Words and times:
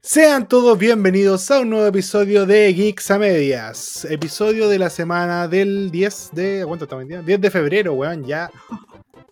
Sean 0.00 0.48
todos 0.48 0.78
bienvenidos 0.78 1.50
a 1.50 1.60
un 1.60 1.70
nuevo 1.70 1.86
episodio 1.86 2.46
de 2.46 2.72
Geeks 2.72 3.10
a 3.10 3.18
Medias. 3.18 4.06
Episodio 4.06 4.68
de 4.68 4.78
la 4.78 4.90
semana 4.90 5.48
del 5.48 5.90
10 5.90 6.30
de. 6.32 6.64
¿Cuánto 6.66 6.84
estamos 6.84 7.02
en 7.02 7.08
día? 7.08 7.22
10 7.22 7.40
de 7.40 7.50
febrero, 7.50 7.92
weón. 7.92 8.24
Ya 8.24 8.50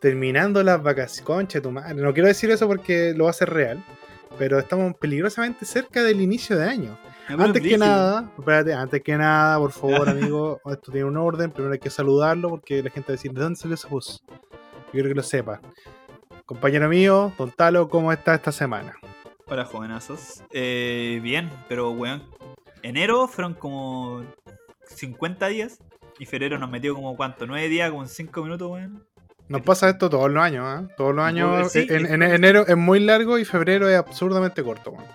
terminando 0.00 0.62
las 0.62 0.82
vacaciones. 0.82 1.24
Concha 1.24 1.60
tu 1.60 1.70
madre. 1.70 1.94
No 1.94 2.12
quiero 2.12 2.28
decir 2.28 2.50
eso 2.50 2.66
porque 2.66 3.14
lo 3.14 3.24
va 3.24 3.30
a 3.30 3.32
hacer 3.32 3.48
real. 3.50 3.82
Pero 4.38 4.58
estamos 4.58 4.94
peligrosamente 4.96 5.64
cerca 5.64 6.02
del 6.02 6.20
inicio 6.20 6.58
de 6.58 6.68
año. 6.68 6.98
Antes 7.28 7.62
que 7.62 7.78
nada, 7.78 8.30
espérate, 8.38 8.74
antes 8.74 9.02
que 9.02 9.16
nada, 9.16 9.58
por 9.58 9.72
favor, 9.72 10.08
amigo, 10.08 10.60
esto 10.70 10.92
tiene 10.92 11.06
un 11.06 11.16
orden. 11.16 11.50
Primero 11.50 11.72
hay 11.72 11.78
que 11.78 11.90
saludarlo 11.90 12.50
porque 12.50 12.82
la 12.82 12.90
gente 12.90 13.12
va 13.12 13.14
a 13.14 13.16
decir, 13.16 13.32
¿de 13.32 13.40
dónde 13.40 13.58
salió 13.58 13.74
ese 13.74 13.88
bus? 13.88 14.22
Yo 14.28 14.92
quiero 14.92 15.08
que 15.08 15.14
lo 15.14 15.22
sepa. 15.22 15.60
Compañero 16.44 16.88
mío, 16.88 17.32
Don 17.38 17.50
Talo, 17.50 17.88
¿cómo 17.88 18.12
está 18.12 18.34
esta 18.34 18.52
semana? 18.52 18.96
Hola, 19.48 19.64
jovenazos. 19.64 20.42
Eh, 20.50 21.20
bien, 21.22 21.50
pero 21.68 21.90
weón. 21.92 22.20
Enero 22.82 23.28
fueron 23.28 23.54
como 23.54 24.24
50 24.88 25.46
días. 25.46 25.78
Y 26.18 26.26
febrero 26.26 26.58
nos 26.58 26.68
metió 26.68 26.96
como 26.96 27.16
cuánto, 27.16 27.46
9 27.46 27.68
días, 27.68 27.90
como 27.90 28.06
5 28.06 28.42
minutos, 28.42 28.68
weón. 28.68 29.06
Nos 29.48 29.62
pasa 29.62 29.88
esto 29.88 30.10
todos 30.10 30.28
los 30.32 30.42
años, 30.42 30.82
¿eh? 30.82 30.88
Todos 30.96 31.14
los 31.14 31.24
años. 31.24 31.76
en, 31.76 32.06
en, 32.06 32.22
enero 32.22 32.66
es 32.66 32.76
muy 32.76 32.98
largo 32.98 33.38
y 33.38 33.44
febrero 33.44 33.88
es 33.88 33.96
absurdamente 33.96 34.64
corto, 34.64 34.90
weón. 34.90 35.06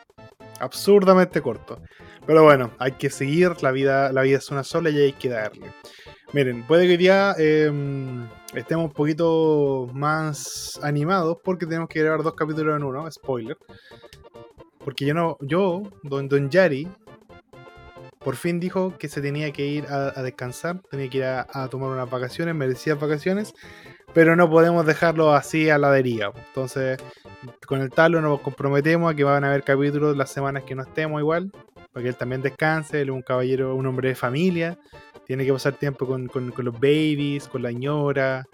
Absurdamente 0.61 1.41
corto. 1.41 1.81
Pero 2.25 2.43
bueno, 2.43 2.71
hay 2.79 2.93
que 2.93 3.09
seguir, 3.09 3.61
la 3.61 3.71
vida, 3.71 4.13
la 4.13 4.21
vida 4.21 4.37
es 4.37 4.49
una 4.49 4.63
sola 4.63 4.91
y 4.91 4.97
hay 4.97 5.13
que 5.13 5.27
darle. 5.27 5.73
Miren, 6.33 6.65
puede 6.65 6.85
que 6.85 6.91
hoy 6.91 6.97
día 6.97 7.35
em, 7.37 8.25
estemos 8.53 8.85
un 8.85 8.93
poquito 8.93 9.89
más 9.93 10.79
animados 10.81 11.39
porque 11.43 11.65
tenemos 11.65 11.89
que 11.89 11.99
grabar 11.99 12.23
dos 12.23 12.35
capítulos 12.35 12.77
en 12.77 12.83
uno, 12.83 13.11
spoiler. 13.11 13.57
Porque 14.83 15.05
yo 15.05 15.13
no, 15.13 15.37
yo, 15.41 15.83
don, 16.03 16.27
don 16.27 16.49
Yari, 16.49 16.87
por 18.23 18.35
fin 18.35 18.59
dijo 18.59 18.97
que 18.97 19.07
se 19.07 19.21
tenía 19.21 19.51
que 19.51 19.65
ir 19.65 19.87
a, 19.87 20.21
descansar, 20.21 20.81
tenía 20.89 21.09
que 21.09 21.17
ir 21.19 21.23
a, 21.23 21.67
tomar 21.69 21.89
unas 21.89 22.09
vacaciones, 22.09 22.53
merecidas 22.55 22.99
vacaciones, 22.99 23.53
pero 24.13 24.35
no 24.35 24.49
podemos 24.49 24.85
dejarlo 24.85 25.33
así 25.33 25.69
a 25.69 25.77
la 25.77 25.91
deriva. 25.91 26.31
Entonces, 26.47 26.99
con 27.65 27.81
el 27.81 27.89
talo 27.89 28.21
nos 28.21 28.41
comprometemos 28.41 29.11
a 29.11 29.15
que 29.15 29.23
van 29.23 29.43
a 29.43 29.47
haber 29.47 29.63
capítulos 29.63 30.15
las 30.15 30.31
semanas 30.31 30.63
que 30.63 30.75
no 30.75 30.83
estemos 30.83 31.19
igual, 31.19 31.51
para 31.91 32.03
que 32.03 32.09
él 32.09 32.15
también 32.15 32.41
descanse, 32.41 33.01
él 33.01 33.09
es 33.09 33.15
un 33.15 33.21
caballero, 33.23 33.75
un 33.75 33.87
hombre 33.87 34.09
de 34.09 34.15
familia, 34.15 34.77
tiene 35.25 35.45
que 35.45 35.53
pasar 35.53 35.73
tiempo 35.73 36.05
con, 36.05 36.29
los 36.57 36.73
babies, 36.75 37.47
con 37.47 37.63
la 37.63 37.71
ñora, 37.71 38.45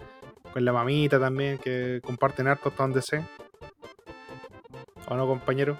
con 0.52 0.64
la 0.64 0.72
mamita 0.72 1.20
también, 1.20 1.58
que 1.58 2.00
comparten 2.02 2.46
harto 2.46 2.70
hasta 2.70 2.82
donde 2.82 3.02
sé. 3.02 3.22
¿O 5.08 5.14
no, 5.14 5.26
compañero? 5.26 5.78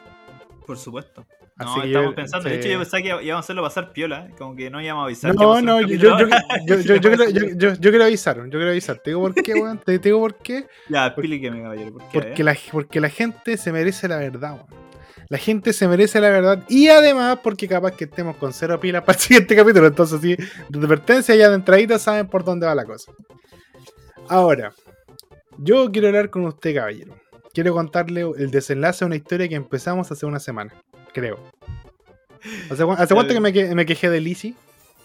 Por 0.68 0.76
supuesto. 0.76 1.26
no, 1.56 1.82
estamos 1.82 2.14
pensando. 2.14 2.46
De 2.46 2.56
hecho, 2.56 2.68
yo 2.68 2.78
pensaba 2.78 3.00
que 3.00 3.08
íbamos 3.08 3.36
a 3.36 3.38
hacerlo 3.38 3.62
pasar 3.62 3.90
piola, 3.90 4.26
¿eh? 4.26 4.34
como 4.36 4.54
que 4.54 4.68
no 4.68 4.82
íbamos 4.82 5.00
a 5.00 5.04
avisar. 5.06 5.34
No, 5.34 5.62
no, 5.62 5.80
yo, 5.80 5.96
yo, 5.96 6.18
yo, 6.66 7.72
yo, 7.72 7.90
quiero 7.90 8.04
avisar, 8.04 8.36
yo 8.36 8.50
quiero 8.50 8.68
avisar. 8.68 8.98
Te 8.98 9.08
digo 9.08 9.22
por 9.22 9.34
qué, 9.34 9.54
weón. 9.54 9.78
Te, 9.78 9.98
digo 9.98 10.18
por 10.18 10.34
qué. 10.34 10.66
Ya, 10.90 11.06
explíqueme, 11.06 11.62
caballero. 11.62 11.92
¿por 11.92 12.02
qué, 12.10 12.20
porque, 12.20 12.44
la, 12.44 12.54
porque 12.70 13.00
la 13.00 13.08
gente 13.08 13.56
se 13.56 13.72
merece 13.72 14.08
la 14.08 14.18
verdad, 14.18 14.56
weón. 14.56 14.88
La 15.30 15.38
gente 15.38 15.72
se 15.72 15.88
merece 15.88 16.20
la 16.20 16.28
verdad. 16.28 16.62
Y 16.68 16.88
además, 16.88 17.38
porque 17.42 17.66
capaz 17.66 17.92
que 17.92 18.04
estemos 18.04 18.36
con 18.36 18.52
cero 18.52 18.78
pilas 18.78 19.04
para 19.04 19.16
el 19.16 19.22
siguiente 19.24 19.56
capítulo. 19.56 19.86
Entonces, 19.86 20.20
sí, 20.20 20.36
de 20.36 20.78
advertencia 20.78 21.34
ya 21.34 21.48
de 21.48 21.54
entradita 21.54 21.98
saben 21.98 22.26
por 22.26 22.44
dónde 22.44 22.66
va 22.66 22.74
la 22.74 22.84
cosa. 22.84 23.10
Ahora, 24.28 24.74
yo 25.56 25.90
quiero 25.90 26.08
hablar 26.08 26.28
con 26.28 26.44
usted, 26.44 26.74
caballero 26.74 27.14
quiero 27.58 27.74
contarle 27.74 28.20
el 28.20 28.52
desenlace 28.52 29.00
de 29.00 29.06
una 29.06 29.16
historia 29.16 29.48
que 29.48 29.56
empezamos 29.56 30.12
hace 30.12 30.24
una 30.24 30.38
semana, 30.38 30.72
creo. 31.12 31.40
¿Hace, 32.70 32.84
cuánto 32.84 33.34
que 33.34 33.40
me, 33.40 33.84
quejé 33.84 34.10
de 34.10 34.20
Lizzie? 34.20 34.54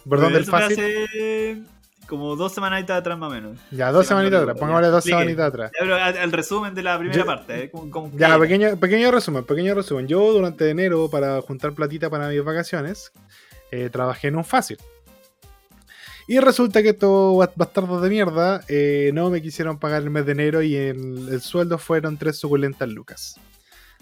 Perdón, 0.07 0.33
del 0.33 0.45
fácil. 0.45 0.79
Hace 0.79 1.63
como 2.05 2.35
dos 2.35 2.53
semanitas 2.53 2.99
atrás 2.99 3.17
más 3.17 3.31
o 3.31 3.33
menos. 3.33 3.58
Ya, 3.71 3.92
dos 3.92 4.05
semanitas 4.05 4.43
atrás, 4.43 4.55
pongámosle 4.59 4.89
dos 4.89 5.03
semanitas 5.03 5.47
atrás. 5.47 5.71
Ya, 5.83 6.09
el 6.11 6.31
resumen 6.31 6.75
de 6.75 6.83
la 6.83 6.99
primera 6.99 7.25
parte. 7.25 7.63
¿eh? 7.63 7.71
ya, 8.17 8.37
pequeño, 8.37 8.77
pequeño 8.77 9.09
resumen, 9.09 9.43
pequeño 9.45 9.73
resumen. 9.73 10.08
Yo 10.08 10.31
durante 10.31 10.69
enero, 10.69 11.09
para 11.09 11.42
juntar 11.42 11.73
platita 11.73 12.11
para 12.11 12.27
mis 12.27 12.43
vacaciones, 12.43 13.13
eh, 13.71 13.89
trabajé 13.92 14.27
en 14.27 14.36
un 14.36 14.45
fácil. 14.45 14.77
Y 16.28 16.39
resulta 16.39 16.82
que 16.82 16.89
estos 16.89 17.38
bastardos 17.56 18.02
de 18.02 18.10
mierda 18.10 18.64
eh, 18.70 19.11
no 19.14 19.30
me 19.30 19.42
quisieron 19.42 19.78
pagar 19.78 20.04
el 20.04 20.10
mes 20.10 20.26
de 20.26 20.32
enero 20.32 20.61
y 20.61 20.76
el, 20.76 21.42
sueldo 21.42 21.78
fueron 21.78 22.17
tres 22.17 22.38
suculentas 22.38 22.88
lucas. 22.88 23.39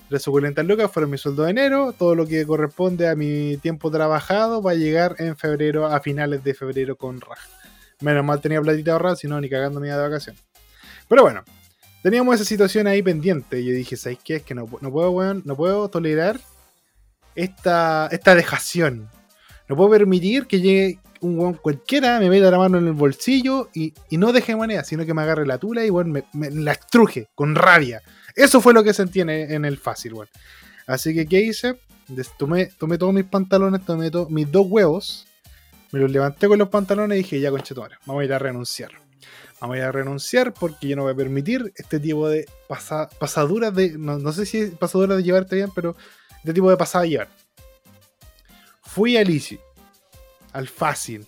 Tres 0.08 0.22
suculentas 0.22 0.66
lucas 0.66 0.92
fueron 0.92 1.10
mi 1.10 1.18
sueldo 1.18 1.44
de 1.44 1.52
enero. 1.52 1.94
Todo 1.98 2.14
lo 2.14 2.28
que 2.28 2.46
corresponde 2.46 3.08
a 3.08 3.16
mi 3.16 3.58
tiempo 3.58 3.90
trabajado 3.90 4.62
va 4.62 4.72
a 4.72 4.76
llegar 4.76 5.16
en 5.18 5.36
febrero, 5.36 5.88
a 5.88 6.00
finales 6.00 6.44
de 6.44 6.54
febrero 6.54 6.96
con 6.96 7.22
raja. 7.22 7.48
Menos 8.02 8.24
mal 8.24 8.40
tenía 8.40 8.62
platita 8.62 8.94
ahorrada, 8.94 9.16
si 9.16 9.28
no, 9.28 9.40
ni 9.42 9.50
cagando 9.50 9.80
mi 9.80 9.88
de 9.88 9.98
vacaciones. 9.98 10.42
Pero 11.08 11.24
bueno, 11.24 11.44
teníamos 12.04 12.36
esa 12.36 12.46
situación 12.46 12.88
ahí 12.88 13.02
pendiente. 13.02 13.62
Y 13.62 13.66
yo 13.66 13.74
dije, 13.74 13.98
¿sabes 13.98 14.20
qué? 14.24 14.38
Es 14.38 14.44
que 14.44 14.54
no, 14.54 14.68
puedo, 14.68 15.34
no 15.34 15.56
puedo 15.56 15.90
tolerar 15.90 16.40
esta, 17.36 18.08
esta 18.12 18.36
dejación. 18.36 19.10
No 19.68 19.76
puedo 19.76 19.90
permitir 19.92 20.48
que 20.48 20.60
llegue 20.60 21.00
un 21.22 21.40
weón 21.40 21.54
cualquiera 21.54 22.20
me 22.20 22.30
meta 22.30 22.52
la 22.52 22.58
mano 22.58 22.78
en 22.78 22.88
el 22.88 22.94
bolsillo 22.94 23.70
y, 23.74 23.94
no 24.12 24.34
deje 24.34 24.56
moneda, 24.56 24.84
sino 24.84 25.06
que 25.06 25.14
me 25.14 25.22
agarre 25.22 25.46
la 25.46 25.58
tula 25.58 25.86
y 25.86 25.90
bueno, 25.90 26.22
me, 26.34 26.52
la 26.52 26.74
estruje 26.74 27.30
con 27.36 27.56
rabia. 27.56 28.02
Eso 28.36 28.62
fue 28.62 28.74
lo 28.74 28.84
que 28.84 28.94
sentí 28.94 29.22
en, 29.22 29.30
en 29.30 29.66
el 29.66 29.78
fácil, 29.78 30.14
weón. 30.14 30.30
Así 30.88 31.14
que, 31.14 31.26
¿qué 31.26 31.42
hice? 31.42 31.80
Tomé, 32.38 32.68
todos 32.98 33.14
mis 33.14 33.24
pantalones, 33.24 33.86
tomé 33.86 34.12
mis 34.30 34.52
dos 34.52 34.68
huevos, 34.68 35.28
me 35.92 36.00
los 36.00 36.12
levanté 36.12 36.48
con 36.48 36.60
los 36.60 36.70
pantalones 36.70 37.16
y 37.16 37.24
dije, 37.24 37.40
ya 37.40 37.52
conchetumare, 37.52 37.96
vamos 38.06 38.22
a 38.22 38.26
ir 38.26 38.34
a 38.34 38.40
renunciar. 38.40 38.92
Vamos 39.62 39.76
a 39.76 39.78
ir 39.78 39.84
a 39.84 39.92
renunciar 39.92 40.54
porque 40.54 40.88
yo 40.88 40.96
no 40.96 41.04
voy 41.04 41.14
a 41.14 41.16
permitir 41.16 41.72
este 41.76 42.00
tipo 42.00 42.28
de 42.28 42.50
pasaduras 43.20 43.74
de. 43.76 43.98
No, 43.98 44.34
sé 44.34 44.46
si 44.46 44.58
es 44.58 44.72
pasaduras 44.72 45.18
de 45.18 45.24
llevarte 45.24 45.56
bien, 45.56 45.70
pero 45.74 45.96
este 46.38 46.54
tipo 46.54 46.70
de 46.70 46.78
pasada 46.78 47.04
a 47.04 47.08
llevar. 47.08 47.30
Fui 48.82 49.16
a 49.18 49.24
Lisi 49.24 49.60
al 50.54 50.68
fácil. 50.68 51.28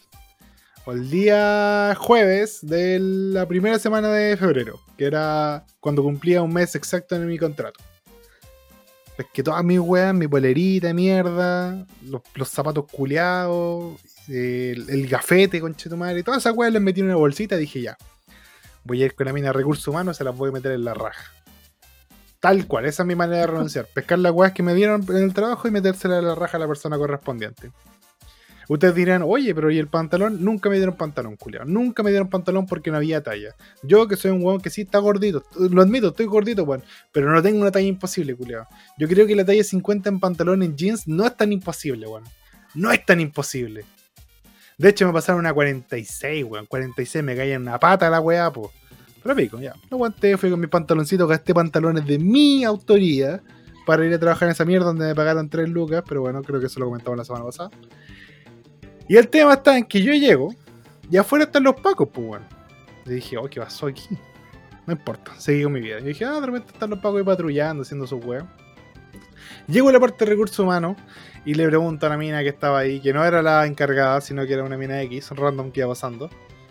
O 0.86 0.92
el 0.92 1.10
día 1.10 1.96
jueves 1.98 2.60
de 2.62 3.00
la 3.00 3.48
primera 3.48 3.80
semana 3.80 4.10
de 4.10 4.36
febrero, 4.36 4.82
que 4.98 5.06
era 5.06 5.66
cuando 5.80 6.04
cumplía 6.04 6.42
un 6.42 6.54
mes 6.54 6.76
exacto 6.76 7.16
en 7.16 7.26
mi 7.26 7.38
contrato. 7.38 7.80
Es 9.18 9.28
que 9.32 9.44
todas 9.44 9.64
mis 9.64 9.80
weas, 9.80 10.14
mi 10.14 10.28
polerita 10.28 10.88
de 10.88 10.94
mierda, 10.94 11.86
los, 12.02 12.50
zapatos 12.50 12.86
culeados, 12.92 14.00
el, 14.28 15.08
gafete, 15.08 15.62
conche 15.62 15.90
tu 15.90 15.96
madre, 15.96 16.24
todas 16.24 16.42
esas 16.42 16.56
weas 16.56 16.74
les 16.74 16.82
metí 16.82 17.00
en 17.00 17.08
una 17.08 17.16
bolsita 17.16 17.56
y 17.56 17.60
dije 17.60 17.82
ya. 17.82 17.98
Voy 18.84 19.02
a 19.02 19.06
ir 19.06 19.16
con 19.16 19.28
la 19.28 19.34
mina 19.34 19.48
de 19.48 19.54
recursos 19.54 19.88
humanos, 19.88 20.18
se 20.18 20.26
las 20.26 20.36
voy 20.36 20.50
a 20.50 20.54
meter 20.54 20.74
en 20.74 20.84
la 20.84 20.94
raja. 20.94 21.32
Tal 22.42 22.68
cual, 22.68 22.86
esa 22.86 23.04
es 23.04 23.08
mi 23.08 23.16
manera 23.16 23.42
de 23.42 23.48
renunciar. 23.48 23.88
Pescar 23.94 24.20
las 24.20 24.34
weas 24.34 24.52
que 24.52 24.64
me 24.64 24.74
dieron 24.74 25.06
en 25.08 25.24
el 25.24 25.34
trabajo 25.34 25.66
y 25.68 25.72
metérselas 25.72 26.20
en 26.20 26.28
la 26.28 26.36
raja 26.36 26.58
a 26.58 26.60
la 26.60 26.68
persona 26.68 26.98
correspondiente. 26.98 27.72
Ustedes 28.70 28.96
dirán, 28.96 29.24
oye, 29.26 29.54
pero 29.54 29.70
¿y 29.72 29.78
el 29.78 29.88
pantalón? 29.88 30.44
Nunca 30.44 30.70
me 30.70 30.78
dieron 30.78 30.96
pantalón, 30.96 31.36
culiao. 31.36 31.66
Nunca 31.66 32.04
me 32.04 32.10
dieron 32.10 32.30
pantalón 32.30 32.66
porque 32.66 32.92
no 32.92 32.98
había 32.98 33.22
talla. 33.22 33.56
Yo, 33.82 34.08
que 34.08 34.16
soy 34.16 34.32
un 34.32 34.44
weón 34.44 34.62
que 34.62 34.70
sí 34.70 34.82
está 34.82 35.00
gordito, 35.00 35.44
lo 35.58 35.82
admito, 35.82 36.10
estoy 36.10 36.26
gordito, 36.26 36.64
weón. 36.64 36.84
Pero 37.12 37.32
no 37.32 37.42
tengo 37.42 37.60
una 37.60 37.72
talla 37.72 37.88
imposible, 37.88 38.36
culiao. 38.36 38.68
Yo 38.98 39.08
creo 39.08 39.28
que 39.28 39.36
la 39.36 39.46
talla 39.46 39.64
50 39.64 40.10
en 40.10 40.20
pantalón 40.20 40.64
en 40.64 40.76
jeans 40.78 41.08
no 41.08 41.26
es 41.26 41.36
tan 41.36 41.52
imposible, 41.52 42.08
weón. 42.08 42.24
No 42.76 42.92
es 42.92 43.06
tan 43.06 43.20
imposible. 43.20 43.86
De 44.78 44.90
hecho, 44.90 45.06
me 45.06 45.14
pasaron 45.14 45.40
una 45.40 45.54
46, 45.54 46.46
weón. 46.46 46.66
46 46.66 47.24
me 47.24 47.36
caía 47.36 47.56
en 47.56 47.62
una 47.64 47.80
pata 47.80 48.10
la 48.10 48.20
weá, 48.20 48.52
po. 48.52 48.72
Pero 49.22 49.36
pico, 49.36 49.60
ya. 49.60 49.74
Lo 49.90 49.98
aguanté, 49.98 50.38
fui 50.38 50.50
con 50.50 50.60
mis 50.60 50.70
pantaloncitos, 50.70 51.30
gasté 51.30 51.54
pantalones 51.54 52.06
de 52.06 52.18
mi 52.18 52.64
autoría 52.64 53.42
para 53.86 54.06
ir 54.06 54.14
a 54.14 54.20
trabajar 54.20 54.48
en 54.48 54.54
esa 54.54 54.66
mierda 54.66 54.88
donde 54.88 55.06
me 55.06 55.16
pagaron 55.16 55.50
3 55.50 55.70
lucas. 55.70 56.04
Pero 56.08 56.22
bueno, 56.22 56.42
creo 56.42 56.60
que 56.60 56.66
eso 56.66 56.80
lo 56.80 56.88
comentaba 56.88 57.16
la 57.16 57.24
semana 57.24 57.46
pasada. 57.46 57.70
Y 59.08 59.18
el 59.18 59.28
tema 59.28 59.54
está 59.54 59.78
en 59.78 59.86
que 59.86 60.02
yo 60.02 60.14
llego 60.14 60.54
y 61.10 61.18
afuera 61.18 61.46
están 61.46 61.64
los 61.64 61.76
pacos, 61.76 62.10
pues 62.12 62.28
bueno. 62.28 62.46
Dije, 63.06 63.38
oh, 63.38 63.50
¿qué 63.50 63.60
pasó 63.60 63.88
aquí? 63.88 64.08
No 64.86 64.94
importa, 64.94 65.34
seguí 65.38 65.64
con 65.64 65.74
mi 65.74 65.80
vida. 65.80 66.00
Y 66.00 66.04
dije, 66.04 66.26
ah, 66.26 66.40
de 66.40 66.46
repente 66.46 66.74
están 66.74 66.90
los 66.90 67.00
pacos 67.00 67.20
ahí 67.20 67.24
patrullando, 67.24 67.84
haciendo 67.84 68.06
su 68.06 68.18
weas. 68.18 68.46
Llego 69.68 69.90
a 69.90 69.94
la 69.94 70.00
parte 70.00 70.26
de 70.26 70.32
recursos 70.32 70.60
humanos 70.60 70.98
y 71.46 71.54
le 71.54 71.66
pregunto 71.68 72.06
a 72.06 72.10
la 72.10 72.18
mina 72.18 72.42
que 72.42 72.50
estaba 72.50 72.80
ahí, 72.80 73.00
que 73.00 73.14
no 73.14 73.24
era 73.24 73.42
la 73.42 73.66
encargada, 73.66 74.20
sino 74.20 74.46
que 74.46 74.54
era 74.54 74.64
una 74.64 74.78
mina 74.78 75.02
X, 75.04 75.32
random 75.32 75.72
que 75.72 75.82
iba 75.82 75.90
pasando. 75.90 76.30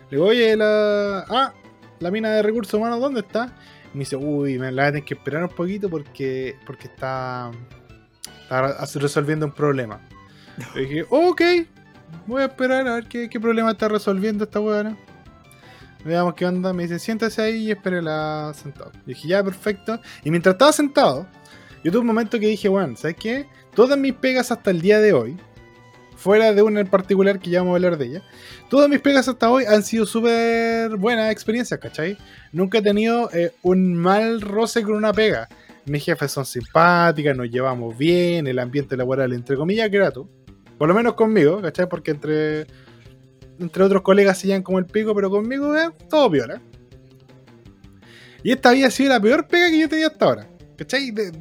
Le 0.09 0.17
digo, 0.17 0.25
oye, 0.25 0.55
la. 0.55 1.25
Ah, 1.29 1.53
la 1.99 2.11
mina 2.11 2.29
de 2.31 2.43
recursos 2.43 2.73
humanos, 2.73 2.99
¿dónde 2.99 3.21
está? 3.21 3.55
Y 3.93 3.97
me 3.97 3.99
dice, 3.99 4.15
uy, 4.15 4.59
me 4.59 4.71
la 4.71 4.87
tener 4.87 5.05
que 5.05 5.13
esperar 5.13 5.43
un 5.43 5.49
poquito 5.49 5.89
porque, 5.89 6.55
porque 6.65 6.87
está, 6.87 7.49
está 8.41 8.99
resolviendo 8.99 9.45
un 9.45 9.53
problema. 9.53 10.01
Le 10.75 10.81
dije, 10.81 11.05
ok, 11.09 11.41
voy 12.25 12.41
a 12.41 12.45
esperar 12.45 12.87
a 12.87 12.95
ver 12.95 13.07
qué, 13.07 13.39
problema 13.39 13.71
está 13.71 13.87
resolviendo 13.87 14.43
esta 14.43 14.59
weá. 14.59 14.95
Veamos 16.05 16.33
qué 16.33 16.45
onda. 16.45 16.73
Me 16.73 16.83
dice, 16.83 16.99
siéntese 16.99 17.41
ahí 17.41 17.67
y 17.67 17.71
espérela 17.71 18.51
sentado. 18.53 18.91
Y 19.05 19.09
dije, 19.09 19.27
ya, 19.27 19.43
perfecto. 19.43 19.99
Y 20.23 20.31
mientras 20.31 20.53
estaba 20.53 20.71
sentado, 20.71 21.27
Yo 21.83 21.91
tuve 21.91 22.01
un 22.01 22.07
momento 22.07 22.39
que 22.39 22.47
dije, 22.47 22.69
bueno, 22.69 22.95
¿sabes 22.95 23.17
qué? 23.17 23.45
Todas 23.75 23.97
mis 23.97 24.13
pegas 24.13 24.51
hasta 24.51 24.71
el 24.71 24.79
día 24.79 24.99
de 24.99 25.11
hoy, 25.11 25.37
fuera 26.15 26.53
de 26.53 26.61
una 26.61 26.79
en 26.79 26.87
particular 26.87 27.39
que 27.39 27.49
ya 27.49 27.59
vamos 27.59 27.73
a 27.73 27.75
hablar 27.75 27.97
de 27.97 28.05
ella, 28.05 28.23
todas 28.69 28.89
mis 28.89 29.01
pegas 29.01 29.27
hasta 29.27 29.49
hoy 29.49 29.65
han 29.65 29.83
sido 29.83 30.05
súper 30.05 30.95
buenas 30.95 31.29
experiencias, 31.31 31.79
¿cachai? 31.81 32.17
Nunca 32.53 32.77
he 32.77 32.81
tenido 32.81 33.29
eh, 33.33 33.51
un 33.63 33.95
mal 33.95 34.39
roce 34.39 34.83
con 34.83 34.95
una 34.95 35.11
pega. 35.11 35.49
Mis 35.85 36.05
jefes 36.05 36.31
son 36.31 36.45
simpáticas, 36.45 37.35
nos 37.35 37.49
llevamos 37.49 37.97
bien, 37.97 38.47
el 38.47 38.59
ambiente 38.59 38.95
laboral, 38.95 39.33
entre 39.33 39.57
comillas, 39.57 39.91
grato. 39.91 40.29
Por 40.83 40.89
lo 40.89 40.95
menos 40.95 41.13
conmigo, 41.13 41.61
¿cachai? 41.61 41.87
Porque 41.87 42.11
entre, 42.11 42.67
entre 43.57 43.83
otros 43.85 44.01
colegas 44.01 44.37
se 44.37 44.61
como 44.63 44.79
el 44.79 44.85
pico, 44.85 45.15
pero 45.15 45.29
conmigo 45.29 45.73
eh, 45.77 45.87
todo 46.09 46.29
viola. 46.29 46.61
Y 48.43 48.51
esta 48.51 48.71
había 48.71 48.91
sido 48.91 49.11
la 49.11 49.21
peor 49.21 49.47
pega 49.47 49.69
que 49.69 49.79
yo 49.79 49.87
tenía 49.87 50.07
hasta 50.07 50.25
ahora. 50.25 50.47
¿Cachai? 50.77 51.11
De- 51.11 51.31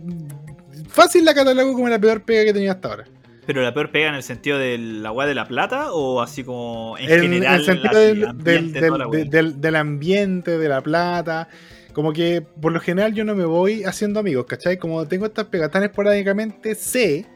fácil 0.88 1.24
la 1.24 1.34
catalogo 1.34 1.72
como 1.72 1.88
la 1.88 1.98
peor 1.98 2.22
pega 2.22 2.44
que 2.44 2.52
tenía 2.52 2.70
hasta 2.70 2.88
ahora. 2.90 3.04
Pero 3.44 3.62
la 3.62 3.74
peor 3.74 3.90
pega 3.90 4.10
en 4.10 4.14
el 4.14 4.22
sentido 4.22 4.58
del 4.58 5.04
agua 5.04 5.26
de 5.26 5.34
la 5.34 5.48
plata 5.48 5.92
o 5.92 6.22
así 6.22 6.44
como 6.44 6.96
en 6.98 7.10
En 7.10 7.20
general 7.22 7.58
el 7.58 7.66
sentido 7.66 7.98
del, 7.98 8.24
ambiente, 8.24 8.80
del- 8.80 8.92
la 8.96 9.06
de- 9.08 9.24
del- 9.24 9.60
del 9.60 9.74
ambiente, 9.74 10.56
de 10.56 10.68
la 10.68 10.80
plata. 10.82 11.48
Como 11.92 12.12
que 12.12 12.42
por 12.42 12.70
lo 12.70 12.78
general 12.78 13.12
yo 13.12 13.24
no 13.24 13.34
me 13.34 13.44
voy 13.44 13.82
haciendo 13.82 14.20
amigos, 14.20 14.46
¿cachai? 14.46 14.78
Como 14.78 15.04
tengo 15.08 15.26
estas 15.26 15.46
pegas 15.46 15.72
tan 15.72 15.82
esporádicamente, 15.82 16.76
sé 16.76 17.26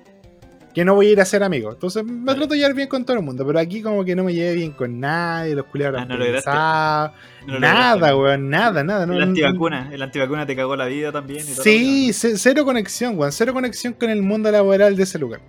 que 0.76 0.84
no 0.84 0.94
voy 0.94 1.06
a 1.06 1.12
ir 1.12 1.20
a 1.23 1.25
ser 1.25 1.43
amigos. 1.43 1.73
Entonces 1.73 2.05
me 2.05 2.23
Vale. 2.26 2.38
trato 2.38 2.52
de 2.52 2.58
llevar 2.61 2.75
bien 2.75 2.87
con 2.87 3.02
todo 3.02 3.17
el 3.17 3.23
mundo, 3.23 3.46
pero 3.46 3.58
aquí 3.58 3.81
como 3.81 4.05
que 4.05 4.14
no 4.14 4.23
me 4.25 4.34
lleve 4.34 4.55
bien 4.56 4.73
con 4.73 5.00
nadie, 5.00 5.55
los 5.55 5.64
culiados 5.64 6.02
Ah, 6.02 6.05
no 6.05 6.19
lograste. 6.19 6.50
pensados, 6.50 7.12
No 7.46 7.55
lo 7.55 7.61
Nada, 7.61 8.14
weón, 8.17 8.50
nada, 8.50 8.84
nada. 8.84 9.05
El 9.05 9.11
no- 9.11 9.23
antivacuna, 9.23 9.88
el 9.90 10.02
antivacuna 10.02 10.44
te 10.44 10.55
cagó 10.55 10.76
la 10.76 10.84
vida 10.84 11.12
también. 11.12 11.40
y 11.40 11.55
Sí, 11.55 12.12
ce- 12.12 12.37
cero 12.37 12.64
conexión, 12.67 13.19
weón. 13.19 13.32
Cero 13.32 13.55
conexión 13.55 13.94
con 13.94 14.11
el 14.11 14.20
mundo 14.23 14.50
laboral 14.50 14.96
de 14.96 15.05
ese 15.05 15.19
lugar. 15.19 15.40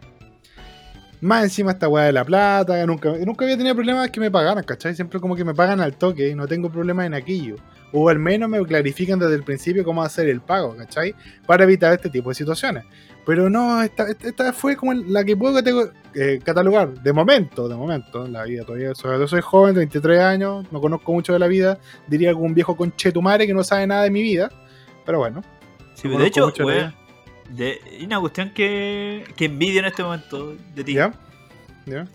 Más 1.19 1.43
encima 1.43 1.71
esta 1.71 1.87
weá 1.87 2.05
de 2.05 2.11
la 2.11 2.23
plata. 2.23 2.85
Nunca, 2.85 3.11
nunca 3.25 3.45
había 3.45 3.57
tenido 3.57 3.73
problemas 3.75 4.09
que 4.11 4.19
me 4.19 4.29
pagaran, 4.29 4.63
¿cachai? 4.63 4.93
Siempre 4.95 5.19
como 5.19 5.35
que 5.35 5.43
me 5.43 5.53
pagan 5.55 5.79
al 5.81 5.95
toque 5.97 6.29
y 6.29 6.35
no 6.35 6.47
tengo 6.47 6.69
problemas 6.69 7.07
en 7.07 7.13
aquello. 7.15 7.55
O 7.91 8.09
al 8.09 8.19
menos 8.19 8.49
me 8.49 8.61
clarifican 8.65 9.17
desde 9.17 9.35
el 9.35 9.43
principio 9.43 9.83
cómo 9.83 10.03
hacer 10.03 10.27
el 10.29 10.41
pago, 10.41 10.75
¿cachai? 10.75 11.15
Para 11.47 11.63
evitar 11.63 11.93
este 11.93 12.09
tipo 12.09 12.29
de 12.29 12.35
situaciones. 12.35 12.83
Pero 13.25 13.49
no, 13.49 13.81
esta, 13.81 14.05
esta- 14.09 14.53
fue 14.53 14.75
como 14.75 14.93
la 14.93 15.23
que 15.23 15.35
puedo 15.35 15.59
eh, 16.13 16.39
catalogar 16.43 16.93
de 17.01 17.13
momento, 17.13 17.67
de 17.67 17.75
momento, 17.75 18.25
en 18.25 18.33
la 18.33 18.43
vida. 18.43 18.63
Todavía 18.63 18.93
soy, 18.93 19.17
yo 19.19 19.27
soy 19.27 19.41
joven, 19.41 19.73
23 19.75 20.19
años, 20.21 20.65
no 20.71 20.79
conozco 20.79 21.11
mucho 21.13 21.33
de 21.33 21.39
la 21.39 21.47
vida. 21.47 21.79
Diría 22.07 22.29
algún 22.29 22.53
viejo 22.53 22.77
conchetumare 22.77 23.47
que 23.47 23.53
no 23.53 23.63
sabe 23.63 23.87
nada 23.87 24.03
de 24.03 24.11
mi 24.11 24.21
vida. 24.21 24.49
Pero 25.05 25.17
bueno. 25.19 25.41
Sí, 25.95 26.07
no 26.07 26.19
de 26.19 26.27
hecho, 26.27 26.45
mucho 26.45 26.63
de 27.49 27.79
hay 27.91 28.05
una 28.05 28.19
cuestión 28.19 28.49
que, 28.51 29.23
que 29.35 29.45
envidio 29.45 29.79
en 29.79 29.85
este 29.85 30.03
momento 30.03 30.55
de 30.75 30.83
ti. 30.83 30.93
¿Ya? 30.93 31.13
¿Ya? 31.85 32.05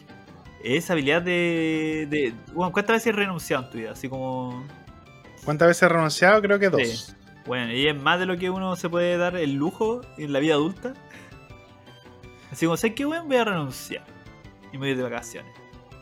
Esa 0.64 0.92
habilidad 0.92 1.22
de, 1.22 2.06
de. 2.08 2.32
Bueno, 2.52 2.72
¿cuántas 2.72 2.96
veces 2.96 3.08
has 3.12 3.16
renunciado 3.16 3.64
en 3.64 3.70
tu 3.70 3.78
vida? 3.78 3.92
Así 3.92 4.08
como. 4.08 4.64
¿Cuántas 5.44 5.68
veces 5.68 5.82
he 5.82 5.88
renunciado? 5.88 6.40
Creo 6.40 6.58
que 6.58 6.68
dos. 6.68 6.82
Sí. 6.82 7.12
Bueno, 7.46 7.72
y 7.72 7.88
es 7.88 7.96
más 8.00 8.20
de 8.20 8.26
lo 8.26 8.36
que 8.38 8.48
uno 8.50 8.76
se 8.76 8.88
puede 8.88 9.16
dar 9.16 9.36
el 9.36 9.54
lujo 9.54 10.02
en 10.18 10.32
la 10.32 10.38
vida 10.38 10.54
adulta. 10.54 10.94
Así 12.52 12.66
como, 12.66 12.76
¿sabes 12.76 12.94
qué, 12.94 13.06
weón? 13.06 13.26
Voy 13.26 13.36
a 13.38 13.44
renunciar. 13.44 14.04
Y 14.72 14.78
me 14.78 14.86
voy 14.88 14.94
de 14.94 15.02
vacaciones. 15.02 15.52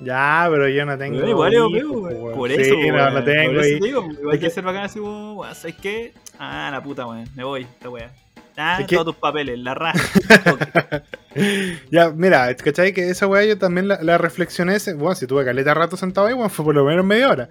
Ya, 0.03 0.47
pero 0.50 0.69
yo 0.69 0.85
no 0.85 0.99
tengo. 0.99 1.26
Igual 1.26 1.53
yo 1.53 1.69
weón. 1.69 2.35
Por 2.35 2.50
Sí, 2.50 2.56
eso, 2.61 2.75
no, 2.75 2.81
weón, 2.81 3.15
no 3.15 3.25
tengo. 3.25 3.53
Por 3.55 3.65
eso 3.65 3.79
te 3.81 3.87
digo, 3.87 4.06
igual 4.21 4.38
que 4.38 4.44
que- 4.47 4.50
ser 4.50 4.65
bacán 4.65 4.85
así 4.85 4.99
como, 4.99 5.35
weón, 5.35 5.55
¿sabes 5.55 5.76
qué? 5.76 6.12
Ah, 6.38 6.69
la 6.71 6.83
puta, 6.83 7.06
weón. 7.06 7.25
Me 7.35 7.44
voy, 7.44 7.62
esta 7.62 7.88
weá. 7.88 8.11
Ah, 8.61 8.77
Es 8.81 8.87
que- 8.87 8.95
todos 8.97 9.15
tus 9.15 9.17
papeles, 9.17 9.59
la 9.59 9.75
raja. 9.75 9.99
Ya, 11.91 12.11
mira, 12.11 12.55
¿cachai? 12.57 12.93
Que 12.93 13.09
esa 13.11 13.27
weá 13.29 13.45
yo 13.45 13.57
también 13.57 13.87
la, 13.89 14.03
la 14.03 14.19
reflexioné. 14.19 14.75
ese- 14.77 14.95
Bueno, 14.95 15.15
si 15.15 15.27
tuve 15.27 15.45
caleta 15.45 15.75
rato 15.75 15.97
sentado 15.97 16.27
ahí, 16.27 16.35
bueno, 16.35 16.51
fue 16.51 16.65
por 16.65 16.75
lo 16.75 16.85
menos 16.85 17.05
media 17.05 17.29
hora. 17.31 17.49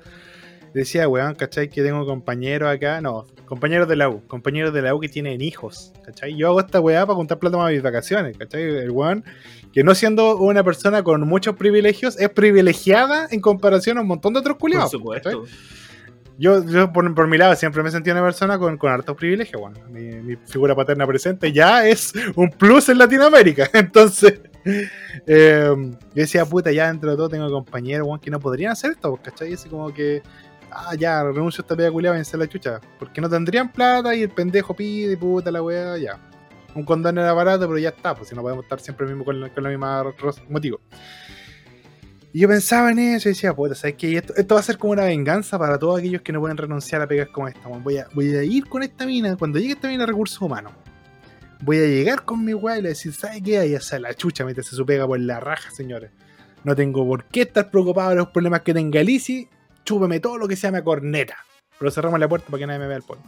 Decía, 0.74 1.08
weón, 1.08 1.34
¿cachai? 1.34 1.70
Que 1.70 1.82
tengo 1.82 2.06
compañeros 2.06 2.70
acá. 2.70 3.02
No, 3.02 3.26
compañeros 3.46 3.88
de 3.88 3.96
la 3.96 4.10
U. 4.10 4.22
Compañeros 4.28 4.74
de 4.74 4.82
la 4.84 4.94
U 4.94 5.00
que 5.00 5.08
tienen 5.10 5.42
hijos, 5.42 5.94
¿cachai? 6.06 6.36
Yo 6.36 6.48
hago 6.50 6.60
esta 6.60 6.80
weá 6.80 7.06
para 7.06 7.16
contar 7.16 7.40
plata 7.40 7.58
para 7.58 7.72
mis 7.72 7.82
vacaciones, 7.82 8.38
¿cachai? 8.38 8.62
El 8.64 8.92
weón, 8.92 9.24
que 9.74 9.84
no 9.84 9.96
siendo 9.96 10.38
una 10.38 10.64
persona 10.64 11.02
con 11.02 11.22
muchos 11.28 11.56
privilegios, 11.56 12.20
es 12.20 12.30
privilegiada 12.30 13.28
en 13.32 13.40
comparación 13.42 13.98
a 13.98 14.02
un 14.02 14.08
montón 14.08 14.34
de 14.34 14.40
otros 14.42 14.56
Por 14.56 14.60
culiados. 14.62 14.92
supuesto. 14.92 15.46
Yo, 16.40 16.64
yo 16.66 16.92
por, 16.94 17.14
por 17.14 17.28
mi 17.28 17.38
lado, 17.38 17.54
siempre 17.56 17.84
me 17.84 17.92
sentí 17.92 18.10
una 18.12 18.24
persona 18.24 18.58
con, 18.58 18.78
con 18.78 18.92
hartos 18.92 19.16
privilegios. 19.18 19.62
Bueno, 19.62 19.78
mi, 19.90 20.38
figura 20.48 20.74
paterna 20.74 21.06
presente 21.06 21.52
ya 21.52 21.86
es 21.86 22.14
un 22.36 22.50
plus 22.50 22.88
en 22.88 22.98
Latinoamérica. 22.98 23.70
Entonces, 23.74 24.40
eh, 25.28 25.74
yo 25.76 25.98
decía, 26.14 26.46
puta, 26.46 26.72
ya 26.72 26.88
dentro 26.88 27.12
de 27.12 27.18
todo 27.18 27.28
tengo 27.28 27.50
compañeros 27.52 28.08
weón, 28.08 28.20
que 28.22 28.32
no 28.32 28.40
podrían 28.40 28.72
hacer 28.72 28.92
esto, 28.92 29.12
pues, 29.12 29.22
¿cachai? 29.24 29.54
Así 29.54 29.68
como 29.68 29.94
que, 29.94 30.24
ah, 30.72 30.96
ya, 30.98 31.24
renuncio 31.24 31.62
a 31.62 31.64
esta 31.64 31.76
pega 31.76 31.92
culiada, 31.92 32.16
vencer 32.16 32.40
la 32.40 32.48
chucha. 32.48 32.80
Porque 32.98 33.20
no 33.20 33.30
tendrían 33.30 33.72
plata 33.72 34.16
y 34.16 34.24
el 34.24 34.30
pendejo 34.30 34.74
pide, 34.74 35.18
puta, 35.18 35.52
la 35.52 35.62
weá, 35.62 35.98
ya. 35.98 36.18
Un 36.74 36.86
condón 36.86 37.18
era 37.18 37.34
barato, 37.34 37.68
pero 37.68 37.80
ya 37.80 37.90
está, 37.90 38.16
pues 38.16 38.30
si 38.30 38.36
no 38.36 38.42
podemos 38.44 38.64
estar 38.64 38.80
siempre 38.80 39.08
mismo 39.08 39.26
con, 39.26 39.50
con 39.50 39.64
la 39.64 39.70
misma 39.70 40.04
ro- 40.04 40.36
motivo. 40.48 40.80
Y 42.32 42.42
yo 42.42 42.48
pensaba 42.48 42.92
en 42.92 43.00
eso 43.00 43.28
y 43.28 43.32
decía, 43.32 43.56
puta, 43.56 43.74
¿sabes 43.74 43.96
qué? 43.96 44.16
Esto, 44.18 44.36
esto 44.36 44.56
va 44.56 44.62
a 44.62 44.64
ser 44.64 44.78
como 44.78 44.94
una 44.94 45.06
venganza 45.06 45.58
para 45.58 45.80
todos 45.80 46.00
aquellos 46.00 46.22
que 46.22 46.32
no 46.32 46.40
pueden 46.40 46.58
renunciar 46.58 47.02
a 47.02 47.08
pegas 47.08 47.30
como 47.30 47.48
esta. 47.48 47.68
Voy 47.68 47.98
a, 47.98 48.08
voy 48.14 48.36
a 48.36 48.44
ir 48.44 48.68
con 48.68 48.84
esta 48.84 49.06
mina, 49.06 49.36
cuando 49.36 49.58
llegue 49.58 49.74
esta 49.74 49.88
mina 49.88 50.04
a 50.04 50.08
recursos 50.08 50.40
humanos, 50.40 50.74
voy 51.62 51.78
a 51.78 51.88
llegar 51.88 52.26
con 52.26 52.46
mi 52.46 52.54
weá 52.54 52.76
y 52.76 52.78
le 52.78 52.82
voy 52.82 52.88
a 52.88 52.90
decir, 52.90 53.14
¿sabes 53.14 53.42
qué? 53.44 53.58
Ahí 53.58 53.74
hace 53.74 54.00
la 54.00 54.14
chucha, 54.14 54.46
métese 54.46 54.76
su 54.76 54.86
pega 54.86 55.08
por 55.08 55.20
la 55.20 55.40
raja, 55.40 55.72
señores. 55.72 56.12
No 56.64 56.76
tengo 56.76 57.06
por 57.08 57.26
qué 57.26 57.42
estar 57.42 57.72
preocupado 57.72 58.12
de 58.12 58.18
los 58.18 58.28
problemas 58.28 58.62
que 58.62 58.74
tenga 58.74 59.02
Lisi. 59.02 59.50
Chúpeme 59.84 60.20
todo 60.20 60.38
lo 60.38 60.48
que 60.48 60.56
se 60.56 60.68
llame 60.68 60.84
corneta. 60.84 61.38
Pero 61.80 61.90
cerramos 61.90 62.20
la 62.20 62.28
puerta 62.28 62.48
para 62.48 62.60
que 62.60 62.68
nadie 62.68 62.80
me 62.80 62.88
vea 62.88 62.98
el 62.98 63.04
polvo. 63.04 63.24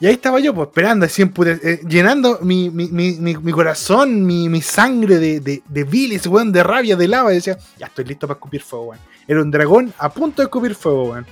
Y 0.00 0.06
ahí 0.06 0.14
estaba 0.14 0.40
yo, 0.40 0.54
pues, 0.54 0.68
esperando, 0.68 1.04
así, 1.04 1.22
eh, 1.22 1.80
llenando 1.86 2.38
mi, 2.40 2.70
mi, 2.70 2.88
mi, 2.88 3.12
mi, 3.12 3.36
mi 3.36 3.52
corazón, 3.52 4.24
mi, 4.24 4.48
mi 4.48 4.62
sangre 4.62 5.18
de, 5.18 5.40
de, 5.40 5.62
de 5.68 5.84
bilis, 5.84 6.26
weón, 6.26 6.52
de 6.52 6.62
rabia, 6.62 6.96
de 6.96 7.06
lava. 7.06 7.32
Y 7.32 7.36
decía, 7.36 7.58
ya 7.78 7.86
estoy 7.86 8.06
listo 8.06 8.26
para 8.26 8.38
escupir 8.38 8.62
fuego, 8.62 8.86
weón. 8.86 9.00
Era 9.28 9.42
un 9.42 9.50
dragón 9.50 9.92
a 9.98 10.08
punto 10.08 10.40
de 10.40 10.46
escupir 10.46 10.74
fuego, 10.74 11.10
weón. 11.10 11.26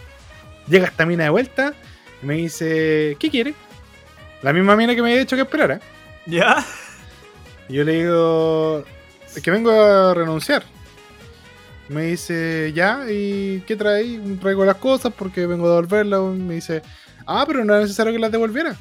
Llega 0.69 0.87
esta 0.87 1.07
mina 1.07 1.25
de 1.25 1.31
vuelta 1.31 1.73
y 2.23 2.27
me 2.27 2.35
dice, 2.35 3.17
¿qué 3.19 3.31
quiere? 3.31 3.55
La 4.43 4.53
misma 4.53 4.77
mina 4.77 4.95
que 4.95 5.01
me 5.01 5.09
había 5.09 5.21
dicho 5.21 5.35
que 5.35 5.43
esperara. 5.43 5.81
¿Ya? 6.27 6.63
Y 7.71 7.75
yo 7.75 7.85
le 7.85 8.03
digo, 8.03 8.85
es 9.35 9.43
que 9.43 9.51
vengo 9.51 9.71
a 9.71 10.13
renunciar. 10.13 10.63
Me 11.89 12.03
dice, 12.03 12.71
ya, 12.75 13.07
¿y 13.09 13.63
qué 13.67 13.77
trae? 13.77 14.21
Traigo 14.43 14.67
las 14.67 14.77
cosas 14.77 15.11
porque 15.17 15.47
vengo 15.47 15.67
a 15.67 15.71
devolverlas. 15.71 16.21
Me 16.37 16.57
dice, 16.57 16.83
ah, 17.29 17.45
pero 17.47 17.65
no 17.65 17.73
era 17.75 17.83
necesario 17.83 18.13
que 18.13 18.19
las 18.19 18.33
devolviera. 18.33 18.77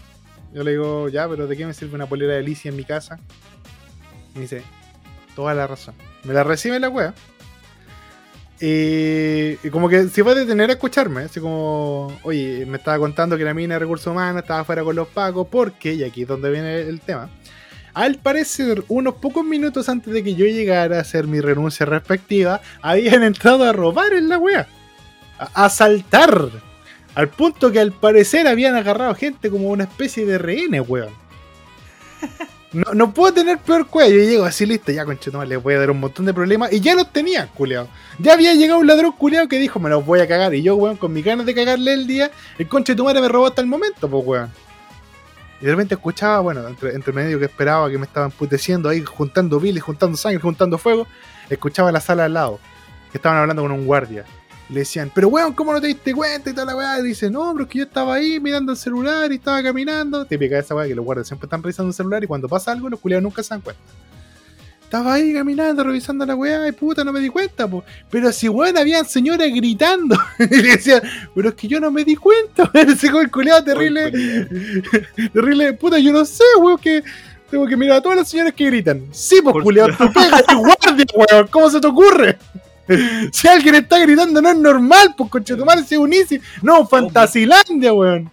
Yo 0.53 0.63
le 0.63 0.71
digo, 0.71 1.09
ya, 1.09 1.27
pero 1.27 1.45
¿de 1.45 1.55
qué 1.55 1.65
me 1.65 1.73
sirve 1.73 1.95
una 1.95 2.07
polera 2.07 2.33
de 2.33 2.39
Alicia 2.39 2.69
en 2.69 2.77
mi 2.77 2.83
casa? 2.83 3.19
Me 4.33 4.41
dice, 4.41 4.63
toda 5.35 5.53
la 5.53 5.67
razón. 5.67 5.93
Me 6.23 6.33
la 6.33 6.43
recibe 6.43 6.79
la 6.79 6.89
wea. 6.89 7.13
Y, 8.59 9.57
y 9.63 9.69
como 9.69 9.87
que 9.87 10.07
se 10.07 10.23
va 10.23 10.31
a 10.31 10.35
detener 10.35 10.69
a 10.71 10.73
escucharme, 10.73 11.23
así 11.23 11.39
como, 11.39 12.17
oye, 12.23 12.65
me 12.65 12.77
estaba 12.77 12.97
contando 12.97 13.37
que 13.37 13.43
la 13.43 13.53
mina 13.53 13.75
de 13.75 13.79
recursos 13.79 14.07
humanos 14.07 14.41
estaba 14.41 14.63
fuera 14.63 14.83
con 14.83 14.95
los 14.95 15.07
pagos, 15.09 15.47
porque, 15.51 15.93
y 15.93 16.03
aquí 16.03 16.23
es 16.23 16.27
donde 16.27 16.49
viene 16.49 16.79
el 16.81 16.99
tema, 17.01 17.29
al 17.93 18.15
parecer, 18.15 18.83
unos 18.87 19.15
pocos 19.15 19.43
minutos 19.43 19.89
antes 19.89 20.11
de 20.13 20.23
que 20.23 20.35
yo 20.35 20.45
llegara 20.45 20.97
a 20.97 21.01
hacer 21.01 21.27
mi 21.27 21.39
renuncia 21.39 21.85
respectiva, 21.85 22.61
habían 22.81 23.23
entrado 23.23 23.63
a 23.63 23.73
robar 23.73 24.13
en 24.13 24.29
la 24.29 24.37
wea, 24.37 24.67
a 25.37 25.65
asaltar, 25.65 26.49
al 27.17 27.29
punto 27.29 27.71
que 27.71 27.79
al 27.79 27.93
parecer 27.93 28.47
habían 28.47 28.75
agarrado 28.75 29.15
gente 29.15 29.49
como 29.49 29.69
una 29.69 29.85
especie 29.85 30.23
de 30.23 30.37
rehenes, 30.37 30.83
weón. 30.87 31.09
No, 32.71 32.93
no 32.93 33.11
puedo 33.11 33.33
tener 33.33 33.57
peor 33.57 33.87
cuello. 33.87 34.17
Yo 34.17 34.29
llego 34.29 34.45
así 34.45 34.67
listo, 34.67 34.91
ya 34.91 35.03
conchetumare, 35.03 35.49
les 35.49 35.63
voy 35.63 35.73
a 35.73 35.79
dar 35.79 35.89
un 35.89 35.99
montón 35.99 36.25
de 36.25 36.33
problemas. 36.33 36.71
Y 36.71 36.79
ya 36.79 36.93
los 36.93 37.11
tenía, 37.11 37.47
culeado. 37.47 37.87
Ya 38.19 38.33
había 38.33 38.53
llegado 38.53 38.79
un 38.79 38.85
ladrón 38.85 39.13
culeado 39.13 39.47
que 39.47 39.57
dijo, 39.57 39.79
me 39.79 39.89
los 39.89 40.05
voy 40.05 40.19
a 40.19 40.27
cagar. 40.27 40.53
Y 40.53 40.61
yo, 40.61 40.75
weón, 40.75 40.95
con 40.95 41.11
mis 41.11 41.25
ganas 41.25 41.47
de 41.47 41.55
cagarle 41.55 41.93
el 41.93 42.05
día, 42.05 42.29
el 42.59 42.67
conchetumare 42.67 43.19
me 43.19 43.29
robó 43.29 43.47
hasta 43.47 43.61
el 43.61 43.67
momento, 43.67 44.07
pues, 44.07 44.23
weón. 44.23 44.51
Y 45.59 45.65
de 45.65 45.71
repente 45.71 45.95
escuchaba, 45.95 46.41
bueno, 46.41 46.67
entre, 46.67 47.13
medio 47.13 47.39
que 47.39 47.45
esperaba 47.45 47.89
que 47.89 47.97
me 47.97 48.05
estaban 48.05 48.29
puteciendo 48.29 48.89
ahí, 48.89 49.03
juntando 49.03 49.59
biles, 49.59 49.81
juntando 49.81 50.17
sangre, 50.17 50.39
juntando 50.39 50.77
fuego, 50.77 51.07
escuchaba 51.49 51.91
la 51.91 51.99
sala 51.99 52.25
al 52.25 52.33
lado, 52.35 52.59
que 53.11 53.17
estaban 53.17 53.39
hablando 53.39 53.63
con 53.63 53.71
un 53.71 53.87
guardia. 53.87 54.23
Le 54.69 54.79
decían, 54.79 55.11
pero 55.15 55.29
weón, 55.29 55.53
¿cómo 55.53 55.71
no 55.71 55.79
te 55.79 55.87
diste 55.87 56.13
cuenta? 56.13 56.49
Y 56.49 56.53
toda 56.53 56.65
la 56.65 56.75
weá. 56.75 56.99
Y 56.99 57.03
dice, 57.03 57.29
no, 57.29 57.53
pero 57.53 57.63
es 57.63 57.69
que 57.69 57.77
yo 57.79 57.85
estaba 57.85 58.15
ahí 58.15 58.39
mirando 58.39 58.73
el 58.73 58.77
celular 58.77 59.31
y 59.31 59.35
estaba 59.35 59.63
caminando. 59.63 60.25
Típica 60.25 60.55
de 60.55 60.61
esa 60.61 60.75
weá 60.75 60.87
que 60.87 60.95
los 60.95 61.05
guardias 61.05 61.27
siempre 61.27 61.45
están 61.45 61.63
revisando 61.63 61.89
el 61.89 61.93
celular 61.93 62.23
y 62.23 62.27
cuando 62.27 62.49
pasa 62.49 62.71
algo, 62.71 62.89
los 62.89 62.99
culiados 62.99 63.23
nunca 63.23 63.43
se 63.43 63.49
dan 63.49 63.61
cuenta. 63.61 63.81
Estaba 64.83 65.15
ahí 65.15 65.33
caminando, 65.33 65.83
revisando 65.83 66.25
la 66.25 66.33
weá, 66.33 66.65
y 66.65 66.71
puta, 66.71 67.03
no 67.03 67.11
me 67.11 67.19
di 67.19 67.27
cuenta, 67.27 67.67
po. 67.67 67.83
Pero 68.09 68.31
si 68.31 68.47
weón, 68.47 68.77
habían 68.77 69.05
señoras 69.05 69.49
gritando. 69.53 70.17
y 70.39 70.47
le 70.47 70.69
decía, 70.69 71.01
pero 71.35 71.49
es 71.49 71.55
que 71.55 71.67
yo 71.67 71.79
no 71.79 71.91
me 71.91 72.03
di 72.03 72.15
cuenta, 72.15 72.69
Ese 72.73 73.07
el 73.07 73.31
culiado 73.31 73.63
terrible. 73.63 74.11
terrible, 75.33 75.73
puta, 75.73 75.99
yo 75.99 76.11
no 76.11 76.25
sé, 76.25 76.43
weón, 76.59 76.77
que 76.77 77.03
tengo 77.49 77.65
que 77.67 77.77
mirar 77.77 77.97
a 77.97 78.01
todas 78.01 78.17
las 78.17 78.29
señoras 78.29 78.53
que 78.53 78.65
gritan. 78.65 79.07
Sí, 79.11 79.39
pues 79.41 79.61
culiado, 79.63 79.89
tú 79.97 80.11
pegas 80.13 80.45
tu 80.45 80.57
guardia, 80.57 81.05
weón. 81.15 81.47
¿Cómo 81.47 81.69
se 81.69 81.79
te 81.79 81.87
ocurre? 81.87 82.37
si 83.31 83.47
alguien 83.47 83.75
está 83.75 83.99
gritando, 83.99 84.41
no 84.41 84.49
es 84.49 84.57
normal, 84.57 85.13
pues 85.17 85.29
conchetumare, 85.29 85.83
si 85.83 85.95
es 85.95 86.01
un 86.01 86.13
easy. 86.13 86.41
No, 86.61 86.85
Fantasilandia, 86.85 87.93
weón. 87.93 88.31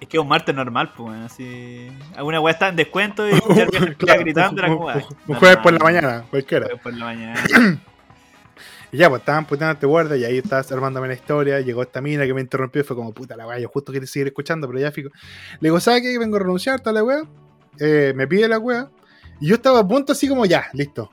Es 0.00 0.08
que 0.08 0.18
es 0.18 0.20
un 0.20 0.28
martes 0.28 0.54
normal, 0.54 0.92
pues, 0.94 1.08
bueno, 1.08 1.24
así. 1.24 1.88
Alguna 2.14 2.40
weá 2.40 2.52
está 2.52 2.68
en 2.68 2.76
descuento 2.76 3.26
y 3.26 3.32
que 3.54 3.94
claro, 3.96 4.20
gritando 4.20 4.60
era 4.60 4.68
como. 4.68 4.88
Un 5.26 5.34
jueves 5.36 5.56
por 5.58 5.72
la 5.72 5.78
mañana, 5.78 6.24
cualquiera. 6.28 6.66
Jueves 6.66 6.82
por 6.82 6.94
la 6.94 7.04
mañana. 7.06 7.40
y 8.92 8.96
ya, 8.98 9.08
pues 9.08 9.20
estaban 9.20 9.46
puteando 9.46 9.72
este 9.72 9.86
guardia 9.86 10.16
y 10.16 10.24
ahí 10.24 10.38
estabas 10.38 10.70
armándome 10.70 11.08
la 11.08 11.14
historia. 11.14 11.60
Llegó 11.60 11.82
esta 11.82 12.02
mina 12.02 12.26
que 12.26 12.34
me 12.34 12.42
interrumpió 12.42 12.82
y 12.82 12.84
fue 12.84 12.94
como, 12.94 13.12
puta 13.14 13.34
la 13.34 13.46
weá, 13.46 13.58
yo 13.58 13.68
justo 13.68 13.92
quería 13.92 14.06
seguir 14.06 14.26
escuchando, 14.26 14.66
pero 14.66 14.78
ya 14.78 14.92
fico. 14.92 15.08
Le 15.60 15.68
digo, 15.68 15.80
¿sabes 15.80 16.02
qué? 16.02 16.18
Vengo 16.18 16.36
a 16.36 16.40
renunciar, 16.40 16.80
tal 16.80 16.96
la 16.96 17.02
weá. 17.02 17.22
Eh, 17.80 18.12
me 18.14 18.26
pide 18.26 18.46
la 18.46 18.58
weá. 18.58 18.90
Y 19.40 19.48
yo 19.48 19.54
estaba 19.54 19.80
a 19.80 19.88
punto 19.88 20.12
así 20.12 20.28
como, 20.28 20.44
ya, 20.44 20.66
listo. 20.74 21.10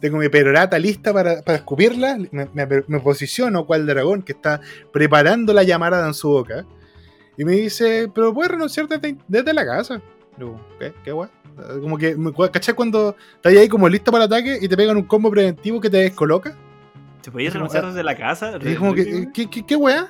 Tengo 0.00 0.18
mi 0.18 0.28
perorata 0.28 0.78
lista 0.78 1.12
para, 1.12 1.42
para 1.42 1.58
escupirla. 1.58 2.18
Me, 2.30 2.48
me, 2.52 2.66
me 2.86 3.00
posiciono 3.00 3.66
cual 3.66 3.86
dragón 3.86 4.22
que 4.22 4.32
está 4.32 4.60
preparando 4.92 5.52
la 5.52 5.62
llamarada 5.62 6.06
en 6.06 6.14
su 6.14 6.28
boca. 6.28 6.64
Y 7.36 7.44
me 7.44 7.52
dice, 7.52 8.10
pero 8.14 8.32
puedes 8.32 8.50
renunciar 8.50 8.88
desde, 8.88 9.16
desde 9.28 9.52
la 9.52 9.64
casa. 9.64 10.00
¿qué? 10.78 10.92
¿Qué 11.04 11.12
guay? 11.12 11.30
Como 11.80 11.96
que, 11.96 12.16
¿cachai? 12.52 12.74
Cuando 12.74 13.16
estás 13.36 13.52
ahí 13.56 13.68
como 13.68 13.88
listo 13.88 14.12
para 14.12 14.24
el 14.24 14.32
ataque 14.32 14.58
y 14.60 14.68
te 14.68 14.76
pegan 14.76 14.96
un 14.96 15.04
combo 15.04 15.30
preventivo 15.30 15.80
que 15.80 15.88
te 15.88 15.98
descoloca. 15.98 16.54
¿Te 17.22 17.30
podías 17.30 17.54
renunciar 17.54 17.86
desde 17.86 18.02
la 18.02 18.14
casa? 18.14 18.58
Y 18.62 18.68
es 18.68 18.78
como 18.78 18.94
que, 18.94 19.28
¿qué, 19.32 19.48
qué, 19.48 19.64
qué 19.64 19.76
weá? 19.76 20.08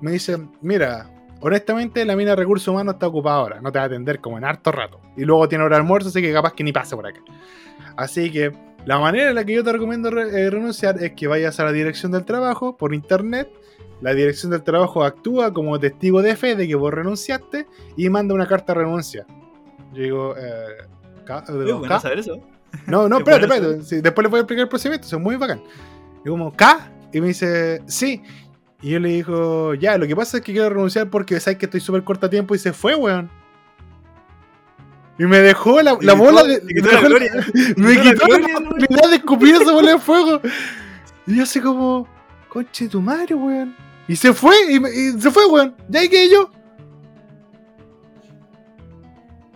Me 0.00 0.12
dice, 0.12 0.38
mira, 0.60 1.08
honestamente 1.40 2.04
la 2.04 2.16
mina 2.16 2.30
de 2.30 2.36
recursos 2.36 2.66
humanos 2.68 2.94
está 2.94 3.06
ocupada 3.06 3.36
ahora, 3.36 3.60
no 3.60 3.70
te 3.70 3.78
va 3.78 3.84
a 3.84 3.86
atender 3.86 4.20
como 4.20 4.38
en 4.38 4.44
harto 4.44 4.72
rato. 4.72 5.00
Y 5.16 5.24
luego 5.24 5.48
tiene 5.48 5.64
hora 5.64 5.76
de 5.76 5.82
almuerzo, 5.82 6.08
así 6.08 6.20
que 6.20 6.32
capaz 6.32 6.54
que 6.54 6.64
ni 6.64 6.72
pase 6.72 6.96
por 6.96 7.06
acá. 7.06 7.20
Así 7.96 8.30
que 8.30 8.52
la 8.84 8.98
manera 8.98 9.30
en 9.30 9.34
la 9.34 9.44
que 9.44 9.54
yo 9.54 9.64
te 9.64 9.72
recomiendo 9.72 10.10
re 10.10 10.28
eh, 10.28 10.50
renunciar 10.50 11.02
es 11.02 11.12
que 11.12 11.26
vayas 11.26 11.60
a 11.60 11.64
la 11.64 11.72
dirección 11.72 12.12
del 12.12 12.24
trabajo 12.24 12.76
por 12.76 12.94
internet 12.94 13.48
la 14.00 14.14
dirección 14.14 14.50
del 14.50 14.62
trabajo 14.62 15.04
actúa 15.04 15.52
como 15.52 15.78
testigo 15.78 16.22
de 16.22 16.36
fe 16.36 16.56
de 16.56 16.66
que 16.66 16.74
vos 16.74 16.92
renunciaste 16.92 17.66
y 17.96 18.08
manda 18.08 18.34
una 18.34 18.46
carta 18.46 18.72
de 18.72 18.80
renuncia. 18.80 19.26
Yo 19.92 20.02
digo, 20.02 20.34
eh, 20.36 20.86
Uy, 21.48 21.72
bueno 21.72 22.00
saber 22.00 22.18
eso. 22.18 22.40
No, 22.86 23.08
no, 23.08 23.18
espérate, 23.18 23.44
espérate. 23.44 23.82
Sí, 23.82 24.00
después 24.00 24.24
les 24.24 24.30
voy 24.30 24.38
a 24.38 24.40
explicar 24.42 24.62
el 24.62 24.68
procedimiento, 24.68 25.06
es 25.06 25.22
muy 25.22 25.36
bacán. 25.36 25.62
Y 26.24 26.28
como, 26.28 26.54
¿K? 26.54 26.90
Y 27.12 27.20
me 27.20 27.28
dice, 27.28 27.82
sí. 27.86 28.22
Y 28.80 28.90
yo 28.90 29.00
le 29.00 29.10
digo, 29.10 29.74
ya, 29.74 29.98
lo 29.98 30.06
que 30.06 30.16
pasa 30.16 30.38
es 30.38 30.42
que 30.42 30.52
quiero 30.52 30.70
renunciar 30.70 31.10
porque 31.10 31.38
sabes 31.38 31.58
que 31.58 31.66
estoy 31.66 31.80
súper 31.80 32.02
corto 32.02 32.26
a 32.26 32.30
tiempo 32.30 32.54
y 32.54 32.58
se 32.58 32.72
fue, 32.72 32.94
weón. 32.94 33.30
Y 35.20 35.26
me 35.26 35.40
dejó 35.40 35.82
la, 35.82 35.98
la 36.00 36.14
bola 36.14 36.44
de. 36.44 36.62
Me, 36.64 36.72
quitó 36.72 36.90
la, 36.92 37.10
me 37.76 38.00
quitó 38.00 38.26
la, 38.26 38.38
la 38.38 38.58
oportunidad 38.58 39.10
de 39.10 39.16
escupir 39.16 39.54
esa 39.54 39.70
bola 39.70 39.92
de 39.92 39.98
fuego. 39.98 40.40
Y 41.26 41.36
yo 41.36 41.42
así 41.42 41.60
como, 41.60 42.08
conche 42.48 42.88
tu 42.88 43.02
madre, 43.02 43.34
weón. 43.34 43.76
Y 44.08 44.16
se 44.16 44.32
fue, 44.32 44.54
y, 44.70 44.76
y 44.78 45.20
se 45.20 45.30
fue, 45.30 45.44
weón. 45.44 45.76
Ya 45.90 46.08
que 46.08 46.30
yo. 46.30 46.50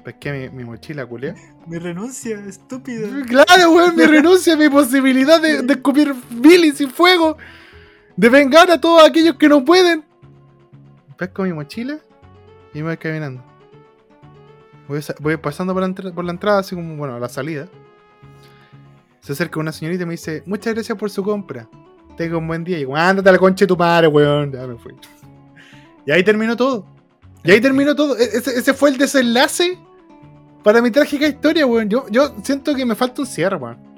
Pesqué 0.04 0.50
mi, 0.50 0.50
mi 0.50 0.64
mochila, 0.64 1.06
culé. 1.06 1.34
Mi 1.66 1.78
renuncia, 1.78 2.38
estúpido. 2.46 3.08
Claro, 3.26 3.70
weón, 3.70 3.96
mi 3.96 4.04
renuncia, 4.18 4.56
mi 4.56 4.68
posibilidad 4.68 5.40
de, 5.40 5.62
de 5.62 5.72
escupir 5.72 6.14
bilis 6.28 6.78
y 6.82 6.86
fuego. 6.88 7.38
De 8.18 8.28
vengar 8.28 8.70
a 8.70 8.78
todos 8.78 9.02
aquellos 9.02 9.36
que 9.36 9.48
no 9.48 9.64
pueden. 9.64 10.04
Pesco 11.16 11.44
mi 11.44 11.54
mochila 11.54 12.00
y 12.74 12.80
me 12.80 12.88
voy 12.88 12.96
caminando. 12.98 13.53
Voy, 15.20 15.36
pasando 15.36 15.72
por 15.72 15.82
la, 16.24 16.30
entrada, 16.30 16.58
así 16.58 16.74
como, 16.74 16.96
bueno, 16.96 17.14
a 17.14 17.20
la 17.20 17.28
salida. 17.28 17.68
Se 19.20 19.32
acerca 19.32 19.58
una 19.58 19.72
señorita 19.72 20.02
y 20.02 20.06
me 20.06 20.12
dice, 20.12 20.42
muchas 20.46 20.74
gracias 20.74 20.98
por 20.98 21.10
su 21.10 21.22
compra 21.22 21.68
tenga 22.16 22.38
un 22.38 22.46
buen 22.46 22.64
día. 22.64 22.76
Y 22.76 22.80
digo, 22.80 22.96
ándate 22.96 23.28
a 23.28 23.32
la 23.32 23.38
concha 23.38 23.64
de 23.64 23.68
tu 23.68 23.76
padre, 23.76 24.08
weón. 24.08 24.52
Ya 24.52 24.66
me 24.66 24.76
fui. 24.76 24.94
Y 26.06 26.12
ahí 26.12 26.22
terminó 26.22 26.56
todo. 26.56 26.86
Y 27.42 27.50
ahí 27.50 27.60
terminó 27.60 27.94
todo. 27.94 28.16
E-, 28.16 28.24
ese, 28.24 28.58
ese 28.58 28.74
fue 28.74 28.90
el 28.90 28.98
desenlace 28.98 29.78
para 30.62 30.80
mi 30.80 30.90
trágica 30.90 31.26
historia, 31.26 31.66
weón. 31.66 31.88
Yo, 31.88 32.06
yo 32.10 32.34
siento 32.42 32.74
que 32.74 32.84
me 32.84 32.94
falta 32.94 33.22
un 33.22 33.26
cierre, 33.26 33.56
weón. 33.56 33.93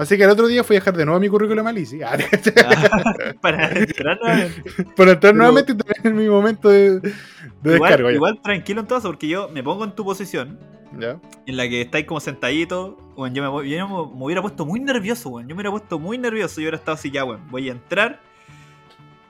Así 0.00 0.16
que 0.16 0.24
el 0.24 0.30
otro 0.30 0.46
día 0.46 0.64
fui 0.64 0.76
a 0.76 0.78
dejar 0.80 0.96
de 0.96 1.04
nuevo 1.04 1.20
mi 1.20 1.28
currículum 1.28 1.66
a 1.66 1.72
Lizzie. 1.72 2.02
Ah, 2.02 2.16
para 3.42 3.70
entrar 3.70 4.18
nuevamente. 4.18 4.62
Para 4.96 5.12
entrar 5.12 5.34
nuevamente 5.34 5.74
y 6.02 6.08
mi 6.08 6.26
momento 6.26 6.70
de, 6.70 7.00
de 7.00 7.74
igual, 7.74 7.80
descargo. 7.80 8.10
Igual 8.10 8.40
tranquilo 8.40 8.80
en 8.80 8.86
todo 8.86 8.98
eso, 8.98 9.08
porque 9.08 9.28
yo 9.28 9.50
me 9.50 9.62
pongo 9.62 9.84
en 9.84 9.92
tu 9.92 10.02
posición. 10.02 10.58
¿Ya? 10.98 11.20
En 11.44 11.58
la 11.58 11.68
que 11.68 11.82
estáis 11.82 12.06
como 12.06 12.18
sentadito. 12.18 12.96
Bueno, 13.14 13.34
yo, 13.34 13.42
me, 13.42 13.68
yo 13.68 13.88
me, 13.88 13.94
me, 13.94 14.24
hubiera 14.24 14.40
puesto 14.40 14.64
muy 14.64 14.80
nervioso, 14.80 15.28
weón. 15.28 15.46
Yo 15.46 15.54
me 15.54 15.60
hubiera 15.60 15.70
puesto 15.70 15.98
muy 15.98 16.16
nervioso 16.16 16.62
y 16.62 16.64
hubiera 16.64 16.78
estado 16.78 16.94
así, 16.94 17.10
ya, 17.10 17.22
weón. 17.26 17.46
Voy 17.50 17.68
a 17.68 17.72
entrar, 17.72 18.20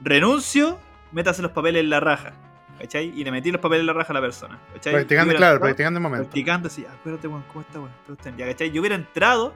renuncio, 0.01 0.79
métase 1.11 1.43
los 1.43 1.51
papeles 1.51 1.83
en 1.83 1.91
la 1.91 1.99
raja. 1.99 2.33
¿Cachai? 2.79 3.13
Y 3.15 3.25
le 3.25 3.33
metí 3.33 3.51
los 3.51 3.61
papeles 3.61 3.81
en 3.81 3.89
la 3.89 3.93
raja 3.93 4.13
a 4.13 4.15
la 4.15 4.21
persona. 4.21 4.61
¿cachai? 4.75 4.93
Practicando, 4.93 5.35
claro, 5.35 5.59
practicando 5.59 5.99
el 5.99 6.03
momento. 6.03 6.27
Practicando 6.27 6.69
así, 6.69 6.87
acuérdate, 6.87 7.27
weón, 7.27 7.43
¿cómo 7.49 7.63
está, 7.63 7.81
weón? 7.81 7.91
Ya, 8.39 8.47
¿cachai? 8.47 8.71
Yo 8.71 8.81
hubiera 8.81 8.95
entrado, 8.95 9.53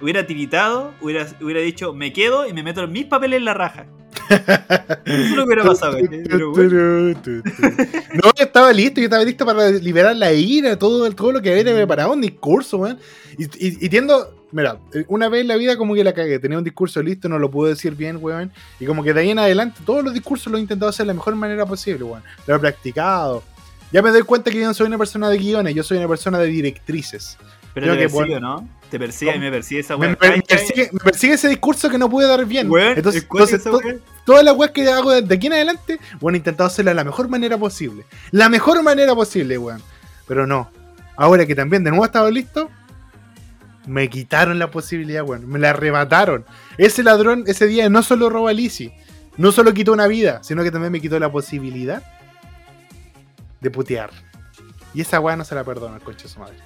hubiera 0.00 0.26
tiritado, 0.26 0.94
hubiera, 1.00 1.26
hubiera 1.40 1.60
dicho, 1.60 1.92
me 1.92 2.12
quedo 2.12 2.46
y 2.46 2.52
me 2.52 2.62
meto 2.62 2.86
mis 2.86 3.06
papeles 3.06 3.38
en 3.38 3.44
la 3.44 3.54
raja. 3.54 3.86
Eso 4.28 4.42
es 5.04 5.30
lo 5.30 5.42
que 5.42 5.46
hubiera 5.46 5.64
pasado, 5.64 5.98
Pero, 6.28 6.50
bueno. 6.52 7.22
No, 8.14 8.32
yo 8.36 8.44
estaba 8.44 8.72
listo, 8.72 9.00
yo 9.00 9.04
estaba 9.04 9.24
listo 9.24 9.44
para 9.44 9.70
liberar 9.70 10.16
la 10.16 10.32
ira, 10.32 10.76
todo, 10.78 11.08
todo 11.12 11.32
lo 11.32 11.42
que 11.42 11.50
había 11.50 11.74
preparado, 11.74 12.12
un 12.12 12.20
discurso, 12.20 12.78
weón. 12.78 12.98
Y, 13.38 13.44
y, 13.44 13.86
y 13.86 13.88
tiendo, 13.88 14.34
mira, 14.52 14.78
una 15.08 15.28
vez 15.28 15.42
en 15.42 15.48
la 15.48 15.56
vida 15.56 15.76
como 15.76 15.94
que 15.94 16.02
la 16.02 16.12
cagué, 16.12 16.38
tenía 16.38 16.58
un 16.58 16.64
discurso 16.64 17.02
listo, 17.02 17.28
no 17.28 17.38
lo 17.38 17.50
pude 17.50 17.70
decir 17.70 17.94
bien, 17.94 18.18
weón. 18.20 18.52
Y 18.80 18.86
como 18.86 19.02
que 19.02 19.12
de 19.12 19.20
ahí 19.20 19.30
en 19.30 19.38
adelante, 19.38 19.80
todos 19.84 20.02
los 20.02 20.14
discursos 20.14 20.50
los 20.50 20.58
he 20.58 20.62
intentado 20.62 20.88
hacer 20.88 21.04
de 21.04 21.08
la 21.08 21.14
mejor 21.14 21.36
manera 21.36 21.66
posible, 21.66 22.04
weón. 22.04 22.22
Lo 22.46 22.56
he 22.56 22.58
practicado. 22.58 23.42
Ya 23.92 24.02
me 24.02 24.10
doy 24.10 24.22
cuenta 24.22 24.50
que 24.50 24.58
yo 24.58 24.66
no 24.66 24.74
soy 24.74 24.88
una 24.88 24.98
persona 24.98 25.28
de 25.28 25.38
guiones, 25.38 25.74
yo 25.74 25.82
soy 25.82 25.98
una 25.98 26.08
persona 26.08 26.38
de 26.38 26.46
directrices. 26.46 27.38
Pero 27.72 27.92
te 27.92 27.98
persigue, 27.98 28.14
bueno, 28.14 28.40
¿no? 28.40 28.68
Te 28.90 28.98
persigue 28.98 29.34
y 29.34 29.38
me 29.38 29.50
persigue 29.50 29.80
esa 29.80 29.96
weá. 29.96 30.10
Me, 30.10 30.28
me, 30.28 30.42
persigue, 30.42 30.90
me, 30.92 31.00
persigue, 31.00 31.34
ese 31.34 31.48
discurso 31.48 31.90
que 31.90 31.98
no 31.98 32.08
pude 32.08 32.26
dar 32.28 32.44
bien. 32.44 32.70
Weón, 32.70 32.96
entonces, 32.96 33.22
entonces 33.22 33.62
to, 33.64 33.80
todas 34.24 34.44
las 34.44 34.54
weas 34.56 34.70
que 34.70 34.88
hago 34.88 35.20
de 35.20 35.34
aquí 35.34 35.48
en 35.48 35.54
adelante, 35.54 35.98
bueno, 36.20 36.36
he 36.36 36.38
intentado 36.38 36.68
hacerla 36.68 36.92
de 36.92 36.96
la 36.96 37.04
mejor 37.04 37.28
manera 37.28 37.58
posible. 37.58 38.04
La 38.30 38.48
mejor 38.48 38.82
manera 38.82 39.14
posible, 39.14 39.58
weón. 39.58 39.82
Pero 40.28 40.46
no. 40.46 40.70
Ahora 41.16 41.46
que 41.46 41.54
también 41.54 41.82
de 41.82 41.90
nuevo 41.90 42.04
estaba 42.04 42.30
listo, 42.30 42.70
me 43.86 44.08
quitaron 44.08 44.58
la 44.58 44.70
posibilidad, 44.70 45.24
weón. 45.24 45.48
Me 45.48 45.58
la 45.58 45.70
arrebataron. 45.70 46.44
Ese 46.78 47.02
ladrón 47.02 47.44
ese 47.46 47.66
día 47.66 47.88
no 47.88 48.02
solo 48.02 48.30
robó 48.30 48.48
a 48.48 48.52
Lizzie, 48.52 48.96
no 49.36 49.50
solo 49.50 49.74
quitó 49.74 49.92
una 49.92 50.06
vida, 50.06 50.42
sino 50.44 50.62
que 50.62 50.70
también 50.70 50.92
me 50.92 51.00
quitó 51.00 51.18
la 51.18 51.30
posibilidad 51.32 52.02
de 53.60 53.70
putear. 53.70 54.10
Y 54.94 55.00
esa 55.00 55.20
weá 55.20 55.36
no 55.36 55.44
se 55.44 55.54
la 55.54 55.64
perdona 55.64 55.96
el 55.96 56.02
coche 56.02 56.24
de 56.24 56.28
su 56.28 56.38
madre. 56.38 56.56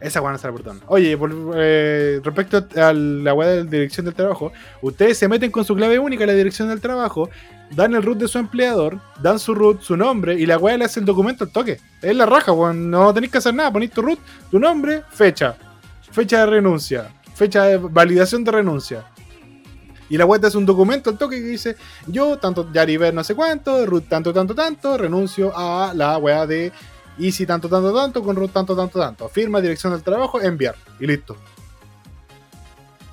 Esa 0.00 0.20
weá 0.20 0.32
no 0.32 0.38
la 0.40 0.52
perdona. 0.52 0.80
Oye, 0.86 1.18
eh, 1.56 2.20
respecto 2.22 2.66
a 2.76 2.92
la 2.92 3.34
weá 3.34 3.48
de 3.48 3.64
la 3.64 3.70
dirección 3.70 4.06
del 4.06 4.14
trabajo, 4.14 4.52
ustedes 4.80 5.18
se 5.18 5.28
meten 5.28 5.50
con 5.50 5.64
su 5.64 5.74
clave 5.74 5.98
única 5.98 6.24
a 6.24 6.26
la 6.26 6.34
dirección 6.34 6.68
del 6.68 6.80
trabajo, 6.80 7.28
dan 7.72 7.94
el 7.94 8.02
root 8.02 8.18
de 8.18 8.28
su 8.28 8.38
empleador, 8.38 9.00
dan 9.20 9.38
su 9.38 9.54
root, 9.54 9.82
su 9.82 9.96
nombre, 9.96 10.34
y 10.34 10.46
la 10.46 10.56
weá 10.56 10.76
le 10.76 10.84
hace 10.84 11.00
el 11.00 11.06
documento 11.06 11.44
al 11.44 11.50
toque. 11.50 11.80
Es 12.00 12.14
la 12.14 12.26
raja, 12.26 12.52
weón. 12.52 12.90
No 12.90 13.12
tenéis 13.12 13.32
que 13.32 13.38
hacer 13.38 13.54
nada. 13.54 13.72
Ponéis 13.72 13.90
tu 13.90 14.02
root, 14.02 14.20
tu 14.50 14.58
nombre, 14.60 15.02
fecha. 15.10 15.56
Fecha 16.12 16.40
de 16.40 16.46
renuncia. 16.46 17.12
Fecha 17.34 17.64
de 17.64 17.76
validación 17.76 18.44
de 18.44 18.52
renuncia. 18.52 19.04
Y 20.08 20.16
la 20.16 20.24
web 20.24 20.40
te 20.40 20.46
hace 20.46 20.56
un 20.56 20.64
documento 20.64 21.10
al 21.10 21.18
toque 21.18 21.36
que 21.36 21.42
dice: 21.42 21.76
Yo, 22.06 22.38
tanto 22.38 22.72
Yariver 22.72 23.12
no 23.12 23.22
sé 23.24 23.34
cuánto, 23.34 23.84
root 23.84 24.08
tanto, 24.08 24.32
tanto, 24.32 24.54
tanto, 24.54 24.96
renuncio 24.96 25.52
a 25.54 25.92
la 25.94 26.16
weá 26.18 26.46
de 26.46 26.72
Easy 27.18 27.46
tanto, 27.46 27.68
tanto, 27.68 27.92
tanto, 27.94 28.22
con 28.22 28.36
root 28.36 28.52
tanto, 28.52 28.76
tanto, 28.76 28.98
tanto. 28.98 29.28
Firma, 29.28 29.60
dirección 29.60 29.92
del 29.92 30.02
trabajo, 30.02 30.40
enviar. 30.40 30.76
Y 31.00 31.06
listo. 31.06 31.36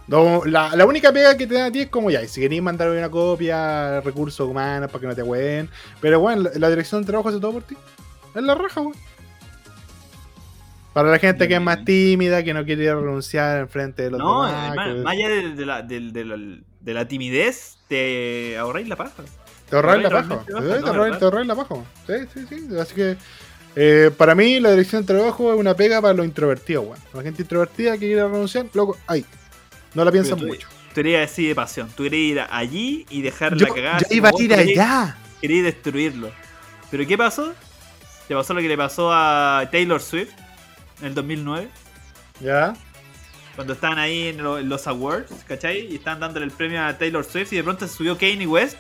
No, 0.07 0.43
la, 0.45 0.75
la, 0.75 0.85
única 0.85 1.12
pega 1.12 1.35
que 1.35 1.47
te 1.47 1.55
da 1.55 1.65
a 1.65 1.71
ti 1.71 1.81
es 1.81 1.89
como 1.89 2.12
ya, 2.12 2.21
y 2.21 2.27
si 2.27 2.39
queréis 2.39 2.62
mandar 2.62 2.91
una 2.91 3.09
copia, 3.09 4.01
recursos 4.01 4.47
humanos 4.47 4.91
para 4.91 5.01
que 5.01 5.07
no 5.07 5.15
te 5.15 5.24
hueen. 5.24 5.67
Pero 6.00 6.19
bueno, 6.19 6.43
la, 6.43 6.51
la, 6.59 6.69
dirección 6.69 7.01
del 7.01 7.07
trabajo 7.07 7.29
hace 7.29 7.39
todo 7.39 7.53
por 7.53 7.63
ti. 7.63 7.75
Es 8.35 8.43
la 8.43 8.53
raja, 8.53 8.81
weón. 8.81 8.93
Para 10.95 11.12
la 11.12 11.19
gente 11.19 11.50
que 11.50 11.55
es 11.55 11.62
más 11.62 11.83
tímida, 11.83 12.41
que 12.41 12.53
no 12.53 12.63
quiere 12.63 12.95
renunciar 12.95 13.59
en 13.59 13.67
frente 13.67 14.03
de 14.03 14.12
los 14.12 14.19
no, 14.19 14.45
demás. 14.45 14.75
No, 14.75 14.83
que... 14.83 15.01
más 15.01 15.13
allá 15.13 15.27
de, 15.27 15.53
de, 15.53 15.65
la, 15.65 15.81
de, 15.81 16.00
la, 16.00 16.38
de, 16.79 16.93
la, 16.93 17.05
timidez, 17.05 17.79
te 17.89 18.57
ahorráis 18.57 18.88
la 18.88 18.95
paja. 18.95 19.24
Te 19.69 19.75
ahorráis 19.75 20.03
la 20.03 20.09
paja. 20.09 20.45
Te 20.45 20.53
ahorráis 21.25 21.47
la 21.47 21.55
paja. 21.55 21.75
Sí, 22.07 22.13
sí, 22.33 22.45
sí. 22.47 22.77
Así 22.79 22.95
que 22.95 23.17
Eh, 23.75 24.10
para 24.15 24.36
mí, 24.36 24.60
la 24.60 24.72
dirección 24.72 25.01
de 25.01 25.13
trabajo 25.13 25.53
es 25.53 25.60
una 25.60 25.75
pega 25.75 26.01
para 26.01 26.13
los 26.13 26.25
introvertidos, 26.25 26.86
weón. 26.86 27.00
La 27.13 27.22
gente 27.24 27.41
introvertida 27.41 27.94
que 27.94 28.00
quiere 28.00 28.24
renunciar, 28.24 28.67
loco, 28.74 28.98
ahí. 29.08 29.25
No 29.94 30.03
la 30.05 30.12
piensan 30.12 30.39
tú- 30.39 30.48
mucho. 30.48 30.67
Tú 30.89 30.96
querías 31.01 31.29
así 31.29 31.46
de 31.48 31.55
pasión. 31.55 31.89
Tú 31.96 32.03
querías 32.03 32.32
ir 32.32 32.41
allí 32.50 33.05
y 33.10 33.22
dejar 33.22 33.55
Yo, 33.58 33.67
la 33.67 33.74
cagada. 33.74 34.00
yo 34.00 34.15
iba 34.15 34.29
a 34.29 34.41
ir 34.41 34.53
allá. 34.53 35.17
Querías 35.41 35.65
destruirlo. 35.65 36.32
¿Pero 36.89 37.05
qué 37.05 37.17
pasó? 37.17 37.53
Le 38.29 38.36
pasó 38.36 38.53
lo 38.53 38.62
que 38.62 38.67
le 38.70 38.77
pasó 38.77 39.12
a 39.12 39.67
Taylor 39.72 40.01
Swift 40.01 40.32
en 41.01 41.08
el 41.08 41.13
2009. 41.13 41.67
Ya. 42.39 42.74
Cuando 43.55 43.74
estaban 43.74 44.00
ahí 44.00 44.27
en 44.29 44.41
los 44.70 44.88
awards, 44.88 45.32
¿cachai? 45.48 45.88
Y 45.91 45.96
estaban 45.96 46.20
dándole 46.22 46.46
el 46.46 46.51
premio 46.51 46.82
a 46.84 46.98
Taylor 46.98 47.24
Swift 47.25 47.51
y 47.53 47.58
de 47.58 47.63
pronto 47.63 47.88
se 47.88 47.94
subió 47.94 48.17
Kanye 48.17 48.48
West. 48.48 48.77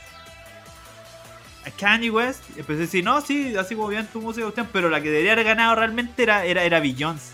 Kanye 1.71 2.09
West. 2.09 2.43
Empecé 2.57 2.73
a 2.73 2.81
decir, 2.81 3.03
no, 3.03 3.21
sí, 3.21 3.55
así 3.57 3.75
como 3.75 3.87
bien 3.87 4.07
tu 4.07 4.21
música, 4.21 4.43
cuestión, 4.43 4.67
pero 4.71 4.89
la 4.89 5.01
que 5.01 5.09
debería 5.09 5.33
haber 5.33 5.45
ganado 5.45 5.75
realmente 5.75 6.23
era, 6.23 6.45
era, 6.45 6.63
era 6.63 6.79
Beyoncé. 6.79 7.33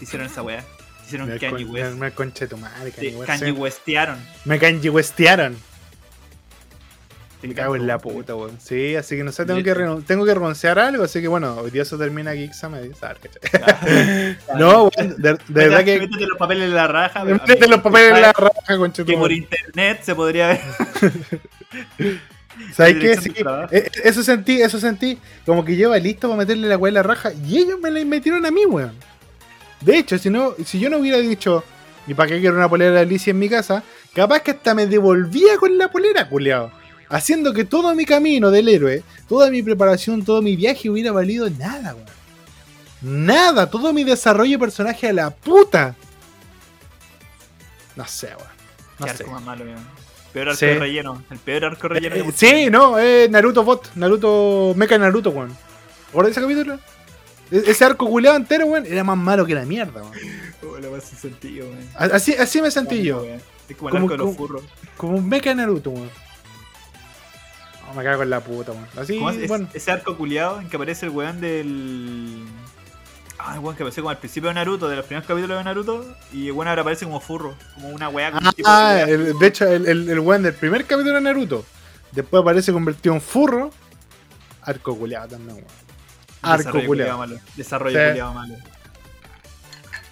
Hicieron 0.00 0.26
esa 0.26 0.42
weá. 0.42 0.64
Hicieron 1.06 1.28
Me, 1.28 1.38
Kanye 1.38 1.64
con, 1.64 1.74
West. 1.74 1.96
me, 1.96 2.10
conche 2.12 2.46
tu 2.46 2.56
madre, 2.56 2.90
Sí, 2.90 3.10
Kanye 3.10 3.16
West. 3.16 3.26
Kanye. 3.26 3.52
Westearon. 3.52 4.18
Me 4.44 4.58
Kanye 4.58 4.90
Westearon. 4.90 5.56
Te 7.40 7.48
Me 7.48 7.54
cago 7.54 7.74
en 7.74 7.86
la 7.86 7.98
puta, 7.98 8.34
weón. 8.34 8.60
Sí, 8.60 8.96
así 8.96 9.16
que 9.16 9.24
no 9.24 9.32
sé, 9.32 9.46
tengo 9.46 9.62
que, 9.62 9.74
tengo 10.06 10.26
que 10.26 10.34
renunciar 10.34 10.78
a 10.78 10.88
algo, 10.88 11.04
así 11.04 11.22
que 11.22 11.28
bueno, 11.28 11.54
hoy 11.54 11.70
día 11.70 11.86
se 11.86 11.96
termina 11.96 12.32
Geeks 12.32 12.64
a 12.64 12.68
media, 12.68 12.94
¿sabes? 12.94 13.18
Ah, 13.62 14.36
No, 14.58 14.90
weón, 14.94 15.16
de, 15.16 15.32
de 15.32 15.38
verdad 15.48 15.84
que. 15.84 16.00
Métete 16.00 16.26
los 16.26 16.36
papeles 16.38 16.64
en 16.64 16.74
la 16.74 16.86
raja. 16.86 17.24
Métete 17.24 17.66
los 17.66 17.80
papeles 17.80 18.14
en 18.14 18.20
la 18.20 18.32
raja, 18.32 18.76
conche 18.76 19.04
tu 19.04 19.10
Que 19.10 19.16
por 19.16 19.32
internet 19.32 20.00
se 20.02 20.14
podría 20.14 20.48
ver. 20.48 20.60
¿Sabes 22.74 22.96
qué? 22.96 23.16
Sí, 23.16 23.30
trabajo. 23.30 23.72
eh, 23.74 23.90
eso 24.04 24.22
sentí, 24.22 24.60
eso 24.60 24.78
sentí. 24.80 25.18
Como 25.46 25.64
que 25.64 25.76
lleva 25.76 25.96
listo 25.98 26.28
para 26.28 26.38
meterle 26.38 26.68
la 26.68 26.76
weá 26.76 26.90
en 26.90 26.94
la 26.94 27.02
raja. 27.02 27.32
Y 27.46 27.58
ellos 27.58 27.78
me 27.80 27.90
la 27.90 28.04
metieron 28.04 28.44
a 28.46 28.50
mí, 28.50 28.64
weón. 28.66 28.92
De 29.80 29.96
hecho, 29.98 30.18
si 30.18 30.28
no, 30.30 30.54
si 30.64 30.78
yo 30.78 30.90
no 30.90 30.98
hubiera 30.98 31.18
dicho, 31.18 31.64
¿y 32.06 32.14
para 32.14 32.28
qué 32.28 32.40
quiero 32.40 32.56
una 32.56 32.68
polera 32.68 32.92
de 32.92 33.00
Alicia 33.00 33.30
en 33.30 33.38
mi 33.38 33.48
casa? 33.48 33.82
Capaz 34.14 34.40
que 34.40 34.50
hasta 34.50 34.74
me 34.74 34.86
devolvía 34.86 35.56
con 35.58 35.78
la 35.78 35.90
polera, 35.90 36.28
culiao. 36.28 36.70
Haciendo 37.08 37.52
que 37.52 37.64
todo 37.64 37.94
mi 37.94 38.04
camino 38.04 38.50
del 38.50 38.68
héroe, 38.68 39.02
toda 39.28 39.50
mi 39.50 39.62
preparación, 39.62 40.24
todo 40.24 40.42
mi 40.42 40.54
viaje 40.54 40.90
hubiera 40.90 41.12
valido 41.12 41.48
nada, 41.50 41.94
weón. 41.94 42.06
Nada, 43.02 43.70
todo 43.70 43.92
mi 43.94 44.04
desarrollo 44.04 44.52
de 44.52 44.58
personaje 44.58 45.08
a 45.08 45.12
la 45.12 45.30
puta. 45.30 45.96
No 47.96 48.06
sé, 48.06 48.26
weón. 48.28 48.50
No 48.98 49.06
Qué 49.06 49.14
sé. 49.16 49.24
malo, 49.24 49.64
weón. 49.64 49.99
Peor 50.32 50.48
arco 50.48 50.58
Sí. 50.58 50.66
de 50.66 50.78
relleno. 50.78 51.22
El 51.30 51.38
peor 51.38 51.64
arco 51.64 51.88
de 51.88 51.94
relleno. 51.94 52.14
Eh, 52.16 52.20
hemos 52.20 52.34
sí, 52.34 52.70
no, 52.70 52.98
eh, 52.98 53.28
Naruto 53.30 53.64
Bot, 53.64 53.90
Naruto, 53.96 54.74
Mecha 54.76 54.96
Naruto, 54.98 55.30
weón. 55.30 55.56
¿Recuerdas 56.08 56.32
ese 56.32 56.40
capítulo? 56.40 56.78
E- 57.50 57.62
Ese 57.66 57.84
arco 57.84 58.06
culeado 58.08 58.36
entero, 58.36 58.66
weón, 58.66 58.86
era 58.86 59.02
más 59.02 59.16
malo 59.18 59.44
que 59.44 59.54
la 59.54 59.64
mierda, 59.64 60.02
weón. 60.02 60.12
Oh, 60.62 61.00
sin 61.00 61.18
sentido, 61.18 61.66
weón. 61.68 61.88
Así, 62.12 62.34
así 62.34 62.62
me 62.62 62.70
sentí 62.70 63.02
yo, 63.02 63.22
weón. 63.22 63.40
Es 63.68 63.76
como 63.76 63.88
el 63.88 63.92
Como- 63.94 64.04
arco 64.06 64.12
de 64.12 64.18
los 64.18 64.24
como- 64.26 64.36
furros. 64.36 64.62
como 64.96 65.16
un 65.16 65.28
Mecha 65.28 65.54
Naruto, 65.54 65.90
weón. 65.90 66.10
No, 67.88 67.94
me 67.94 68.04
cago 68.04 68.22
en 68.22 68.30
la 68.30 68.40
puta, 68.40 68.72
weón. 68.72 68.86
Así, 68.96 69.16
¿Cómo 69.18 69.30
es? 69.30 69.36
Es- 69.38 69.48
bueno. 69.48 69.68
Ese 69.74 69.90
arco 69.90 70.16
culiado 70.16 70.60
en 70.60 70.68
que 70.68 70.76
aparece 70.76 71.06
el 71.06 71.10
weón 71.12 71.40
del. 71.40 72.44
Ah, 73.42 73.58
weón 73.58 73.74
que 73.74 73.82
apareció 73.82 74.02
como 74.02 74.10
al 74.10 74.18
principio 74.18 74.48
de 74.50 74.54
Naruto, 74.54 74.88
de 74.88 74.96
los 74.96 75.06
primeros 75.06 75.26
capítulos 75.26 75.56
de 75.58 75.64
Naruto. 75.64 76.04
Y 76.32 76.50
weón 76.50 76.68
ahora 76.68 76.82
aparece 76.82 77.04
como 77.06 77.20
furro. 77.20 77.54
Como 77.74 77.88
una 77.88 78.08
weá. 78.08 78.30
un 78.30 78.52
tipo 78.52 78.68
Ah, 78.68 78.92
de- 78.94 79.12
el- 79.14 79.38
de 79.38 79.46
hecho, 79.46 79.66
el, 79.66 79.86
el, 79.88 80.08
el 80.10 80.20
weón 80.20 80.42
del 80.42 80.54
primer 80.54 80.84
capítulo 80.84 81.14
de 81.14 81.20
Naruto. 81.22 81.64
Después 82.12 82.42
aparece 82.42 82.72
convertido 82.72 83.14
en 83.14 83.20
furro. 83.20 83.70
Arco 84.62 84.96
culeado 84.96 85.28
también, 85.28 85.56
weón. 85.56 85.66
Arco 86.42 86.58
Desarrollo 86.58 86.86
culeado. 86.86 87.18
malo. 87.18 87.36
Desarrollo 87.56 87.98
Sí. 87.98 88.08
culiao 88.08 88.34
malo. 88.34 88.54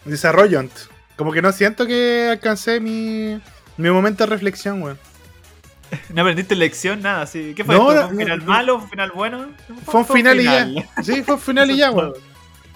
Desarrollo. 0.04 0.64
Como 1.16 1.32
que 1.32 1.42
no 1.42 1.52
siento 1.52 1.86
que 1.86 2.28
alcancé 2.32 2.80
mi, 2.80 3.40
mi 3.76 3.90
momento 3.90 4.24
de 4.24 4.30
reflexión, 4.30 4.82
weón. 4.82 4.98
No 6.10 6.20
aprendiste 6.22 6.54
lección, 6.54 7.00
nada, 7.02 7.22
así. 7.22 7.54
¿Qué 7.56 7.64
fue 7.64 7.74
No, 7.74 7.90
esto? 7.92 8.02
no, 8.02 8.08
¿Fue 8.08 8.16
un 8.16 8.18
final 8.22 8.38
no. 8.40 8.44
malo? 8.46 8.74
¿Un 8.76 8.88
final 8.90 9.12
bueno? 9.14 9.46
Fue 9.86 10.00
un 10.00 10.06
final 10.06 10.40
y 10.40 10.44
ya. 10.44 10.68
Sí, 11.02 11.22
fue 11.22 11.34
un 11.34 11.40
final 11.40 11.70
y 11.70 11.76
ya, 11.76 11.90
weón. 11.90 12.14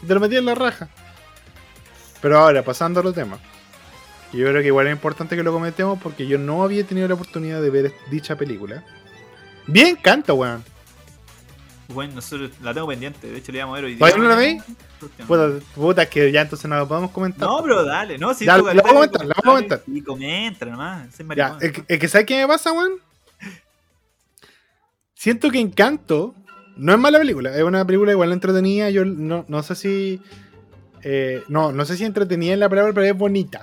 Te 0.06 0.14
lo 0.14 0.21
metí 0.21 0.37
en 0.37 0.44
la 0.44 0.54
raja. 0.54 0.88
Pero 2.21 2.38
ahora, 2.38 2.62
pasando 2.62 3.00
a 3.00 3.02
los 3.02 3.14
temas. 3.14 3.40
Yo 4.32 4.47
creo 4.49 4.62
que 4.62 4.69
igual 4.69 4.86
es 4.86 4.93
importante 4.93 5.36
que 5.36 5.43
lo 5.43 5.52
comentemos 5.52 5.99
porque 6.02 6.26
yo 6.26 6.38
no 6.38 6.62
había 6.62 6.84
tenido 6.84 7.06
la 7.06 7.15
oportunidad 7.15 7.60
de 7.60 7.71
ver 7.71 7.93
dicha 8.10 8.36
película. 8.36 8.82
Bien 9.67 9.97
canto, 9.97 10.34
weón. 10.34 10.65
Bueno, 11.88 12.15
nosotros 12.15 12.50
la 12.62 12.73
tengo 12.73 12.86
pendiente. 12.86 13.30
De 13.30 13.38
hecho, 13.38 13.52
le 13.52 13.58
íbamos 13.58 13.75
a 13.75 13.76
ver 13.76 13.84
hoy 13.84 13.91
día. 13.95 13.99
¿Todavía 13.99 14.23
no 14.23 14.28
la 14.30 14.36
veis? 14.36 14.62
Puta, 15.26 15.49
Puta, 15.75 16.06
que 16.08 16.32
ya 16.32 16.41
entonces 16.43 16.69
no 16.71 16.76
lo 16.78 16.88
podemos 16.88 17.10
comentar. 17.10 17.47
No, 17.49 17.62
pero 17.62 17.84
dale, 17.84 18.17
no, 18.19 18.34
tú, 18.34 18.45
la 18.45 18.56
vamos 18.56 18.78
a 18.78 18.82
comentar, 18.82 19.26
la 19.26 19.34
vamos 19.34 19.38
a 19.38 19.43
comentar. 19.43 19.82
Y 19.86 20.00
comenta 20.02 20.65
nomás, 20.65 21.08
ese 21.08 21.23
Ya, 21.23 21.26
maricón. 21.26 21.58
es 21.60 21.73
que, 21.73 21.84
es 21.88 21.99
que 22.00 22.08
¿sabes 22.08 22.26
qué 22.26 22.41
me 22.41 22.47
pasa, 22.47 22.73
weón? 22.73 22.93
Siento 25.15 25.50
que 25.50 25.60
Encanto 25.60 26.34
no 26.76 26.93
es 26.93 26.99
mala 26.99 27.19
película, 27.19 27.54
es 27.56 27.63
una 27.63 27.85
película 27.85 28.13
igual 28.13 28.32
entretenida. 28.32 28.91
Yo 28.91 29.04
no, 29.04 29.45
no 29.49 29.63
sé 29.63 29.75
si. 29.75 30.21
eh, 31.02 31.43
no, 31.49 31.73
no 31.73 31.85
sé 31.85 31.97
si 31.97 32.04
entretenida 32.04 32.54
en 32.54 32.61
la 32.61 32.69
palabra, 32.69 32.93
pero 32.93 33.06
es 33.06 33.17
bonita. 33.17 33.63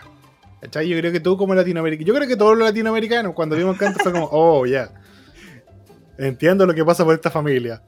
¿Cachai? 0.61 0.89
Yo 0.89 0.97
creo 0.97 1.11
que 1.11 1.19
tú 1.21 1.37
como 1.37 1.55
latinoamericano. 1.55 2.05
Yo 2.07 2.13
creo 2.13 2.27
que 2.27 2.35
todos 2.35 2.57
los 2.57 2.67
latinoamericanos, 2.67 3.33
cuando 3.33 3.55
vimos 3.55 3.75
Encanto, 3.75 3.99
fue 4.03 4.11
como, 4.11 4.27
oh, 4.31 4.65
ya. 4.65 4.91
Entiendo 6.17 6.65
lo 6.65 6.73
que 6.73 6.83
pasa 6.83 7.05
por 7.05 7.15
esta 7.15 7.31
familia. 7.31 7.81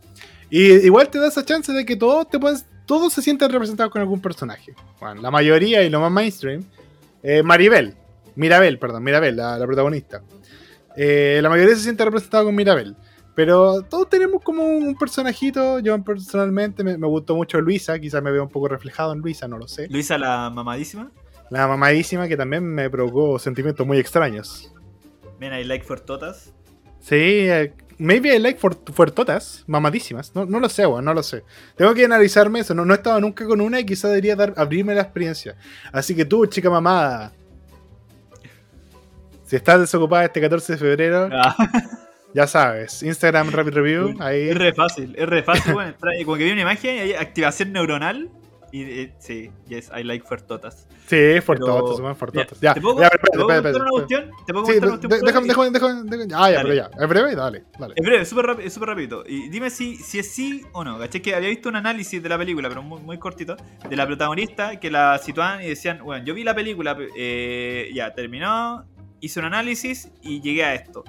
Y 0.50 0.72
igual 0.86 1.10
te 1.10 1.20
da 1.20 1.28
esa 1.28 1.44
chance 1.46 1.72
de 1.74 1.86
que 1.86 1.96
todos 1.98 2.30
te 2.30 2.40
puedes, 2.40 2.66
todos 2.86 3.14
se 3.14 3.22
sientan 3.22 3.52
representados 3.52 3.92
con 3.92 4.02
algún 4.02 4.22
personaje. 4.22 4.74
Bueno, 5.00 5.22
la 5.22 5.32
mayoría 5.32 5.84
y 5.84 5.90
lo 5.90 6.00
más 6.00 6.12
mainstream. 6.12 6.64
eh, 7.24 7.44
Maribel. 7.44 7.96
Mirabel, 8.36 8.80
perdón, 8.80 9.04
Mirabel, 9.04 9.36
la, 9.36 9.58
la 9.58 9.66
protagonista. 9.66 10.22
Eh, 10.96 11.40
la 11.44 11.50
mayoría 11.50 11.76
se 11.76 11.84
siente 11.84 12.06
representada 12.06 12.44
con 12.46 12.56
Mirabel. 12.56 12.96
Pero 13.36 13.82
todos 13.84 14.10
tenemos 14.10 14.44
como 14.44 14.63
un 14.63 14.96
personajito. 14.96 15.80
Yo 15.80 16.02
personalmente 16.04 16.84
me, 16.84 16.98
me 16.98 17.08
gustó 17.08 17.36
mucho 17.36 17.62
Luisa. 17.62 17.98
Quizás 18.00 18.22
me 18.22 18.32
veo 18.32 18.44
un 18.44 18.50
poco 18.50 18.67
reflejado 18.67 19.13
en 19.13 19.20
Luisa, 19.20 19.48
no 19.48 19.58
lo 19.58 19.67
sé. 19.67 19.88
Luisa 19.89 20.17
la 20.17 20.50
mamadísima. 20.50 21.10
La 21.50 21.67
mamadísima 21.67 22.28
que 22.28 22.38
también 22.38 22.63
me 22.63 22.89
provocó 22.89 23.38
sentimientos 23.39 23.86
muy 23.86 23.98
extraños. 24.00 24.74
Men, 25.39 25.54
I 25.54 25.63
like 25.63 25.84
for 25.86 26.00
totas. 26.00 26.54
Sí, 27.00 27.15
eh, 27.15 27.74
maybe 27.98 28.34
I 28.36 28.39
like 28.39 28.60
for, 28.60 28.78
fuertotas, 28.94 29.63
mamadísimas. 29.67 30.36
No, 30.36 30.46
no 30.46 30.60
lo 30.60 30.70
sé, 30.70 30.86
weón, 30.86 31.04
no 31.04 31.13
lo 31.13 31.24
sé. 31.24 31.44
Tengo 31.76 31.94
que 31.94 32.06
analizarme 32.06 32.60
eso. 32.60 32.74
No, 32.76 32.86
no 32.86 32.94
he 32.94 32.98
estado 32.98 33.20
nunca 33.20 33.46
con 33.46 33.60
una 33.60 33.80
y 33.80 33.86
quizás 33.86 34.12
debería 34.12 34.36
dar, 34.36 34.54
abrirme 34.56 34.94
la 34.94 35.02
experiencia. 35.02 35.56
Así 35.91 36.15
que 36.15 36.26
tú, 36.26 36.46
chica 36.46 36.70
mamada. 36.70 37.34
Si 39.46 39.56
estás 39.56 39.80
desocupada 39.80 40.26
este 40.26 40.39
14 40.39 40.74
de 40.74 40.78
febrero, 40.80 41.30
Ah, 41.34 41.56
ya 42.34 42.48
sabes. 42.48 43.04
Instagram 43.04 43.50
Rapid 43.52 43.74
Review, 43.76 44.15
ahí. 44.20 44.50
es 44.50 44.58
re 44.58 44.74
fácil, 44.74 45.13
es 45.17 45.28
re 45.28 45.44
fácil, 45.44 45.74
bueno, 45.74 45.94
como 46.26 46.38
que 46.38 46.46
vi 46.46 46.52
una 46.52 46.62
imagen 46.62 46.96
y 46.96 47.00
hay 47.00 47.13
activación 47.13 47.72
neuronal. 47.74 48.30
Y 48.74 48.84
eh, 48.84 49.13
sí, 49.20 49.52
yes, 49.67 49.91
I 49.94 50.02
like 50.02 50.26
for 50.26 50.41
totas. 50.41 50.88
Sí, 51.06 51.41
fuertotas, 51.41 52.00
weón, 52.00 52.15
fuertotas. 52.15 52.58
Ya, 52.62 52.74
¿Te 52.74 52.80
puedo, 52.80 53.02
ya, 53.02 53.10
¿te 53.10 53.15
espérate, 53.17 53.38
puedo 53.38 53.50
espérate, 53.52 53.63
contar 53.74 53.82
una 53.82 53.91
cuestión? 53.91 54.32
¿Te 54.48 54.54
puedo 54.54 54.65
Sí, 54.65 54.72
contar 54.72 54.88
una 54.89 54.98
cuestión? 54.98 55.26
déjame, 55.26 55.48
déjame, 55.72 56.10
déjame, 56.10 56.34
Ah, 56.34 56.50
ya, 56.52 56.56
Dale. 56.56 56.70
pero 56.70 56.74
ya. 56.76 57.04
Es 57.04 57.10
breve, 57.10 57.36
dale, 57.36 57.63
dale. 57.78 57.94
Es 57.98 58.06
breve, 58.06 58.24
súper 58.26 58.46
rápido, 58.46 58.67
es 58.67 58.74
súper 58.74 58.88
rápido. 58.89 59.24
Y 59.28 59.50
dime 59.50 59.70
si, 59.70 59.98
si 59.98 60.20
es 60.20 60.32
sí 60.34 60.62
o 60.72 60.86
no. 60.86 60.98
¿Cachai? 60.98 61.22
Que 61.22 61.36
había 61.36 61.50
visto 61.50 61.67
un 61.67 61.76
análisis 61.76 62.24
de 62.24 62.30
la 62.30 62.38
película, 62.38 62.70
pero 62.70 62.82
muy, 62.82 63.02
muy 63.02 63.17
cortito, 63.20 63.58
de 63.89 63.96
la 63.98 64.08
protagonista 64.08 64.80
que 64.80 64.89
la 64.89 65.17
situaban 65.17 65.62
y 65.62 65.67
decían, 65.67 66.00
bueno, 66.02 66.24
yo 66.24 66.34
vi 66.34 66.46
la 66.46 66.56
película, 66.56 66.98
eh, 67.17 67.91
ya 67.94 68.13
terminó, 68.13 68.86
hice 69.20 69.38
un 69.41 69.48
análisis 69.48 70.10
y 70.22 70.39
llegué 70.39 70.63
a 70.63 70.76
esto. 70.76 71.04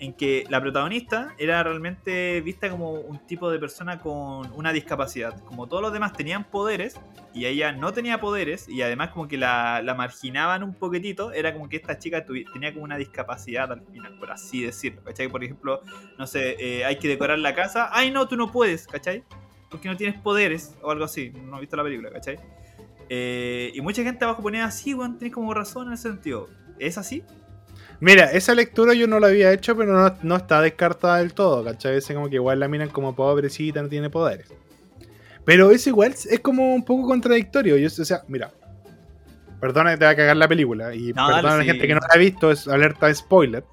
En 0.00 0.12
que 0.12 0.44
la 0.48 0.60
protagonista 0.60 1.34
era 1.38 1.62
realmente 1.62 2.40
vista 2.40 2.70
como 2.70 2.92
un 2.92 3.18
tipo 3.26 3.50
de 3.50 3.58
persona 3.58 3.98
con 3.98 4.52
una 4.52 4.72
discapacidad. 4.72 5.42
Como 5.44 5.66
todos 5.66 5.82
los 5.82 5.92
demás 5.92 6.12
tenían 6.12 6.44
poderes 6.44 7.00
y 7.34 7.46
ella 7.46 7.72
no 7.72 7.92
tenía 7.92 8.20
poderes 8.20 8.68
y 8.68 8.82
además 8.82 9.10
como 9.10 9.26
que 9.26 9.36
la, 9.36 9.82
marginaban 9.96 10.62
un 10.62 10.74
poquitito, 10.74 11.32
era 11.32 11.52
como 11.52 11.68
que 11.68 11.76
esta 11.76 11.98
chica 11.98 12.24
tenía 12.24 12.72
como 12.72 12.84
una 12.84 12.96
discapacidad 12.96 13.72
al 13.72 13.82
final, 13.82 14.16
por 14.18 14.30
así 14.30 14.62
decirlo. 14.62 15.02
¿Cachai? 15.02 15.28
Por 15.28 15.42
ejemplo, 15.42 15.82
no 16.16 16.26
sé, 16.26 16.56
eh, 16.60 16.84
hay 16.84 16.96
que 16.98 17.08
decorar 17.08 17.40
la 17.40 17.54
casa. 17.54 17.90
Ay, 17.92 18.12
no, 18.12 18.28
tú 18.28 18.36
no 18.36 18.52
puedes, 18.52 18.86
¿cachai? 18.86 19.24
Porque 19.68 19.88
no 19.88 19.96
tienes 19.96 20.20
poderes 20.20 20.76
o 20.80 20.92
algo 20.92 21.04
así. 21.04 21.30
No 21.30 21.56
he 21.56 21.60
visto 21.60 21.76
la 21.76 21.82
película, 21.82 22.10
¿cachai? 22.10 22.38
Eh, 23.08 23.72
y 23.74 23.80
mucha 23.80 24.02
gente 24.02 24.24
abajo 24.24 24.42
ponía 24.42 24.64
así, 24.64 24.94
weón, 24.94 25.18
tienes 25.18 25.34
como 25.34 25.52
razón 25.54 25.88
en 25.88 25.94
ese 25.94 26.08
sentido. 26.08 26.48
¿Es 26.78 26.98
así? 26.98 27.24
Mira, 28.00 28.30
esa 28.30 28.54
lectura 28.54 28.94
yo 28.94 29.08
no 29.08 29.18
la 29.18 29.26
había 29.26 29.52
hecho, 29.52 29.76
pero 29.76 29.92
no, 29.92 30.14
no 30.22 30.36
está 30.36 30.60
descartada 30.60 31.18
del 31.18 31.34
todo, 31.34 31.64
¿cachai? 31.64 31.96
Es 31.96 32.06
como 32.06 32.28
que 32.28 32.36
igual 32.36 32.60
la 32.60 32.68
miran 32.68 32.90
como 32.90 33.14
pobrecita, 33.16 33.82
no 33.82 33.88
tiene 33.88 34.08
poderes. 34.08 34.46
Pero 35.44 35.70
es 35.70 35.86
igual, 35.86 36.12
es 36.12 36.40
como 36.40 36.74
un 36.74 36.84
poco 36.84 37.08
contradictorio. 37.08 37.76
Yo, 37.76 37.86
o 37.88 37.90
sea, 37.90 38.22
mira, 38.28 38.52
perdona 39.60 39.92
que 39.92 39.96
te 39.96 40.04
va 40.04 40.10
a 40.12 40.16
cagar 40.16 40.36
la 40.36 40.46
película, 40.46 40.94
y 40.94 41.12
No, 41.12 41.26
perdona 41.26 41.54
a 41.54 41.56
la 41.56 41.62
sí. 41.62 41.70
gente 41.70 41.86
que 41.88 41.94
no 41.94 42.00
la 42.00 42.08
ha 42.14 42.18
visto, 42.18 42.50
es 42.52 42.68
alerta 42.68 43.12
spoiler. 43.12 43.64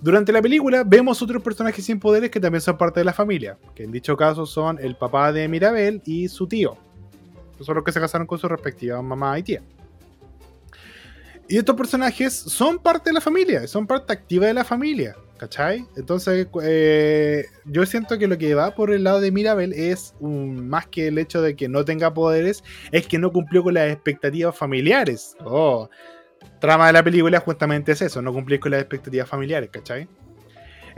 Durante 0.00 0.30
la 0.30 0.42
película 0.42 0.84
vemos 0.84 1.22
otros 1.22 1.42
personajes 1.42 1.84
sin 1.84 1.98
poderes 1.98 2.30
que 2.30 2.38
también 2.40 2.60
son 2.60 2.76
parte 2.76 3.00
de 3.00 3.04
la 3.04 3.12
familia, 3.12 3.56
que 3.74 3.82
en 3.84 3.90
dicho 3.90 4.16
caso 4.16 4.44
son 4.46 4.78
el 4.80 4.94
papá 4.94 5.32
de 5.32 5.48
Mirabel 5.48 6.02
y 6.04 6.28
su 6.28 6.46
tío. 6.46 6.76
Son 7.60 7.74
los 7.74 7.82
que 7.82 7.90
se 7.92 7.98
casaron 7.98 8.26
con 8.26 8.38
su 8.38 8.46
respectiva 8.46 9.00
mamá 9.02 9.36
y 9.38 9.42
tía. 9.42 9.62
Y 11.48 11.56
estos 11.56 11.76
personajes 11.76 12.34
son 12.34 12.78
parte 12.78 13.08
de 13.08 13.14
la 13.14 13.22
familia, 13.22 13.66
son 13.66 13.86
parte 13.86 14.12
activa 14.12 14.46
de 14.46 14.52
la 14.52 14.64
familia, 14.64 15.16
¿cachai? 15.38 15.86
Entonces, 15.96 16.46
eh, 16.62 17.46
yo 17.64 17.86
siento 17.86 18.18
que 18.18 18.26
lo 18.26 18.36
que 18.36 18.54
va 18.54 18.74
por 18.74 18.92
el 18.92 19.04
lado 19.04 19.20
de 19.22 19.32
Mirabel 19.32 19.72
es 19.72 20.14
un, 20.20 20.68
más 20.68 20.86
que 20.88 21.08
el 21.08 21.16
hecho 21.16 21.40
de 21.40 21.56
que 21.56 21.66
no 21.66 21.86
tenga 21.86 22.12
poderes, 22.12 22.62
es 22.92 23.06
que 23.06 23.18
no 23.18 23.32
cumplió 23.32 23.62
con 23.62 23.72
las 23.74 23.90
expectativas 23.90 24.54
familiares. 24.54 25.36
Oh, 25.42 25.88
trama 26.60 26.88
de 26.88 26.92
la 26.92 27.02
película 27.02 27.40
justamente 27.40 27.92
es 27.92 28.02
eso, 28.02 28.20
no 28.20 28.32
cumplir 28.34 28.60
con 28.60 28.72
las 28.72 28.82
expectativas 28.82 29.26
familiares, 29.26 29.70
¿cachai? 29.72 30.06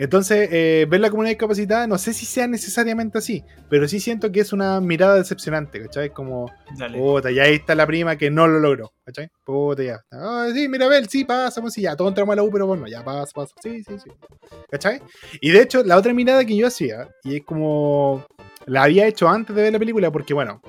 Entonces, 0.00 0.48
eh, 0.50 0.86
ver 0.88 0.98
la 0.98 1.10
comunidad 1.10 1.32
discapacitada, 1.32 1.86
no 1.86 1.98
sé 1.98 2.14
si 2.14 2.24
sea 2.24 2.46
necesariamente 2.46 3.18
así, 3.18 3.44
pero 3.68 3.86
sí 3.86 4.00
siento 4.00 4.32
que 4.32 4.40
es 4.40 4.50
una 4.50 4.80
mirada 4.80 5.16
decepcionante, 5.16 5.78
¿cachai? 5.78 6.08
Como, 6.08 6.50
puta, 6.96 7.30
ya 7.30 7.42
ahí 7.42 7.56
está 7.56 7.74
la 7.74 7.86
prima 7.86 8.16
que 8.16 8.30
no 8.30 8.46
lo 8.46 8.60
logró, 8.60 8.94
¿cachai? 9.04 9.28
Puta, 9.44 9.82
ya. 9.82 10.00
Ah, 10.10 10.48
sí, 10.54 10.68
Mirabel, 10.68 11.06
sí, 11.06 11.26
pasa, 11.26 11.60
pues 11.60 11.74
sí, 11.74 11.82
ya, 11.82 11.96
todos 11.96 12.12
entramos 12.12 12.32
a 12.32 12.36
la 12.36 12.42
U, 12.42 12.50
pero 12.50 12.66
bueno, 12.66 12.86
ya, 12.86 13.04
pasa, 13.04 13.30
pasa. 13.34 13.52
Sí, 13.62 13.84
sí, 13.84 13.98
sí. 13.98 14.10
¿cachai? 14.70 15.02
Y 15.42 15.50
de 15.50 15.60
hecho, 15.60 15.82
la 15.82 15.98
otra 15.98 16.14
mirada 16.14 16.46
que 16.46 16.56
yo 16.56 16.66
hacía, 16.66 17.06
y 17.22 17.36
es 17.36 17.44
como, 17.44 18.24
la 18.64 18.84
había 18.84 19.06
hecho 19.06 19.28
antes 19.28 19.54
de 19.54 19.64
ver 19.64 19.72
la 19.74 19.78
película, 19.78 20.10
porque 20.10 20.32
bueno, 20.32 20.62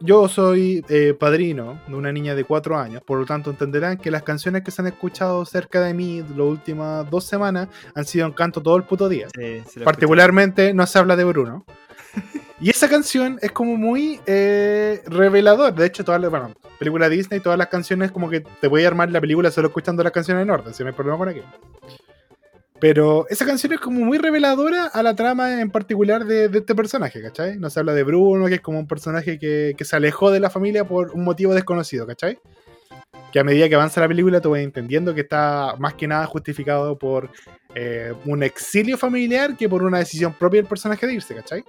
yo 0.00 0.28
soy 0.28 0.84
eh, 0.88 1.14
padrino 1.18 1.80
de 1.86 1.94
una 1.94 2.12
niña 2.12 2.34
de 2.34 2.44
4 2.44 2.78
años, 2.78 3.02
por 3.02 3.18
lo 3.18 3.26
tanto 3.26 3.50
entenderán 3.50 3.98
que 3.98 4.10
las 4.10 4.22
canciones 4.22 4.62
que 4.62 4.70
se 4.70 4.82
han 4.82 4.88
escuchado 4.88 5.44
cerca 5.44 5.80
de 5.80 5.94
mí 5.94 6.22
las 6.22 6.38
últimas 6.38 7.08
dos 7.10 7.24
semanas 7.24 7.68
han 7.94 8.04
sido 8.04 8.26
en 8.26 8.32
canto 8.32 8.62
todo 8.62 8.76
el 8.76 8.84
puto 8.84 9.08
día. 9.08 9.28
Particularmente 9.84 10.72
no 10.74 10.86
se 10.86 10.98
habla 10.98 11.16
de 11.16 11.24
Bruno. 11.24 11.64
y 12.60 12.70
esa 12.70 12.88
canción 12.88 13.38
es 13.42 13.52
como 13.52 13.76
muy 13.76 14.20
eh, 14.26 15.02
revelador. 15.06 15.74
De 15.74 15.86
hecho, 15.86 16.04
todas 16.04 16.20
las 16.20 16.30
bueno, 16.30 16.52
películas 16.78 17.10
Disney, 17.10 17.40
todas 17.40 17.58
las 17.58 17.68
canciones 17.68 18.10
como 18.10 18.30
que 18.30 18.40
te 18.40 18.68
voy 18.68 18.84
a 18.84 18.88
armar 18.88 19.10
la 19.10 19.20
película 19.20 19.50
solo 19.50 19.68
escuchando 19.68 20.02
las 20.02 20.12
canciones 20.12 20.42
en 20.42 20.50
orden, 20.50 20.74
si 20.74 20.82
no 20.82 20.88
hay 20.88 20.94
problema 20.94 21.18
con 21.18 21.28
aquello. 21.28 21.46
Pero 22.80 23.26
esa 23.28 23.44
canción 23.44 23.72
es 23.72 23.80
como 23.80 24.00
muy 24.04 24.18
reveladora 24.18 24.86
a 24.86 25.02
la 25.02 25.16
trama 25.16 25.60
en 25.60 25.70
particular 25.70 26.24
de, 26.24 26.44
este 26.46 26.74
personaje, 26.74 27.20
¿cachai? 27.20 27.58
No 27.58 27.70
se 27.70 27.80
habla 27.80 27.92
de 27.92 28.04
Bruno, 28.04 28.46
que 28.46 28.54
es 28.54 28.60
como 28.60 28.78
un 28.78 28.86
personaje 28.86 29.38
que, 29.38 29.74
se 29.80 29.96
alejó 29.96 30.30
de 30.30 30.38
la 30.38 30.50
familia 30.50 30.86
por 30.86 31.10
un 31.10 31.24
motivo 31.24 31.54
desconocido, 31.54 32.06
¿cachai? 32.06 32.38
Que 33.32 33.40
a 33.40 33.44
medida 33.44 33.68
que 33.68 33.74
avanza 33.74 34.00
la 34.00 34.08
película 34.08 34.40
te 34.40 34.48
voy 34.48 34.62
entendiendo 34.62 35.14
que 35.14 35.22
está 35.22 35.74
más 35.78 35.94
que 35.94 36.06
nada 36.06 36.26
justificado 36.26 36.96
por 36.96 37.30
eh, 37.74 38.12
un 38.26 38.42
exilio 38.42 38.96
familiar 38.96 39.56
que 39.56 39.68
por 39.68 39.82
una 39.82 39.98
decisión 39.98 40.32
propia 40.32 40.60
del 40.60 40.68
personaje 40.68 41.06
de 41.06 41.14
irse, 41.14 41.34
¿cachai? 41.34 41.64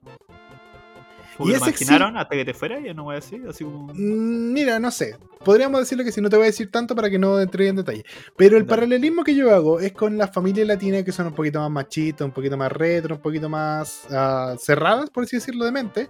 ¿Y 1.39 1.52
lo 1.52 1.58
imaginaron 1.58 2.17
hasta 2.17 2.36
que 2.36 2.45
te 2.45 2.54
fuera? 2.54 2.80
Ya 2.80 2.93
no 2.93 3.06
voy 3.06 3.13
a 3.13 3.15
decir, 3.15 3.45
así 3.47 3.63
como... 3.63 3.93
Mm, 3.93 4.54
mira, 4.54 4.80
no 4.80 4.91
sé. 4.91 5.15
Podríamos 5.43 5.80
decirlo 5.80 6.04
que 6.04 6.12
si 6.12 6.19
no 6.21 6.30
te 6.30 6.36
voy 6.36 6.43
a 6.43 6.47
decir 6.47 6.69
tanto 6.69 6.95
para 6.95 7.10
que 7.10 7.17
no 7.17 7.39
entre 7.39 7.67
en 7.67 7.78
detalle. 7.78 8.04
Pero 8.36 8.58
el 8.58 8.65
paralelismo 8.65 9.23
que 9.23 9.36
yo 9.36 9.54
hago 9.54 9.80
es 9.80 9.93
con 9.93 10.17
las 10.17 10.34
familias 10.34 10.67
latinas 10.67 11.04
que 11.04 11.12
son 11.12 11.28
un 11.28 11.34
poquito 11.34 11.60
más 11.60 11.71
machistas, 11.71 12.25
un 12.25 12.32
poquito 12.32 12.58
más 12.58 12.71
retro, 12.71 13.15
un 13.15 13.21
poquito 13.21 13.47
más 13.47 14.06
ah, 14.12 14.56
cerradas, 14.60 15.10
por 15.10 15.23
así 15.23 15.38
decirlo, 15.38 15.65
de 15.65 15.71
mente. 15.71 16.10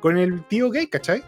Con 0.00 0.18
el 0.18 0.44
tío 0.46 0.70
gay, 0.70 0.88
¿cachai? 0.88 1.22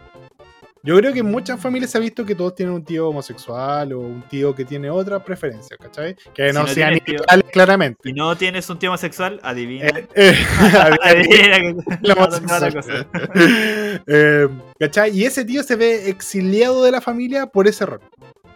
Yo 0.86 0.96
creo 0.98 1.12
que 1.12 1.18
en 1.18 1.26
muchas 1.26 1.60
familias 1.60 1.90
se 1.90 1.98
ha 1.98 2.00
visto 2.00 2.24
que 2.24 2.36
todos 2.36 2.54
tienen 2.54 2.72
un 2.72 2.84
tío 2.84 3.08
homosexual 3.08 3.92
o 3.92 3.98
un 3.98 4.22
tío 4.28 4.54
que 4.54 4.64
tiene 4.64 4.88
otra 4.88 5.18
preferencia, 5.18 5.76
¿cachai? 5.76 6.14
Que 6.32 6.52
no, 6.52 6.64
sean 6.68 7.00
iguales, 7.04 7.44
claramente. 7.52 7.98
Si 8.04 8.12
no 8.12 8.36
tienes 8.36 8.70
un 8.70 8.78
tío 8.78 8.90
homosexual, 8.90 9.40
adivina. 9.42 9.88
Eh, 9.88 10.06
eh, 10.14 10.36
adivina 11.02 11.56
eh, 14.06 14.48
¿Cachai? 14.78 15.10
Y 15.10 15.24
ese 15.24 15.44
tío 15.44 15.64
se 15.64 15.74
ve 15.74 16.08
exiliado 16.08 16.84
de 16.84 16.92
la 16.92 17.00
familia 17.00 17.46
por 17.46 17.66
ese 17.66 17.82
error. 17.82 18.02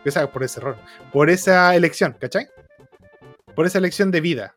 O 0.07 0.11
sea, 0.13 0.31
por 0.31 0.45
ese 0.45 0.61
error. 0.61 0.77
Por 1.13 1.31
esa 1.31 1.75
elección, 1.75 2.17
¿cachai? 2.21 2.47
Por 3.57 3.67
esa 3.67 3.79
elección 3.79 4.13
de 4.13 4.21
vida. 4.21 4.55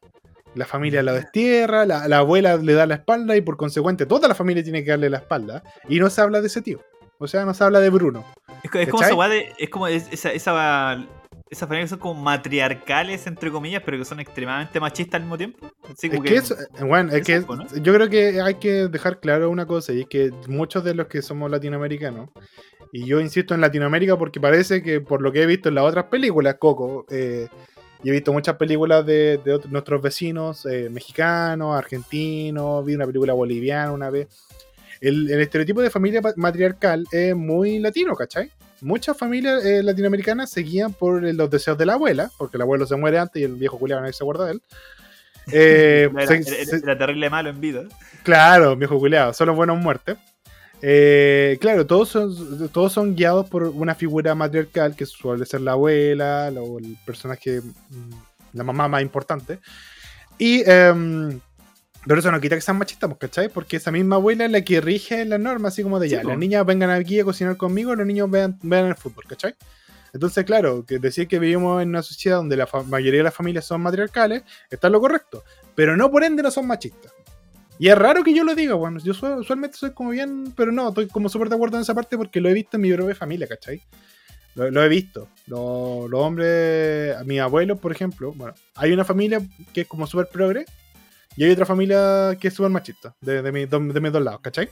La 0.54 0.68
familia 0.68 1.02
lo 1.02 1.14
destierra, 1.14 1.88
la, 1.88 2.08
la 2.08 2.20
abuela 2.20 2.56
le 2.58 2.74
da 2.74 2.86
la 2.86 2.94
espalda 2.94 3.36
y 3.36 3.42
por 3.42 3.58
consecuente 3.58 4.06
toda 4.06 4.28
la 4.28 4.36
familia 4.36 4.62
tiene 4.62 4.84
que 4.84 4.92
darle 4.92 5.10
la 5.10 5.18
espalda. 5.18 5.64
Y 5.90 5.98
no 5.98 6.12
se 6.12 6.22
habla 6.22 6.40
de 6.40 6.46
ese 6.46 6.62
tío. 6.62 6.80
O 7.24 7.28
sea, 7.28 7.46
no 7.46 7.54
se 7.54 7.64
habla 7.64 7.80
de 7.80 7.90
Bruno. 7.90 8.26
Es, 8.64 8.90
como 8.90 9.04
esa 9.04 9.30
de, 9.30 9.54
Es 9.58 9.70
como 9.70 9.88
esa, 9.88 10.32
esa, 10.32 11.08
esas 11.50 11.70
familias 11.70 11.86
que 11.86 11.90
son 11.90 12.00
como 12.00 12.22
matriarcales, 12.22 13.26
entre 13.28 13.50
comillas, 13.50 13.82
pero 13.86 13.98
que 13.98 14.06
son 14.06 14.20
extremadamente 14.20 14.80
machistas 14.80 15.16
al 15.16 15.22
mismo 15.22 15.38
tiempo. 15.38 15.72
es 15.88 16.10
que, 16.10 16.36
eso, 16.36 16.56
bueno, 16.86 17.14
es 17.14 17.26
que 17.26 17.46
yo 17.82 17.94
creo 17.94 18.10
que 18.10 18.42
hay 18.42 18.56
que 18.56 18.88
dejar 18.90 19.20
claro 19.20 19.50
una 19.50 19.66
cosa, 19.66 19.94
y 19.94 20.02
es 20.02 20.08
que 20.08 20.32
muchos 20.48 20.84
de 20.84 20.96
los 20.96 21.08
que 21.08 21.22
somos 21.22 21.50
latinoamericanos, 21.50 22.30
y 22.92 23.06
yo 23.06 23.22
insisto 23.22 23.56
en 23.56 23.62
Latinoamérica 23.62 24.18
porque 24.18 24.40
parece 24.40 24.84
que 24.84 25.00
por 25.00 25.22
lo 25.22 25.32
que 25.32 25.44
he 25.44 25.46
visto 25.46 25.70
en 25.70 25.76
las 25.76 25.86
otras 25.86 26.06
películas, 26.06 26.56
Coco, 26.60 27.06
eh, 27.10 27.48
y 28.04 28.10
he 28.10 28.12
visto 28.12 28.34
muchas 28.34 28.58
películas 28.58 29.06
de, 29.06 29.40
nuestros 29.70 30.02
vecinos 30.02 30.66
eh, 30.66 30.90
mexicanos, 30.92 31.76
argentinos, 31.78 32.86
vi 32.86 32.96
una 32.96 33.06
película 33.06 33.34
boliviana 33.34 33.94
una 33.94 34.10
vez 34.10 34.28
el, 35.08 35.30
estereotipo 35.42 35.82
de 35.82 35.90
familia 35.90 36.22
matriarcal 36.36 37.06
es 37.12 37.36
muy 37.36 37.80
latino, 37.80 38.16
¿cachai? 38.16 38.52
Muchas 38.82 39.18
familias 39.18 39.64
eh, 39.66 39.84
latinoamericanas 39.84 40.50
seguían 40.50 40.94
por 40.94 41.22
los 41.22 41.50
deseos 41.50 41.78
de 41.78 41.86
la 41.86 41.94
abuela, 41.94 42.32
porque 42.38 42.58
el 42.58 42.62
abuelo 42.62 42.86
se 42.86 42.96
muere 42.96 43.20
antes 43.20 43.42
y 43.42 43.46
el 43.46 43.56
viejo 43.56 43.78
culiado 43.78 44.02
nadie 44.02 44.14
se 44.14 44.24
acuerda 44.24 44.46
de 44.46 44.54
él. 44.54 44.62
Eh, 45.52 46.10
era, 46.10 46.98
terrible 46.98 47.30
malo 47.30 47.50
en 47.50 47.60
vida. 47.60 47.84
Claro, 48.24 48.78
viejo 48.78 48.98
culiado, 48.98 49.34
solo 49.34 49.54
bueno 49.54 49.74
en 49.74 49.80
muerte. 49.80 50.16
Eh, 50.82 51.58
claro, 51.60 51.86
todos 51.86 52.08
son, 52.08 52.70
todos 52.70 52.94
son 52.94 53.14
guiados 53.14 53.50
por 53.50 53.64
una 53.64 53.94
figura 53.94 54.36
matriarcal 54.36 54.96
que 54.96 55.06
suele 55.06 55.46
ser 55.46 55.60
la 55.60 55.74
abuela, 55.74 56.50
o 56.56 56.80
el 56.80 56.96
personaje, 57.06 57.60
mm, 57.60 58.14
la 58.54 58.64
mamá 58.64 58.88
más 58.88 59.02
importante. 59.02 59.60
Y 60.38 60.64
em, 60.66 61.42
pero 62.06 62.20
eso 62.20 62.32
no 62.32 62.42
quita 62.42 62.56
que 62.56 62.62
sean 62.62 62.78
machistas, 62.78 63.10
pues, 63.10 63.20
¿cachai? 63.20 63.50
Porque 63.50 63.78
esa 63.78 63.92
misma 63.92 64.16
abuela 64.16 64.46
es 64.46 64.52
la 64.52 64.62
que 64.62 64.82
rige 64.82 65.24
las 65.26 65.40
normas, 65.40 65.74
así 65.74 65.84
como 65.84 66.00
de 66.00 66.10
ya, 66.10 66.24
las 66.24 66.38
niñas 66.38 66.66
vengan 66.66 66.90
aquí 66.90 67.20
a 67.20 67.24
cocinar 67.24 67.58
conmigo, 67.58 67.96
los 67.96 68.06
niños 68.06 68.30
vean, 68.30 68.58
vean 68.62 68.88
el 68.88 68.96
fútbol, 68.96 69.24
¿cachai? 69.28 69.56
Entonces, 70.14 70.46
claro, 70.46 70.86
que 70.86 71.00
decir 71.00 71.28
que 71.28 71.40
vivimos 71.40 71.82
en 71.82 71.90
una 71.90 72.04
sociedad 72.04 72.38
donde 72.38 72.56
la 72.56 72.68
mayoría 72.88 73.22
de 73.22 73.24
las 73.24 73.34
familias 73.34 73.66
son 73.66 73.82
matriarcales, 73.82 74.44
está 74.70 74.88
lo 74.90 75.02
correcto. 75.02 75.44
Pero 75.74 75.98
no 75.98 76.12
por 76.12 76.24
ende 76.24 76.44
no 76.44 76.52
son 76.52 76.68
machistas. 76.68 77.12
Y 77.80 77.90
es 77.90 77.98
raro 77.98 78.24
que 78.24 78.34
yo 78.34 78.44
lo 78.44 78.54
diga, 78.54 78.76
bueno, 78.76 79.00
yo 79.00 79.14
usualmente 79.14 79.78
soy 79.78 79.92
como 79.92 80.12
bien, 80.12 80.54
pero 80.56 80.72
no, 80.72 80.90
estoy 80.90 81.08
como 81.08 81.30
súper 81.30 81.50
de 81.50 81.56
acuerdo 81.56 81.78
en 81.78 81.82
esa 81.82 81.96
parte 81.96 82.16
porque 82.18 82.40
lo 82.40 82.50
he 82.50 82.54
visto 82.54 82.78
en 82.78 82.82
mi 82.82 82.94
propia 82.94 83.16
familia, 83.16 83.48
¿cachai? 83.48 83.82
Lo, 84.56 84.84
he 84.84 84.88
visto. 84.88 85.28
Los, 85.48 86.14
hombres, 86.14 87.16
mis 87.26 87.40
abuelos, 87.40 87.80
por 87.80 87.92
ejemplo, 87.92 88.34
bueno, 88.34 88.54
hay 88.76 88.92
una 88.92 89.04
familia 89.04 89.42
que 89.74 89.82
es 89.82 89.88
como 89.88 90.06
súper 90.06 90.28
progre, 90.28 90.66
y 91.36 91.44
hay 91.44 91.52
otra 91.52 91.66
familia 91.66 92.38
que 92.40 92.48
es 92.48 92.54
súper 92.54 92.72
machista, 92.72 93.16
de, 93.22 93.42
de, 93.42 93.52
mis 93.52 93.70
dos 93.70 94.24
lados, 94.24 94.42
¿cachai? 94.42 94.70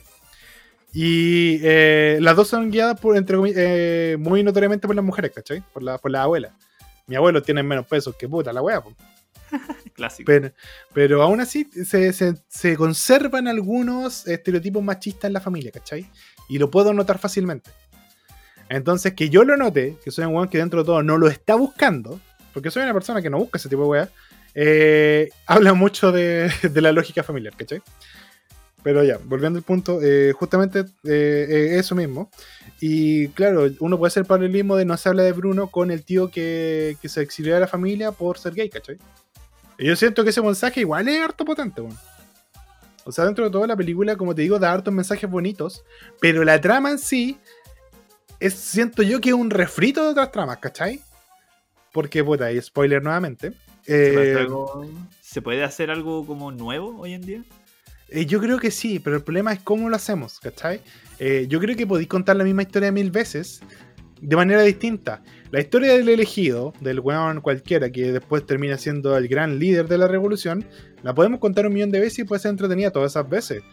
Y 0.94 1.60
eh, 1.64 2.18
las 2.22 2.36
dos 2.36 2.50
son 2.50 2.70
guiadas 2.70 3.00
por, 3.00 3.16
entre, 3.16 3.38
eh, 3.56 4.18
muy 4.18 4.44
notoriamente 4.44 4.88
por 4.88 4.96
las 4.96 5.06
mujeres, 5.06 5.32
¿cachai? 5.34 5.64
Por 5.74 5.84
la, 5.84 5.98
por 5.98 6.12
la 6.12 6.24
abuela. 6.24 6.56
Mi 7.08 7.16
abuelo 7.16 7.42
tiene 7.42 7.64
menos 7.64 7.88
pesos 7.88 8.16
que 8.16 8.28
puta 8.28 8.54
la 8.54 8.62
wea, 8.62 8.84
Clásico. 9.94 10.32
Pero, 10.94 11.22
aún 11.22 11.42
así 11.42 11.70
se, 11.86 12.14
se, 12.14 12.78
conservan 12.78 13.48
algunos 13.48 14.28
estereotipos 14.28 14.84
machistas 14.84 15.26
en 15.26 15.34
la 15.34 15.42
familia, 15.42 15.72
¿cachai? 15.72 16.10
Y 16.48 16.58
lo 16.58 16.70
puedo 16.70 16.94
notar 16.94 17.20
fácilmente. 17.20 17.72
Entonces, 18.70 19.14
que 19.14 19.30
yo 19.30 19.44
lo 19.44 19.58
note, 19.58 19.98
que 20.04 20.12
soy 20.12 20.26
un 20.26 20.36
weón 20.36 20.48
que 20.48 20.58
dentro 20.58 20.82
de 20.82 20.86
todo 20.86 21.04
no 21.04 21.18
lo 21.18 21.28
está 21.28 21.56
buscando, 21.56 22.20
porque 22.54 22.72
soy 22.72 22.84
una 22.84 22.94
persona 22.94 23.22
que 23.22 23.30
no 23.30 23.40
busca 23.40 23.58
ese 23.58 23.68
tipo 23.68 23.84
de 23.84 23.90
weas, 23.90 24.10
eh, 24.54 25.30
habla 25.46 25.74
mucho 25.74 26.12
de, 26.12 26.52
la 26.76 26.92
lógica 26.92 27.24
familiar, 27.24 27.56
¿cachai? 27.56 27.82
Pero 28.84 29.04
ya, 29.04 29.20
volviendo 29.24 29.58
al 29.58 29.64
punto, 29.64 30.00
eh, 30.02 30.34
justamente 30.34 30.86
eh, 31.04 31.76
eso 31.78 31.94
mismo. 31.94 32.32
Y 32.80 33.28
claro, 33.30 33.70
uno 33.80 33.98
puede 33.98 34.08
hacer 34.08 34.26
paralelismo 34.26 34.76
de 34.76 34.86
no 34.86 34.98
se 34.98 35.10
habla 35.10 35.24
de 35.24 35.34
Bruno 35.34 35.68
con 35.68 35.92
el 35.92 36.04
tío 36.04 36.32
que, 36.32 36.98
se 37.04 37.22
exilió 37.22 37.54
de 37.54 37.60
la 37.60 37.68
familia 37.68 38.12
por 38.12 38.40
ser 38.40 38.54
gay, 38.56 38.70
¿cachai? 38.70 38.98
Y 39.78 39.86
yo 39.86 39.96
siento 39.96 40.24
que 40.24 40.32
ese 40.32 40.42
mensaje 40.42 40.80
igual 40.82 41.08
es 41.08 41.22
harto 41.22 41.46
potente, 41.46 41.82
bueno. 41.82 41.98
O 43.04 43.12
sea, 43.12 43.26
dentro 43.26 43.46
de 43.46 43.52
toda 43.52 43.68
la 43.68 43.76
película, 43.76 44.16
como 44.16 44.36
te 44.36 44.44
digo, 44.44 44.60
da 44.60 44.72
hartos 44.72 44.94
mensajes 44.94 45.30
bonitos, 45.30 45.84
pero 46.20 46.44
la 46.44 46.62
trama 46.62 46.92
en 46.92 47.00
sí, 47.00 47.40
es, 48.40 48.54
siento 48.54 49.04
yo 49.04 49.22
que 49.22 49.30
es 49.30 49.36
un 49.36 49.50
refrito 49.50 50.04
de 50.04 50.10
otras 50.10 50.32
tramas, 50.32 50.58
¿cachai? 50.58 51.02
Porque, 51.92 52.24
puta, 52.24 52.46
hay 52.46 52.62
spoiler 52.62 53.02
nuevamente. 53.02 53.54
Eh, 53.88 54.48
¿Se 55.22 55.42
puede 55.42 55.64
hacer 55.64 55.92
algo 55.92 56.26
como 56.26 56.52
nuevo 56.52 57.00
hoy 57.00 57.14
en 57.14 57.22
día? 57.22 57.44
Eh, 58.10 58.26
yo 58.26 58.42
creo 58.42 58.60
que 58.60 58.72
sí, 58.72 59.00
pero 59.00 59.16
el 59.16 59.24
problema 59.24 59.54
es 59.54 59.60
cómo 59.62 59.90
lo 59.90 59.96
hacemos, 59.96 60.40
¿cachai? 60.40 60.82
Eh, 61.18 61.46
yo 61.48 61.60
creo 61.60 61.78
que 61.78 61.88
podéis 61.88 62.10
contar 62.10 62.36
la 62.36 62.44
misma 62.44 62.64
historia 62.64 62.92
mil 62.92 63.10
veces, 63.10 63.62
de 64.20 64.36
manera 64.36 64.62
distinta. 64.64 65.24
La 65.50 65.62
historia 65.62 65.94
del 65.94 66.10
elegido, 66.10 66.74
del 66.82 67.00
weón 67.00 67.42
cualquiera 67.42 67.90
que 67.90 68.12
después 68.12 68.46
termina 68.46 68.78
siendo 68.78 69.16
el 69.18 69.28
gran 69.28 69.60
líder 69.60 69.88
de 69.88 69.98
la 69.98 70.08
revolución, 70.08 70.66
la 71.04 71.16
podemos 71.16 71.40
contar 71.40 71.66
un 71.66 71.74
millón 71.74 71.92
de 71.92 72.02
veces 72.02 72.20
y 72.20 72.24
puede 72.26 72.42
ser 72.42 72.50
entretenida 72.50 72.92
todas 72.92 73.14
esas 73.14 73.30
veces. 73.30 73.64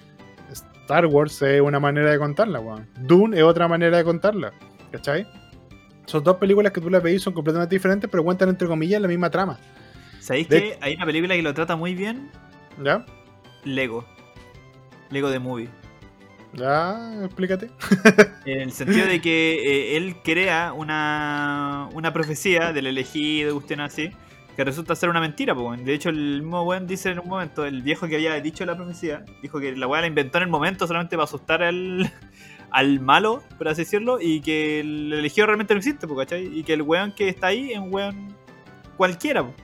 Star 0.51 1.07
Wars 1.07 1.43
es 1.43 1.61
una 1.61 1.81
manera 1.81 2.11
de 2.11 2.19
contarla, 2.19 2.61
weón. 2.61 2.87
Dune 3.03 3.37
es 3.37 3.43
otra 3.43 3.67
manera 3.69 3.97
de 3.99 4.05
contarla. 4.05 4.53
¿Cachai? 4.93 5.27
Son 6.07 6.25
dos 6.25 6.37
películas 6.37 6.73
que 6.73 6.81
tú 6.81 6.89
las 6.89 7.03
veis 7.03 7.21
son 7.21 7.35
completamente 7.35 7.75
diferentes, 7.75 8.09
pero 8.09 8.25
cuentan 8.25 8.49
entre 8.49 8.67
comillas 8.67 9.03
la 9.03 9.09
misma 9.09 9.29
trama. 9.29 9.59
¿Sabéis 10.29 10.49
De- 10.49 10.61
que 10.61 10.79
hay 10.83 10.95
una 10.97 11.07
película 11.07 11.35
que 11.35 11.43
lo 11.43 11.55
trata 11.55 11.75
muy 11.75 11.95
bien? 11.95 12.31
¿Ya? 12.85 13.05
Lego. 13.65 14.05
Lego 15.11 15.31
de 15.31 15.39
Movie. 15.39 15.69
¿Ya? 16.53 17.25
Explícate. 17.25 17.71
En 18.45 18.61
el 18.61 18.73
sentido 18.73 19.07
de 19.07 19.21
que 19.23 19.93
eh, 19.93 19.97
él 19.97 20.17
crea 20.23 20.73
una, 20.75 21.89
una 21.95 22.13
profecía 22.13 22.73
del 22.75 22.87
elegido, 22.87 23.55
cuestión 23.55 23.81
así, 23.81 24.11
que 24.57 24.65
resulta 24.65 24.95
ser 24.97 25.09
una 25.09 25.21
mentira. 25.21 25.55
po, 25.55 25.63
weón. 25.69 25.85
De 25.85 25.95
hecho, 25.95 26.11
el 26.11 26.43
mismo 26.43 26.63
weón 26.63 26.87
dice 26.87 27.11
en 27.11 27.19
un 27.21 27.29
momento, 27.29 27.65
el 27.65 27.83
viejo 27.83 28.07
que 28.07 28.17
había 28.17 28.39
dicho 28.41 28.65
la 28.67 28.77
profecía, 28.77 29.25
dijo 29.43 29.61
que 29.61 29.75
la 29.77 29.87
weá 29.87 30.01
la 30.03 30.07
inventó 30.09 30.39
en 30.39 30.45
el 30.45 30.51
momento 30.51 30.87
solamente 30.87 31.17
para 31.17 31.25
asustar 31.25 31.63
al, 31.63 32.11
al 32.71 33.01
malo, 33.01 33.43
por 33.57 33.69
así 33.69 33.83
decirlo, 33.83 34.19
y 34.21 34.41
que 34.41 34.81
el 34.81 35.13
elegido 35.13 35.47
realmente 35.47 35.73
no 35.75 35.79
existe, 35.79 36.07
po, 36.07 36.17
¿cachai? 36.17 36.47
Y 36.59 36.65
que 36.65 36.73
el 36.75 36.83
weón 36.83 37.13
que 37.13 37.29
está 37.29 37.47
ahí 37.49 37.73
es 37.73 37.79
un 37.79 37.93
weón 37.95 38.35
cualquiera. 38.97 39.43
po. 39.45 39.55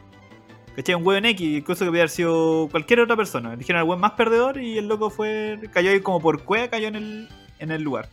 ¿Cachai? 0.76 0.94
Un 0.96 1.06
weón 1.06 1.24
X, 1.24 1.40
incluso 1.58 1.80
que 1.80 1.86
podría 1.86 2.02
haber 2.02 2.10
sido 2.10 2.68
cualquier 2.70 3.00
otra 3.00 3.16
persona. 3.16 3.54
Eligieron 3.54 3.80
al 3.82 3.88
weón 3.88 4.00
más 4.00 4.12
perdedor 4.12 4.60
y 4.60 4.76
el 4.78 4.88
loco 4.88 5.08
fue. 5.10 5.58
cayó 5.72 5.90
ahí 5.90 6.00
como 6.00 6.20
por 6.20 6.42
cueva, 6.42 6.68
cayó 6.68 6.88
en 6.88 6.96
el, 6.96 7.28
en 7.60 7.70
el 7.70 7.82
lugar. 7.82 8.08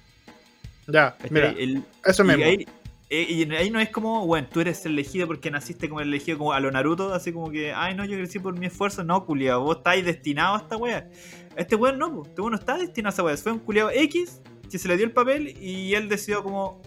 Ya, 0.87 1.11
¿cachai? 1.17 1.31
mira, 1.31 1.49
El- 1.57 1.83
eso 2.05 2.23
y 2.23 2.27
mismo. 2.27 2.43
ahí, 2.45 2.67
eh, 3.09 3.25
y 3.29 3.51
ahí 3.55 3.69
no 3.71 3.79
es 3.79 3.89
como, 3.89 4.25
bueno, 4.27 4.47
tú 4.51 4.61
eres 4.61 4.85
elegido 4.85 5.27
porque 5.27 5.49
naciste 5.51 5.89
como 5.89 6.01
el 6.01 6.07
elegido 6.09 6.37
como 6.37 6.53
a 6.53 6.59
lo 6.59 6.71
Naruto, 6.71 7.13
así 7.13 7.33
como 7.33 7.49
que, 7.51 7.73
ay 7.73 7.95
no, 7.95 8.05
yo 8.05 8.15
crecí 8.17 8.39
por 8.39 8.57
mi 8.57 8.67
esfuerzo, 8.67 9.03
no, 9.03 9.25
culiado, 9.25 9.61
vos 9.61 9.77
estáis 9.77 10.05
destinado 10.05 10.55
a 10.55 10.59
esta 10.59 10.77
wea. 10.77 11.09
Este 11.55 11.75
weón 11.75 11.97
no, 11.99 12.23
este 12.25 12.41
weón 12.41 12.51
no 12.53 12.57
está 12.59 12.77
destinado 12.77 13.09
a 13.11 13.13
esa 13.13 13.23
wea, 13.23 13.37
fue 13.37 13.51
un 13.53 13.59
culiado 13.59 13.89
X 13.91 14.39
que 14.69 14.77
se 14.77 14.87
le 14.87 14.95
dio 14.97 15.05
el 15.05 15.11
papel 15.11 15.57
y 15.61 15.93
él 15.95 16.07
decidió 16.07 16.41
como, 16.43 16.81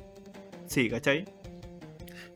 sí, 0.67 0.89
¿cachai? 0.89 1.25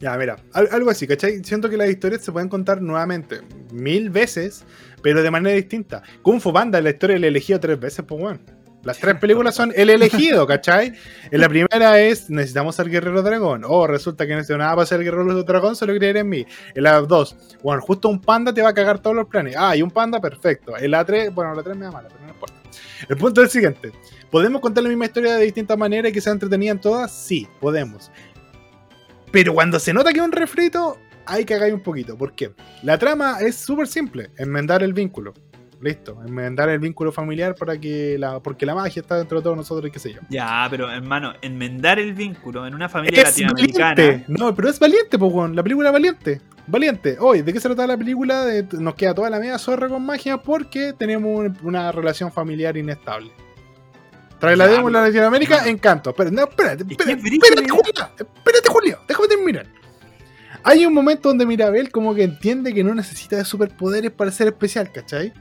Ya, 0.01 0.17
mira, 0.17 0.37
al- 0.53 0.69
algo 0.71 0.91
así, 0.91 1.07
¿cachai? 1.07 1.43
Siento 1.43 1.69
que 1.69 1.77
las 1.77 1.89
historias 1.91 2.23
se 2.23 2.31
pueden 2.33 2.49
contar 2.49 2.81
nuevamente, 2.81 3.41
mil 3.73 4.11
veces, 4.11 4.65
pero 5.03 5.23
de 5.23 5.31
manera 5.31 5.57
distinta. 5.57 6.03
Kung 6.23 6.41
Fu 6.41 6.53
Panda, 6.53 6.81
la 6.81 6.91
historia 6.91 7.15
del 7.15 7.25
elegido 7.25 7.59
tres 7.59 7.79
veces, 7.81 8.05
pues 8.07 8.21
bueno. 8.21 8.41
Las 8.85 9.01
tres 9.01 9.17
películas 9.17 9.57
son 9.57 9.73
el 9.75 9.91
elegido, 9.91 10.47
¿cachai? 10.47 10.93
En 11.33 11.41
la 11.41 11.49
primera 11.49 12.01
es 12.01 12.31
necesitamos 12.31 12.77
ser 12.77 12.89
guerrero 12.89 13.23
dragón. 13.23 13.63
O 13.67 13.89
resulta 13.89 14.25
que 14.25 14.31
no 14.33 14.37
necesito 14.39 14.57
nada 14.57 14.73
para 14.77 14.87
ser 14.87 15.03
guerrero 15.03 15.43
dragón, 15.43 15.75
solo 15.75 15.95
creer 15.97 16.19
en 16.19 16.29
mí. 16.29 16.47
En 16.77 16.83
la 16.85 17.01
dos, 17.01 17.37
bueno, 17.65 17.83
justo 17.83 18.09
un 18.09 18.21
panda 18.21 18.55
te 18.55 18.63
va 18.63 18.69
a 18.69 18.75
cagar 18.75 19.01
todos 19.01 19.17
los 19.17 19.27
planes. 19.27 19.57
Ah, 19.59 19.75
y 19.77 19.83
un 19.83 19.91
panda, 19.91 20.21
perfecto. 20.21 20.79
En 20.79 20.93
la 20.93 21.05
3, 21.05 21.35
bueno, 21.35 21.55
la 21.57 21.63
3 21.65 21.77
me 21.77 21.87
da 21.87 21.91
mala, 21.91 22.09
pero 22.09 22.21
no 22.25 22.29
importa. 22.31 22.55
El 23.09 23.17
punto 23.17 23.41
es 23.43 23.47
el 23.47 23.51
siguiente. 23.51 23.93
¿Podemos 24.31 24.61
contar 24.61 24.85
la 24.85 24.91
misma 24.91 25.07
historia 25.07 25.37
de 25.37 25.45
distintas 25.45 25.77
maneras 25.77 26.11
y 26.11 26.13
que 26.13 26.21
se 26.21 26.31
entretenían 26.31 26.81
todas? 26.81 27.11
Sí, 27.13 27.49
podemos. 27.61 28.11
Pero 29.31 29.55
cuando 29.55 29.79
se 29.79 29.93
nota 29.93 30.13
que 30.13 30.19
es 30.21 30.25
un 30.25 30.33
refrito, 30.33 30.99
hay 31.27 31.45
que 31.45 31.55
cagar 31.55 31.73
un 31.75 31.81
poquito. 31.81 32.17
¿Por 32.17 32.33
qué? 32.33 32.53
La 32.83 32.99
trama 32.99 33.39
es 33.41 33.57
súper 33.57 33.87
simple: 33.87 34.31
enmendar 34.37 34.83
el 34.83 34.93
vínculo. 34.93 35.35
Listo, 35.81 36.21
enmendar 36.27 36.69
el 36.71 36.81
vínculo 36.81 37.13
familiar 37.13 37.55
para 37.55 37.79
que 37.79 38.17
la, 38.19 38.41
porque 38.41 38.67
la 38.67 38.75
magia 38.75 39.01
está 39.01 39.17
dentro 39.17 39.39
de 39.39 39.45
todos 39.45 39.57
nosotros 39.57 39.89
y 39.89 39.93
qué 39.93 40.01
sé 40.01 40.13
yo. 40.13 40.19
Ya, 40.29 40.67
pero 40.69 40.91
hermano, 40.91 41.35
enmendar 41.41 42.01
el 42.01 42.15
vínculo 42.15 42.67
en 42.67 42.75
una 42.75 42.89
familia 42.89 43.23
Es 43.23 43.29
latinoamericana. 43.29 43.95
valiente. 43.95 44.25
No, 44.27 44.53
pero 44.57 44.69
es 44.71 44.81
valiente, 44.81 45.17
pues. 45.17 45.51
La 45.55 45.63
película 45.63 45.91
es 45.91 45.93
valiente. 45.93 46.41
Valiente. 46.67 47.17
Hoy, 47.21 47.43
¿de 47.43 47.53
qué 47.53 47.61
se 47.61 47.69
trata 47.69 47.87
la 47.87 47.97
película? 47.97 48.45
De- 48.45 48.67
nos 48.81 48.97
queda 48.97 49.15
toda 49.15 49.31
la 49.31 49.39
media 49.39 49.57
zorra 49.57 49.89
con 49.89 50.05
magia 50.05 50.39
porque 50.39 50.95
tenemos 50.99 51.39
un- 51.39 51.57
una 51.63 51.93
relación 51.93 52.33
familiar 52.33 52.77
inestable. 52.77 53.31
Traslademos 54.39 54.93
Ya, 54.93 54.99
a 54.99 55.03
Latinoamérica, 55.03 55.69
encanto. 55.69 56.15
Pero, 56.15 56.31
no, 56.31 56.43
espérate, 56.43 56.85
que 56.85 56.93
espérate. 56.93 57.69
Julio. 57.69 57.93
Espérate, 58.19 58.69
Julio. 58.69 58.99
Déjame 59.09 59.29
terminar. 59.29 59.67
Hay 60.65 60.85
un 60.87 60.93
momento 60.95 61.29
donde 61.29 61.47
Mirabel 61.47 61.91
como 61.91 62.15
que 62.15 62.23
entiende 62.25 62.75
que 62.75 62.85
no 62.85 62.95
necesita 62.95 63.37
de 63.37 63.45
superpoderes 63.45 64.11
para 64.11 64.31
ser 64.31 64.49
especial, 64.49 64.91
¿cachai? 64.93 65.33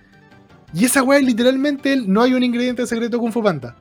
Y 0.73 0.85
esa 0.85 1.01
weá 1.03 1.19
literalmente 1.19 1.93
el 1.93 2.11
no 2.11 2.21
hay 2.21 2.33
un 2.33 2.43
ingrediente 2.43 2.85
secreto 2.87 3.19
Kung 3.19 3.31
Fu 3.31 3.41
Panda. 3.43 3.75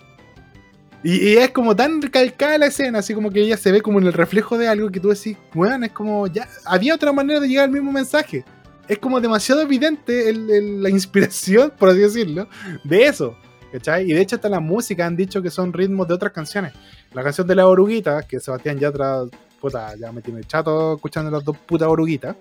Y, 1.03 1.17
y 1.31 1.37
es 1.37 1.51
como 1.51 1.77
tan 1.77 2.01
calcada 2.01 2.59
la 2.59 2.67
escena, 2.67 2.99
así 3.01 3.15
como 3.15 3.31
que 3.31 3.41
ella 3.41 3.57
se 3.57 3.71
ve 3.71 3.81
como 3.81 3.99
en 4.01 4.07
el 4.07 4.13
reflejo 4.13 4.57
de 4.59 4.67
algo 4.67 4.91
que 4.91 4.99
tú 4.99 5.09
decís, 5.11 5.37
weón, 5.55 5.85
es 5.85 5.93
como 5.93 6.27
ya. 6.27 6.49
Había 6.65 6.95
otra 6.95 7.13
manera 7.13 7.39
de 7.39 7.49
llegar 7.49 7.65
al 7.67 7.71
mismo 7.71 7.93
mensaje. 7.93 8.45
Es 8.89 8.99
como 8.99 9.21
demasiado 9.21 9.61
evidente 9.63 10.29
el- 10.31 10.51
el- 10.51 10.83
la 10.83 10.91
inspiración, 10.91 11.73
por 11.79 11.91
así 11.91 11.99
decirlo, 11.99 12.49
de 12.85 13.05
eso. 13.07 13.37
¿Cachai? 13.73 14.11
Y 14.11 14.15
de 14.15 14.21
hecho, 14.21 14.37
hasta 14.37 14.49
la 14.49 14.61
música 14.61 15.07
han 15.07 15.17
dicho 15.17 15.43
que 15.43 15.51
son 15.51 15.73
ritmos 15.73 16.07
de 16.09 16.15
otras 16.15 16.33
canciones. 16.33 16.73
La 17.13 17.23
canción 17.23 17.47
de 17.47 17.55
la 17.55 17.67
oruguita, 17.67 18.23
que 18.23 18.41
Sebastián 18.41 18.79
Yatra, 18.79 19.25
puta, 19.61 19.95
ya 19.97 20.13
me 20.13 20.23
tiene 20.23 20.45
chato 20.45 20.95
escuchando 20.95 21.31
las 21.31 21.45
dos 21.45 21.57
putas 21.59 21.89
oruguitas. 21.89 22.37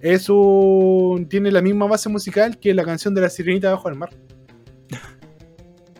Es 0.00 0.28
un. 0.28 1.26
tiene 1.28 1.52
la 1.52 1.62
misma 1.62 1.86
base 1.86 2.08
musical 2.08 2.58
que 2.58 2.74
la 2.74 2.84
canción 2.84 3.14
de 3.14 3.20
la 3.20 3.30
sirenita 3.30 3.70
bajo 3.70 3.88
el 3.88 3.94
mar. 3.94 4.10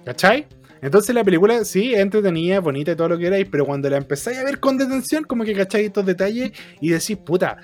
¿Cachai? 0.04 0.46
Entonces 0.82 1.14
la 1.14 1.22
película 1.22 1.64
sí 1.64 1.94
es 1.94 2.00
entretenida, 2.00 2.58
bonita 2.58 2.90
y 2.90 2.96
todo 2.96 3.10
lo 3.10 3.16
que 3.16 3.24
queráis, 3.24 3.46
pero 3.48 3.64
cuando 3.64 3.88
la 3.88 3.98
empezáis 3.98 4.38
a 4.38 4.44
ver 4.44 4.58
con 4.58 4.76
detención, 4.76 5.22
como 5.22 5.44
que 5.44 5.54
cacháis 5.54 5.86
estos 5.86 6.04
detalles 6.04 6.50
y 6.80 6.88
decís, 6.88 7.16
puta, 7.18 7.58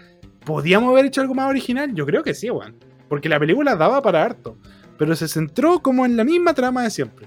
¿podíamos 0.45 0.91
haber 0.91 1.07
hecho 1.07 1.21
algo 1.21 1.35
más 1.35 1.49
original? 1.49 1.93
Yo 1.95 2.07
creo 2.07 2.23
que 2.23 2.33
sí, 2.33 2.49
weón. 2.49 2.77
Porque 3.09 3.29
la 3.29 3.41
película 3.41 3.75
daba 3.75 4.01
para 4.03 4.23
harto, 4.23 4.59
pero 4.99 5.15
se 5.17 5.29
centró 5.29 5.81
como 5.81 6.05
en 6.05 6.17
la 6.17 6.25
misma 6.25 6.53
trama 6.53 6.83
de 6.83 6.91
siempre. 6.91 7.27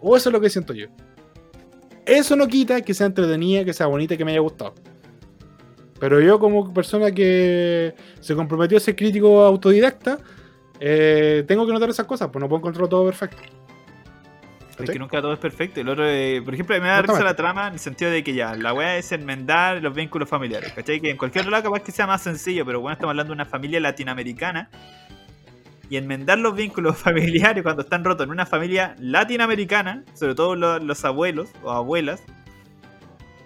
O 0.00 0.16
eso 0.16 0.28
es 0.28 0.32
lo 0.32 0.40
que 0.40 0.50
siento 0.50 0.74
yo. 0.74 0.88
Eso 2.04 2.34
no 2.36 2.48
quita 2.48 2.82
que 2.82 2.92
sea 2.92 3.06
entretenida, 3.06 3.64
que 3.64 3.72
sea 3.72 3.86
bonita 3.86 4.16
que 4.16 4.24
me 4.24 4.32
haya 4.32 4.40
gustado. 4.40 4.74
Pero 6.00 6.20
yo 6.20 6.40
como 6.40 6.72
persona 6.74 7.12
que 7.12 7.94
se 8.20 8.34
comprometió 8.34 8.78
a 8.78 8.80
ser 8.80 8.96
crítico 8.96 9.42
autodidacta, 9.42 10.18
eh, 10.80 11.44
tengo 11.46 11.66
que 11.66 11.72
notar 11.72 11.90
esas 11.90 12.06
cosas, 12.06 12.30
pues 12.32 12.40
no 12.40 12.48
puedo 12.48 12.60
encontrar 12.60 12.88
todo 12.88 13.04
perfecto. 13.04 13.42
Es 14.78 14.90
que 14.90 14.98
nunca 14.98 15.20
todo 15.20 15.34
es 15.34 15.38
perfecto. 15.38 15.80
El 15.80 15.88
otro, 15.90 16.08
eh, 16.08 16.40
por 16.42 16.54
ejemplo, 16.54 16.80
me 16.80 16.88
da 16.88 17.02
risa 17.02 17.22
la 17.22 17.36
trama 17.36 17.68
en 17.68 17.74
el 17.74 17.78
sentido 17.78 18.10
de 18.10 18.24
que 18.24 18.32
ya, 18.32 18.54
la 18.54 18.72
weá 18.72 18.96
es 18.96 19.12
enmendar 19.12 19.82
los 19.82 19.94
vínculos 19.94 20.28
familiares. 20.28 20.72
¿Cachai? 20.72 21.00
Que 21.00 21.10
en 21.10 21.18
cualquier 21.18 21.46
lado 21.48 21.64
capaz 21.64 21.82
que 21.82 21.92
sea 21.92 22.06
más 22.06 22.22
sencillo, 22.22 22.64
pero 22.64 22.80
bueno, 22.80 22.94
estamos 22.94 23.10
hablando 23.10 23.32
de 23.32 23.34
una 23.34 23.44
familia 23.44 23.78
latinoamericana. 23.78 24.70
Y 25.90 25.96
enmendar 25.98 26.38
los 26.38 26.54
vínculos 26.54 26.96
familiares 26.98 27.62
cuando 27.62 27.82
están 27.82 28.02
rotos 28.04 28.24
en 28.24 28.30
una 28.30 28.46
familia 28.46 28.96
latinoamericana, 28.98 30.04
sobre 30.14 30.34
todo 30.34 30.56
lo- 30.56 30.78
los, 30.78 31.04
abuelos 31.04 31.50
o 31.62 31.70
abuelas, 31.70 32.22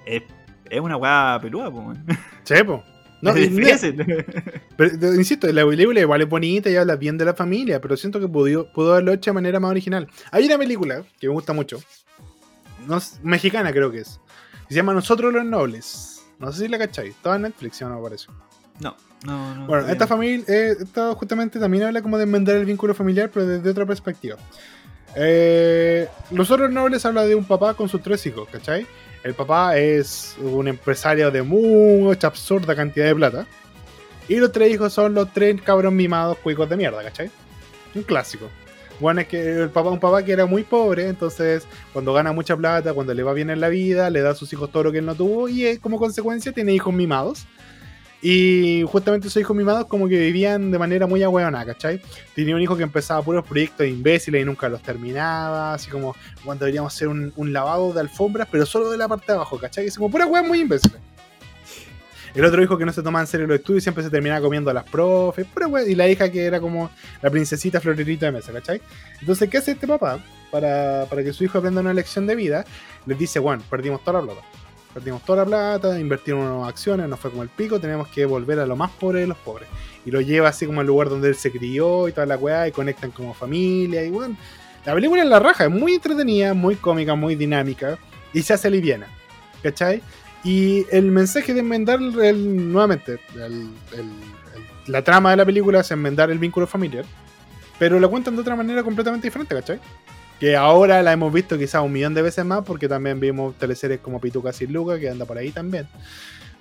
es, 0.06 0.22
es 0.70 0.80
una 0.80 0.96
weá 0.96 1.38
peluda, 1.42 1.70
po, 1.70 1.78
weón. 1.78 2.04
Chepo. 2.44 2.84
No, 3.22 3.30
Es 3.30 3.48
pero, 4.76 5.14
insisto, 5.14 5.50
la 5.50 5.64
película 5.66 5.98
igual 6.00 6.20
es 6.20 6.28
bonita 6.28 6.68
y 6.68 6.76
habla 6.76 6.94
bien 6.96 7.16
de 7.16 7.24
la 7.24 7.32
familia, 7.32 7.80
pero 7.80 7.96
siento 7.96 8.20
que 8.20 8.28
pudo, 8.28 8.70
pudo 8.70 8.92
haberlo 8.92 9.14
hecho 9.14 9.30
de 9.30 9.34
manera 9.36 9.58
más 9.58 9.70
original. 9.70 10.06
Hay 10.30 10.44
una 10.44 10.58
película 10.58 11.02
que 11.18 11.28
me 11.28 11.32
gusta 11.32 11.54
mucho, 11.54 11.78
no 12.86 12.98
mexicana 13.22 13.72
creo 13.72 13.90
que 13.90 14.00
es, 14.00 14.20
que 14.68 14.74
se 14.74 14.74
llama 14.74 14.92
Nosotros 14.92 15.32
los 15.32 15.44
Nobles. 15.46 16.22
No 16.38 16.52
sé 16.52 16.64
si 16.64 16.68
la 16.68 16.76
cacháis, 16.76 17.14
estaba 17.14 17.36
en 17.36 17.42
Netflix, 17.42 17.78
¿sí 17.78 17.84
o 17.84 17.88
no 17.88 17.96
me 17.96 18.02
parece. 18.02 18.26
No, 18.80 18.96
no, 19.24 19.54
no. 19.54 19.66
Bueno, 19.66 19.88
esta 19.88 20.06
familia, 20.06 20.44
eh, 20.48 20.76
esta 20.80 21.14
justamente 21.14 21.58
también 21.58 21.84
habla 21.84 22.02
como 22.02 22.18
de 22.18 22.24
enmendar 22.24 22.56
el 22.56 22.64
vínculo 22.64 22.94
familiar, 22.94 23.30
pero 23.32 23.46
desde 23.46 23.70
otra 23.70 23.86
perspectiva. 23.86 24.36
Eh, 25.16 26.08
Los 26.30 26.50
otros 26.50 26.70
nobles 26.70 27.04
habla 27.06 27.24
de 27.24 27.34
un 27.34 27.44
papá 27.44 27.74
con 27.74 27.88
sus 27.88 28.02
tres 28.02 28.26
hijos, 28.26 28.48
¿cachai? 28.50 28.86
El 29.22 29.34
papá 29.34 29.78
es 29.78 30.36
un 30.40 30.68
empresario 30.68 31.30
de 31.30 31.42
mucha 31.42 32.26
absurda 32.26 32.74
cantidad 32.74 33.06
de 33.06 33.14
plata. 33.14 33.46
Y 34.28 34.36
los 34.36 34.52
tres 34.52 34.72
hijos 34.72 34.92
son 34.92 35.14
los 35.14 35.32
tres 35.32 35.60
cabros 35.62 35.92
mimados 35.92 36.38
cuicos 36.38 36.68
de 36.68 36.76
mierda, 36.76 37.02
¿cachai? 37.02 37.30
Un 37.94 38.02
clásico. 38.02 38.48
Bueno, 39.00 39.20
es 39.20 39.28
que 39.28 39.62
el 39.62 39.70
papá, 39.70 39.90
un 39.90 40.00
papá 40.00 40.24
que 40.24 40.32
era 40.32 40.46
muy 40.46 40.62
pobre, 40.62 41.08
entonces 41.08 41.66
cuando 41.92 42.12
gana 42.12 42.32
mucha 42.32 42.56
plata, 42.56 42.92
cuando 42.92 43.12
le 43.12 43.22
va 43.22 43.32
bien 43.32 43.50
en 43.50 43.60
la 43.60 43.68
vida, 43.68 44.08
le 44.08 44.20
da 44.20 44.30
a 44.30 44.34
sus 44.34 44.52
hijos 44.52 44.70
todo 44.70 44.84
lo 44.84 44.92
que 44.92 44.98
él 44.98 45.06
no 45.06 45.14
tuvo 45.14 45.48
y 45.48 45.66
eh, 45.66 45.78
como 45.80 45.98
consecuencia 45.98 46.52
tiene 46.52 46.72
hijos 46.72 46.94
mimados. 46.94 47.46
Y 48.26 48.82
justamente 48.88 49.28
esos 49.28 49.38
hijos 49.38 49.54
mimados 49.54 49.84
como 49.84 50.08
que 50.08 50.18
vivían 50.18 50.70
de 50.70 50.78
manera 50.78 51.06
muy 51.06 51.22
ahueonada, 51.22 51.66
¿cachai? 51.66 52.00
Tenía 52.34 52.56
un 52.56 52.62
hijo 52.62 52.74
que 52.74 52.82
empezaba 52.82 53.20
puros 53.20 53.44
proyectos 53.44 53.86
imbéciles 53.86 54.40
y 54.40 54.46
nunca 54.46 54.66
los 54.70 54.80
terminaba, 54.80 55.74
así 55.74 55.90
como 55.90 56.16
cuando 56.42 56.64
deberíamos 56.64 56.94
hacer 56.94 57.08
un, 57.08 57.34
un 57.36 57.52
lavado 57.52 57.92
de 57.92 58.00
alfombras, 58.00 58.48
pero 58.50 58.64
solo 58.64 58.90
de 58.90 58.96
la 58.96 59.08
parte 59.08 59.26
de 59.26 59.34
abajo, 59.34 59.58
¿cachai? 59.58 59.88
Es 59.88 59.98
como 59.98 60.10
pura 60.10 60.24
hueá 60.24 60.42
muy 60.42 60.60
imbéciles. 60.60 61.02
El 62.34 62.46
otro 62.46 62.62
hijo 62.62 62.78
que 62.78 62.86
no 62.86 62.94
se 62.94 63.02
tomaba 63.02 63.20
en 63.20 63.26
serio 63.26 63.46
los 63.46 63.58
estudios 63.58 63.82
siempre 63.82 64.02
se 64.02 64.08
terminaba 64.08 64.40
comiendo 64.40 64.70
a 64.70 64.74
las 64.74 64.84
profes, 64.84 65.44
pura 65.44 65.66
hueá. 65.66 65.86
Y 65.86 65.94
la 65.94 66.08
hija 66.08 66.32
que 66.32 66.46
era 66.46 66.62
como 66.62 66.90
la 67.20 67.28
princesita 67.28 67.78
florerita 67.78 68.24
de 68.24 68.32
mesa, 68.32 68.54
¿cachai? 68.54 68.80
Entonces, 69.20 69.50
¿qué 69.50 69.58
hace 69.58 69.72
este 69.72 69.86
papá? 69.86 70.18
Para, 70.50 71.04
para 71.10 71.22
que 71.22 71.34
su 71.34 71.44
hijo 71.44 71.58
aprenda 71.58 71.82
una 71.82 71.92
lección 71.92 72.26
de 72.26 72.36
vida, 72.36 72.64
les 73.04 73.18
dice, 73.18 73.38
bueno, 73.38 73.62
perdimos 73.68 74.02
toda 74.02 74.22
la 74.22 74.32
plata. 74.32 74.46
Perdimos 74.94 75.22
toda 75.24 75.38
la 75.38 75.44
plata, 75.44 75.98
invertimos 75.98 76.44
en 76.44 76.68
acciones, 76.68 77.08
nos 77.08 77.18
fue 77.18 77.32
como 77.32 77.42
el 77.42 77.48
pico, 77.48 77.80
tenemos 77.80 78.06
que 78.06 78.24
volver 78.24 78.60
a 78.60 78.66
lo 78.66 78.76
más 78.76 78.92
pobre 78.92 79.20
de 79.20 79.26
los 79.26 79.36
pobres. 79.36 79.68
Y 80.06 80.12
lo 80.12 80.20
lleva 80.20 80.50
así 80.50 80.66
como 80.66 80.80
al 80.80 80.86
lugar 80.86 81.08
donde 81.08 81.28
él 81.28 81.34
se 81.34 81.50
crió 81.50 82.06
y 82.06 82.12
toda 82.12 82.26
la 82.26 82.36
weá, 82.36 82.68
y 82.68 82.72
conectan 82.72 83.10
como 83.10 83.34
familia, 83.34 84.04
y 84.04 84.10
bueno. 84.10 84.36
La 84.86 84.94
película 84.94 85.22
es 85.22 85.28
la 85.28 85.40
raja, 85.40 85.64
es 85.64 85.70
muy 85.70 85.94
entretenida, 85.94 86.54
muy 86.54 86.76
cómica, 86.76 87.14
muy 87.14 87.34
dinámica, 87.34 87.98
y 88.32 88.42
se 88.42 88.52
hace 88.52 88.70
liviana, 88.70 89.08
¿cachai? 89.62 90.00
Y 90.44 90.86
el 90.90 91.10
mensaje 91.10 91.54
de 91.54 91.60
enmendar, 91.60 91.98
el, 92.00 92.72
nuevamente, 92.72 93.18
la 94.86 95.02
trama 95.02 95.30
de 95.30 95.38
la 95.38 95.44
película 95.44 95.80
es 95.80 95.90
enmendar 95.90 96.30
el 96.30 96.38
vínculo 96.38 96.66
familiar, 96.66 97.04
pero 97.78 97.98
lo 97.98 98.10
cuentan 98.10 98.36
de 98.36 98.42
otra 98.42 98.54
manera 98.54 98.82
completamente 98.82 99.26
diferente, 99.26 99.54
¿cachai? 99.54 99.80
Que 100.44 100.56
ahora 100.56 101.02
la 101.02 101.10
hemos 101.10 101.32
visto 101.32 101.56
quizás 101.56 101.82
un 101.82 101.90
millón 101.90 102.12
de 102.12 102.20
veces 102.20 102.44
más, 102.44 102.62
porque 102.66 102.86
también 102.86 103.18
vimos 103.18 103.54
teleseries 103.56 104.00
como 104.00 104.20
Pituca 104.20 104.52
sin 104.52 104.74
Luca, 104.74 104.98
que 104.98 105.08
anda 105.08 105.24
por 105.24 105.38
ahí 105.38 105.50
también. 105.52 105.88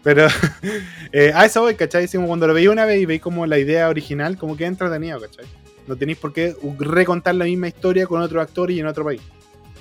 Pero 0.01 0.25
eh, 1.11 1.33
a 1.35 1.43
eso 1.43 1.63
voy, 1.63 1.75
¿cachai? 1.75 2.07
Como 2.07 2.27
cuando 2.27 2.47
lo 2.47 2.53
veí 2.53 2.69
una 2.69 2.85
vez 2.85 3.01
y 3.01 3.05
veis 3.05 3.19
como 3.19 3.45
la 3.45 3.59
idea 3.59 3.89
original, 3.89 4.37
como 4.37 4.55
que 4.55 4.67
entretenido, 4.67 5.19
¿cachai? 5.19 5.43
No 5.85 5.97
tenéis 5.97 6.17
por 6.17 6.31
qué 6.31 6.55
recontar 6.79 7.35
la 7.35 7.43
misma 7.43 7.67
historia 7.67 8.07
con 8.07 8.21
otro 8.21 8.39
actor 8.39 8.71
y 8.71 8.79
en 8.79 8.87
otro 8.87 9.03
país. 9.03 9.21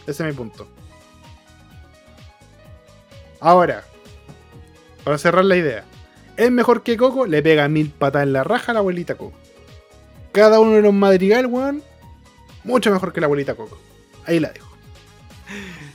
Ese 0.05 0.25
es 0.25 0.29
mi 0.29 0.33
punto. 0.33 0.67
Ahora, 3.38 3.85
para 5.05 5.17
cerrar 5.17 5.45
la 5.45 5.55
idea. 5.55 5.85
¿Es 6.37 6.51
mejor 6.51 6.83
que 6.83 6.97
Coco? 6.97 7.25
Le 7.25 7.41
pega 7.41 7.69
mil 7.69 7.91
patas 7.91 8.25
en 8.25 8.33
la 8.33 8.43
raja 8.43 8.73
a 8.73 8.75
la 8.75 8.81
abuelita 8.81 9.15
Coco. 9.15 9.38
Cada 10.33 10.59
uno 10.59 10.73
de 10.73 10.83
los 10.83 10.93
madrigal, 10.93 11.47
weón, 11.47 11.85
mucho 12.65 12.91
mejor 12.91 13.12
que 13.12 13.21
la 13.21 13.27
abuelita 13.27 13.55
Coco. 13.55 13.79
Ahí 14.27 14.41
la 14.41 14.51
dejo. 14.51 14.71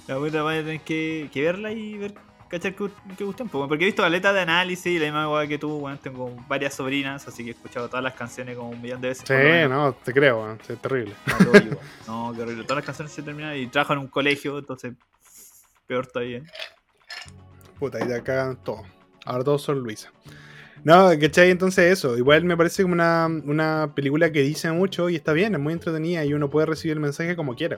La 0.08 0.18
puta 0.18 0.44
vaya 0.44 0.62
a 0.62 0.64
tener 0.64 0.82
que, 0.82 1.30
que 1.34 1.42
verla 1.42 1.72
y 1.72 1.98
ver, 1.98 2.14
cachar 2.50 2.76
que, 2.76 2.90
que 3.18 3.24
gusten. 3.24 3.50
po, 3.50 3.68
Porque 3.68 3.84
he 3.84 3.88
visto 3.88 4.04
caleta 4.04 4.32
de 4.34 4.42
análisis, 4.42 5.00
la 5.00 5.08
misma 5.08 5.30
weá 5.30 5.48
que 5.48 5.58
tú, 5.58 5.78
weón. 5.78 5.98
Tengo 5.98 6.36
varias 6.48 6.76
sobrinas, 6.76 7.28
así 7.28 7.44
que 7.44 7.52
he 7.52 7.54
escuchado 7.54 7.88
todas 7.88 8.04
las 8.04 8.14
canciones 8.14 8.56
como 8.56 8.70
un 8.70 8.82
millón 8.82 9.02
de 9.02 9.10
veces. 9.10 9.26
Sí, 9.28 9.70
no, 9.70 9.94
te 9.94 10.14
creo, 10.14 10.54
es 10.54 10.82
terrible. 10.82 11.14
No. 12.08 12.30
No, 12.30 12.36
qué 12.36 12.42
horrible. 12.44 12.64
Todas 12.64 12.78
las 12.78 12.86
canciones 12.86 13.12
se 13.14 13.22
terminan 13.24 13.58
y 13.58 13.68
trabajo 13.68 13.94
en 13.94 14.00
un 14.00 14.08
colegio, 14.08 14.58
entonces 14.60 14.94
peor 15.88 16.08
todavía. 16.08 16.42
Puta, 17.80 18.04
y 18.04 18.08
de 18.08 18.16
acá 18.16 18.58
todo. 18.64 18.84
Ahora 19.26 19.44
todos 19.44 19.62
son 19.62 19.80
Luisa. 19.80 20.12
No, 20.84 21.10
¿cachai? 21.20 21.52
Entonces 21.52 21.92
eso, 21.92 22.18
igual 22.18 22.44
me 22.46 22.56
parece 22.56 22.84
como 22.84 22.94
una, 22.94 23.26
una 23.26 23.92
película 23.94 24.32
que 24.32 24.42
dice 24.42 24.72
mucho 24.72 25.10
y 25.10 25.16
está 25.16 25.34
bien, 25.34 25.54
es 25.54 25.60
muy 25.60 25.74
entretenida 25.74 26.24
y 26.24 26.34
uno 26.34 26.50
puede 26.50 26.68
recibir 26.68 26.96
el 26.96 27.02
mensaje 27.02 27.36
como 27.36 27.56
quiera. 27.56 27.78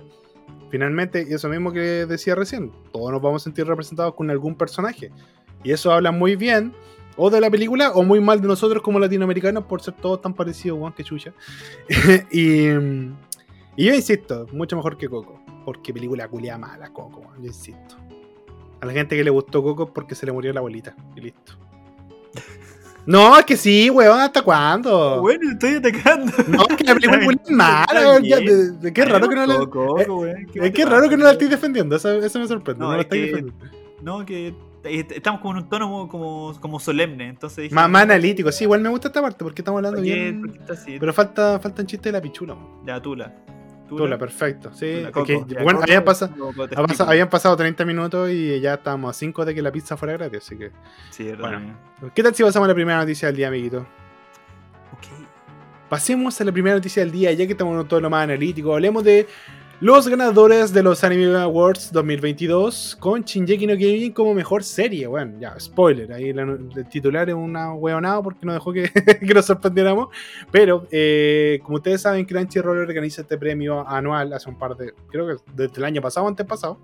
Finalmente, 0.69 1.25
y 1.27 1.34
eso 1.34 1.49
mismo 1.49 1.71
que 1.71 2.05
decía 2.05 2.36
recién, 2.36 2.71
todos 2.91 3.12
nos 3.12 3.21
vamos 3.21 3.41
a 3.41 3.45
sentir 3.45 3.65
representados 3.65 4.13
con 4.13 4.29
algún 4.29 4.55
personaje. 4.55 5.12
Y 5.63 5.71
eso 5.71 5.91
habla 5.91 6.12
muy 6.12 6.36
bien 6.36 6.73
o 7.17 7.29
de 7.29 7.41
la 7.41 7.49
película 7.49 7.91
o 7.91 8.03
muy 8.03 8.21
mal 8.21 8.39
de 8.39 8.47
nosotros 8.47 8.82
como 8.82 8.99
latinoamericanos 8.99 9.65
por 9.65 9.82
ser 9.82 9.95
todos 9.95 10.21
tan 10.21 10.34
parecidos, 10.34 10.79
weón, 10.79 10.93
que 10.93 11.03
chucha. 11.03 11.34
y, 12.32 12.69
yo 12.69 13.93
insisto, 13.93 14.47
mucho 14.53 14.75
mejor 14.75 14.97
que 14.97 15.10
Coco. 15.10 15.41
Porque 15.65 15.93
película 15.93 16.27
culia 16.27 16.58
mala, 16.58 16.89
Coco, 16.89 17.21
yo 17.38 17.45
insisto. 17.45 17.97
A 18.79 18.86
la 18.86 18.93
gente 18.93 19.17
que 19.17 19.23
le 19.23 19.29
gustó 19.29 19.62
Coco 19.62 19.93
porque 19.93 20.15
se 20.15 20.25
le 20.25 20.32
murió 20.32 20.53
la 20.53 20.60
abuelita. 20.60 20.95
Y 21.15 21.21
listo. 21.21 21.68
No, 23.10 23.38
es 23.39 23.43
que 23.45 23.58
sí, 23.58 23.89
weón, 23.89 24.19
¿hasta 24.19 24.43
cuándo? 24.43 25.19
Bueno, 25.22 25.50
estoy 25.52 25.76
atacando. 25.76 26.32
No, 26.48 26.62
es 26.69 26.76
que 26.78 26.84
la 26.84 26.93
película 26.93 27.17
es 27.43 27.50
mala, 27.52 27.88
weón, 28.02 28.22
de- 28.24 28.72
de- 28.74 28.93
Qué 28.93 29.04
raro 29.06 29.28
que 29.28 29.36
no 29.36 29.45
la. 29.48 29.58
Coco, 29.58 30.00
eh, 30.00 30.06
weón, 30.08 30.45
¿qué 30.54 30.65
Es 30.67 30.72
que 30.72 30.86
raro 30.86 31.10
que 31.10 31.17
no 31.17 31.24
la 31.26 31.32
estéis 31.32 31.50
defendiendo, 31.50 31.95
eso, 31.95 32.10
eso 32.24 32.39
me 32.39 32.48
sorprende. 32.48 32.80
No, 32.80 32.91
la 32.91 32.98
es 33.00 33.04
estáis 33.06 33.22
que- 33.22 33.28
defendiendo. 33.32 33.65
No, 34.04 34.26
que 34.26 34.54
est- 34.84 35.12
estamos 35.12 35.41
como 35.41 35.58
en 35.58 35.63
un 35.63 35.69
tono 35.69 36.08
como, 36.08 36.60
como, 36.62 36.80
solemne, 36.80 37.30
entonces 37.30 37.63
dije, 37.63 37.74
Más, 37.76 37.89
más 37.89 38.04
analítico, 38.04 38.52
sí, 38.52 38.65
igual 38.65 38.82
me 38.82 38.89
gusta 38.89 39.08
esta 39.08 39.22
parte 39.24 39.43
porque 39.43 39.62
estamos 39.62 39.80
hablando 39.80 39.98
¿por 39.98 40.06
qué- 40.06 40.13
bien. 40.13 40.60
así? 40.69 40.98
Pero 41.00 41.12
falta, 41.12 41.60
falta 41.60 41.82
un 41.82 41.88
chiste 41.88 42.10
de 42.10 42.13
la 42.13 42.22
pichula. 42.22 42.54
weón. 42.54 42.86
Ya, 42.86 43.02
Tula. 43.02 43.34
Tula, 43.97 44.17
perfecto. 44.17 44.71
Sí, 44.73 44.93
Tula, 44.95 45.08
es 45.08 45.13
Coco. 45.13 45.25
que, 45.25 45.43
Ya, 45.47 45.63
bueno, 45.63 45.80
habían, 45.82 46.04
pasado- 46.04 46.32
explico. 46.62 47.04
habían 47.04 47.30
pasado 47.30 47.56
30 47.58 47.86
minutos 47.86 48.30
y 48.30 48.60
ya 48.60 48.75
estábamos 48.75 49.10
a 49.15 49.19
5 49.19 49.45
de 49.45 49.56
que 49.56 49.62
la 49.62 49.71
pizza 49.71 49.97
fuera 49.97 50.13
gratis, 50.17 50.39
así 50.45 50.58
que. 50.58 50.71
Sí, 51.12 51.23
verdad. 51.25 51.60
Bueno. 51.99 52.12
¿Qué 52.13 52.23
tal 52.23 52.34
si 52.36 52.43
pasamos 52.43 52.65
a 52.65 52.69
la 52.69 52.75
primera 52.75 52.97
noticia 52.99 53.28
del 53.28 53.36
día, 53.38 53.47
amiguito? 53.47 53.80
Ok. 54.93 55.08
Pasemos 55.89 56.39
a 56.39 56.43
la 56.43 56.52
primera 56.52 56.75
noticia 56.75 57.02
del 57.04 57.12
día, 57.12 57.32
ya 57.32 57.45
que 57.45 57.54
estamos 57.54 57.80
en 57.82 57.88
todo 57.88 57.99
lo 57.99 58.10
más 58.10 58.23
analítico. 58.23 58.73
Hablemos 58.73 59.04
de 59.04 59.28
los 59.82 60.10
ganadores 60.10 60.74
de 60.74 60.84
los 60.84 61.06
Anime 61.06 61.38
Awards 61.38 61.94
2022 61.94 62.98
con 63.00 63.24
Shinjeki 63.24 63.65
no 63.65 63.78
Kyojin 63.78 64.12
como 64.12 64.34
mejor 64.34 64.62
serie. 64.62 65.08
Bueno, 65.08 65.39
ya, 65.39 65.58
spoiler. 65.58 66.12
Ahí 66.12 66.30
el 66.30 66.86
titular 66.89 67.30
es 67.30 67.36
una 67.36 67.74
hueonada 67.74 68.22
porque 68.22 68.46
no 68.46 68.52
dejó 68.52 68.74
que, 68.74 68.92
nos 69.34 69.46
sorprendiéramos. 69.46 70.10
Pero, 70.52 70.86
eh, 70.92 71.62
como 71.63 71.78
ustedes 71.78 72.02
saben, 72.02 72.26
Crunchyroll 72.26 72.80
organiza 72.80 73.22
este 73.22 73.38
premio 73.38 73.88
anual 73.88 74.34
hace 74.34 74.50
un 74.50 74.58
par 74.58 74.76
de. 74.76 74.94
Creo 75.08 75.28
que 75.28 75.36
desde 75.56 75.78
el 75.78 75.86
año 75.86 76.02
pasado 76.02 76.28
antes 76.28 76.46
pasado. 76.46 76.78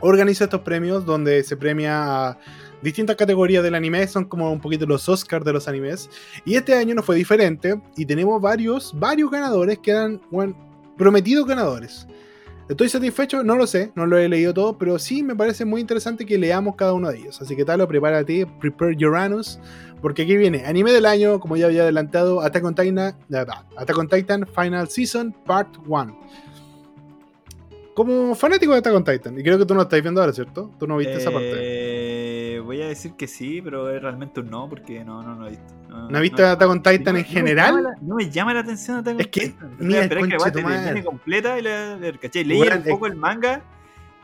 Organiza 0.00 0.44
estos 0.44 0.62
premios 0.62 1.04
donde 1.06 1.44
se 1.44 1.56
premia 1.56 2.30
a 2.30 2.38
distintas 2.82 3.14
categorías 3.14 3.62
del 3.62 3.76
anime. 3.76 4.04
Son 4.08 4.24
como 4.24 4.50
un 4.50 4.60
poquito 4.60 4.84
los 4.84 5.08
Oscars 5.08 5.44
de 5.44 5.52
los 5.52 5.68
animes. 5.68 6.10
Y 6.44 6.56
este 6.56 6.74
año 6.74 6.96
no 6.96 7.04
fue 7.04 7.14
diferente 7.14 7.80
y 7.96 8.04
tenemos 8.04 8.42
varios, 8.42 8.92
varios 8.98 9.30
ganadores 9.30 9.78
que 9.78 9.92
eran 9.92 10.20
bueno, 10.30 10.67
prometidos 10.98 11.46
ganadores. 11.46 12.06
¿Estoy 12.68 12.90
satisfecho? 12.90 13.42
No 13.42 13.56
lo 13.56 13.66
sé, 13.66 13.92
no 13.94 14.04
lo 14.04 14.18
he 14.18 14.28
leído 14.28 14.52
todo, 14.52 14.76
pero 14.76 14.98
sí 14.98 15.22
me 15.22 15.34
parece 15.34 15.64
muy 15.64 15.80
interesante 15.80 16.26
que 16.26 16.36
leamos 16.36 16.76
cada 16.76 16.92
uno 16.92 17.08
de 17.08 17.16
ellos. 17.16 17.40
Así 17.40 17.56
que 17.56 17.64
tal, 17.64 17.88
prepárate, 17.88 18.46
prepare 18.60 18.94
your 18.94 19.16
anus, 19.16 19.58
porque 20.02 20.22
aquí 20.22 20.36
viene 20.36 20.66
anime 20.66 20.92
del 20.92 21.06
año, 21.06 21.40
como 21.40 21.56
ya 21.56 21.64
había 21.64 21.84
adelantado, 21.84 22.42
Attack 22.42 22.64
on 22.64 22.74
Titan, 22.74 23.16
Attack 23.78 23.96
on 23.96 24.08
Titan 24.08 24.46
Final 24.46 24.86
Season 24.88 25.34
Part 25.46 25.78
1. 25.86 26.20
Como 27.94 28.34
fanático 28.34 28.72
de 28.72 28.78
Attack 28.80 28.94
on 28.94 29.04
Titan, 29.04 29.38
y 29.38 29.42
creo 29.42 29.56
que 29.56 29.64
tú 29.64 29.74
no 29.74 29.80
estás 29.80 30.02
viendo 30.02 30.20
ahora, 30.20 30.34
¿cierto? 30.34 30.70
Tú 30.78 30.86
no 30.86 30.98
viste 30.98 31.16
esa 31.16 31.30
parte. 31.30 31.97
Voy 32.68 32.82
a 32.82 32.88
decir 32.88 33.12
que 33.16 33.26
sí, 33.26 33.62
pero 33.62 33.88
es 33.90 34.02
realmente 34.02 34.40
un 34.40 34.50
no, 34.50 34.68
porque 34.68 35.02
no, 35.02 35.22
no, 35.22 35.34
no 35.34 35.46
he 35.46 35.50
visto. 35.52 35.72
¿No 35.88 36.14
has 36.14 36.20
visto 36.20 36.46
Attack 36.46 36.68
on 36.68 36.82
Titan 36.82 37.02
no- 37.02 37.08
en 37.08 37.14
no 37.14 37.22
me 37.22 37.24
general? 37.24 37.82
la- 37.82 37.94
No 38.02 38.14
me 38.16 38.28
llama 38.28 38.52
la 38.52 38.60
atención 38.60 38.98
Attack 38.98 39.14
on 39.14 39.20
Es 39.22 39.26
que, 39.28 39.40
Titan. 39.40 39.76
Mira, 39.78 40.02
esperé 40.02 40.20
que 40.28 40.36
la 40.36 40.50
termine 40.52 41.02
completa 41.02 41.58
y 41.58 41.62
la, 41.62 41.96
la- 41.96 42.12
¿cachai? 42.18 42.44
Leí 42.44 42.60
un 42.60 42.82
poco 42.82 43.06
el 43.06 43.16
manga, 43.16 43.62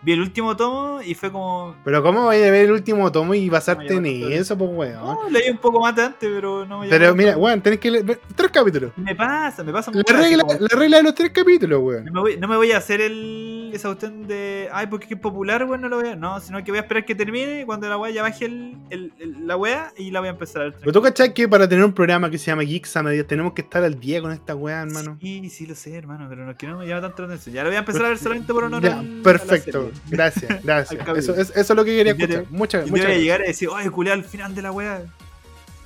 vi 0.02 0.12
el 0.12 0.20
último 0.20 0.54
tomo 0.58 1.00
y 1.00 1.14
fue 1.14 1.32
como. 1.32 1.74
Pero 1.84 2.02
¿cómo 2.02 2.24
voy 2.24 2.36
a 2.36 2.50
ver 2.50 2.66
el 2.66 2.72
último 2.72 3.10
tomo 3.10 3.32
y 3.34 3.48
basarte 3.48 3.94
No, 3.98 4.06
en 4.06 4.20
no 4.20 4.28
eso, 4.28 4.58
pues, 4.58 4.70
weón? 4.74 5.02
No, 5.02 5.30
leí 5.30 5.48
un 5.48 5.56
poco 5.56 5.80
más 5.80 5.96
de 5.96 6.02
antes, 6.02 6.30
pero 6.30 6.66
no 6.66 6.80
me 6.80 6.88
Pero 6.90 7.04
llamó 7.06 7.16
mira, 7.16 7.38
weón, 7.38 7.62
tenés 7.62 7.78
que 7.80 7.90
leer 7.90 8.20
tres 8.36 8.50
capítulos. 8.50 8.92
Me 8.96 9.14
pasa, 9.14 9.64
me 9.64 9.72
pasa 9.72 9.90
La 9.90 10.02
regla, 10.18 10.42
como- 10.42 10.58
la 10.60 10.78
regla 10.78 10.96
de 10.98 11.02
los 11.02 11.14
tres 11.14 11.30
capítulos, 11.30 11.80
weón. 11.82 12.04
No 12.04 12.12
me, 12.12 12.20
voy, 12.20 12.36
no 12.36 12.46
me 12.46 12.56
voy 12.56 12.72
a 12.72 12.76
hacer 12.76 13.00
el, 13.00 13.53
esa 13.76 13.88
cuestión 13.88 14.26
de. 14.26 14.68
Ay, 14.72 14.86
porque 14.86 15.14
es 15.14 15.20
popular, 15.20 15.64
weón, 15.64 15.80
no 15.80 15.88
lo 15.88 16.00
voy 16.00 16.08
a. 16.08 16.16
No, 16.16 16.40
sino 16.40 16.62
que 16.62 16.70
voy 16.70 16.78
a 16.78 16.82
esperar 16.82 17.04
que 17.04 17.14
termine 17.14 17.62
y 17.62 17.64
cuando 17.64 17.88
la 17.88 17.96
weá 17.96 18.10
ya 18.12 18.22
baje 18.22 18.44
el, 18.46 18.76
el- 18.90 19.12
el- 19.18 19.46
la 19.46 19.56
weá 19.56 19.92
y 19.96 20.10
la 20.10 20.20
voy 20.20 20.28
a 20.28 20.32
empezar 20.32 20.62
a 20.62 20.64
ver. 20.66 20.74
Pero 20.80 20.92
tú 20.92 21.02
cachai 21.02 21.34
que 21.34 21.48
para 21.48 21.68
tener 21.68 21.84
un 21.84 21.92
programa 21.92 22.30
que 22.30 22.38
se 22.38 22.46
llama 22.46 22.62
Geeks 22.62 22.96
a 22.96 23.02
Medias 23.02 23.26
tenemos 23.26 23.52
que 23.52 23.62
estar 23.62 23.82
al 23.84 23.98
día 23.98 24.20
con 24.20 24.32
esta 24.32 24.54
weá, 24.54 24.82
hermano. 24.82 25.18
Sí, 25.20 25.48
sí 25.50 25.66
lo 25.66 25.74
sé, 25.74 25.94
hermano, 25.96 26.26
pero 26.28 26.44
no, 26.46 26.56
que 26.56 26.66
no 26.66 26.78
me 26.78 26.86
llama 26.86 27.02
tanto 27.02 27.22
la 27.22 27.28
atención. 27.28 27.54
Ya 27.54 27.62
lo 27.62 27.68
voy 27.70 27.76
a 27.76 27.80
empezar 27.80 28.04
a 28.04 28.08
ver 28.08 28.18
solamente 28.18 28.52
por 28.52 28.64
honor 28.64 28.82
Ya, 28.82 28.98
al- 29.00 29.20
perfecto. 29.22 29.90
Gracias, 30.08 30.62
gracias. 30.64 31.08
Al 31.08 31.16
eso, 31.16 31.34
es, 31.34 31.50
eso 31.50 31.60
es 31.72 31.76
lo 31.76 31.84
que 31.84 31.96
quería 31.96 32.14
Y 32.14 32.18
yo 32.18 32.26
te- 32.26 32.32
escuchar. 32.34 32.52
Muchas, 32.52 32.82
Y 32.82 32.84
te 32.86 32.90
muchas 32.92 33.06
voy 33.06 33.14
a 33.14 33.18
llegar 33.18 33.40
a 33.42 33.44
decir, 33.44 33.68
oye, 33.68 33.90
culé 33.90 34.12
al 34.12 34.24
final 34.24 34.54
de 34.54 34.62
la 34.62 34.72
weá. 34.72 35.02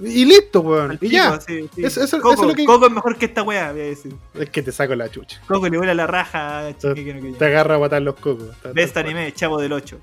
Y 0.00 0.24
listo, 0.24 0.60
weón. 0.60 0.90
Al 0.90 0.96
Y 0.96 0.98
pico, 0.98 1.12
ya. 1.12 1.34
así, 1.34 1.68
sí. 1.74 1.84
Eso- 1.84 2.02
eso- 2.04 2.18
Coco, 2.20 2.32
eso 2.34 2.42
es 2.42 2.48
lo 2.48 2.54
que- 2.54 2.64
Coco 2.64 2.86
es 2.86 2.92
mejor 2.92 3.16
que 3.16 3.24
esta 3.26 3.42
weá, 3.42 3.72
voy 3.72 3.80
a 3.80 3.84
decir. 3.84 4.14
Es 4.34 4.50
que 4.50 4.62
te 4.62 4.70
saco 4.72 4.94
la 4.94 5.10
chucha. 5.10 5.40
Coco 5.48 5.68
le 5.68 5.76
vuela 5.76 5.94
la 5.94 6.06
raja, 6.06 6.68
chique, 6.78 7.04
que 7.04 7.14
no 7.14 7.36
Te 7.36 7.44
agarra 7.46 7.74
a 7.76 7.78
matar 7.78 8.02
los 8.02 8.14
cocos. 8.14 8.48
Best 8.74 8.78
está- 8.88 9.00
anime, 9.00 9.32
chavo 9.32 9.60
del 9.60 9.72
8. 9.72 9.98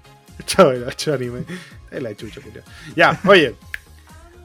Chao, 0.45 0.71
el 0.71 0.83
ocho 0.83 1.13
anime. 1.13 1.43
Es 1.89 2.03
la 2.03 2.13
chucha. 2.15 2.41
Ya, 2.95 3.19
oye. 3.25 3.55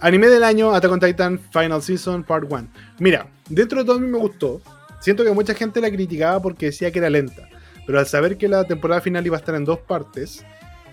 Anime 0.01 0.29
del 0.29 0.45
año, 0.45 0.73
Attack 0.73 0.93
on 0.93 1.01
Titan 1.01 1.39
Final 1.53 1.83
Season 1.83 2.23
Part 2.23 2.45
1. 2.49 2.69
Mira, 3.01 3.27
dentro 3.49 3.81
de 3.81 3.85
todo 3.85 3.97
a 3.97 4.01
mí 4.01 4.07
me 4.07 4.19
gustó. 4.19 4.61
Siento 5.01 5.25
que 5.25 5.33
mucha 5.33 5.53
gente 5.55 5.81
la 5.81 5.91
criticaba 5.91 6.41
porque 6.41 6.67
decía 6.67 6.91
que 6.91 7.01
era 7.01 7.11
lenta. 7.11 7.49
Pero 7.87 7.99
al 7.99 8.07
saber 8.07 8.39
que 8.39 8.47
la 8.49 8.65
temporada 8.65 9.01
final 9.01 9.27
iba 9.27 9.37
a 9.37 9.41
estar 9.41 9.55
en 9.57 9.65
dos 9.65 9.81
partes, 9.81 10.45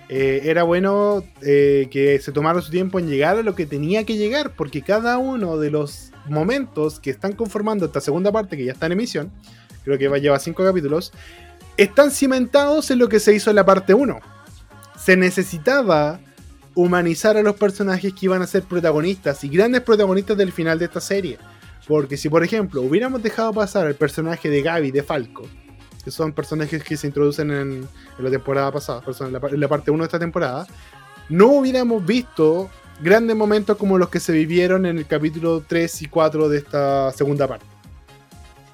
eh, 0.10 0.42
era 0.46 0.64
bueno 0.64 1.24
eh, 1.42 1.88
que 1.92 2.20
se 2.20 2.32
tomara 2.32 2.62
su 2.62 2.72
tiempo 2.72 3.00
en 3.00 3.10
llegar 3.10 3.38
a 3.38 3.44
lo 3.44 3.56
que 3.56 3.66
tenía 3.66 4.04
que 4.06 4.18
llegar. 4.18 4.56
Porque 4.56 4.82
cada 4.82 5.18
uno 5.18 5.58
de 5.58 5.72
los 5.72 6.12
momentos 6.28 7.00
que 7.00 7.10
están 7.10 7.34
conformando 7.34 7.86
esta 7.86 8.02
segunda 8.02 8.32
parte, 8.32 8.58
que 8.58 8.66
ya 8.66 8.74
está 8.74 8.86
en 8.86 8.94
emisión, 8.94 9.32
creo 9.84 9.98
que 9.98 10.08
va 10.08 10.18
a 10.18 10.20
llevar 10.20 10.40
cinco 10.40 10.64
capítulos, 10.64 11.14
están 11.78 12.12
cimentados 12.12 12.92
en 12.92 13.00
lo 13.00 13.10
que 13.10 13.20
se 13.20 13.34
hizo 13.34 13.50
en 13.50 13.56
la 13.56 13.66
parte 13.66 13.94
1 13.94 14.20
se 15.08 15.16
necesitaba 15.16 16.20
humanizar 16.76 17.38
a 17.38 17.42
los 17.42 17.56
personajes 17.56 18.14
que 18.14 18.26
iban 18.26 18.42
a 18.42 18.48
ser 18.48 18.64
protagonistas 18.64 19.42
y 19.46 19.48
grandes 19.48 19.82
protagonistas 19.82 20.36
del 20.36 20.52
final 20.52 20.80
de 20.80 20.86
esta 20.86 21.00
serie. 21.00 21.38
Porque 21.88 22.18
si, 22.18 22.28
por 22.28 22.44
ejemplo, 22.44 22.82
hubiéramos 22.82 23.24
dejado 23.24 23.54
pasar 23.54 23.88
al 23.88 23.96
personaje 23.96 24.50
de 24.50 24.62
Gaby 24.62 24.92
de 24.92 25.04
Falco, 25.04 25.48
que 26.08 26.12
son 26.12 26.32
personajes 26.32 26.82
que 26.86 26.96
se 26.96 27.06
introducen 27.06 27.52
en, 27.52 27.88
la 28.18 28.30
temporada 28.30 28.72
pasada, 28.72 29.02
en 29.20 29.34
la, 29.34 29.42
en 29.52 29.60
la 29.60 29.68
parte 29.68 29.92
1 29.92 30.02
de 30.02 30.06
esta 30.06 30.18
temporada, 30.18 30.66
no 31.28 31.48
hubiéramos 31.48 32.06
visto 32.06 32.70
grandes 33.02 33.36
momentos 33.36 33.76
como 33.76 33.98
los 33.98 34.08
que 34.08 34.22
se 34.22 34.32
vivieron 34.32 34.86
en 34.86 35.00
el 35.00 35.06
capítulo 35.06 35.62
3 35.68 36.04
y 36.04 36.06
4 36.06 36.48
de 36.48 36.60
esta 36.60 37.12
segunda 37.12 37.46
parte. 37.46 37.77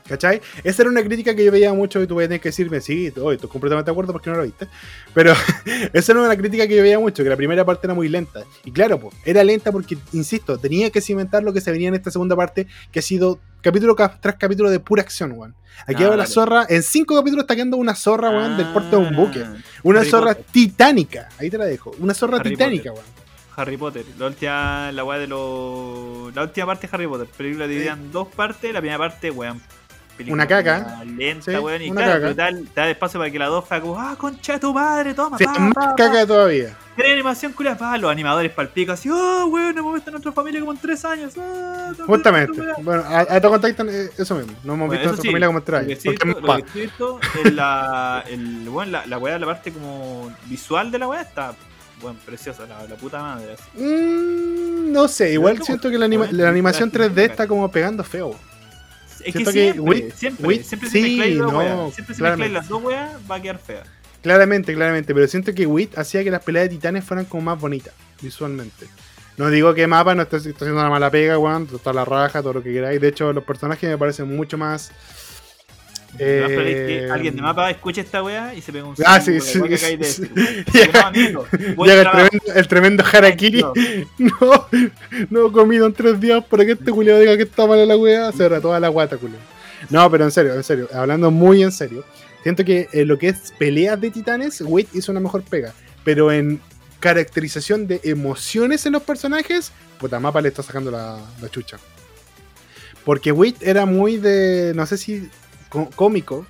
¿Cachai? 0.07 0.41
Esa 0.63 0.81
era 0.81 0.91
una 0.91 1.01
crítica 1.01 1.33
que 1.33 1.45
yo 1.45 1.51
veía 1.51 1.73
mucho 1.73 2.01
y 2.01 2.07
tú 2.07 2.17
tener 2.17 2.41
que 2.41 2.49
decirme, 2.49 2.81
sí, 2.81 3.07
estoy 3.07 3.37
completamente 3.37 3.89
de 3.89 3.91
acuerdo 3.91 4.11
porque 4.11 4.29
no 4.29 4.35
lo 4.35 4.43
viste. 4.43 4.67
Pero 5.13 5.33
esa 5.93 6.11
era 6.11 6.21
una 6.21 6.35
crítica 6.35 6.67
que 6.67 6.75
yo 6.75 6.81
veía 6.83 6.99
mucho, 6.99 7.23
que 7.23 7.29
la 7.29 7.37
primera 7.37 7.63
parte 7.63 7.87
era 7.87 7.93
muy 7.93 8.09
lenta. 8.09 8.43
Y 8.65 8.71
claro, 8.71 8.99
pues, 8.99 9.15
era 9.25 9.43
lenta 9.43 9.71
porque, 9.71 9.97
insisto, 10.11 10.57
tenía 10.57 10.89
que 10.89 10.99
cimentar 10.99 11.43
lo 11.43 11.53
que 11.53 11.61
se 11.61 11.71
venía 11.71 11.87
en 11.87 11.95
esta 11.95 12.11
segunda 12.11 12.35
parte, 12.35 12.67
que 12.91 12.99
ha 12.99 13.01
sido 13.01 13.39
capítulo 13.61 13.95
tras 13.95 14.35
capítulo 14.35 14.69
de 14.69 14.79
pura 14.79 15.01
acción, 15.01 15.31
weón. 15.31 15.55
Aquí 15.87 16.03
ahora 16.03 16.17
la 16.17 16.27
zorra, 16.27 16.65
en 16.69 16.83
cinco 16.83 17.15
capítulos 17.15 17.43
está 17.43 17.55
quedando 17.55 17.77
una 17.77 17.95
zorra, 17.95 18.29
weón, 18.29 18.57
del 18.57 18.67
puerto 18.73 18.99
de 18.99 19.07
un 19.07 19.15
buque. 19.15 19.43
Ah, 19.43 19.55
una 19.83 20.03
zorra 20.03 20.35
titánica, 20.35 21.29
ahí 21.39 21.49
te 21.49 21.57
la 21.57 21.65
dejo. 21.65 21.91
Una 21.99 22.13
zorra 22.13 22.41
titánica, 22.41 22.91
weón. 22.91 23.05
Harry 23.55 23.77
Potter. 23.77 24.05
La 24.17 24.27
última, 24.27 24.91
la 24.91 25.03
weá 25.03 25.19
de 25.19 25.27
los. 25.27 26.33
La 26.35 26.43
última 26.43 26.65
parte 26.65 26.87
de 26.87 26.95
Harry 26.95 27.07
Potter. 27.07 27.27
Película 27.27 27.67
dividida 27.67 27.93
en 27.93 28.11
dos 28.11 28.27
partes. 28.27 28.73
La 28.73 28.79
primera 28.79 28.97
parte, 28.97 29.29
weón, 29.31 29.61
una 30.28 30.47
caca. 30.47 31.03
Lenta, 31.05 31.59
weón. 31.59 31.82
Y 31.82 31.89
una 31.89 32.03
claro, 32.03 32.36
caca. 32.36 32.51
Te 32.74 32.82
da 32.82 32.89
espacio 32.89 33.20
para 33.20 33.32
que 33.32 33.39
la 33.39 33.47
dos 33.47 33.66
como, 33.66 33.99
ah, 33.99 34.16
concha 34.18 34.53
de 34.53 34.59
tu 34.59 34.74
madre, 34.74 35.14
toma. 35.14 35.38
Sí, 35.38 35.45
más 35.45 35.93
caca 35.95 36.26
todavía. 36.26 36.78
Tiene 36.95 37.14
animación 37.14 37.53
culia, 37.53 37.76
pa, 37.76 37.97
los 37.97 38.11
animadores 38.11 38.51
palpico 38.51 38.91
así, 38.91 39.09
oh, 39.09 39.47
weón, 39.47 39.76
hemos 39.76 39.95
visto 39.95 40.09
a 40.09 40.11
nuestra 40.11 40.32
familia 40.32 40.59
como 40.59 40.74
en 40.74 40.78
tres 40.78 41.03
años. 41.05 41.34
Ah, 41.39 41.91
Justamente. 42.05 42.61
Bueno, 42.82 43.03
a, 43.03 43.22
a 43.22 43.47
on 43.47 43.89
eh, 43.89 44.09
eso 44.18 44.36
mismo. 44.36 44.53
No 44.64 44.76
hemos 44.76 44.91
visto 44.91 45.05
a 45.05 45.11
nuestra 45.11 45.30
familia 45.30 45.47
como 45.47 45.59
en 45.59 45.66
tres 45.66 45.80
años. 45.80 46.05
Lo 46.05 46.55
que, 46.57 46.80
visto 46.80 47.20
es 47.43 47.53
la, 47.53 48.24
el, 48.28 48.70
bueno, 48.70 48.91
la, 48.91 49.05
la 49.07 49.18
weá, 49.18 49.39
la 49.39 49.47
parte 49.47 49.72
como 49.72 50.32
visual 50.45 50.91
de 50.91 50.99
la 50.99 51.07
weá 51.07 51.22
está 51.22 51.55
bueno, 52.03 52.20
preciosa, 52.26 52.66
la, 52.68 52.84
la 52.84 52.95
puta 52.95 53.20
madre. 53.20 53.55
Mm, 53.76 54.91
no 54.91 55.07
sé, 55.07 55.34
igual 55.34 55.64
siento 55.64 55.89
que 55.89 55.97
la, 55.97 56.05
anima, 56.05 56.28
la 56.32 56.49
animación 56.49 56.91
3D 56.91 57.18
está 57.18 57.47
como 57.47 57.72
pegando 57.72 58.03
feo. 58.03 58.36
Es 59.26 59.34
que 59.34 59.45
siempre, 59.45 60.11
siempre, 60.15 60.63
siempre 60.63 60.89
si 60.89 61.36
no, 61.36 61.91
siempre 61.91 62.15
si 62.15 62.21
mezcláis 62.21 62.51
las 62.51 62.67
dos 62.67 62.84
weas, 62.84 63.11
va 63.30 63.36
a 63.36 63.41
quedar 63.41 63.59
fea. 63.59 63.84
Claramente, 64.21 64.74
claramente, 64.74 65.13
pero 65.13 65.28
siento 65.28 65.53
que 65.53 65.65
Wit 65.65 65.97
hacía 65.97 66.24
que 66.24 66.32
las 66.32 66.43
peleas 66.43 66.65
de 66.65 66.76
titanes 66.76 67.03
fueran 67.03 67.26
como 67.26 67.43
más 67.43 67.59
bonitas, 67.59 67.93
visualmente. 68.21 68.88
No 69.36 69.49
digo 69.49 69.74
que 69.74 69.88
Mapa 69.88 70.15
no 70.15 70.21
esté, 70.21 70.38
haciendo 70.38 70.74
una 70.74 70.89
mala 70.89 71.09
pega, 71.09 71.38
weón, 71.38 71.67
toda 71.67 71.93
la 71.93 72.05
raja, 72.05 72.41
todo 72.41 72.53
lo 72.53 72.63
que 72.63 72.71
queráis. 72.71 73.01
De 73.01 73.07
hecho, 73.07 73.34
los 73.34 73.43
personajes 73.43 73.89
me 73.89 73.97
parecen 73.97 74.34
mucho 74.34 74.57
más 74.57 74.91
eh, 76.20 77.09
alguien 77.11 77.36
de 77.36 77.41
mapa 77.41 77.72
escucha 77.72 78.01
esta 78.01 78.22
weá 78.24 78.53
y 78.53 78.61
se 78.61 78.72
pega 78.72 78.86
un 78.86 78.95
Ah, 79.05 79.20
sí, 79.20 79.39
sí. 79.41 79.59
Llega 79.59 81.11
el 82.55 82.68
tremendo, 82.68 83.03
Harakiri. 83.03 83.66
No, 84.18 84.68
no 85.30 85.47
he 85.47 85.51
comido 85.51 85.88
en 85.88 85.93
tres 85.93 86.20
días 86.20 86.43
para 86.45 86.66
que 86.66 86.74
este 86.74 86.91
culiado 86.91 87.20
diga 87.20 87.36
que 87.36 87.43
está 87.43 87.66
mala 87.66 87.86
la 87.86 87.97
weá. 87.97 88.32
Se 88.32 88.49
toda 88.61 88.80
la 88.80 88.89
guata, 88.89 89.18
culiado. 89.18 89.43
No, 89.89 90.09
pero 90.09 90.24
en 90.24 90.32
serio, 90.32 90.53
en 90.53 90.64
serio, 90.64 90.88
hablando 90.93 91.32
muy 91.32 91.64
en 91.64 91.72
serio. 91.72 92.05
Siento 92.43 92.64
que 92.64 92.88
en 92.91 93.07
lo 93.07 93.18
que 93.18 93.30
es 93.30 93.53
peleas 93.57 93.99
de 93.99 94.11
titanes, 94.11 94.61
Wait 94.61 94.93
hizo 94.93 95.11
una 95.11 95.22
mejor 95.22 95.43
pega. 95.43 95.74
Pero 96.03 96.32
en 96.32 96.61
caracterización 96.99 97.88
de 97.88 98.01
emociones 98.03 98.86
en 98.86 98.93
los 98.93 99.03
personajes, 99.03 99.72
puta, 99.97 100.20
Mapa 100.20 100.41
le 100.41 100.49
está 100.49 100.61
sacando 100.61 100.91
la, 100.91 101.20
la 101.41 101.49
chucha. 101.49 101.78
Porque 103.03 103.32
Wait 103.32 103.61
era 103.61 103.86
muy 103.86 104.18
de. 104.18 104.74
No 104.76 104.86
sé 104.86 104.97
si 104.97 105.30
cómico. 105.95 106.45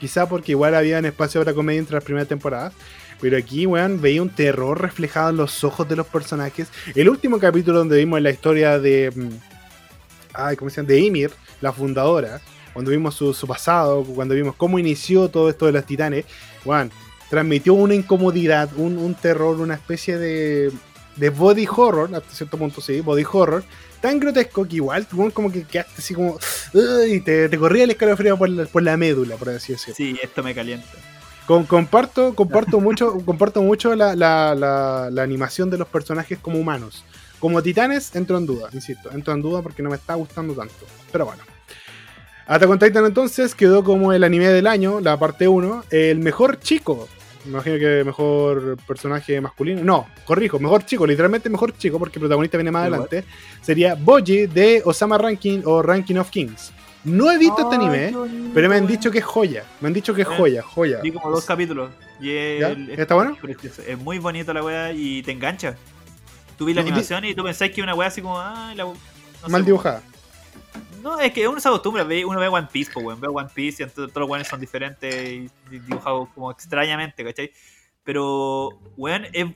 Quizá 0.00 0.28
porque 0.28 0.52
igual 0.52 0.74
había 0.74 0.98
un 0.98 1.06
espacio 1.06 1.40
para 1.40 1.54
comedia 1.54 1.78
entre 1.78 1.94
las 1.94 2.04
primeras 2.04 2.28
temporadas. 2.28 2.74
Pero 3.20 3.38
aquí, 3.38 3.66
weón, 3.66 4.00
veía 4.00 4.20
un 4.20 4.28
terror 4.28 4.80
reflejado 4.80 5.30
en 5.30 5.38
los 5.38 5.64
ojos 5.64 5.88
de 5.88 5.96
los 5.96 6.06
personajes. 6.06 6.68
El 6.94 7.08
último 7.08 7.38
capítulo 7.38 7.78
donde 7.78 7.96
vimos 7.96 8.20
la 8.20 8.30
historia 8.30 8.78
de. 8.78 9.10
Mm, 9.14 9.28
ay, 10.34 10.56
¿cómo 10.56 10.70
se 10.70 10.76
llama? 10.76 10.88
De 10.88 11.00
Ymir, 11.00 11.30
la 11.60 11.72
fundadora. 11.72 12.40
Cuando 12.74 12.90
vimos 12.90 13.14
su, 13.14 13.46
pasado, 13.46 14.04
cuando 14.04 14.34
vimos 14.34 14.54
cómo 14.54 14.78
inició 14.78 15.30
todo 15.30 15.48
esto 15.48 15.64
de 15.64 15.72
los 15.72 15.86
titanes. 15.86 16.26
Weón, 16.64 16.90
transmitió 17.30 17.72
una 17.72 17.94
incomodidad, 17.94 18.68
un, 18.76 18.98
un 18.98 19.14
terror, 19.14 19.60
una 19.60 19.74
especie 19.74 20.18
de. 20.18 20.70
De 21.16 21.30
body 21.30 21.66
horror, 21.66 22.14
hasta 22.14 22.30
cierto 22.34 22.58
punto 22.58 22.80
sí, 22.80 23.00
body 23.00 23.24
horror 23.30 23.64
tan 24.00 24.20
grotesco 24.20 24.66
que 24.66 24.76
igual 24.76 25.06
tú 25.06 25.30
como 25.32 25.50
que 25.50 25.64
quedaste 25.64 25.94
así 25.98 26.14
como. 26.14 26.38
y 27.08 27.20
te, 27.20 27.48
te, 27.48 27.58
corría 27.58 27.84
el 27.84 27.90
escalofrío 27.90 28.36
por 28.36 28.48
la, 28.48 28.64
por 28.66 28.82
la 28.82 28.96
médula, 28.96 29.36
por 29.36 29.50
así 29.50 29.72
decirlo. 29.72 29.94
Sí, 29.96 30.16
esto 30.22 30.42
me 30.42 30.54
calienta. 30.54 30.86
Con, 31.46 31.64
comparto 31.64 32.34
comparto 32.34 32.80
mucho, 32.80 33.18
comparto 33.24 33.62
mucho 33.62 33.94
la, 33.94 34.14
la, 34.14 34.54
la, 35.10 35.22
animación 35.22 35.70
de 35.70 35.78
los 35.78 35.88
personajes 35.88 36.38
como 36.38 36.58
humanos. 36.58 37.04
Como 37.38 37.62
titanes, 37.62 38.14
entro 38.14 38.38
en 38.38 38.46
duda, 38.46 38.68
insisto. 38.72 39.10
Entro 39.12 39.34
en 39.34 39.42
duda 39.42 39.62
porque 39.62 39.82
no 39.82 39.90
me 39.90 39.96
está 39.96 40.14
gustando 40.14 40.54
tanto. 40.54 40.86
Pero 41.12 41.26
bueno. 41.26 41.42
Attack 42.48 42.70
on 42.70 42.78
Titan 42.78 43.04
entonces 43.04 43.56
quedó 43.56 43.82
como 43.82 44.12
el 44.12 44.22
anime 44.22 44.46
del 44.48 44.68
año, 44.68 45.00
la 45.00 45.18
parte 45.18 45.48
1, 45.48 45.84
el 45.90 46.20
mejor 46.20 46.60
chico 46.60 47.08
me 47.46 47.52
imagino 47.52 47.78
que 47.78 48.02
mejor 48.04 48.76
personaje 48.86 49.40
masculino. 49.40 49.82
No, 49.82 50.06
corrijo, 50.24 50.58
mejor 50.58 50.84
chico, 50.84 51.06
literalmente 51.06 51.48
mejor 51.48 51.76
chico, 51.76 51.98
porque 51.98 52.18
el 52.18 52.20
protagonista 52.20 52.58
viene 52.58 52.70
más 52.70 52.82
adelante. 52.82 53.24
Sería 53.62 53.94
Boji 53.94 54.46
de 54.46 54.82
Osama 54.84 55.16
Ranking 55.18 55.62
o 55.64 55.82
Ranking 55.82 56.16
of 56.16 56.30
Kings. 56.30 56.72
No 57.04 57.30
he 57.30 57.38
visto 57.38 57.62
este 57.62 57.76
anime, 57.76 58.12
pero 58.52 58.68
me 58.68 58.74
han 58.74 58.86
dicho 58.86 59.12
que 59.12 59.18
es 59.18 59.24
joya. 59.24 59.64
Me 59.80 59.86
han 59.86 59.94
dicho 59.94 60.12
que 60.12 60.22
es 60.22 60.28
joya, 60.28 60.62
joya. 60.62 61.00
Vi 61.02 61.12
como 61.12 61.30
dos 61.30 61.44
capítulos. 61.44 61.90
Y 62.20 62.30
¿Está 62.30 63.14
bueno? 63.14 63.36
Es 63.86 63.98
muy 63.98 64.18
bonito 64.18 64.52
la 64.52 64.62
wea 64.62 64.92
y 64.92 65.22
te 65.22 65.30
engancha. 65.30 65.76
Tú 66.58 66.64
vi 66.64 66.74
la 66.74 66.80
animación 66.80 67.24
y 67.24 67.34
tú 67.34 67.44
pensás 67.44 67.70
que 67.70 67.82
una 67.82 67.94
wea 67.94 68.08
así 68.08 68.22
como. 68.22 68.38
Ah, 68.38 68.74
Mal 69.48 69.64
dibujada. 69.64 70.02
No, 71.02 71.20
es 71.20 71.32
que 71.32 71.46
uno 71.46 71.60
se 71.60 71.68
acostumbra, 71.68 72.04
uno 72.04 72.40
ve 72.40 72.48
One 72.48 72.68
Piece, 72.72 72.90
pues, 72.92 73.20
ve 73.20 73.28
One 73.28 73.48
Piece 73.54 73.82
y 73.82 73.86
todos 73.86 74.10
los 74.14 74.28
weones 74.28 74.48
son 74.48 74.60
diferentes 74.60 75.14
y 75.14 75.50
dibujados 75.70 76.28
como 76.34 76.50
extrañamente, 76.50 77.24
¿cachai? 77.24 77.52
Pero, 78.04 78.70
weón, 78.96 79.24
es, 79.32 79.46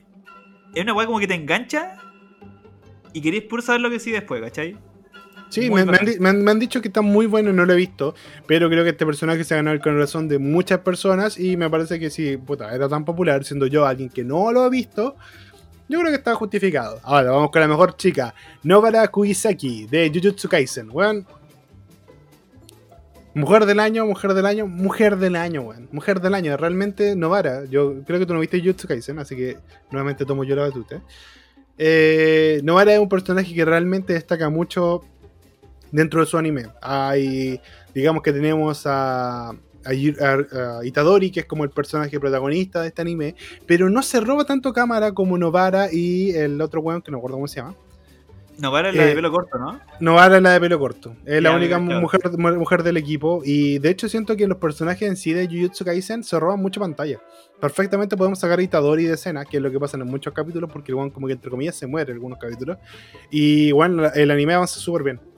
es 0.75 0.83
una 0.83 0.93
weá 0.93 1.05
como 1.05 1.19
que 1.19 1.27
te 1.27 1.35
engancha 1.35 1.97
y 3.13 3.21
querés 3.21 3.43
puro 3.43 3.61
saber 3.61 3.81
lo 3.81 3.89
que 3.89 3.99
sigue 3.99 4.17
después, 4.19 4.41
¿cachai? 4.41 4.77
Sí, 5.51 5.69
me, 5.69 5.81
han, 5.81 6.59
dicho 6.59 6.81
que 6.81 6.87
está 6.87 7.01
muy 7.01 7.25
bueno, 7.25 7.51
no 7.51 7.65
lo 7.65 7.73
he 7.73 7.75
visto, 7.75 8.15
pero 8.47 8.69
creo 8.69 8.85
que 8.85 8.91
este 8.91 9.05
personaje 9.05 9.43
se 9.43 9.53
ha 9.53 9.57
ganado 9.57 9.75
el 9.75 9.81
corazón 9.81 10.29
de 10.29 10.39
muchas 10.39 10.79
personas 10.79 11.37
y 11.37 11.57
me 11.57 11.69
parece 11.69 11.99
que 11.99 12.09
sí, 12.09 12.37
puta, 12.37 12.73
era 12.73 12.87
tan 12.87 13.03
popular, 13.03 13.43
siendo 13.43 13.67
yo 13.67 13.85
alguien 13.85 14.07
que 14.07 14.23
no 14.23 14.53
lo 14.53 14.61
ha 14.61 14.69
visto, 14.69 15.17
yo 15.91 15.99
creo 15.99 16.11
que 16.11 16.17
está 16.17 16.33
justificado. 16.35 16.99
Ahora, 17.03 17.31
vamos 17.31 17.51
con 17.51 17.61
la 17.61 17.67
mejor 17.67 17.97
chica, 17.97 18.33
Nobara 18.63 19.07
Kuisaki, 19.09 19.87
de 19.87 20.09
Jujutsu 20.09 20.47
Kaisen, 20.47 20.89
weón. 20.89 21.27
Mujer 23.33 23.65
del 23.65 23.79
año, 23.79 24.05
mujer 24.05 24.33
del 24.33 24.45
año, 24.45 24.67
mujer 24.67 25.17
del 25.17 25.35
año, 25.35 25.61
weón. 25.61 25.89
Mujer 25.91 26.21
del 26.21 26.33
año, 26.33 26.55
realmente 26.55 27.15
Novara. 27.15 27.65
Yo 27.65 28.03
creo 28.05 28.19
que 28.19 28.25
tú 28.25 28.33
no 28.33 28.39
viste 28.39 28.61
Jutsu 28.61 28.87
Kaisen, 28.87 29.19
así 29.19 29.35
que 29.35 29.57
nuevamente 29.91 30.25
tomo 30.25 30.45
yo 30.45 30.55
la 30.55 30.63
batuta. 30.63 31.01
Eh, 31.77 32.61
Novara 32.63 32.93
es 32.93 32.99
un 32.99 33.09
personaje 33.09 33.53
que 33.53 33.65
realmente 33.65 34.13
destaca 34.13 34.49
mucho 34.49 35.03
dentro 35.91 36.21
de 36.21 36.25
su 36.25 36.37
anime. 36.37 36.67
Hay, 36.81 37.59
digamos 37.93 38.23
que 38.23 38.31
tenemos 38.31 38.83
a, 38.85 39.51
Itadori, 40.83 41.31
que 41.31 41.41
es 41.41 41.45
como 41.45 41.63
el 41.63 41.69
personaje 41.69 42.19
protagonista 42.19 42.81
de 42.81 42.89
este 42.89 43.01
anime, 43.01 43.35
pero 43.65 43.89
no 43.89 44.03
se 44.03 44.19
roba 44.19 44.45
tanto 44.45 44.73
cámara 44.73 45.13
como 45.13 45.37
Novara 45.37 45.87
y 45.91 46.31
el 46.31 46.61
otro 46.61 46.81
weón 46.81 47.01
que 47.01 47.11
no 47.11 47.17
recuerdo 47.17 47.37
cómo 47.37 47.47
se 47.47 47.57
llama. 47.57 47.75
Novara 48.61 48.89
es 48.89 48.95
la 48.95 49.05
de 49.05 49.11
eh, 49.13 49.15
pelo 49.15 49.31
corto, 49.31 49.57
¿no? 49.57 49.79
Novara 49.99 50.37
es 50.37 50.43
la 50.43 50.51
de 50.51 50.59
pelo 50.59 50.77
corto. 50.77 51.15
Es 51.25 51.41
la 51.41 51.51
única 51.51 51.79
mujer, 51.79 52.21
mujer 52.37 52.83
del 52.83 52.97
equipo. 52.97 53.41
Y 53.43 53.79
de 53.79 53.89
hecho 53.89 54.07
siento 54.07 54.35
que 54.35 54.45
los 54.45 54.57
personajes 54.57 55.09
en 55.09 55.17
sí 55.17 55.33
de 55.33 55.47
Jujutsu 55.47 55.83
Kaisen 55.83 56.23
se 56.23 56.39
roban 56.39 56.59
mucha 56.61 56.79
pantalla. 56.79 57.19
Perfectamente 57.59 58.15
podemos 58.15 58.39
sacar 58.39 58.59
a 58.59 58.61
Itadori 58.61 59.05
de 59.05 59.15
escena, 59.15 59.45
que 59.45 59.57
es 59.57 59.63
lo 59.63 59.71
que 59.71 59.79
pasa 59.79 59.97
en 59.97 60.05
muchos 60.05 60.33
capítulos, 60.33 60.69
porque 60.71 60.91
el 60.91 61.11
como 61.11 61.27
que 61.27 61.33
entre 61.33 61.49
comillas 61.49 61.75
se 61.75 61.87
muere 61.87 62.11
en 62.11 62.17
algunos 62.17 62.37
capítulos. 62.37 62.77
Y 63.31 63.71
bueno, 63.71 64.11
el 64.13 64.29
anime 64.29 64.53
avanza 64.53 64.79
súper 64.79 65.03
bien. 65.03 65.30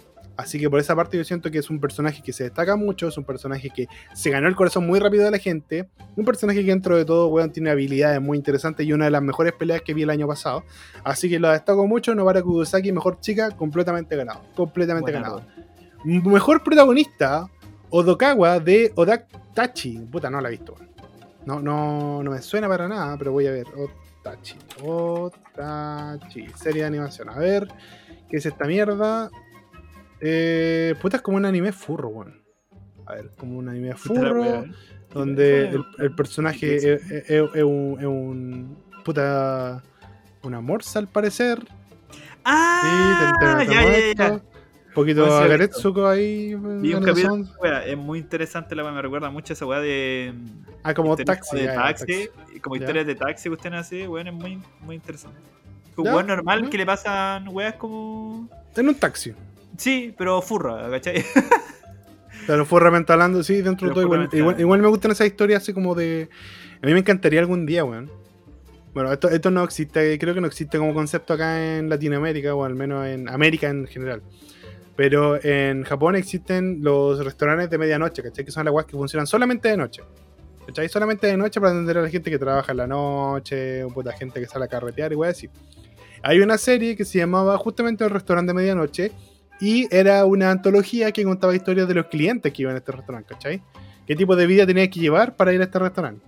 Así 0.43 0.59
que 0.59 0.69
por 0.69 0.77
esa 0.77 0.93
parte 0.93 1.15
yo 1.15 1.23
siento 1.23 1.49
que 1.49 1.59
es 1.59 1.69
un 1.69 1.79
personaje 1.79 2.21
que 2.21 2.33
se 2.33 2.43
destaca 2.43 2.75
mucho, 2.75 3.07
es 3.07 3.17
un 3.17 3.23
personaje 3.23 3.69
que 3.69 3.87
se 4.13 4.29
ganó 4.29 4.49
el 4.49 4.55
corazón 4.57 4.85
muy 4.85 4.99
rápido 4.99 5.23
de 5.23 5.31
la 5.31 5.37
gente, 5.37 5.87
un 6.17 6.25
personaje 6.25 6.59
que 6.59 6.67
dentro 6.67 6.97
de 6.97 7.05
todo, 7.05 7.27
weón, 7.27 7.49
tiene 7.53 7.69
habilidades 7.69 8.19
muy 8.21 8.37
interesantes 8.37 8.85
y 8.85 8.91
una 8.91 9.05
de 9.05 9.11
las 9.11 9.21
mejores 9.21 9.53
peleas 9.53 9.81
que 9.81 9.93
vi 9.93 10.03
el 10.03 10.09
año 10.09 10.27
pasado. 10.27 10.65
Así 11.05 11.29
que 11.29 11.39
lo 11.39 11.49
destaco 11.49 11.87
mucho, 11.87 12.13
Novara 12.13 12.41
Kudosaki, 12.41 12.91
mejor 12.91 13.21
chica, 13.21 13.51
completamente 13.51 14.17
ganado, 14.17 14.41
completamente 14.53 15.13
ganado. 15.13 15.45
Mejor 16.03 16.61
protagonista, 16.61 17.49
Odokawa 17.89 18.59
de 18.59 18.91
Odak 18.95 19.27
Tachi. 19.53 19.99
Puta, 19.99 20.29
no 20.29 20.41
la 20.41 20.49
he 20.49 20.51
visto. 20.51 20.75
No, 21.45 21.61
no, 21.61 22.21
no 22.21 22.31
me 22.31 22.41
suena 22.41 22.67
para 22.67 22.89
nada, 22.89 23.17
pero 23.17 23.31
voy 23.31 23.47
a 23.47 23.51
ver. 23.51 23.67
Otachi. 23.67 24.57
Otachi. 24.83 26.47
Serie 26.55 26.81
de 26.81 26.87
animación. 26.87 27.29
A 27.29 27.37
ver, 27.37 27.69
¿qué 28.29 28.37
es 28.37 28.45
esta 28.45 28.65
mierda? 28.65 29.29
Eh, 30.25 30.95
puta, 31.01 31.17
es 31.17 31.21
como 31.21 31.35
un 31.35 31.45
anime 31.45 31.73
furro, 31.73 32.07
weón. 32.07 32.41
A 33.05 33.15
ver, 33.15 33.31
como 33.37 33.57
un 33.57 33.67
anime 33.67 33.93
furro. 33.93 34.63
Donde 35.13 35.69
el, 35.99 36.15
personaje 36.15 36.77
es, 37.27 37.63
un, 37.63 38.77
Puta. 39.03 39.83
una 40.41 40.61
morsa 40.61 40.99
al 40.99 41.09
parecer. 41.09 41.59
Ah, 42.45 43.59
sí, 43.61 43.71
ya, 43.71 44.13
ya. 44.15 44.33
Un 44.33 44.41
poquito 44.93 45.25
ser 45.25 45.43
Agaretsuko 45.43 46.07
ahí. 46.07 46.55
Vi 46.55 46.93
un 46.93 47.03
capítulo, 47.03 47.45
wea, 47.61 47.85
es 47.85 47.97
muy 47.97 48.19
interesante 48.19 48.75
la 48.75 48.83
wea, 48.83 48.91
me 48.91 49.01
recuerda 49.01 49.29
mucho 49.29 49.51
a 49.51 49.55
esa 49.55 49.65
weá 49.65 49.81
de. 49.81 50.33
Ah, 50.83 50.93
como 50.93 51.15
taxi. 51.17 51.57
de 51.57 51.63
ya, 51.63 51.73
ya, 51.73 51.81
taxi, 51.81 52.29
y 52.55 52.59
como 52.59 52.75
historias 52.75 53.05
de 53.05 53.15
taxi, 53.15 53.49
cuestiones 53.49 53.81
así, 53.81 54.07
weón, 54.07 54.27
es 54.27 54.33
muy, 54.33 54.61
muy 54.81 54.95
interesante. 54.95 55.39
Un 55.97 56.07
weón 56.07 56.27
normal 56.27 56.69
que 56.69 56.77
le 56.77 56.85
pasan 56.85 57.47
weas 57.49 57.75
como. 57.75 58.47
En 58.75 58.87
un 58.87 58.95
taxi. 58.95 59.33
Sí, 59.77 60.13
pero 60.17 60.41
furra, 60.41 60.89
¿cachai? 60.89 61.23
Pero 62.45 62.65
fue 62.65 62.81
realmente 62.81 63.13
hablando, 63.13 63.41
sí, 63.41 63.61
dentro 63.61 63.87
de 63.87 63.93
Pero 63.93 63.93
todo. 63.93 64.03
Igual, 64.03 64.29
igual, 64.33 64.59
igual 64.59 64.81
me 64.81 64.87
gustan 64.89 65.11
esas 65.11 65.27
historias 65.27 65.63
así 65.63 65.73
como 65.73 65.95
de. 65.95 66.29
A 66.81 66.85
mí 66.85 66.91
me 66.91 66.99
encantaría 66.99 67.39
algún 67.39 67.65
día, 67.65 67.85
weón. 67.85 68.11
Bueno, 68.93 69.11
esto, 69.11 69.29
esto 69.29 69.49
no 69.49 69.63
existe, 69.63 70.19
creo 70.19 70.35
que 70.35 70.41
no 70.41 70.47
existe 70.47 70.77
como 70.77 70.93
concepto 70.93 71.33
acá 71.33 71.77
en 71.77 71.89
Latinoamérica, 71.89 72.53
o 72.53 72.63
al 72.63 72.75
menos 72.75 73.07
en 73.07 73.27
América 73.27 73.69
en 73.69 73.87
general. 73.87 74.21
Pero 74.95 75.43
en 75.43 75.83
Japón 75.83 76.15
existen 76.15 76.83
los 76.83 77.23
restaurantes 77.25 77.69
de 77.69 77.77
medianoche, 77.79 78.21
¿cachai? 78.21 78.45
Que 78.45 78.51
son 78.51 78.65
las 78.65 78.73
weas 78.73 78.85
que 78.85 78.95
funcionan 78.95 79.25
solamente 79.25 79.69
de 79.69 79.77
noche. 79.77 80.03
¿Cachai? 80.67 80.87
Solamente 80.89 81.25
de 81.25 81.35
noche 81.35 81.59
para 81.59 81.73
atender 81.73 81.97
a 81.97 82.01
la 82.03 82.09
gente 82.09 82.29
que 82.29 82.37
trabaja 82.37 82.71
en 82.71 82.77
la 82.77 82.87
noche, 82.87 83.83
o 83.83 83.89
puta 83.89 84.11
gente 84.11 84.39
que 84.39 84.45
sale 84.45 84.65
a 84.65 84.67
carretear 84.67 85.11
y 85.11 85.15
weas 85.15 85.35
así. 85.37 85.49
Hay 86.21 86.39
una 86.39 86.59
serie 86.59 86.95
que 86.95 87.03
se 87.03 87.17
llamaba 87.17 87.57
justamente 87.57 88.03
El 88.03 88.11
Restaurante 88.11 88.51
de 88.51 88.53
Medianoche 88.53 89.11
y 89.63 89.87
era 89.91 90.25
una 90.25 90.51
antología 90.51 91.13
que 91.13 91.23
contaba 91.23 91.55
historias 91.55 91.87
de 91.87 91.93
los 91.93 92.07
clientes 92.07 92.51
que 92.51 92.63
iban 92.63 92.75
a 92.75 92.79
este 92.79 92.91
restaurante, 92.91 93.33
¿cachai? 93.33 93.63
¿Qué 94.05 94.13
tipo 94.13 94.35
de 94.35 94.45
vida 94.45 94.67
tenías 94.67 94.89
que 94.89 94.99
llevar 94.99 95.37
para 95.37 95.53
ir 95.53 95.61
a 95.61 95.63
este 95.63 95.79
restaurante? 95.79 96.21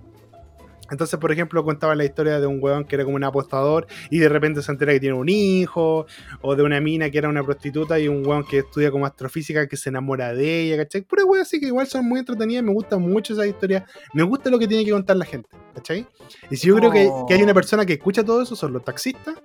Entonces, 0.89 1.19
por 1.19 1.33
ejemplo, 1.33 1.61
contaba 1.65 1.95
la 1.95 2.05
historia 2.05 2.39
de 2.39 2.47
un 2.47 2.63
weón 2.63 2.85
que 2.85 2.95
era 2.95 3.03
como 3.03 3.17
un 3.17 3.25
apostador 3.25 3.87
y 4.09 4.19
de 4.19 4.29
repente 4.29 4.61
se 4.61 4.71
entera 4.71 4.93
que 4.93 5.01
tiene 5.01 5.15
un 5.15 5.27
hijo, 5.27 6.05
o 6.39 6.55
de 6.55 6.63
una 6.63 6.79
mina 6.79 7.09
que 7.09 7.17
era 7.17 7.27
una 7.27 7.43
prostituta 7.43 7.99
y 7.99 8.07
un 8.07 8.25
weón 8.25 8.45
que 8.45 8.59
estudia 8.59 8.89
como 8.89 9.05
astrofísica 9.05 9.67
que 9.67 9.75
se 9.75 9.89
enamora 9.89 10.33
de 10.33 10.61
ella, 10.61 10.77
¿cachai? 10.77 11.01
Pura 11.01 11.25
weón 11.25 11.41
así 11.41 11.59
que 11.59 11.65
igual 11.65 11.87
son 11.87 12.07
muy 12.07 12.19
entretenidas, 12.19 12.63
me 12.63 12.71
gusta 12.71 12.97
mucho 12.97 13.33
esa 13.33 13.45
historia, 13.45 13.85
me 14.13 14.23
gusta 14.23 14.49
lo 14.49 14.57
que 14.57 14.67
tiene 14.69 14.85
que 14.85 14.91
contar 14.91 15.17
la 15.17 15.25
gente, 15.25 15.49
¿cachai? 15.73 16.07
Y 16.49 16.55
si 16.55 16.67
yo 16.69 16.77
creo 16.77 16.89
que, 16.89 17.11
que 17.27 17.33
hay 17.33 17.43
una 17.43 17.53
persona 17.53 17.85
que 17.85 17.93
escucha 17.93 18.23
todo 18.23 18.43
eso, 18.43 18.55
son 18.55 18.71
los 18.71 18.85
taxistas, 18.85 19.35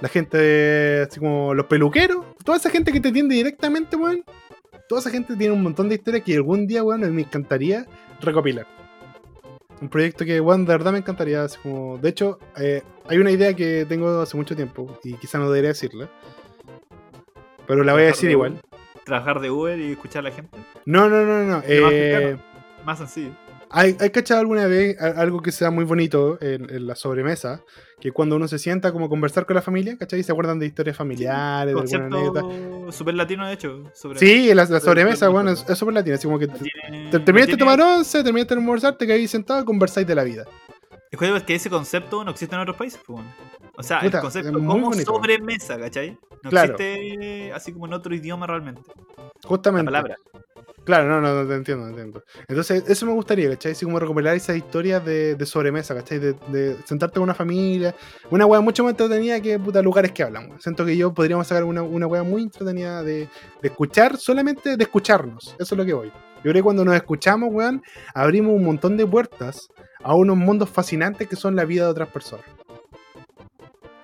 la 0.00 0.08
gente, 0.08 1.02
así 1.08 1.20
como 1.20 1.54
los 1.54 1.66
peluqueros, 1.66 2.35
toda 2.46 2.56
esa 2.56 2.70
gente 2.70 2.92
que 2.92 3.00
te 3.00 3.08
atiende 3.08 3.34
directamente, 3.34 3.96
weón. 3.96 4.24
Toda 4.88 5.00
esa 5.00 5.10
gente 5.10 5.36
tiene 5.36 5.52
un 5.52 5.62
montón 5.62 5.88
de 5.88 5.96
historias 5.96 6.22
que 6.24 6.36
algún 6.36 6.66
día, 6.66 6.82
weón, 6.82 7.00
me 7.14 7.22
encantaría 7.22 7.86
recopilar. 8.22 8.66
Un 9.82 9.88
proyecto 9.90 10.24
que, 10.24 10.40
weón, 10.40 10.64
de 10.64 10.72
verdad 10.72 10.92
me 10.92 10.98
encantaría. 10.98 11.42
así 11.42 11.58
como, 11.60 11.98
de 11.98 12.08
hecho, 12.08 12.38
eh, 12.56 12.82
hay 13.08 13.18
una 13.18 13.32
idea 13.32 13.52
que 13.52 13.84
tengo 13.86 14.20
hace 14.20 14.36
mucho 14.36 14.54
tiempo 14.54 14.98
y 15.02 15.14
quizá 15.14 15.38
no 15.38 15.50
debería 15.50 15.70
decirla. 15.70 16.08
Pero 17.66 17.82
la 17.82 17.92
voy 17.92 18.02
a 18.02 18.06
decir 18.06 18.30
igual. 18.30 18.60
Trabajar 19.04 19.40
de 19.40 19.50
Uber 19.50 19.78
y 19.78 19.92
escuchar 19.92 20.20
a 20.20 20.30
la 20.30 20.34
gente. 20.34 20.56
No, 20.86 21.08
no, 21.08 21.24
no, 21.24 21.42
no. 21.42 21.56
Más 21.56 21.64
eh, 21.66 22.12
cercano. 22.12 22.42
Más 22.84 22.98
sencillo. 22.98 23.45
¿Hay, 23.78 23.96
hay 24.00 24.10
cachado 24.10 24.40
alguna 24.40 24.66
vez 24.66 25.00
algo 25.00 25.42
que 25.42 25.52
sea 25.52 25.70
muy 25.70 25.84
bonito 25.84 26.38
en, 26.40 26.68
en 26.74 26.86
la 26.86 26.94
sobremesa? 26.96 27.62
Que 28.00 28.10
cuando 28.10 28.36
uno 28.36 28.48
se 28.48 28.58
sienta 28.58 28.90
como 28.92 29.06
a 29.06 29.08
conversar 29.08 29.44
con 29.46 29.54
la 29.56 29.62
familia, 29.62 29.96
¿cachai? 29.98 30.22
Se 30.22 30.32
acuerdan 30.32 30.58
de 30.58 30.66
historias 30.66 30.96
familiares, 30.96 31.74
de 31.74 31.80
alguna 31.80 32.06
anécdota. 32.16 32.92
Super 32.92 33.14
latino, 33.14 33.46
de 33.46 33.52
hecho. 33.52 33.82
Sobre 33.94 34.18
Sí, 34.18 34.48
la, 34.48 34.54
la 34.54 34.66
sobre- 34.66 34.80
sobremesa, 34.80 35.16
sobre- 35.26 35.32
bueno, 35.32 35.50
es, 35.50 35.64
es 35.68 35.78
súper 35.78 35.94
latina. 35.94 36.16
Así 36.16 36.26
como 36.26 36.38
que 36.38 36.48
te, 36.48 36.58
tiene- 36.58 37.10
te- 37.10 37.20
terminaste 37.20 37.52
de 37.52 37.58
tomar 37.58 37.80
once, 37.80 38.22
terminaste 38.24 38.54
de 38.54 38.60
almorzar, 38.60 38.96
te 38.96 39.06
caí 39.06 39.28
sentado 39.28 39.60
y 39.60 39.64
conversáis 39.64 40.06
de 40.06 40.14
la 40.14 40.24
vida. 40.24 40.44
Es 41.10 41.18
que- 41.18 41.36
es 41.36 41.42
que 41.42 41.54
ese 41.54 41.68
concepto 41.70 42.24
no 42.24 42.30
existe 42.30 42.54
en 42.54 42.62
otros 42.62 42.76
países, 42.76 43.00
pues, 43.06 43.18
bueno. 43.18 43.34
O 43.76 43.82
sea, 43.82 44.00
Puta, 44.00 44.18
el 44.18 44.22
concepto 44.22 44.52
como 44.52 44.92
sobremesa, 44.94 45.78
¿cachai? 45.78 46.18
No 46.42 46.48
Claro. 46.50 46.76
existe 46.78 47.52
así 47.52 47.72
como 47.72 47.86
en 47.86 47.92
otro 47.92 48.14
idioma 48.14 48.46
realmente. 48.46 48.80
La 49.16 49.48
Justamente. 49.48 49.84
palabra. 49.86 50.16
Claro, 50.86 51.08
no, 51.08 51.20
no, 51.20 51.42
no, 51.42 51.48
te 51.48 51.54
entiendo, 51.56 51.84
te 51.86 51.90
entiendo. 51.90 52.22
Entonces, 52.46 52.84
eso 52.86 53.06
me 53.06 53.12
gustaría, 53.12 53.50
¿cachai? 53.50 53.72
Así 53.72 53.84
como 53.84 53.98
recopilar 53.98 54.36
esas 54.36 54.56
historias 54.56 55.04
de, 55.04 55.34
de 55.34 55.44
sobremesa, 55.44 55.96
¿cachai? 55.96 56.20
De, 56.20 56.34
de 56.46 56.76
sentarte 56.84 57.14
con 57.14 57.24
una 57.24 57.34
familia. 57.34 57.92
Una 58.30 58.46
wea 58.46 58.60
mucho 58.60 58.84
más 58.84 58.92
entretenida 58.92 59.40
que 59.40 59.58
puta 59.58 59.82
lugares 59.82 60.12
que 60.12 60.22
hablan, 60.22 60.46
weón. 60.46 60.60
Siento 60.60 60.86
que 60.86 60.96
yo 60.96 61.12
podríamos 61.12 61.48
sacar 61.48 61.64
una, 61.64 61.82
una 61.82 62.06
wea 62.06 62.22
muy 62.22 62.44
entretenida 62.44 63.02
de, 63.02 63.28
de 63.62 63.68
escuchar, 63.68 64.16
solamente 64.16 64.76
de 64.76 64.84
escucharnos. 64.84 65.56
Eso 65.58 65.74
es 65.74 65.76
lo 65.76 65.84
que 65.84 65.92
voy. 65.92 66.06
Yo 66.06 66.42
creo 66.52 66.54
que 66.54 66.62
cuando 66.62 66.84
nos 66.84 66.94
escuchamos, 66.94 67.48
weón, 67.52 67.82
abrimos 68.14 68.54
un 68.54 68.64
montón 68.64 68.96
de 68.96 69.04
puertas 69.04 69.66
a 70.04 70.14
unos 70.14 70.36
mundos 70.36 70.70
fascinantes 70.70 71.26
que 71.26 71.34
son 71.34 71.56
la 71.56 71.64
vida 71.64 71.82
de 71.86 71.90
otras 71.90 72.10
personas. 72.10 72.46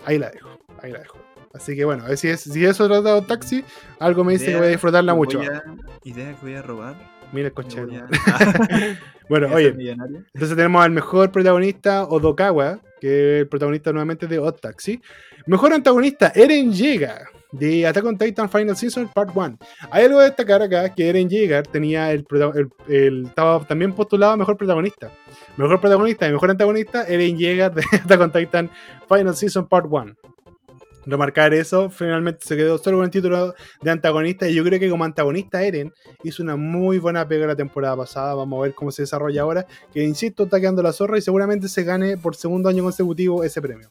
Ahí 0.05 0.19
la 0.19 0.31
dejo, 0.31 0.49
ahí 0.83 0.91
la 0.91 0.99
dejo. 0.99 1.17
Así 1.55 1.77
que 1.77 1.85
bueno, 1.85 2.05
si, 2.17 2.29
es, 2.29 2.41
si 2.41 2.65
eso 2.65 2.87
trata 2.89 3.15
de 3.17 3.23
taxi, 3.23 3.65
algo 3.99 4.25
me 4.25 4.33
dice 4.33 4.47
que 4.47 4.57
voy 4.57 4.67
a 4.67 4.71
disfrutarla 4.71 5.15
mucho. 5.15 5.39
voy 5.39 5.49
a- 5.49 5.63
idea 6.05 6.31
que 6.35 6.39
voy 6.43 6.55
a 6.55 6.63
robar. 6.63 6.95
Mira 7.33 7.49
el 7.49 7.55
coche. 7.55 7.81
a- 7.81 7.85
Bueno, 9.29 9.49
oye, 9.55 9.73
millonario. 9.73 10.25
entonces 10.35 10.57
tenemos 10.57 10.85
al 10.85 10.91
mejor 10.91 11.31
protagonista, 11.33 12.05
Odokawa, 12.05 12.81
que 13.01 13.37
es 13.37 13.41
el 13.43 13.49
protagonista 13.49 13.91
nuevamente 13.93 14.27
de 14.27 14.39
Odd 14.39 14.57
Taxi. 14.61 15.01
Mejor 15.47 15.73
antagonista, 15.73 16.33
Eren 16.35 16.73
Yeager, 16.73 17.23
de 17.53 17.87
Attack 17.87 18.05
on 18.05 18.19
Titan 18.19 18.49
Final 18.51 18.77
Season 18.77 19.09
Part 19.09 19.31
1. 19.35 19.59
Hay 19.91 20.05
algo 20.05 20.19
a 20.21 20.25
destacar 20.25 20.61
acá, 20.63 20.93
que 20.95 21.09
Eren 21.09 21.29
Yeager 21.31 21.67
tenía 21.67 22.13
el, 22.13 22.27
el- 22.55 22.71
el- 22.95 23.27
estaba 23.27 23.65
también 23.67 23.93
postulado 23.95 24.37
mejor 24.37 24.57
protagonista. 24.57 25.11
Mejor 25.57 25.81
protagonista 25.81 26.29
y 26.29 26.33
mejor 26.33 26.51
antagonista, 26.51 27.05
Eren 27.05 27.37
Yeager 27.39 27.73
de 27.73 27.83
Attack 28.05 28.21
on 28.21 28.33
Titan 28.33 28.71
Final 29.09 29.35
Season 29.37 29.67
Part 29.67 29.87
1. 29.89 30.15
Remarcar 31.05 31.53
eso, 31.53 31.91
finalmente 31.91 32.47
se 32.47 32.57
quedó 32.57 32.79
solo 32.79 32.99
con 32.99 33.05
el 33.05 33.11
título 33.11 33.55
de 33.81 33.91
antagonista 33.91 34.49
y 34.49 34.55
yo 34.55 34.63
creo 34.63 34.79
que 34.79 34.89
como 34.89 35.05
antagonista 35.05 35.63
Eren 35.63 35.93
hizo 36.23 36.43
una 36.43 36.57
muy 36.57 36.99
buena 36.99 37.27
pega 37.27 37.47
la 37.47 37.57
temporada 37.57 37.97
pasada, 37.97 38.35
vamos 38.35 38.59
a 38.59 38.63
ver 38.63 38.75
cómo 38.75 38.93
se 38.93 39.03
desarrolla 39.03 39.43
ahora, 39.43 39.67
que 39.93 40.05
insisto 40.05 40.45
está 40.45 40.61
quedando 40.61 40.83
la 40.83 40.93
zorra 40.93 41.19
y 41.19 41.23
seguramente 41.23 41.69
se 41.69 41.83
gane 41.83 42.17
por 42.17 42.37
segundo 42.37 42.69
año 42.69 42.85
consecutivo 42.85 43.43
ese 43.43 43.61
premio. 43.61 43.91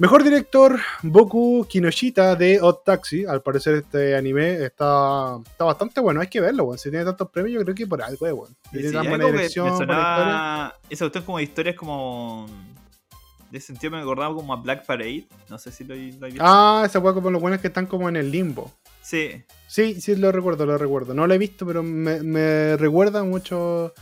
Mejor 0.00 0.22
director, 0.22 0.78
Boku 1.02 1.66
Kinoshita 1.68 2.36
de 2.36 2.60
Odd 2.62 2.84
Taxi. 2.84 3.24
Al 3.26 3.42
parecer 3.42 3.74
este 3.74 4.14
anime 4.14 4.64
está, 4.64 5.38
está 5.44 5.64
bastante 5.64 6.00
bueno, 6.00 6.20
hay 6.20 6.28
que 6.28 6.40
verlo, 6.40 6.62
weón. 6.66 6.78
Si 6.78 6.88
tiene 6.88 7.04
tantos 7.04 7.28
premios, 7.30 7.54
yo 7.54 7.64
creo 7.64 7.74
que 7.74 7.84
por 7.84 8.00
algo, 8.00 8.24
weón. 8.24 8.56
Tiene 8.70 8.90
sí, 8.90 8.94
tan 8.94 9.08
buena 9.08 9.26
dirección, 9.26 9.72
me 9.72 9.76
sonaba. 9.76 10.76
Esa 10.88 11.04
cuestión 11.04 11.24
como 11.24 11.38
de 11.38 11.44
historias 11.44 11.74
como. 11.74 12.46
De 13.50 13.58
ese 13.58 13.68
sentido 13.68 13.92
me 13.92 13.98
acordaba 13.98 14.34
como 14.34 14.52
a 14.52 14.56
Black 14.56 14.84
Parade. 14.84 15.26
No 15.48 15.58
sé 15.58 15.72
si 15.72 15.84
lo, 15.84 15.94
lo 15.94 16.26
he 16.26 16.30
visto. 16.30 16.42
Ah, 16.44 16.82
esa 16.84 16.98
weá 16.98 17.14
como 17.14 17.30
los 17.30 17.40
buenos 17.40 17.60
que 17.60 17.68
están 17.68 17.86
como 17.86 18.08
en 18.08 18.16
el 18.16 18.30
limbo. 18.30 18.72
Sí. 19.02 19.42
Sí, 19.66 20.00
sí, 20.00 20.16
lo 20.16 20.30
recuerdo, 20.32 20.66
lo 20.66 20.76
recuerdo. 20.76 21.14
No 21.14 21.26
lo 21.26 21.34
he 21.34 21.38
visto, 21.38 21.66
pero 21.66 21.82
me, 21.82 22.22
me 22.22 22.76
recuerda 22.76 23.24
mucho 23.24 23.94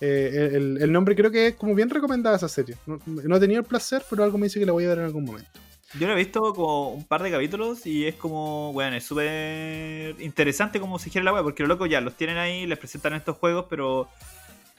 eh, 0.00 0.50
el, 0.54 0.78
el 0.80 0.92
nombre. 0.92 1.14
Creo 1.14 1.30
que 1.30 1.48
es 1.48 1.54
como 1.54 1.74
bien 1.74 1.90
recomendada 1.90 2.36
esa 2.36 2.48
serie. 2.48 2.76
No, 2.86 2.98
no 3.06 3.36
he 3.36 3.40
tenido 3.40 3.60
el 3.60 3.66
placer, 3.66 4.02
pero 4.08 4.24
algo 4.24 4.38
me 4.38 4.46
dice 4.46 4.58
que 4.58 4.66
la 4.66 4.72
voy 4.72 4.84
a 4.86 4.88
ver 4.88 4.98
en 4.98 5.04
algún 5.04 5.24
momento. 5.24 5.50
Yo 5.98 6.08
lo 6.08 6.14
he 6.14 6.16
visto 6.16 6.40
como 6.54 6.90
un 6.90 7.04
par 7.04 7.22
de 7.22 7.30
capítulos 7.30 7.86
y 7.86 8.06
es 8.06 8.16
como, 8.16 8.72
bueno, 8.72 8.96
es 8.96 9.04
súper 9.04 10.20
interesante 10.20 10.80
cómo 10.80 10.98
se 10.98 11.08
gira 11.08 11.22
la 11.22 11.32
web, 11.32 11.44
porque 11.44 11.62
los 11.62 11.68
locos 11.68 11.88
ya 11.88 12.00
los 12.00 12.16
tienen 12.16 12.36
ahí, 12.36 12.66
les 12.66 12.78
presentan 12.78 13.14
estos 13.14 13.36
juegos, 13.36 13.66
pero 13.70 14.08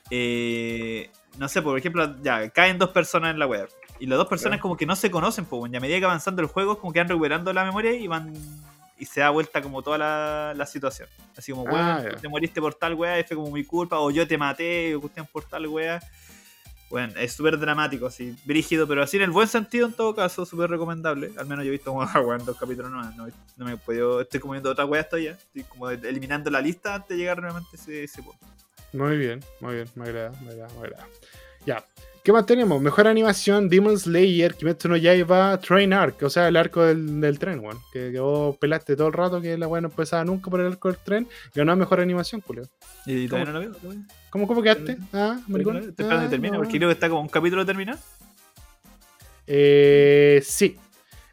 eh, 0.09 1.09
no 1.37 1.47
sé, 1.47 1.61
por 1.61 1.77
ejemplo, 1.77 2.21
ya 2.21 2.49
caen 2.49 2.77
dos 2.77 2.89
personas 2.89 3.31
en 3.31 3.39
la 3.39 3.47
web 3.47 3.69
y 3.99 4.05
las 4.07 4.17
dos 4.17 4.27
personas 4.27 4.57
Ya. 4.57 4.61
como 4.61 4.75
que 4.77 4.85
no 4.85 4.95
se 4.95 5.09
conocen, 5.11 5.45
pues, 5.45 5.71
y 5.71 5.75
a 5.75 5.79
medida 5.79 5.99
que 5.99 6.05
avanzando 6.05 6.41
el 6.41 6.47
juego, 6.47 6.77
como 6.79 6.91
que 6.93 6.99
van 6.99 7.07
recuperando 7.09 7.51
la 7.53 7.63
memoria 7.63 7.93
y 7.93 8.07
van 8.07 8.33
y 8.97 9.05
se 9.05 9.19
da 9.19 9.29
vuelta 9.29 9.61
como 9.61 9.81
toda 9.81 9.97
la, 9.97 10.53
la 10.55 10.65
situación. 10.65 11.09
Así 11.37 11.51
como, 11.51 11.65
Ah, 11.67 11.99
weón, 12.01 12.11
ya. 12.13 12.17
te 12.17 12.29
moriste 12.29 12.61
por 12.61 12.73
tal 12.75 12.93
wea 12.93 13.19
y 13.19 13.23
fue 13.23 13.35
como 13.35 13.51
mi 13.51 13.63
culpa, 13.65 13.99
o 13.99 14.09
yo 14.11 14.25
te 14.27 14.37
maté, 14.37 14.95
o 14.95 15.01
cuestión 15.01 15.27
por 15.31 15.43
tal 15.43 15.67
wea. 15.67 16.01
Bueno, 16.89 17.13
es 17.19 17.33
súper 17.33 17.57
dramático, 17.59 18.05
así, 18.05 18.33
brígido, 18.45 18.87
pero 18.87 19.01
así 19.03 19.17
en 19.17 19.23
el 19.23 19.31
buen 19.31 19.47
sentido 19.47 19.87
en 19.87 19.93
todo 19.93 20.15
caso, 20.15 20.45
súper 20.45 20.69
recomendable. 20.69 21.31
Al 21.37 21.45
menos 21.47 21.65
yo 21.65 21.69
he 21.69 21.71
visto 21.71 21.91
como, 21.91 22.03
ah, 22.13 22.21
weón, 22.21 22.45
dos 22.45 22.57
capítulos 22.57 22.91
nuevos, 22.91 23.13
no, 23.15 23.27
no 23.57 23.65
me 23.65 23.73
he 23.73 23.77
podido, 23.77 24.21
estoy 24.21 24.39
como 24.39 24.53
viendo 24.53 24.69
otra 24.71 24.85
weas 24.85 25.09
todavía, 25.09 25.31
estoy 25.31 25.63
como 25.63 25.89
eliminando 25.89 26.49
la 26.49 26.61
lista 26.61 26.95
antes 26.95 27.09
de 27.09 27.17
llegar 27.17 27.39
nuevamente 27.41 27.69
a 27.73 27.75
ese, 27.81 28.03
ese 28.03 28.23
punto. 28.23 28.45
Muy 28.93 29.17
bien, 29.17 29.43
muy 29.59 29.73
bien, 29.75 29.89
me 29.95 30.05
agrada, 30.05 30.31
me 30.41 30.51
agrada, 30.51 30.73
me 30.75 30.79
agrada. 30.87 31.07
Ya. 31.65 31.83
¿Qué 32.25 32.31
más 32.33 32.47
tenemos? 32.47 32.81
Mejor 32.81 33.07
animación, 33.07 33.69
Demon 33.69 33.99
Slayer, 33.99 34.55
Kimetsu 34.55 34.89
no 34.89 34.97
Yaiba, 34.97 35.59
Train 35.59 35.93
Arc, 35.93 36.23
o 36.23 36.29
sea, 36.31 36.47
el 36.47 36.55
arco 36.57 36.81
del, 36.81 37.21
del 37.21 37.37
tren, 37.37 37.59
weón. 37.59 37.77
Que, 37.93 38.11
que 38.11 38.19
vos 38.19 38.57
pelaste 38.57 38.95
todo 38.95 39.09
el 39.09 39.13
rato 39.13 39.39
que 39.39 39.55
la 39.59 39.67
weá 39.67 39.79
no 39.79 39.89
empezaba 39.89 40.25
nunca 40.25 40.49
por 40.49 40.59
el 40.59 40.65
arco 40.65 40.87
del 40.87 40.97
tren. 40.97 41.27
Ganó 41.53 41.75
mejor 41.75 41.99
animación, 41.99 42.41
Julio. 42.41 42.63
¿Y 43.05 43.27
¿Cómo? 43.27 43.43
todavía 43.43 43.45
no 43.45 43.51
lo 43.51 43.59
veo? 43.59 43.79
¿Todavía? 43.79 44.01
¿Cómo, 44.31 44.47
cómo 44.47 44.63
quedaste? 44.63 44.97
Ah, 45.13 45.39
maricón. 45.47 45.77
Esperando 45.77 46.19
que 46.21 46.25
Ah, 46.25 46.29
termine, 46.31 46.53
no. 46.53 46.63
porque 46.63 46.77
creo 46.77 46.89
que 46.89 46.93
está 46.93 47.09
como 47.09 47.21
un 47.21 47.27
capítulo 47.29 47.63
terminado. 47.63 47.99
Eh, 49.45 50.41
sí. 50.43 50.77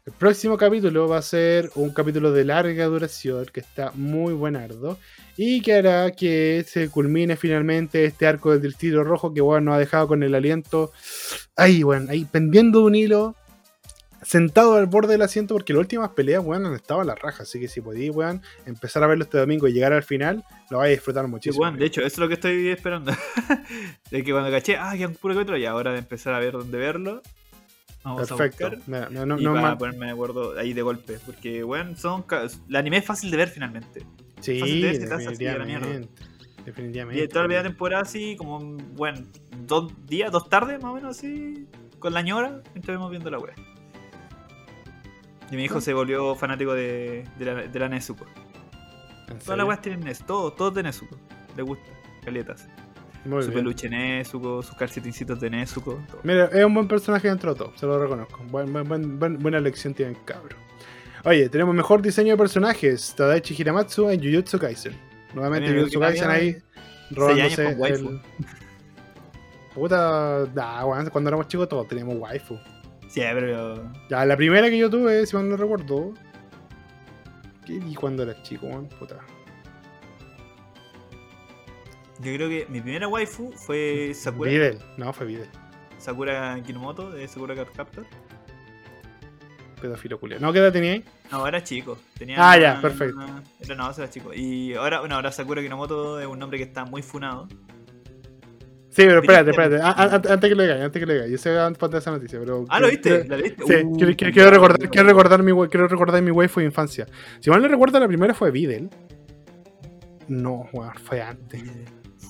El 0.05 0.13
próximo 0.13 0.57
capítulo 0.57 1.07
va 1.07 1.17
a 1.17 1.21
ser 1.23 1.71
un 1.75 1.91
capítulo 1.91 2.31
de 2.31 2.43
larga 2.43 2.85
duración 2.85 3.45
que 3.51 3.61
está 3.61 3.91
muy 3.95 4.33
buenardo 4.33 4.99
y 5.37 5.61
que 5.61 5.73
hará 5.73 6.11
que 6.11 6.63
se 6.67 6.89
culmine 6.89 7.35
finalmente 7.35 8.05
este 8.05 8.27
arco 8.27 8.51
del 8.51 8.61
Distrito 8.61 9.03
Rojo 9.03 9.33
que 9.33 9.41
bueno, 9.41 9.65
nos 9.71 9.75
ha 9.75 9.79
dejado 9.79 10.07
con 10.07 10.23
el 10.23 10.35
aliento 10.35 10.91
ahí, 11.55 11.83
bueno, 11.83 12.07
ahí 12.11 12.25
pendiendo 12.25 12.79
de 12.79 12.85
un 12.85 12.95
hilo 12.95 13.35
sentado 14.23 14.75
al 14.75 14.85
borde 14.85 15.13
del 15.13 15.21
asiento 15.21 15.53
porque 15.53 15.73
las 15.73 15.81
últimas 15.81 16.09
peleas, 16.11 16.43
weón, 16.43 16.65
han 16.65 16.73
estado 16.73 17.01
a 17.01 17.03
la 17.05 17.15
raja. 17.15 17.43
Así 17.43 17.59
que 17.59 17.67
si 17.67 17.81
podéis, 17.81 18.11
weón, 18.11 18.41
empezar 18.65 19.03
a 19.03 19.07
verlo 19.07 19.25
este 19.25 19.37
domingo 19.37 19.67
y 19.67 19.73
llegar 19.73 19.93
al 19.93 20.03
final, 20.03 20.43
lo 20.69 20.79
vais 20.79 20.89
a 20.89 20.91
disfrutar 20.91 21.25
Sí, 21.25 21.31
muchísimo. 21.31 21.63
weón, 21.63 21.77
de 21.77 21.85
hecho, 21.85 22.01
eso 22.01 22.07
es 22.07 22.17
lo 22.19 22.27
que 22.27 22.35
estoy 22.35 22.69
esperando. 22.69 23.11
de 24.11 24.23
que 24.23 24.31
cuando 24.31 24.49
caché, 24.49 24.77
ah, 24.77 24.93
que 24.97 25.05
un 25.05 25.15
puro 25.15 25.33
capítulo, 25.33 25.57
y 25.57 25.65
ahora 25.65 25.91
de 25.91 25.99
empezar 25.99 26.33
a 26.33 26.39
ver 26.39 26.53
dónde 26.53 26.77
verlo. 26.77 27.21
Vamos 28.03 28.27
Perfecto. 28.27 28.67
a 28.67 28.69
buscar. 28.69 28.89
No, 28.89 29.09
no, 29.09 29.25
no, 29.25 29.39
y 29.39 29.43
no 29.43 29.53
para 29.53 29.77
ponerme 29.77 30.07
de 30.07 30.11
acuerdo 30.11 30.57
ahí 30.57 30.73
de 30.73 30.81
golpe. 30.81 31.19
Porque, 31.25 31.63
weón, 31.63 31.95
son. 31.95 32.25
El 32.69 32.75
anime 32.75 32.97
es 32.97 33.05
fácil 33.05 33.31
de 33.31 33.37
ver 33.37 33.49
finalmente. 33.49 34.05
Sí, 34.43 34.61
así 34.61 34.81
la 34.81 34.89
mierda. 35.65 35.87
definitivamente. 35.87 36.09
Definitivamente. 36.65 37.23
Y 37.23 37.27
toda 37.27 37.41
la 37.41 37.47
primera 37.47 37.63
temporada 37.63 38.01
así, 38.03 38.35
como, 38.37 38.59
bueno, 38.93 39.21
dos 39.65 39.91
días, 40.07 40.31
dos 40.31 40.49
tardes 40.49 40.81
más 40.81 40.91
o 40.91 40.95
menos 40.95 41.17
así, 41.17 41.67
con 41.99 42.13
la 42.13 42.21
ñora, 42.21 42.61
estuvimos 42.75 43.09
viendo 43.11 43.29
la 43.29 43.39
wea. 43.39 43.53
Y 45.51 45.55
mi 45.55 45.65
hijo 45.65 45.81
se 45.81 45.93
volvió 45.93 46.35
fanático 46.35 46.73
de, 46.73 47.25
de 47.37 47.45
la, 47.45 47.53
de 47.67 47.79
la 47.79 47.89
Nezuko. 47.89 48.25
¿En 49.29 49.39
Todas 49.39 49.57
las 49.57 49.67
weas 49.67 49.81
tienen 49.81 50.01
Nes, 50.01 50.23
todos, 50.25 50.55
todos 50.55 50.73
de 50.73 50.83
Nezuko. 50.83 51.15
Le 51.55 51.63
gusta, 51.63 51.85
caletas. 52.23 52.67
Muy 53.25 53.41
su 53.43 53.49
bien. 53.49 53.59
peluche 53.61 53.89
Nezuko, 53.89 54.61
sus 54.63 54.75
calcetincitos 54.75 55.39
de 55.39 55.49
Nezuko. 55.49 56.01
todo. 56.09 56.19
Mira, 56.23 56.45
es 56.45 56.65
un 56.65 56.73
buen 56.73 56.87
personaje 56.87 57.27
dentro 57.27 57.53
de 57.53 57.57
todo, 57.59 57.73
se 57.77 57.85
lo 57.85 58.01
reconozco. 58.01 58.41
Buen- 58.49 58.71
buen- 58.73 58.87
buen- 58.87 59.19
buen- 59.19 59.37
buena 59.39 59.57
elección 59.59 59.93
tiene 59.93 60.13
el 60.13 60.23
cabro. 60.23 60.57
Oye, 61.25 61.47
tenemos 61.47 61.73
mejor 61.73 62.01
diseño 62.01 62.31
de 62.31 62.37
personajes. 62.37 63.13
Tadaichi 63.15 63.55
Hiramatsu 63.57 64.09
en 64.09 64.21
Jujutsu 64.21 64.59
Kaisen. 64.59 64.93
Nuevamente 65.33 65.73
Jujutsu 65.73 65.99
Kaisen 65.99 66.29
ahí 66.29 66.57
robándose 67.11 67.61
años 67.61 67.73
con 67.73 67.81
waifu. 67.81 68.09
el... 68.09 68.21
Puta... 69.73 70.47
Nah, 70.53 70.85
weón, 70.85 71.09
cuando 71.09 71.29
éramos 71.29 71.47
chicos 71.47 71.69
todos 71.69 71.87
teníamos 71.87 72.15
waifu. 72.17 72.59
Sí, 73.07 73.21
pero. 73.21 73.91
Ya, 74.09 74.25
la 74.25 74.35
primera 74.35 74.69
que 74.69 74.77
yo 74.77 74.89
tuve, 74.89 75.25
si 75.25 75.35
mal 75.35 75.49
no 75.49 75.55
recuerdo... 75.55 76.13
¿Qué 77.65 77.79
vi 77.79 77.95
cuando 77.95 78.23
era 78.23 78.41
chico, 78.43 78.65
weón? 78.65 78.89
Puta. 78.89 79.19
Yo 82.19 82.33
creo 82.33 82.49
que 82.49 82.67
mi 82.69 82.81
primera 82.81 83.07
waifu 83.07 83.51
fue 83.53 84.11
Sakura. 84.13 84.51
Videl. 84.51 84.79
No, 84.97 85.13
fue 85.13 85.25
Videl. 85.27 85.49
Sakura 85.97 86.61
Kinomoto 86.65 87.11
de 87.11 87.25
Sakura 87.29 87.55
Card 87.55 87.69
Captor. 87.73 88.05
Pedófilo 89.83 90.17
culiao. 90.17 90.39
¿No 90.39 90.53
qué 90.53 90.59
edad 90.59 90.71
tenía 90.71 90.93
ahí? 90.93 91.03
No, 91.29 91.45
era 91.45 91.61
chico. 91.61 91.97
Tenía 92.17 92.37
Ah, 92.39 92.57
ya, 92.57 92.79
perfecto. 92.81 93.19
Era, 93.59 93.75
no, 93.75 93.91
era 93.91 94.09
chico. 94.09 94.33
Y 94.33 94.73
ahora, 94.75 95.01
bueno, 95.01 95.15
ahora 95.15 95.29
Sakura 95.29 95.61
Kinomoto 95.61 96.21
es 96.21 96.25
un 96.25 96.39
nombre 96.39 96.57
que 96.57 96.63
está 96.63 96.85
muy 96.85 97.01
funado. 97.01 97.49
Sí, 98.89 99.03
pero 99.05 99.19
espérate, 99.19 99.47
¿Viste? 99.51 99.61
espérate. 99.63 99.83
A- 99.83 99.89
a- 100.03 100.33
antes 100.33 100.49
que 100.49 100.55
lo 100.55 100.63
diga, 100.63 100.85
antes 100.85 100.99
que 101.01 101.05
lo 101.05 101.13
diga. 101.13 101.27
Yo 101.27 101.37
sé 101.37 101.59
antes 101.59 101.89
de 101.91 101.97
esa 101.97 102.11
noticia, 102.11 102.39
pero... 102.39 102.63
Ah, 102.69 102.79
¿lo 102.79 102.87
viste? 102.87 103.09
quiero- 103.09 103.25
¿La 103.27 103.37
leíste? 103.37 103.63
Sí, 103.67 103.73
Uh, 103.83 103.97
quiero, 103.97 104.15
quiero- 104.15 104.51
recordar, 104.51 104.89
quiero, 104.89 105.07
recordar 105.09 105.43
mi, 105.43 105.51
quiero 105.67 105.87
recordar 105.89 106.21
mi 106.21 106.31
waifu 106.31 106.61
de 106.61 106.67
infancia. 106.67 107.05
Si 107.41 107.49
mal 107.49 107.61
no 107.61 107.67
recuerdo, 107.67 107.99
la 107.99 108.07
primera 108.07 108.33
fue 108.33 108.51
Videl. 108.51 108.89
No, 110.29 110.69
fue 111.03 111.21
antes. 111.21 111.61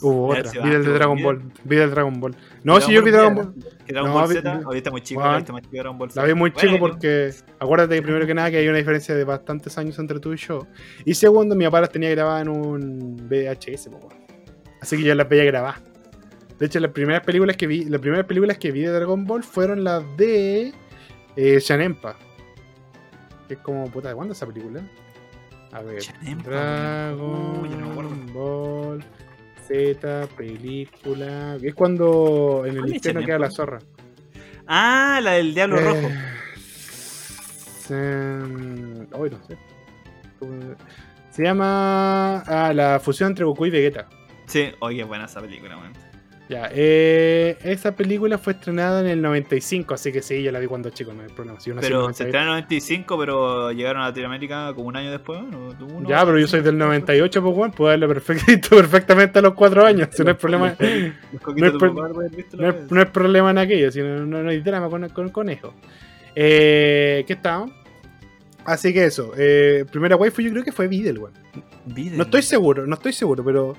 Hubo 0.03 0.27
otra. 0.27 0.43
va, 0.59 0.65
Videl 0.65 0.85
de 0.85 0.91
Dragon. 0.93 1.23
Ball. 1.23 1.41
Videl 1.63 1.89
Dragon 1.91 2.19
Ball. 2.19 2.35
No, 2.63 2.79
si 2.81 2.91
yo 2.93 3.01
vi 3.01 3.09
Dragon 3.11 3.33
Ball. 3.35 3.53
Que 3.85 3.93
Dragon 3.93 4.09
No, 4.11 4.15
Ball 4.15 4.27
vi- 4.29 4.35
Z, 4.35 4.57
vi- 4.57 4.63
ahorita 4.65 4.91
muy 4.91 5.01
chico, 5.01 5.21
viste 5.35 5.51
más 5.51 5.61
chico 5.61 5.75
Dragon 5.77 5.97
Ball 5.97 6.11
Z. 6.11 6.21
La 6.21 6.27
vi 6.27 6.33
muy 6.33 6.51
chico 6.53 6.77
porque 6.79 7.33
acuérdate 7.59 7.95
que 7.95 8.01
primero 8.01 8.27
que 8.27 8.33
nada 8.33 8.51
que 8.51 8.57
hay 8.57 8.67
una 8.67 8.77
diferencia 8.77 9.15
de 9.15 9.23
bastantes 9.23 9.77
años 9.77 9.97
entre 9.99 10.19
tú 10.19 10.33
y 10.33 10.37
yo. 10.37 10.67
Y 11.05 11.13
segundo, 11.15 11.55
mi 11.55 11.65
papá 11.65 11.81
las 11.81 11.89
tenía 11.89 12.09
grabadas 12.11 12.43
en 12.43 12.49
un 12.49 13.15
VHS. 13.29 13.89
Así 14.81 14.97
que 14.97 15.03
yo 15.03 15.15
las 15.15 15.27
veía 15.29 15.45
grabadas. 15.45 15.81
De 16.59 16.65
hecho, 16.67 16.79
las 16.79 16.91
primeras 16.91 17.23
películas 17.23 17.57
que 17.57 17.65
vi, 17.67 17.85
las 17.85 17.99
primeras 17.99 18.25
películas 18.25 18.57
que 18.57 18.71
vi 18.71 18.81
de 18.81 18.91
Dragon 18.91 19.25
Ball 19.25 19.43
fueron 19.43 19.83
las 19.83 20.03
de 20.17 20.73
eh, 21.35 21.59
Shanempa. 21.59 22.15
Que 23.47 23.55
es 23.55 23.59
como, 23.61 23.89
puta, 23.89 24.09
¿de 24.09 24.15
cuándo 24.15 24.33
es 24.33 24.37
esa 24.37 24.45
película? 24.47 24.81
A 25.71 25.81
ver. 25.81 26.01
Shanempa, 26.01 26.49
Dragon 26.49 27.79
no 27.79 27.91
acuerdo. 27.91 28.11
Ball 28.33 29.03
Z, 29.67 30.27
película. 30.37 31.57
Es 31.61 31.73
cuando 31.73 32.63
en 32.65 32.73
el 32.73 32.79
¿Cuál 32.79 32.89
es 32.89 32.95
infierno 32.95 33.25
queda 33.25 33.39
la 33.39 33.51
zorra. 33.51 33.79
Ah, 34.67 35.19
la 35.21 35.31
del 35.33 35.53
Diablo 35.53 35.77
Eh, 35.79 35.83
Rojo. 35.83 36.09
Se... 37.79 37.95
Ay, 37.95 39.29
no 39.29 39.43
sé. 39.47 39.57
¿Cómo- 40.39 40.75
Se 41.29 41.43
llama 41.43 42.39
ah, 42.41 42.71
la 42.73 42.99
fusión 42.99 43.29
entre 43.31 43.45
Goku 43.45 43.65
y 43.65 43.69
Vegeta. 43.71 44.07
Sí, 44.45 44.71
oye, 44.79 45.03
buena 45.03 45.25
esa 45.25 45.41
película, 45.41 45.75
man. 45.77 45.93
Ya, 46.53 46.69
eh, 46.71 47.57
esa 47.63 47.95
película 47.95 48.37
fue 48.37 48.53
estrenada 48.53 49.01
en 49.01 49.07
el 49.07 49.21
95, 49.23 49.95
así 49.95 50.11
que 50.11 50.21
sí, 50.21 50.43
yo 50.43 50.51
la 50.51 50.59
vi 50.59 50.67
cuando 50.67 50.91
chico, 50.91 51.11
no 51.11 51.23
hay 51.23 51.29
problema. 51.29 51.59
Si 51.59 51.71
Pero 51.71 52.01
98. 52.01 52.13
se 52.15 52.23
estrenó 52.25 52.43
en 52.43 52.49
el 52.49 52.61
95, 52.61 53.17
pero 53.17 53.71
llegaron 53.71 54.03
a 54.03 54.09
Latinoamérica 54.09 54.71
como 54.75 54.89
un 54.89 54.95
año 54.95 55.09
después, 55.09 55.41
¿no? 55.41 55.69
Uno- 55.83 56.07
Ya, 56.07 56.23
pero 56.23 56.37
yo 56.37 56.45
soy 56.47 56.61
del 56.61 56.77
98, 56.77 57.41
pues 57.41 57.55
bueno, 57.55 57.73
puedo 57.73 57.89
darle 57.89 58.07
perfectito, 58.07 58.69
perfectamente 58.77 59.39
a 59.39 59.41
los 59.41 59.55
4 59.55 59.83
años. 59.83 60.09
Si 60.11 60.21
no 60.21 60.29
hay 60.29 60.35
problema, 60.35 60.75
no 60.79 61.53
visto 61.55 62.57
la 62.57 62.71
no 62.71 62.77
no 62.87 63.01
es 63.01 63.09
problema 63.09 63.49
en 63.49 63.57
aquello, 63.57 63.91
si 63.91 64.01
no, 64.01 64.47
hay 64.47 64.59
drama 64.61 64.89
con, 64.89 65.09
con 65.09 65.29
conejo. 65.29 65.73
Eh, 66.35 67.23
¿Qué 67.25 67.33
estamos? 67.33 67.71
Así 68.65 68.93
que 68.93 69.05
eso, 69.05 69.33
eh, 69.37 69.85
primera 69.91 70.15
waifu 70.15 70.41
yo 70.43 70.51
creo 70.51 70.63
que 70.63 70.71
fue 70.71 70.87
Videl, 70.87 71.17
weón. 71.17 71.33
No 72.15 72.23
estoy 72.23 72.43
seguro, 72.43 72.85
no 72.85 72.93
estoy 72.93 73.11
seguro, 73.13 73.43
pero. 73.43 73.75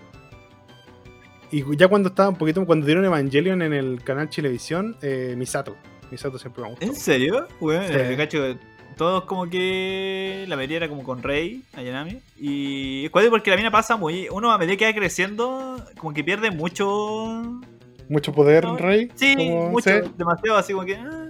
Y 1.55 1.65
ya 1.77 1.87
cuando 1.87 2.09
estaba 2.09 2.31
un 2.31 2.35
poquito, 2.35 2.67
cuando 2.67 2.85
dieron 2.85 3.05
Evangelion 3.05 3.63
en 3.63 3.73
el 3.73 4.03
canal 4.03 4.29
Chilevisión, 4.29 4.97
eh, 5.03 5.37
Misato. 5.39 5.77
Misato 6.11 6.37
siempre 6.37 6.65
me 6.65 6.71
gustó. 6.71 6.85
¿En 6.85 6.97
serio? 6.97 7.47
Sí. 7.61 7.67
eh, 7.71 8.15
cacho, 8.17 8.59
todos 8.97 9.23
como 9.27 9.49
que 9.49 10.47
la 10.49 10.57
mayoría 10.57 10.79
era 10.79 10.89
como 10.89 11.05
con 11.05 11.23
Rey, 11.23 11.63
Ayanami. 11.75 12.21
Y 12.37 13.05
es 13.05 13.11
porque 13.31 13.53
la 13.53 13.57
mina 13.57 13.71
pasa 13.71 13.97
muy. 13.97 14.27
Uno 14.33 14.51
a 14.51 14.59
medida 14.59 14.77
que 14.77 14.85
va 14.87 14.93
creciendo, 14.95 15.77
como 15.97 16.13
que 16.13 16.25
pierde 16.25 16.51
mucho. 16.51 17.61
Mucho 18.09 18.33
poder, 18.33 18.65
No, 18.65 18.77
Rey. 18.77 19.13
Sí, 19.15 19.37
como 19.37 19.71
mucho, 19.71 19.91
demasiado 20.19 20.59
así 20.59 20.73
como 20.73 20.85
que. 20.85 20.97
ah. 20.97 21.29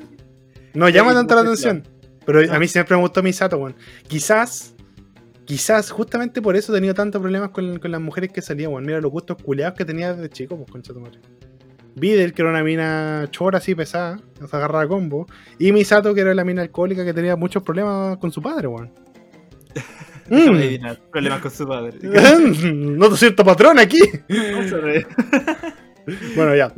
No 0.72 0.88
llama 0.88 1.12
tanto 1.12 1.34
la 1.34 1.42
atención. 1.42 1.86
Pero 2.24 2.50
a 2.50 2.58
mí 2.58 2.66
siempre 2.66 2.96
me 2.96 3.02
gustó 3.02 3.22
Misato, 3.22 3.58
weón. 3.58 3.76
Quizás, 4.08 4.73
quizás, 5.44 5.90
justamente 5.90 6.42
por 6.42 6.56
eso 6.56 6.72
he 6.72 6.76
tenido 6.76 6.94
tantos 6.94 7.20
problemas 7.20 7.50
con, 7.50 7.78
con 7.78 7.90
las 7.90 8.00
mujeres 8.00 8.30
que 8.32 8.42
salían, 8.42 8.72
weón. 8.72 8.84
Mira 8.84 9.00
los 9.00 9.10
gustos 9.10 9.36
culeados 9.42 9.76
que 9.76 9.84
tenía 9.84 10.14
desde 10.14 10.28
chico, 10.28 10.56
pues, 10.56 10.70
concha 10.70 10.92
tu 10.92 11.00
madre. 11.00 11.18
Videl, 11.96 12.32
que 12.32 12.42
era 12.42 12.50
una 12.50 12.64
mina 12.64 13.28
chora 13.30 13.58
así 13.58 13.74
pesada, 13.74 14.18
se 14.38 14.56
agarraba 14.56 14.82
a 14.82 14.88
combo. 14.88 15.26
Y 15.58 15.72
Misato, 15.72 16.12
que 16.14 16.22
era 16.22 16.34
la 16.34 16.44
mina 16.44 16.62
alcohólica 16.62 17.04
que 17.04 17.14
tenía 17.14 17.36
muchos 17.36 17.62
problemas 17.62 18.18
con 18.18 18.32
su 18.32 18.42
padre, 18.42 18.68
weón. 18.68 18.90
Mm. 20.26 20.54
adivinar, 20.54 20.98
problemas 21.12 21.40
con 21.42 21.50
su 21.50 21.66
padre. 21.66 21.98
Noto 22.72 23.14
cierto 23.14 23.44
patrón 23.44 23.78
aquí. 23.78 24.00
Bueno, 26.36 26.54
ya. 26.54 26.70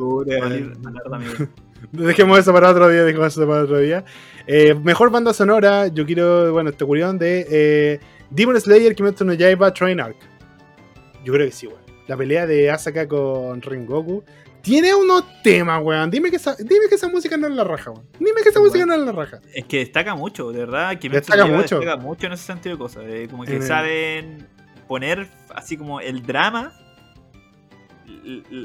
Dejemos 1.91 2.39
eso 2.39 2.53
para 2.53 2.71
otro 2.71 2.89
día, 2.89 3.03
dejemos 3.03 3.27
eso 3.27 3.47
para 3.47 3.63
otro 3.63 3.79
día. 3.79 4.05
Eh, 4.47 4.75
mejor 4.85 5.11
banda 5.11 5.33
sonora, 5.33 5.89
yo 5.89 6.07
quiero, 6.07 6.53
bueno, 6.53 6.71
este 6.71 6.85
curión 6.85 7.19
de 7.19 7.45
eh, 7.51 8.01
Demon 8.31 8.61
Slayer 8.61 8.95
Kimetsu 8.95 9.25
no 9.25 9.33
Yaiba 9.35 9.73
Train 9.73 10.01
Arc. 10.01 10.17
Yo 11.25 11.33
creo 11.33 11.47
que 11.47 11.53
sí, 11.53 11.67
weón. 11.67 11.81
La 12.07 12.17
pelea 12.17 12.47
de 12.47 12.71
Asaka 12.71 13.07
con 13.09 13.61
Rengoku. 13.63 14.23
Tiene 14.63 14.95
unos 14.95 15.25
temas, 15.43 15.81
weón. 15.83 16.11
Dime 16.11 16.31
que, 16.31 16.37
esa, 16.37 16.55
dime 16.57 16.89
que 16.89 16.97
esa 16.97 17.09
música 17.09 17.37
no 17.37 17.47
es 17.47 17.53
la 17.55 17.65
raja, 17.65 17.91
weón. 17.93 18.07
Dime 18.19 18.43
que 18.43 18.49
esa 18.49 18.61
música 18.61 18.85
no 18.87 18.95
es 18.95 19.01
la 19.01 19.13
raja. 19.13 19.41
Es 19.55 19.65
que 19.65 19.79
destaca 19.79 20.15
mucho, 20.15 20.51
de 20.53 20.59
verdad. 20.61 20.97
Destaca 20.99 21.47
mucho. 21.47 21.79
Destaca 21.81 21.97
mucho 22.03 22.27
en 22.27 22.33
ese 22.33 22.45
sentido 22.45 22.75
de 22.77 22.79
cosas. 22.79 23.05
eh, 23.07 23.29
como 23.31 23.45
que 23.45 23.61
saben 23.63 24.47
poner 24.89 25.29
así 25.55 25.77
como 25.77 26.01
el 26.01 26.25
drama. 26.25 26.73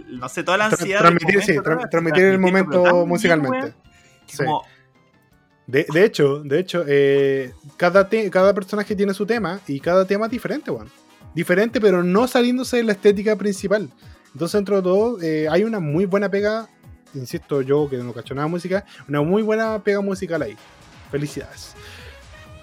No 0.07 0.29
sé, 0.29 0.43
toda 0.43 0.57
la 0.57 0.65
ansiedad. 0.65 0.99
transmitir, 1.01 1.41
sí, 1.43 1.53
tra- 1.53 1.63
¿verdad? 1.63 1.89
transmitir 1.89 2.23
el 2.25 2.39
momento 2.39 2.83
bien, 2.83 3.07
musicalmente. 3.07 3.73
que 4.27 4.35
Sí. 4.37 4.37
como- 4.43 4.63
De, 5.71 5.85
de 5.93 6.03
hecho, 6.05 6.43
de 6.43 6.59
hecho, 6.59 6.83
eh, 6.87 7.53
cada, 7.77 8.09
te- 8.09 8.29
cada 8.29 8.53
personaje 8.53 8.93
tiene 8.95 9.13
su 9.13 9.25
tema 9.25 9.61
y 9.67 9.79
cada 9.79 10.05
tema 10.05 10.25
es 10.25 10.31
diferente, 10.31 10.69
weón. 10.69 10.89
Diferente, 11.33 11.79
pero 11.79 12.03
no 12.03 12.27
saliéndose 12.27 12.77
de 12.77 12.83
la 12.83 12.91
estética 12.91 13.37
principal. 13.37 13.89
Entonces, 14.33 14.57
dentro 14.57 14.75
de 14.77 14.81
todo, 14.81 15.21
eh, 15.21 15.47
hay 15.49 15.63
una 15.63 15.79
muy 15.79 16.05
buena 16.05 16.29
pega, 16.29 16.67
insisto 17.13 17.61
yo 17.61 17.89
que 17.89 17.97
no 17.97 18.11
cacho 18.11 18.33
nada 18.35 18.47
de 18.47 18.51
música, 18.51 18.85
una 19.07 19.21
muy 19.21 19.41
buena 19.43 19.81
pega 19.81 20.01
musical 20.01 20.41
ahí. 20.41 20.57
Felicidades. 21.09 21.73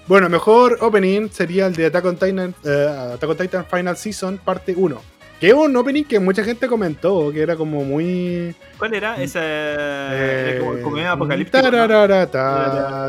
Bueno, 0.06 0.28
mejor 0.28 0.78
opening 0.80 1.28
sería 1.30 1.66
el 1.66 1.74
de 1.74 1.86
Attack 1.86 2.04
on 2.04 2.16
Titan, 2.16 2.54
eh, 2.64 3.10
Attack 3.14 3.30
on 3.30 3.36
Titan 3.36 3.64
Final 3.66 3.96
Season, 3.96 4.38
parte 4.38 4.74
1. 4.76 5.00
Que 5.40 5.48
es 5.48 5.54
un 5.54 5.76
opening 5.76 6.02
que 6.04 6.18
mucha 6.18 6.42
gente 6.42 6.66
comentó, 6.66 7.30
que 7.32 7.40
era 7.40 7.54
como 7.54 7.84
muy... 7.84 8.54
¿Cuál 8.76 8.94
era? 8.94 9.22
Esa. 9.22 9.40
Eh, 9.42 10.56
como, 10.60 10.80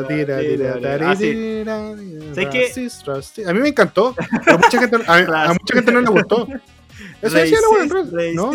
tira, 0.07 0.39
tira, 0.39 0.73
Ah. 3.45 3.49
A 3.49 3.53
mí 3.53 3.59
me 3.59 3.69
encantó, 3.69 4.15
pero 4.45 4.59
mucha 4.59 4.79
gente, 4.79 4.97
a, 5.07 5.15
a 5.15 5.53
mucha 5.53 5.73
gente 5.73 5.91
no 5.91 6.01
le 6.01 6.09
gustó. 6.09 6.47
Eso 7.21 7.35
decía 7.37 7.57
la 7.61 8.33
¿no? 8.33 8.51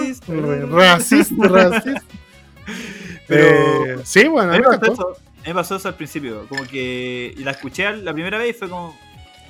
racist. 0.76 1.32
Racist. 1.38 2.04
Pero- 3.26 4.04
sí, 4.04 4.28
bueno, 4.28 4.52
a 4.52 4.54
A 4.56 4.58
me 4.58 4.68
me. 4.78 5.06
A 5.46 5.54
pasó 5.54 5.76
eso 5.76 5.88
al 5.88 5.94
principio, 5.94 6.46
como 6.48 6.64
que 6.64 7.34
y 7.36 7.42
la 7.44 7.50
escuché 7.50 7.94
la 7.96 8.12
primera 8.12 8.38
vez 8.38 8.50
y 8.50 8.58
fue 8.58 8.68
como, 8.68 8.98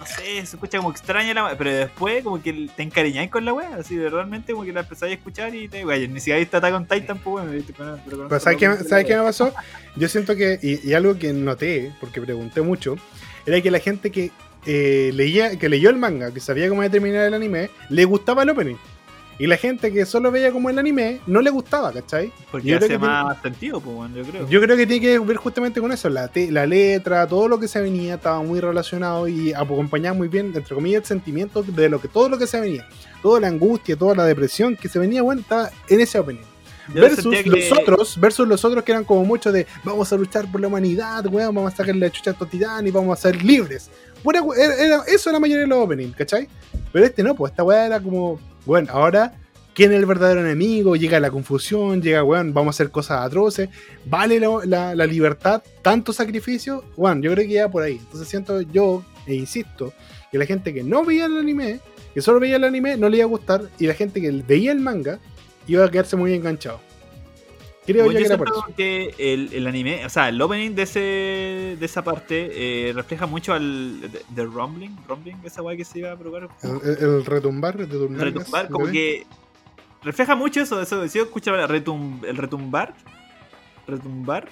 no 0.05 0.17
sé, 0.17 0.47
se 0.47 0.57
escucha 0.57 0.79
como 0.79 0.91
extraña 0.91 1.35
la 1.35 1.45
wea, 1.45 1.59
pero 1.59 1.73
después 1.73 2.23
como 2.23 2.43
que 2.43 2.69
te 2.75 2.83
encariñáis 2.83 3.31
con 3.31 3.45
la 3.45 3.53
wea, 3.53 3.77
así 3.77 3.97
de 3.97 4.11
realmente 4.11 4.53
como 4.53 4.65
que 4.65 4.73
la 4.73 4.81
empezáis 4.81 5.13
a 5.13 5.15
escuchar 5.17 5.55
y 5.55 5.69
te, 5.69 5.85
wey, 5.85 6.07
ni 6.09 6.21
siquiera 6.21 6.39
viste 6.39 6.57
Attack 6.57 6.75
on 6.75 6.87
Titan, 6.87 7.19
pues 7.19 7.47
bueno, 7.47 7.65
pero, 7.77 8.29
pero, 8.29 8.41
¿sabes 8.41 8.59
qué, 8.59 8.85
¿sabes 8.85 9.07
qué 9.07 9.17
me 9.17 9.23
pasó? 9.23 9.53
Yo 9.97 10.09
siento 10.09 10.37
que, 10.37 10.59
y, 10.63 10.89
y 10.89 10.95
algo 10.95 11.19
que 11.19 11.33
noté, 11.33 11.93
porque 12.01 12.21
pregunté 12.21 12.61
mucho, 12.61 12.97
era 13.47 13.61
que 13.61 13.71
la 13.71 13.79
gente 13.79 14.11
que 14.11 14.31
eh, 14.67 15.11
leía, 15.15 15.59
que 15.59 15.69
leyó 15.69 15.91
el 15.91 15.97
manga, 15.97 16.33
que 16.33 16.41
sabía 16.41 16.69
cómo 16.69 16.83
iba 16.83 16.89
a 16.89 16.93
terminar 16.93 17.27
el 17.27 17.35
anime, 17.35 17.71
le 17.89 18.05
gustaba 18.05 18.43
el 18.43 18.51
opening. 18.51 18.77
Y 19.39 19.47
la 19.49 19.57
gente 19.57 19.93
que 19.93 20.07
solo 20.07 20.31
veía 20.31 20.53
como 20.53 20.71
el 20.71 20.79
anime, 20.79 21.21
no 21.27 21.41
le 21.41 21.51
gustaba, 21.51 21.93
¿cachai? 21.93 22.33
Porque 22.53 22.69
Yo 22.69 22.77
creo 22.77 22.87
hace 22.87 22.95
que 22.95 22.99
tiene- 22.99 23.13
más 23.25 23.43
sentido, 23.43 23.81
pues 23.81 23.97
bueno, 23.97 24.17
yo 24.17 24.23
creo. 24.25 24.49
Yo 24.49 24.61
creo 24.61 24.77
que 24.77 24.87
tiene 24.87 25.01
que 25.05 25.19
ver 25.19 25.37
justamente 25.37 25.81
con 25.81 25.91
eso. 25.91 26.09
La, 26.09 26.29
te- 26.29 26.53
la 26.53 26.67
letra, 26.67 27.27
todo 27.27 27.49
lo 27.49 27.59
que 27.59 27.67
se 27.67 27.81
venía 27.81 28.15
estaba 28.15 28.41
muy 28.43 28.61
relacionado 28.61 29.27
y 29.27 29.53
acompañaba 29.53 30.17
muy 30.17 30.29
bien, 30.29 30.53
entre 30.55 30.75
comillas, 30.75 31.03
el 31.03 31.07
sentimiento 31.07 31.63
de 31.65 31.89
lo 31.89 32.01
que 32.01 32.07
todo 32.09 32.29
lo 32.29 32.39
que 32.39 32.47
se 32.47 32.61
venía. 32.61 32.87
Toda 33.23 33.41
la 33.41 33.49
angustia, 33.49 33.97
toda 33.97 34.15
la 34.15 34.25
depresión 34.25 34.77
que 34.77 34.89
se 34.89 34.99
venía, 35.01 35.23
bueno, 35.23 35.41
estaba 35.41 35.71
en 35.89 36.01
ese 36.01 36.19
opening. 36.19 36.43
Yo 36.95 37.01
versus 37.01 37.35
que- 37.35 37.43
los 37.51 37.73
otros, 37.73 38.21
versus 38.21 38.47
los 38.47 38.65
otros 38.65 38.85
que 38.85 38.93
eran 38.93 39.05
como 39.05 39.25
muchos 39.25 39.53
de 39.55 39.67
vamos 39.83 40.13
a 40.13 40.17
luchar 40.17 40.47
por 40.53 40.61
la 40.61 40.69
humanidad, 40.69 41.27
weón, 41.27 41.55
vamos 41.55 41.73
a 41.73 41.77
sacarle 41.77 42.07
la 42.07 42.13
chucha 42.13 42.33
a 42.39 42.45
titanes 42.47 42.91
y 42.91 42.93
vamos 42.93 43.19
a 43.19 43.21
ser 43.23 43.43
libres. 43.43 43.91
Era- 44.57 45.03
eso 45.07 45.31
era 45.31 45.33
la 45.37 45.41
mayoría 45.41 45.63
de 45.63 45.67
los 45.67 45.79
openings, 45.79 46.15
¿cachai? 46.15 46.49
Pero 46.93 47.05
este 47.05 47.23
no, 47.23 47.35
pues 47.35 47.53
esta 47.53 47.63
weá 47.65 47.87
era 47.87 48.01
como, 48.01 48.39
bueno, 48.67 48.93
ahora, 48.93 49.35
¿quién 49.75 49.93
es 49.93 49.99
el 49.99 50.07
verdadero 50.07 50.41
enemigo? 50.41 50.97
Llega 50.97 51.21
la 51.21 51.31
confusión, 51.31 52.01
llega, 52.03 52.23
weón, 52.25 52.53
vamos 52.55 52.75
a 52.75 52.77
hacer 52.77 52.91
cosas 52.91 53.25
atroces, 53.25 53.69
¿vale 54.05 54.41
la, 54.41 54.49
la- 54.65 54.95
la 54.95 55.07
libertad 55.07 55.63
tanto 55.83 56.13
sacrificio? 56.13 56.85
Bueno, 56.97 57.21
yo 57.23 57.33
creo 57.33 57.47
que 57.47 57.53
ya 57.55 57.69
por 57.69 57.83
ahí. 57.83 57.97
Entonces 58.01 58.29
siento 58.29 58.61
yo, 58.61 59.03
e 59.27 59.35
insisto, 59.35 59.93
que 60.31 60.39
la 60.39 60.47
gente 60.47 60.73
que 60.75 60.83
no 60.83 61.05
veía 61.05 61.27
el 61.27 61.37
anime, 61.37 61.81
que 62.13 62.21
solo 62.23 62.41
veía 62.41 62.57
el 62.57 62.65
anime, 62.65 62.97
no 62.97 63.09
le 63.09 63.19
iba 63.19 63.25
a 63.25 63.29
gustar, 63.29 63.63
y 63.79 63.87
la 63.87 63.95
gente 63.95 64.21
que 64.21 64.31
veía 64.31 64.73
el 64.73 64.81
manga, 64.81 65.19
iba 65.67 65.85
a 65.85 65.91
quedarse 65.91 66.17
muy 66.17 66.33
enganchado. 66.35 66.81
Creo 67.87 68.07
yo 68.07 68.13
que 68.13 68.21
yo 68.21 68.27
era 68.27 68.39
por 68.39 68.49
siento 68.49 68.67
eso. 68.69 68.77
que 68.77 69.15
el, 69.19 69.51
el 69.53 69.67
anime, 69.67 70.07
o 70.07 70.09
sea, 70.09 70.29
el 70.31 70.41
opening 70.41 70.71
de 70.75 70.83
ese 70.83 71.77
de 71.79 71.85
esa 71.85 72.03
parte 72.03 72.89
eh, 72.89 72.93
refleja 72.95 73.27
mucho 73.27 73.53
al 73.53 74.01
de, 74.01 74.23
de 74.29 74.45
Rumbling, 74.45 74.97
Rumbling, 75.07 75.37
esa 75.45 75.61
weá 75.63 75.77
que 75.77 75.85
se 75.85 75.99
iba 75.99 76.13
a 76.13 76.17
probar. 76.17 76.49
El, 76.63 76.71
el- 76.91 76.99
el 76.99 77.25
retumbar, 77.27 77.77
retumbar, 77.77 78.25
retumbar, 78.25 78.69
como 78.71 78.87
que 78.87 79.27
refleja 80.03 80.35
mucho 80.35 80.61
eso, 80.63 80.81
eso, 80.81 81.07
si 81.09 81.19
yo 81.19 81.25
escuchaba 81.25 81.57
la 81.59 81.67
retum- 81.69 82.25
el 82.27 82.37
retumbar, 82.37 82.95
retumbar, 83.87 84.49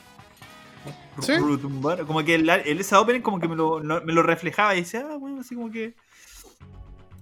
Sí. 1.21 1.33
retumbar, 1.33 2.05
como 2.07 2.23
que 2.25 2.35
el, 2.35 2.49
el 2.51 2.81
esa 2.81 3.01
opening 3.01 3.21
como 3.23 3.39
que 3.41 3.49
me 3.49 3.57
lo, 3.57 3.81
me 3.81 4.13
lo 4.13 4.23
reflejaba 4.23 4.75
y 4.75 4.81
decía, 4.81 5.07
ah, 5.11 5.17
bueno, 5.17 5.41
así 5.41 5.55
como 5.55 5.71
que, 5.71 5.95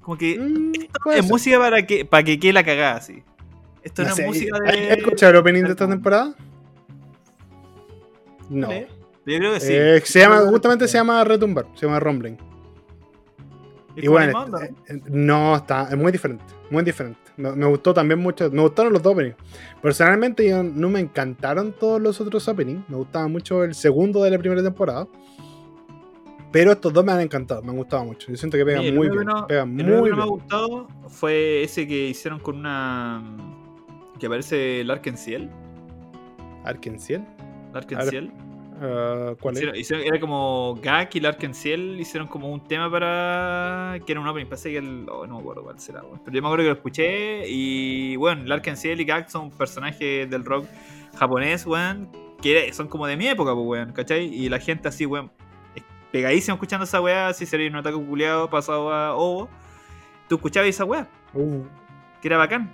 como 0.00 0.16
que 0.16 0.38
Mm, 0.38 0.72
es 0.74 0.90
ser. 1.14 1.24
música 1.24 1.58
para 1.58 1.86
que 1.86 2.04
para 2.04 2.22
que 2.24 2.38
quede 2.40 2.52
la 2.52 2.64
cagada 2.64 2.96
así. 2.96 3.22
Esto 3.82 4.02
no, 4.02 4.08
No 4.08 4.14
es 4.14 4.26
música 4.26 4.56
¿Has 4.66 4.72
de. 4.72 4.90
has 4.90 4.98
escuchado 4.98 5.30
el 5.32 5.36
opening 5.38 5.62
de 5.64 5.70
esta 5.70 5.88
temporada? 5.88 6.34
No. 8.48 8.70
Yo 8.72 8.86
creo 9.24 9.54
que 9.54 9.60
sí. 9.60 9.72
Eh, 9.72 10.00
se 10.04 10.18
llama, 10.20 10.40
justamente 10.48 10.88
se 10.88 10.98
llama 10.98 11.22
Retumbar, 11.24 11.66
se 11.74 11.86
llama 11.86 12.00
Rumbling. 12.00 12.36
Y 13.96 14.08
bueno, 14.08 14.38
animado, 14.38 14.62
eh, 14.64 14.74
eh, 14.88 15.00
no, 15.08 15.56
está, 15.56 15.88
es 15.90 15.96
muy 15.96 16.10
diferente, 16.12 16.44
muy 16.70 16.82
diferente. 16.82 17.18
Me, 17.36 17.52
me 17.52 17.66
gustó 17.66 17.92
también 17.92 18.18
mucho, 18.20 18.50
me 18.50 18.62
gustaron 18.62 18.92
los 18.92 19.02
dos 19.02 19.12
openings. 19.12 19.36
Personalmente 19.82 20.48
yo 20.48 20.62
no 20.62 20.88
me 20.88 21.00
encantaron 21.00 21.72
todos 21.72 22.00
los 22.00 22.20
otros 22.20 22.46
openings, 22.48 22.88
me 22.88 22.96
gustaba 22.96 23.28
mucho 23.28 23.62
el 23.64 23.74
segundo 23.74 24.22
de 24.24 24.30
la 24.30 24.38
primera 24.38 24.62
temporada. 24.62 25.06
Pero 26.52 26.72
estos 26.72 26.92
dos 26.92 27.04
me 27.04 27.12
han 27.12 27.20
encantado, 27.20 27.62
me 27.62 27.70
han 27.70 27.76
gustado 27.76 28.04
mucho. 28.04 28.28
Yo 28.30 28.36
siento 28.36 28.56
que 28.56 28.64
pegan 28.64 28.82
Sí, 28.82 28.90
muy 28.92 29.08
bien, 29.08 29.24
no- 29.24 29.46
pegan 29.46 29.78
el 29.78 29.86
único 29.86 30.00
muy 30.00 30.10
que 30.10 30.10
no 30.10 30.16
me 30.16 30.22
ha 30.22 30.26
gustado 30.26 30.88
fue 31.08 31.62
ese 31.62 31.86
que 31.86 32.08
hicieron 32.08 32.40
con 32.40 32.56
una. 32.56 33.22
Que 34.20 34.26
aparece 34.26 34.84
Larkensiel. 34.84 35.50
Arkenciel, 36.64 37.24
Larkensiel. 37.72 38.30
ah, 38.82 39.34
¿cuál 39.40 39.54
es? 39.56 39.62
Hicieron- 39.62 39.76
hicieron- 39.76 40.06
era 40.06 40.20
como 40.20 40.78
Gak 40.82 41.14
y 41.16 41.20
Larkensiel 41.20 41.98
hicieron 41.98 42.28
como 42.28 42.48
un 42.52 42.62
tema 42.64 42.90
para. 42.90 43.98
que 44.04 44.12
era 44.12 44.20
un 44.20 44.28
opening. 44.28 44.46
Pensé 44.46 44.70
que 44.70 44.78
el. 44.78 45.06
oh, 45.10 45.26
no 45.26 45.36
me 45.36 45.40
acuerdo 45.40 45.62
cuál 45.64 45.78
será, 45.80 46.02
weón. 46.02 46.20
Pero 46.24 46.34
yo 46.36 46.42
me 46.42 46.48
acuerdo 46.48 46.64
que 46.64 46.68
lo 46.70 46.74
escuché. 46.76 47.48
Y 47.48 48.16
bueno, 48.16 48.44
Larkensiel 48.44 49.00
y 49.00 49.04
Gak 49.04 49.28
son 49.30 49.50
personajes 49.50 50.28
del 50.28 50.44
rock 50.44 50.66
japonés, 51.18 51.66
weón. 51.66 52.08
Que 52.42 52.72
son 52.72 52.88
como 52.88 53.06
de 53.06 53.16
mi 53.16 53.26
época, 53.28 53.54
pues, 53.54 53.66
weón, 53.66 53.92
¿cachai? 53.92 54.24
Y 54.26 54.48
la 54.48 54.58
gente 54.58 54.88
así, 54.88 55.06
weón. 55.06 55.30
es 55.74 55.82
Pegadísimo 56.12 56.54
escuchando 56.56 56.84
esa 56.84 57.00
weá, 57.00 57.28
así 57.28 57.46
sería 57.46 57.68
un 57.70 57.76
ataque 57.76 57.96
culiado 57.96 58.50
pasado 58.50 58.92
a 58.92 59.14
Ovo. 59.14 59.48
Tú 60.28 60.36
escuchabas 60.36 60.68
esa 60.68 60.84
weá 60.84 61.08
Uh, 61.34 61.62
que 62.20 62.28
era 62.28 62.36
bacán. 62.36 62.70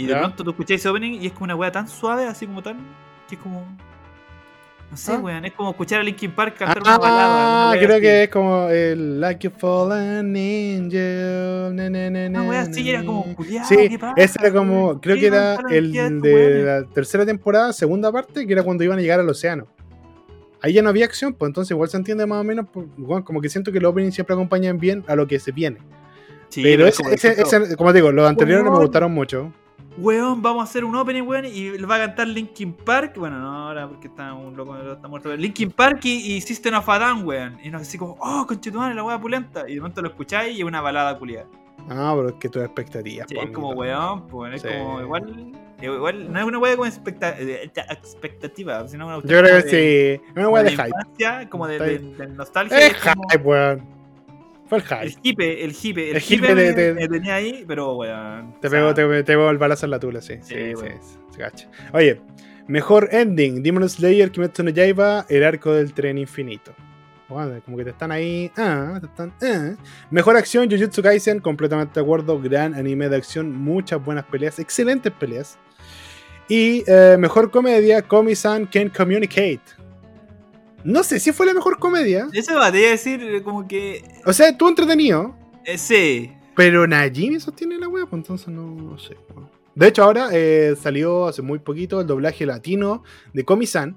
Y 0.00 0.06
de 0.06 0.12
Ya. 0.14 0.18
pronto 0.20 0.44
tú 0.44 0.50
escuchás 0.50 0.76
ese 0.76 0.88
opening 0.88 1.20
y 1.20 1.26
es 1.26 1.32
como 1.32 1.44
una 1.44 1.56
weá 1.56 1.70
tan 1.70 1.86
suave, 1.88 2.24
así 2.26 2.46
como 2.46 2.62
tan. 2.62 2.78
que 3.28 3.34
es 3.36 3.40
como. 3.40 3.64
No 4.90 4.96
sé, 4.96 5.12
Ah. 5.12 5.18
weón, 5.18 5.44
es 5.44 5.52
como 5.52 5.70
escuchar 5.70 6.00
a 6.00 6.02
Linkin 6.02 6.32
Park 6.32 6.56
cantar 6.58 6.80
una 6.82 6.98
balada. 6.98 7.24
Ah, 7.36 7.68
Una 7.68 7.70
weá 7.70 7.78
creo 7.80 7.92
así. 7.96 8.00
que 8.02 8.22
es 8.24 8.28
como 8.30 8.68
el 8.68 9.20
Like 9.20 9.48
You 9.48 9.54
Fallen 9.56 10.34
Angel. 10.36 11.76
na, 11.76 11.90
na, 12.30 12.60
así 12.60 12.90
era 12.90 13.04
como 13.04 13.34
culiado. 13.36 13.68
Sí, 13.68 13.88
¿qué 13.88 13.98
pasa, 13.98 14.14
ese 14.16 14.38
era 14.40 14.52
como, 14.52 15.00
creo 15.00 15.14
¿Qué 15.16 15.20
que 15.20 15.26
era 15.28 15.58
el 15.70 15.92
de 16.22 16.62
la 16.64 16.84
tercera 16.92 17.24
temporada, 17.24 17.72
segunda 17.72 18.10
parte, 18.10 18.46
que 18.46 18.52
era 18.52 18.62
cuando 18.64 18.82
iban 18.82 18.98
a 18.98 19.02
llegar 19.02 19.20
al 19.20 19.28
océano. 19.28 19.66
Ahí 20.62 20.72
ya 20.72 20.82
no 20.82 20.88
había 20.88 21.04
acción, 21.04 21.34
pues 21.34 21.48
entonces 21.50 21.70
igual 21.70 21.88
se 21.88 21.96
entiende 21.96 22.26
más 22.26 22.40
o 22.40 22.44
menos, 22.44 22.66
pues, 22.72 22.86
bueno, 22.96 23.24
como 23.24 23.40
que 23.40 23.48
siento 23.48 23.70
que 23.70 23.80
los 23.80 23.92
openings 23.92 24.14
siempre 24.14 24.34
acompañan 24.34 24.78
bien 24.78 25.04
a 25.06 25.14
lo 25.14 25.26
que 25.28 25.38
se 25.38 25.52
viene. 25.52 25.78
Sí, 26.48 26.62
pero 26.64 26.86
es 26.86 26.94
ese, 26.94 27.02
como 27.04 27.14
ese- 27.14 27.42
ese- 27.42 27.76
como 27.76 27.92
digo, 27.92 28.10
los 28.10 28.28
anteriores 28.28 28.64
no 28.64 28.72
me 28.72 28.78
gustaron 28.78 29.12
mucho. 29.12 29.52
Weón, 29.98 30.40
vamos 30.40 30.60
a 30.60 30.64
hacer 30.64 30.84
un 30.84 30.94
opening, 30.94 31.22
weón, 31.22 31.44
y 31.46 31.70
va 31.78 31.96
a 31.96 31.98
cantar 31.98 32.28
Linkin 32.28 32.72
Park. 32.72 33.14
Bueno, 33.18 33.38
no 33.38 33.66
ahora 33.68 33.88
porque 33.88 34.06
está 34.08 34.32
un 34.34 34.56
loco, 34.56 34.76
está 34.76 35.08
muerto. 35.08 35.28
pero 35.28 35.40
Linkin 35.40 35.70
Park 35.72 36.00
y, 36.04 36.36
y 36.36 36.40
System 36.40 36.74
of 36.74 36.88
a 36.88 36.98
Down, 36.98 37.24
weón. 37.26 37.58
Y 37.62 37.70
nos 37.70 37.82
así 37.82 37.98
como, 37.98 38.16
oh, 38.20 38.46
conchetumare, 38.46 38.94
la 38.94 39.02
weá 39.04 39.20
pulenta. 39.20 39.68
Y 39.68 39.74
de 39.74 39.80
pronto 39.80 40.00
lo 40.00 40.08
escucháis 40.08 40.56
y 40.56 40.60
es 40.60 40.64
una 40.64 40.80
balada 40.80 41.18
culiada. 41.18 41.46
Ah, 41.88 42.12
pero 42.14 42.28
es 42.28 42.34
que 42.34 42.48
tus 42.48 42.62
expectativas. 42.62 43.26
Sí, 43.28 43.36
es 43.36 43.50
como 43.50 43.70
weón, 43.70 44.26
pues 44.28 44.54
es 44.54 44.62
Sí. 44.62 44.68
como 44.78 45.00
igual, 45.00 45.52
igual. 45.82 46.32
No 46.32 46.38
es 46.38 46.44
una 46.46 46.58
weá 46.58 46.76
con 46.76 46.86
expecta- 46.88 47.34
eh, 47.38 47.70
expectativa, 47.90 48.86
sino 48.86 49.06
una 49.06 49.16
Yo 49.16 49.22
creo 49.40 49.62
que 49.62 49.68
sí. 49.68 50.22
Es 50.24 50.32
una 50.32 50.42
Como 50.44 50.54
weá 50.54 50.62
de 50.62 50.70
de 50.70 50.76
hype. 50.76 51.48
como 51.48 51.66
de, 51.66 51.78
de, 51.78 51.98
de 51.98 52.26
nostalgia. 52.28 52.78
Es 52.78 52.92
es 52.94 53.02
como- 53.02 53.24
hype, 53.28 53.42
weón. 53.42 53.99
Fue 54.70 54.78
el 54.78 54.84
El 54.84 55.10
hype. 55.10 55.20
hipe, 55.24 55.64
el 55.64 55.70
hipe, 55.82 56.10
el, 56.10 56.16
El 56.16 56.22
hipe 56.22 56.34
hipe 56.34 56.54
me, 56.54 56.94
me 56.94 57.08
tenía 57.08 57.34
ahí, 57.34 57.64
pero 57.66 57.96
weón. 57.96 58.54
Te 58.60 58.70
pego, 58.70 58.94
te, 58.94 59.22
te 59.24 59.32
el 59.32 59.58
balazo 59.58 59.84
en 59.86 59.90
la 59.90 59.98
tula, 59.98 60.22
sí. 60.22 60.36
Sí, 60.42 60.54
Sí, 60.76 60.86
sí, 61.32 61.38
cacha. 61.38 61.68
Oye, 61.92 62.20
mejor 62.68 63.08
ending: 63.10 63.62
Demon 63.64 63.88
Slayer, 63.88 64.30
Kimetsu 64.30 64.62
no 64.62 64.70
Yaiba, 64.70 65.26
El 65.28 65.42
arco 65.44 65.72
del 65.72 65.92
tren 65.92 66.16
infinito. 66.18 66.72
Bueno, 67.28 67.60
como 67.64 67.76
que 67.76 67.84
te 67.84 67.90
están 67.90 68.12
ahí. 68.12 68.50
Ah, 68.56 68.98
te 69.00 69.06
están. 69.06 69.32
ah. 69.42 69.74
Mejor 70.10 70.36
acción: 70.36 70.70
Jujutsu 70.70 71.02
Kaisen, 71.02 71.40
completamente 71.40 71.94
de 71.94 72.00
acuerdo. 72.00 72.40
Gran 72.40 72.74
anime 72.74 73.08
de 73.08 73.16
acción, 73.16 73.52
muchas 73.52 74.02
buenas 74.04 74.24
peleas, 74.26 74.58
excelentes 74.60 75.12
peleas. 75.12 75.58
Y 76.48 76.84
eh, 76.86 77.16
mejor 77.18 77.50
comedia: 77.50 78.02
Komi-san 78.02 78.66
Can 78.66 78.88
Communicate. 78.88 79.60
No 80.84 81.02
sé 81.02 81.20
si 81.20 81.32
fue 81.32 81.46
la 81.46 81.54
mejor 81.54 81.78
comedia. 81.78 82.28
Eso 82.32 82.54
va, 82.56 82.70
te 82.72 82.78
iba 82.80 82.88
a 82.88 82.92
decir 82.92 83.22
eh, 83.22 83.42
como 83.42 83.66
que. 83.68 84.02
O 84.26 84.32
sea, 84.32 84.48
estuvo 84.48 84.68
entretenido. 84.68 85.34
eh, 85.64 85.78
sí. 85.78 86.32
Pero 86.56 86.86
Najimi 86.86 87.40
sostiene 87.40 87.78
la 87.78 87.88
web, 87.88 88.06
pues 88.10 88.20
entonces 88.20 88.48
no, 88.48 88.74
no 88.74 88.98
sé. 88.98 89.16
De 89.74 89.86
hecho, 89.88 90.02
ahora 90.02 90.28
eh, 90.32 90.74
salió 90.80 91.26
hace 91.26 91.40
muy 91.42 91.58
poquito 91.60 92.00
el 92.00 92.06
doblaje 92.06 92.44
latino 92.44 93.02
de 93.32 93.44
Komi-san. 93.44 93.96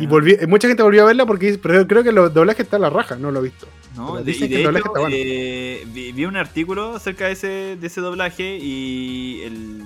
Y 0.00 0.06
volví, 0.06 0.36
eh, 0.38 0.46
mucha 0.46 0.68
gente 0.68 0.82
volvió 0.84 1.02
a 1.02 1.06
verla 1.06 1.26
porque 1.26 1.58
pero 1.60 1.86
creo 1.88 2.04
que 2.04 2.10
el 2.10 2.14
doblaje 2.14 2.62
está 2.62 2.76
a 2.76 2.80
la 2.80 2.88
raja, 2.88 3.16
no 3.16 3.32
lo 3.32 3.40
he 3.40 3.42
visto. 3.42 3.66
No, 3.96 4.16
de, 4.16 4.24
dicen 4.24 4.46
y 4.46 4.48
que 4.50 4.54
de 4.54 4.60
el 4.60 4.66
doblaje 4.66 4.80
hecho, 4.80 4.88
está 4.90 5.00
bueno. 5.00 5.16
eh, 5.18 5.86
vi, 5.92 6.12
vi 6.12 6.24
un 6.24 6.36
artículo 6.36 6.94
acerca 6.94 7.26
de 7.26 7.32
ese, 7.32 7.76
de 7.78 7.86
ese 7.88 8.00
doblaje 8.00 8.58
y 8.62 9.40
el, 9.42 9.82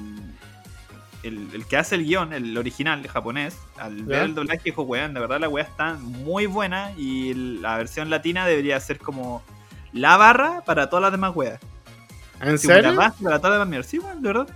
el, 1.26 1.48
el 1.52 1.66
que 1.66 1.76
hace 1.76 1.94
el 1.96 2.04
guion, 2.04 2.32
el 2.32 2.56
original 2.56 3.02
de 3.02 3.08
japonés, 3.08 3.56
al 3.78 4.04
ver 4.04 4.22
el 4.24 4.34
doblaje 4.34 4.60
dijo, 4.64 4.82
weón, 4.82 5.14
de 5.14 5.20
verdad 5.20 5.40
la 5.40 5.48
weá 5.48 5.64
está 5.64 5.94
muy 5.94 6.46
buena 6.46 6.92
y 6.96 7.30
el- 7.30 7.62
la 7.62 7.76
versión 7.76 8.08
latina 8.10 8.46
debería 8.46 8.78
ser 8.80 8.98
como 8.98 9.42
la 9.92 10.16
barra 10.16 10.62
para 10.64 10.88
todas 10.88 11.02
las 11.02 11.12
demás 11.12 11.34
weas. 11.34 11.58
¿En 12.40 12.52
la 12.52 12.58
serio? 12.58 12.94
base 12.96 13.22
para 13.24 13.38
todas 13.38 13.50
las 13.52 13.58
demás 13.60 13.68
mierdas. 13.68 13.86
Sí, 13.90 13.98
weón, 13.98 14.22
de 14.22 14.28
verdad. 14.28 14.48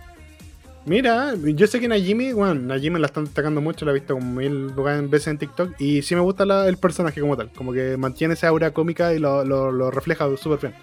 Mira, 0.86 1.34
yo 1.36 1.66
sé 1.66 1.78
que 1.78 1.88
Najimi, 1.88 2.32
bueno, 2.32 2.54
Najimi 2.54 2.98
la 2.98 3.06
están 3.06 3.24
destacando 3.26 3.60
mucho, 3.60 3.84
la 3.84 3.90
he 3.90 3.94
visto 3.94 4.14
como 4.14 4.32
mil 4.32 4.72
veces 5.08 5.26
en 5.28 5.38
TikTok. 5.38 5.78
Y 5.78 6.00
sí 6.02 6.14
me 6.14 6.22
gusta 6.22 6.46
la- 6.46 6.66
el 6.68 6.78
personaje 6.78 7.20
como 7.20 7.36
tal, 7.36 7.50
como 7.52 7.72
que 7.72 7.96
mantiene 7.98 8.32
esa 8.34 8.48
aura 8.48 8.70
cómica 8.72 9.12
y 9.12 9.18
lo, 9.18 9.44
lo- 9.44 9.70
lo 9.70 9.90
refleja 9.90 10.26
súper 10.38 10.58
bien. 10.70 10.74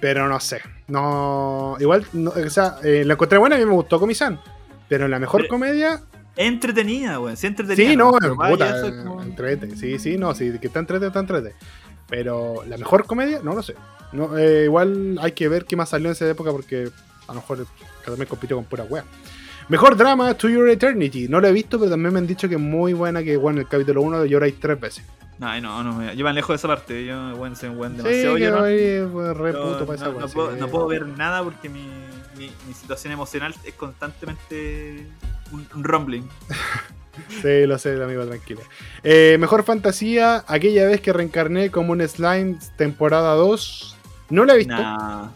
Pero 0.00 0.28
no 0.28 0.40
sé, 0.40 0.60
no. 0.88 1.76
Igual, 1.78 2.04
no, 2.14 2.30
o 2.30 2.50
sea, 2.50 2.76
eh, 2.82 3.04
la 3.04 3.12
encontré 3.14 3.38
buena, 3.38 3.54
a 3.56 3.58
mí 3.58 3.64
me 3.66 3.72
gustó 3.72 4.00
Komi-san. 4.00 4.40
Pero 4.92 5.08
la 5.08 5.18
mejor 5.18 5.40
Pero- 5.40 5.48
comedia, 5.50 6.02
Entretenida, 6.36 7.18
weón. 7.18 7.34
Sí, 7.36 7.46
entretenida. 7.46 7.90
Sí, 7.90 7.96
no, 7.96 8.12
Pero 8.20 8.36
puta, 8.36 8.80
como- 9.04 9.22
entrete. 9.22 9.74
Sí, 9.76 9.98
sí, 9.98 10.18
no, 10.18 10.34
sí, 10.34 10.58
que 10.58 10.66
está 10.66 10.80
entrete, 10.80 11.06
está 11.06 11.20
entrete. 11.20 11.54
Pero 12.10 12.62
la 12.68 12.76
mejor 12.76 13.06
comedia, 13.06 13.40
no 13.42 13.54
lo 13.54 13.62
sé. 13.62 13.74
No, 14.12 14.36
eh, 14.36 14.64
igual 14.64 15.18
hay 15.22 15.32
que 15.32 15.48
ver 15.48 15.64
qué 15.64 15.76
más 15.76 15.88
salió 15.88 16.08
en 16.08 16.12
esa 16.12 16.28
época 16.28 16.50
porque 16.50 16.90
a 17.26 17.32
lo 17.34 17.40
mejor 17.40 17.66
también 18.04 18.26
compitió 18.28 18.56
con 18.56 18.66
pura 18.66 18.84
wea. 18.84 19.04
Mejor 19.70 19.96
drama, 19.96 20.34
To 20.34 20.48
Your 20.50 20.68
Eternity. 20.68 21.26
No 21.28 21.40
lo 21.40 21.48
he 21.48 21.52
visto, 21.52 21.78
pero 21.78 21.90
también 21.90 22.12
me 22.12 22.18
han 22.18 22.26
dicho 22.26 22.48
que 22.48 22.56
es 22.56 22.60
muy 22.60 22.92
buena, 22.92 23.22
que 23.22 23.36
bueno, 23.38 23.60
el 23.60 23.68
capítulo 23.68 24.02
1 24.02 24.26
lloráis 24.26 24.58
tres 24.60 24.78
veces. 24.78 25.04
Ay, 25.40 25.60
no, 25.62 25.82
no 25.82 25.94
me. 25.94 26.14
Yo 26.16 26.24
me 26.24 26.30
alejo 26.30 26.52
de 26.52 26.56
esa 26.56 26.68
parte. 26.68 27.04
Yo, 27.06 27.34
weón, 27.36 27.56
soy 27.56 27.70
un 27.70 27.78
weón 27.78 27.92
Sí, 27.92 27.98
demasiado 28.02 28.34
que 28.36 28.40
llorón. 28.42 28.60
voy, 28.62 29.12
pues, 29.12 29.36
re 29.36 29.52
No, 29.52 29.62
puto 29.62 29.86
para 29.86 29.96
esa 29.96 30.08
no, 30.08 30.20
no 30.20 30.28
sí. 30.28 30.34
puedo, 30.34 30.52
no 30.56 30.68
puedo 30.68 30.86
ver 30.88 31.06
nada 31.06 31.42
porque 31.42 31.68
mi, 31.68 31.86
mi, 32.36 32.50
mi 32.66 32.74
situación 32.74 33.12
emocional 33.12 33.54
es 33.64 33.74
constantemente 33.74 35.06
un, 35.52 35.66
un 35.74 35.84
rumbling. 35.84 36.28
Sí, 37.42 37.66
lo 37.66 37.76
sé, 37.78 38.02
amigo, 38.02 38.24
tranquilo. 38.24 38.62
Eh, 39.04 39.36
mejor 39.38 39.64
fantasía, 39.64 40.44
aquella 40.46 40.86
vez 40.86 41.02
que 41.02 41.12
reencarné 41.12 41.70
como 41.70 41.92
un 41.92 42.00
slime 42.08 42.56
temporada 42.78 43.34
2. 43.34 43.96
No 44.30 44.46
la 44.46 44.54
he 44.54 44.56
visto, 44.56 44.72
Nah, 44.72 45.28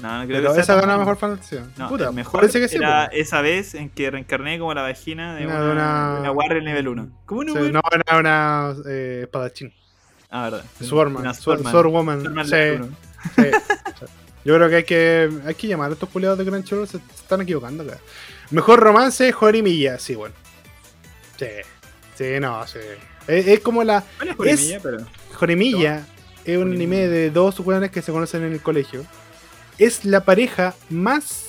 nah, 0.00 0.20
no 0.20 0.26
creo 0.28 0.40
pero 0.40 0.54
que 0.54 0.60
esa 0.60 0.76
gana 0.76 0.96
mejor 0.96 1.16
fantasía. 1.16 1.66
No, 1.76 1.88
Puta, 1.88 2.12
mejor 2.12 2.42
parece 2.42 2.60
que 2.60 2.68
sí. 2.68 2.76
era 2.76 3.08
pues. 3.10 3.26
esa 3.26 3.40
vez 3.40 3.74
en 3.74 3.90
que 3.90 4.08
reencarné 4.08 4.60
como 4.60 4.72
la 4.72 4.82
vagina 4.82 5.34
de 5.34 5.46
Una- 5.48 5.56
una, 5.64 5.72
una- 5.72 6.20
una 6.20 6.30
Warrior 6.30 6.62
nivel 6.62 6.86
1. 6.86 7.08
¿Cómo 7.26 7.42
no, 7.42 7.52
Sí, 7.54 7.72
no, 7.72 7.80
era 7.90 8.18
una 8.20 8.74
eh, 8.88 9.22
espadachín. 9.24 9.74
Ah, 10.30 10.44
verdad. 10.44 10.64
Swordman. 10.80 11.22
Una 11.22 11.34
Sword. 11.34 11.62
Swordwoman. 11.68 12.24
Uno. 12.24 12.44
sí, 12.44 12.50
sí. 13.34 13.42
Yo 14.46 14.54
creo 14.54 14.68
que 14.68 14.76
hay 14.76 14.84
que, 14.84 15.30
hay 15.44 15.54
que 15.56 15.66
llamar 15.66 15.90
a 15.90 15.94
estos 15.94 16.08
culiados 16.08 16.38
de 16.38 16.44
Crunchyroll. 16.44 16.86
Se, 16.86 16.98
se 16.98 17.04
están 17.16 17.40
equivocando, 17.40 17.82
acá. 17.82 17.98
Mejor 18.52 18.78
romance, 18.78 19.32
Jorimilla. 19.32 19.98
Sí, 19.98 20.14
bueno. 20.14 20.36
Sí. 21.36 21.46
Sí, 22.14 22.38
no, 22.40 22.64
sí. 22.64 22.78
Es, 23.26 23.48
es 23.48 23.58
como 23.58 23.82
la. 23.82 24.04
¿Cuál 24.18 24.28
es 24.28 24.60
Jorimilla? 24.60 24.80
Pero... 24.80 24.98
Jorimilla 25.32 26.06
es 26.44 26.56
un 26.58 26.62
Jorimilla. 26.62 26.76
anime 26.76 27.08
de 27.08 27.30
dos 27.32 27.58
weones 27.58 27.90
que 27.90 28.02
se 28.02 28.12
conocen 28.12 28.44
en 28.44 28.52
el 28.52 28.60
colegio. 28.60 29.04
Es 29.78 30.04
la 30.04 30.24
pareja 30.24 30.76
más 30.90 31.46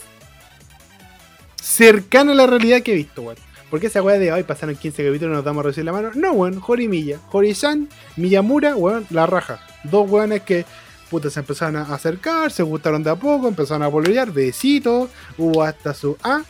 cercana 1.61 2.31
a 2.31 2.35
la 2.35 2.47
realidad 2.47 2.81
que 2.81 2.93
he 2.93 2.95
visto, 2.95 3.21
weón. 3.21 3.37
Porque 3.69 3.87
esa 3.87 4.01
weá 4.01 4.17
de 4.17 4.31
hoy 4.31 4.41
pasaron 4.41 4.75
15 4.75 5.05
capítulos 5.05 5.33
y 5.33 5.35
nos 5.35 5.45
damos 5.45 5.63
a 5.63 5.67
recibir 5.67 5.85
la 5.85 5.91
mano. 5.91 6.09
No, 6.15 6.31
weón, 6.31 6.59
Jorimilla. 6.59 7.19
Horisan, 7.31 7.89
Miyamura, 8.15 8.75
weón, 8.75 9.05
la 9.11 9.27
raja. 9.27 9.59
Dos 9.83 10.09
weones 10.09 10.41
que 10.41 10.65
puta 11.09 11.29
se 11.29 11.39
empezaron 11.39 11.77
a 11.77 11.93
acercar, 11.93 12.51
se 12.51 12.63
gustaron 12.63 13.03
de 13.03 13.09
a 13.09 13.15
poco, 13.15 13.47
empezaron 13.47 13.83
a 13.83 13.89
pololear, 13.89 14.31
besitos, 14.31 15.09
hubo 15.37 15.63
hasta 15.63 15.93
su 15.93 16.17
A. 16.23 16.43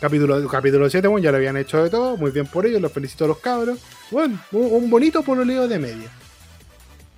Capítulo, 0.00 0.46
capítulo 0.48 0.88
7, 0.88 1.08
bueno, 1.08 1.24
ya 1.24 1.32
lo 1.32 1.38
habían 1.38 1.56
hecho 1.56 1.82
de 1.82 1.90
todo, 1.90 2.16
muy 2.16 2.30
bien 2.30 2.46
por 2.46 2.66
ellos, 2.66 2.80
los 2.80 2.92
felicito 2.92 3.24
a 3.24 3.28
los 3.28 3.38
cabros. 3.38 3.80
Bueno, 4.10 4.38
un 4.52 4.88
bonito 4.88 5.22
pololeo 5.22 5.66
de 5.66 5.78
media. 5.78 6.08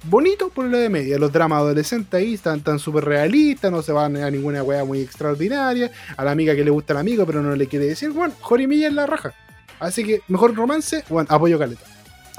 Bonito 0.04 0.48
pololeo 0.48 0.80
de 0.80 0.88
media. 0.88 1.18
Los 1.18 1.30
dramas 1.30 1.58
adolescentes 1.58 2.14
ahí 2.14 2.32
están 2.32 2.62
tan 2.62 2.78
súper 2.78 3.04
realistas, 3.04 3.70
no 3.70 3.82
se 3.82 3.92
van 3.92 4.16
a 4.16 4.30
ninguna 4.30 4.62
wea 4.62 4.82
muy 4.82 5.02
extraordinaria. 5.02 5.90
A 6.16 6.24
la 6.24 6.30
amiga 6.30 6.56
que 6.56 6.64
le 6.64 6.70
gusta 6.70 6.94
el 6.94 7.00
amigo, 7.00 7.26
pero 7.26 7.42
no 7.42 7.54
le 7.54 7.66
quiere 7.66 7.84
decir, 7.84 8.10
bueno, 8.10 8.32
Jorimilla 8.40 8.88
es 8.88 8.94
la 8.94 9.06
raja. 9.06 9.34
Así 9.78 10.02
que, 10.02 10.22
mejor 10.28 10.54
romance, 10.54 11.04
bueno, 11.10 11.26
apoyo 11.30 11.58
caleta. 11.58 11.84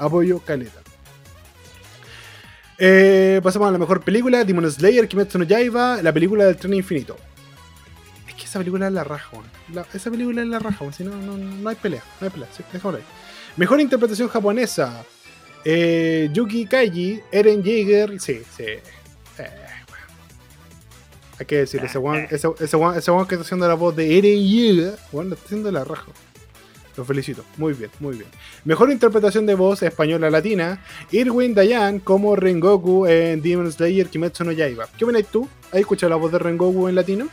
Apoyo 0.00 0.40
caleta. 0.40 0.81
Eh, 2.84 3.40
pasamos 3.44 3.68
a 3.68 3.70
la 3.70 3.78
mejor 3.78 4.00
película, 4.02 4.42
Demon 4.42 4.68
Slayer, 4.68 5.06
Kimetsu 5.06 5.38
no 5.38 5.44
Yaiba, 5.44 6.02
la 6.02 6.12
película 6.12 6.44
del 6.46 6.56
tren 6.56 6.74
infinito. 6.74 7.16
Es 8.28 8.34
que 8.34 8.44
esa 8.44 8.58
película 8.58 8.88
es 8.88 8.92
la 8.92 9.04
raja. 9.04 9.36
La- 9.72 9.86
esa 9.94 10.10
película 10.10 10.42
es 10.42 10.48
la 10.48 10.58
raja. 10.58 10.92
Si 10.92 11.04
no, 11.04 11.14
no, 11.14 11.36
no 11.36 11.68
hay 11.68 11.76
pelea, 11.76 12.02
no 12.20 12.24
hay 12.26 12.30
pelea. 12.32 12.48
Sí, 12.56 12.64
ahí. 12.96 13.02
Mejor 13.56 13.80
interpretación 13.80 14.28
japonesa. 14.28 15.04
Eh, 15.64 16.28
Yuki 16.32 16.66
Kaiji, 16.66 17.20
Eren 17.30 17.62
Jaeger. 17.62 18.20
Sí, 18.20 18.42
sí. 18.56 18.64
Eh, 18.64 18.82
bueno. 19.38 20.04
Hay 21.38 21.46
que 21.46 21.58
decirlo, 21.58 21.86
ese 21.86 21.98
weón, 21.98 22.26
ese, 22.30 22.48
ese 22.58 22.76
weón- 22.76 22.96
ese 22.96 23.10
weón 23.12 23.26
que 23.28 23.36
está 23.36 23.44
haciendo 23.44 23.68
la 23.68 23.74
voz 23.74 23.94
de 23.94 24.18
Eren 24.18 24.40
Jaeger, 24.42 24.98
lo 25.28 25.34
está 25.34 25.44
haciendo 25.46 25.70
la 25.70 25.84
raja. 25.84 26.06
Lo 26.96 27.04
felicito. 27.04 27.44
Muy 27.56 27.72
bien, 27.72 27.90
muy 28.00 28.16
bien. 28.16 28.28
Mejor 28.64 28.90
interpretación 28.90 29.46
de 29.46 29.54
voz 29.54 29.82
española 29.82 30.30
latina. 30.30 30.82
Irwin 31.10 31.54
Dayan 31.54 32.00
como 32.00 32.36
Rengoku 32.36 33.06
en 33.06 33.40
Demon 33.40 33.72
Slayer 33.72 34.08
Kimetsu 34.08 34.44
no 34.44 34.52
Yaiba. 34.52 34.86
¿Qué 34.98 35.04
opinas 35.04 35.24
tú? 35.26 35.48
¿Has 35.70 35.80
escuchado 35.80 36.10
la 36.10 36.16
voz 36.16 36.32
de 36.32 36.38
Rengoku 36.38 36.88
en 36.88 36.94
latino? 36.94 37.28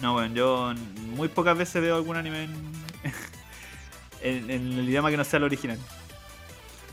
No, 0.00 0.14
bueno, 0.14 0.34
yo 0.34 0.74
muy 1.14 1.28
pocas 1.28 1.56
veces 1.56 1.80
veo 1.80 1.96
algún 1.96 2.16
anime 2.16 2.44
en, 2.44 2.50
en, 4.22 4.50
en 4.50 4.78
el 4.78 4.88
idioma 4.88 5.10
que 5.10 5.16
no 5.16 5.24
sea 5.24 5.38
el 5.38 5.44
original. 5.44 5.78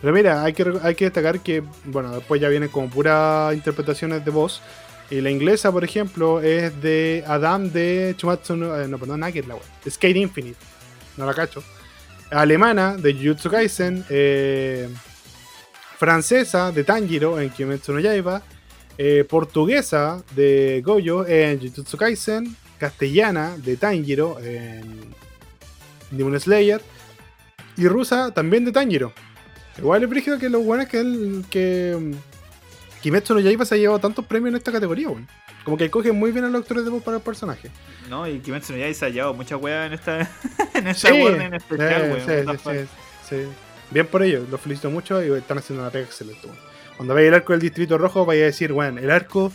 Pero 0.01 0.13
mira, 0.13 0.43
hay 0.43 0.53
que, 0.53 0.73
hay 0.83 0.95
que 0.95 1.05
destacar 1.05 1.39
que, 1.39 1.63
bueno, 1.85 2.11
después 2.11 2.39
ya 2.39 2.49
vienen 2.49 2.69
como 2.69 2.89
puras 2.89 3.53
interpretaciones 3.55 4.23
de 4.23 4.31
voz. 4.31 4.61
Y 5.09 5.21
la 5.21 5.31
inglesa, 5.31 5.71
por 5.71 5.83
ejemplo, 5.83 6.41
es 6.41 6.79
de 6.81 7.23
Adam 7.25 7.71
de 7.71 8.13
Chumatsu 8.17 8.55
no, 8.55 8.79
eh, 8.79 8.87
no 8.87 8.97
perdón, 8.97 9.23
es 9.23 9.47
la 9.47 9.55
web. 9.55 9.63
Skate 9.89 10.17
Infinite. 10.17 10.57
No 11.15 11.25
la 11.25 11.33
cacho. 11.33 11.63
Alemana 12.32 12.97
de 12.97 13.13
Jujutsu 13.13 13.49
Kaisen. 13.49 14.03
eh, 14.09 14.89
francesa 15.97 16.71
de 16.71 16.84
Tanjiro 16.84 17.39
en 17.39 17.49
Kimetsu 17.49 17.93
no 17.93 17.99
Yaiba. 17.99 18.41
eh, 18.99 19.23
portuguesa 19.30 20.23
de 20.36 20.82
Goyo 20.84 21.25
en 21.28 21.59
Jujutsu 21.59 21.97
Kaisen. 21.97 22.55
Castellana 22.80 23.55
de 23.57 23.78
Tanjiro 23.78 24.38
en 24.41 25.13
Demon 26.11 26.39
Slayer. 26.39 26.82
Y 27.78 27.88
rusa 27.88 28.32
también 28.34 28.65
de 28.65 28.71
Tanjiro. 28.71 29.13
Igual 29.78 30.03
es 30.03 30.09
brígido 30.09 30.39
que 30.39 30.49
lo 30.49 30.59
bueno 30.61 30.84
es 30.84 30.89
que 30.89 30.99
el 30.99 31.45
que 31.49 31.95
mm, 31.99 33.01
Kimetsu 33.01 33.36
no 33.36 33.39
Yaiba 33.39 33.65
se 33.65 33.75
ha 33.75 33.78
llevado 33.78 33.99
tantos 33.99 34.25
premios 34.25 34.49
en 34.49 34.57
esta 34.57 34.71
categoría, 34.71 35.09
weón. 35.09 35.28
Como 35.68 35.78
que 35.78 35.89
cogen 35.91 36.15
muy 36.15 36.32
bien 36.32 36.45
a 36.45 36.49
los 36.49 36.61
actores 36.61 36.86
de 36.86 36.89
voz 36.89 37.03
para 37.03 37.18
el 37.18 37.24
personaje. 37.24 37.70
¿No? 38.09 38.26
Y 38.26 38.39
Kimetsu 38.39 38.72
no 38.72 38.80
Yaiba 38.80 38.93
se 38.93 39.05
ha 39.05 39.09
llevado 39.09 39.34
muchas 39.34 39.61
weas 39.61 39.88
en 39.88 39.93
esta, 39.93 40.22
en 40.76 40.88
esta 40.88 41.09
Sí, 41.09 41.22
warning 41.22 41.53
especial, 41.53 42.22
sí, 42.26 42.32
weón. 42.32 42.88
sí, 42.88 43.36
sí. 43.36 43.36
Bien 43.91 44.07
por 44.07 44.24
ellos, 44.24 44.47
los 44.49 44.61
felicito 44.61 44.89
mucho 44.89 45.22
y 45.22 45.30
están 45.38 45.57
haciendo 45.57 45.84
una 45.84 45.91
pega 45.91 46.05
excelente. 46.05 46.47
weón. 46.47 46.57
Cuando 46.95 47.13
veáis 47.13 47.28
el 47.28 47.34
arco 47.34 47.51
del 47.51 47.59
Distrito 47.61 47.97
Rojo, 47.97 48.26
vais 48.26 48.41
a 48.43 48.45
decir, 48.45 48.72
bueno, 48.72 48.99
el 49.01 49.11
arco. 49.11 49.51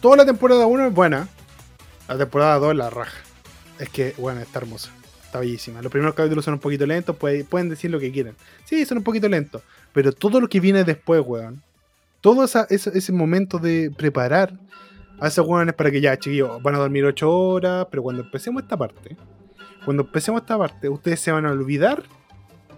Toda 0.00 0.18
la 0.18 0.24
temporada 0.24 0.66
1 0.66 0.86
es 0.86 0.94
buena. 0.94 1.28
La 2.06 2.16
temporada 2.16 2.58
2 2.60 2.70
es 2.70 2.76
la 2.76 2.90
raja. 2.90 3.18
Es 3.80 3.88
que, 3.88 4.14
bueno, 4.18 4.40
está 4.40 4.60
hermosa. 4.60 4.90
Está 5.24 5.40
bellísima. 5.40 5.82
Los 5.82 5.90
primeros 5.90 6.14
capítulos 6.14 6.44
son 6.44 6.54
un 6.54 6.60
poquito 6.60 6.86
lentos, 6.86 7.16
puede- 7.16 7.42
pueden 7.44 7.68
decir 7.68 7.90
lo 7.90 7.98
que 7.98 8.12
quieran. 8.12 8.36
Sí, 8.64 8.86
son 8.86 8.98
un 8.98 9.04
poquito 9.04 9.28
lentos. 9.28 9.62
Pero 9.92 10.12
todo 10.12 10.40
lo 10.40 10.48
que 10.48 10.60
viene 10.60 10.84
después, 10.84 11.22
weón. 11.26 11.60
Todo 12.20 12.44
ese, 12.44 12.66
ese 12.70 13.12
momento 13.12 13.58
de 13.58 13.90
preparar 13.96 14.58
a 15.20 15.28
esos 15.28 15.46
weones 15.46 15.74
para 15.74 15.90
que 15.90 16.00
ya, 16.00 16.16
chiquillos, 16.18 16.62
van 16.62 16.74
a 16.74 16.78
dormir 16.78 17.04
8 17.04 17.30
horas. 17.30 17.86
Pero 17.90 18.02
cuando 18.02 18.22
empecemos 18.22 18.62
esta 18.62 18.76
parte, 18.76 19.16
cuando 19.84 20.02
empecemos 20.02 20.40
esta 20.40 20.58
parte, 20.58 20.88
ustedes 20.88 21.20
se 21.20 21.32
van 21.32 21.46
a 21.46 21.52
olvidar 21.52 22.02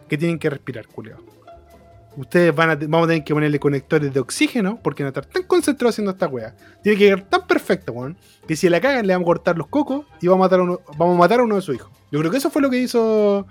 que 0.08 0.18
tienen 0.18 0.38
que 0.38 0.50
respirar, 0.50 0.86
culiao. 0.86 1.18
Ustedes 2.16 2.52
van 2.52 2.70
a, 2.70 2.74
vamos 2.74 3.04
a 3.04 3.08
tener 3.08 3.24
que 3.24 3.32
ponerle 3.32 3.60
conectores 3.60 4.12
de 4.12 4.18
oxígeno 4.18 4.80
porque 4.82 5.04
van 5.04 5.08
a 5.08 5.10
estar 5.10 5.26
tan 5.26 5.44
concentrados 5.44 5.94
haciendo 5.94 6.10
esta 6.10 6.26
wea. 6.26 6.56
Tiene 6.82 6.98
que 6.98 7.04
quedar 7.04 7.22
tan 7.22 7.46
perfecta, 7.46 7.92
weón, 7.92 8.16
que 8.46 8.56
si 8.56 8.68
la 8.68 8.80
cagan 8.80 9.06
le 9.06 9.12
vamos 9.12 9.26
a 9.26 9.28
cortar 9.28 9.56
los 9.56 9.68
cocos 9.68 10.04
y 10.20 10.26
vamos 10.26 10.44
a 10.44 10.46
matar 10.46 10.60
uno, 10.60 10.80
vamos 10.96 11.14
a, 11.14 11.18
matar 11.18 11.40
a 11.40 11.44
uno 11.44 11.56
de 11.56 11.62
sus 11.62 11.76
hijos. 11.76 11.90
Yo 12.10 12.18
creo 12.18 12.32
que 12.32 12.38
eso 12.38 12.50
fue 12.50 12.60
lo 12.60 12.70
que 12.70 12.78
hizo 12.78 13.46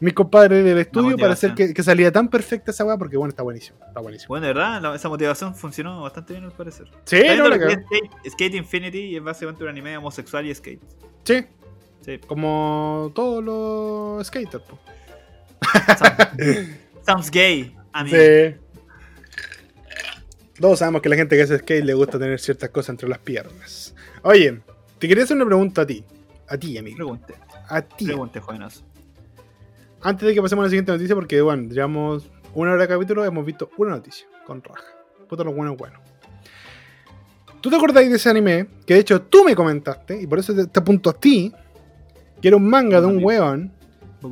mis 0.00 0.14
compadres 0.14 0.64
del 0.64 0.78
estudio 0.78 1.16
para 1.16 1.32
hacer 1.34 1.54
que, 1.54 1.72
que 1.74 1.82
salía 1.82 2.10
tan 2.10 2.28
perfecta 2.28 2.70
esa 2.70 2.84
wea 2.84 2.96
porque, 2.96 3.16
bueno, 3.16 3.30
está 3.30 3.42
buenísimo. 3.42 3.78
Está 3.86 4.00
buenísimo. 4.00 4.28
Bueno, 4.28 4.46
de 4.46 4.52
verdad, 4.54 4.80
la- 4.82 4.94
esa 4.94 5.08
motivación 5.08 5.54
funcionó 5.54 6.02
bastante 6.02 6.32
bien 6.34 6.44
al 6.44 6.52
parecer. 6.52 6.88
Sí, 7.04 7.20
no, 7.36 7.48
la 7.48 7.56
es 7.56 7.62
Skate, 7.84 8.10
Skate 8.30 8.54
Infinity 8.54 8.98
y 9.00 9.16
es 9.16 9.22
básicamente 9.22 9.62
un 9.64 9.70
anime 9.70 9.96
homosexual 9.96 10.46
y 10.46 10.54
skate. 10.54 10.80
Sí, 11.24 11.44
Sí. 12.04 12.18
como 12.26 13.12
todos 13.14 13.44
los 13.44 14.26
skaters. 14.26 14.64
po. 14.64 14.78
Sounds, 15.98 16.68
sounds 17.06 17.30
gay. 17.30 17.76
A 17.92 18.02
mí. 18.04 18.10
Sí. 18.10 18.54
Todos 20.60 20.78
sabemos 20.78 21.02
que 21.02 21.08
la 21.08 21.16
gente 21.16 21.36
que 21.36 21.42
hace 21.42 21.58
skate 21.58 21.84
le 21.84 21.94
gusta 21.94 22.18
tener 22.18 22.38
ciertas 22.40 22.70
cosas 22.70 22.90
entre 22.90 23.08
las 23.08 23.18
piernas. 23.18 23.94
Oye, 24.22 24.60
te 24.98 25.08
quería 25.08 25.24
hacer 25.24 25.36
una 25.36 25.46
pregunta 25.46 25.82
a 25.82 25.86
ti. 25.86 26.04
A 26.48 26.56
ti, 26.56 26.76
amigo. 26.78 26.96
Pregunte, 26.96 27.34
A 27.68 27.80
ti. 27.82 28.04
pregunte, 28.06 28.40
jovenazo. 28.40 28.82
Antes 30.02 30.26
de 30.26 30.34
que 30.34 30.42
pasemos 30.42 30.62
a 30.62 30.66
la 30.66 30.70
siguiente 30.70 30.92
noticia, 30.92 31.14
porque 31.14 31.40
bueno, 31.40 31.68
llevamos 31.68 32.30
una 32.54 32.72
hora 32.72 32.82
de 32.82 32.88
capítulo, 32.88 33.24
hemos 33.24 33.46
visto 33.46 33.70
una 33.76 33.92
noticia 33.92 34.26
con 34.46 34.62
raja. 34.62 34.84
Puta 35.28 35.44
lo 35.44 35.52
bueno 35.52 35.72
es 35.72 35.78
bueno. 35.78 35.98
¿Tú 37.60 37.70
te 37.70 37.76
acordáis 37.76 38.10
de 38.10 38.16
ese 38.16 38.28
anime? 38.28 38.66
Que 38.84 38.94
de 38.94 39.00
hecho 39.00 39.22
tú 39.22 39.44
me 39.44 39.54
comentaste, 39.54 40.20
y 40.20 40.26
por 40.26 40.38
eso 40.40 40.54
te, 40.54 40.66
te 40.66 40.80
apunto 40.80 41.10
a 41.10 41.12
ti, 41.12 41.52
que 42.40 42.48
era 42.48 42.56
un 42.56 42.68
manga 42.68 43.00
de 43.00 43.06
un 43.06 43.22
weón 43.22 43.72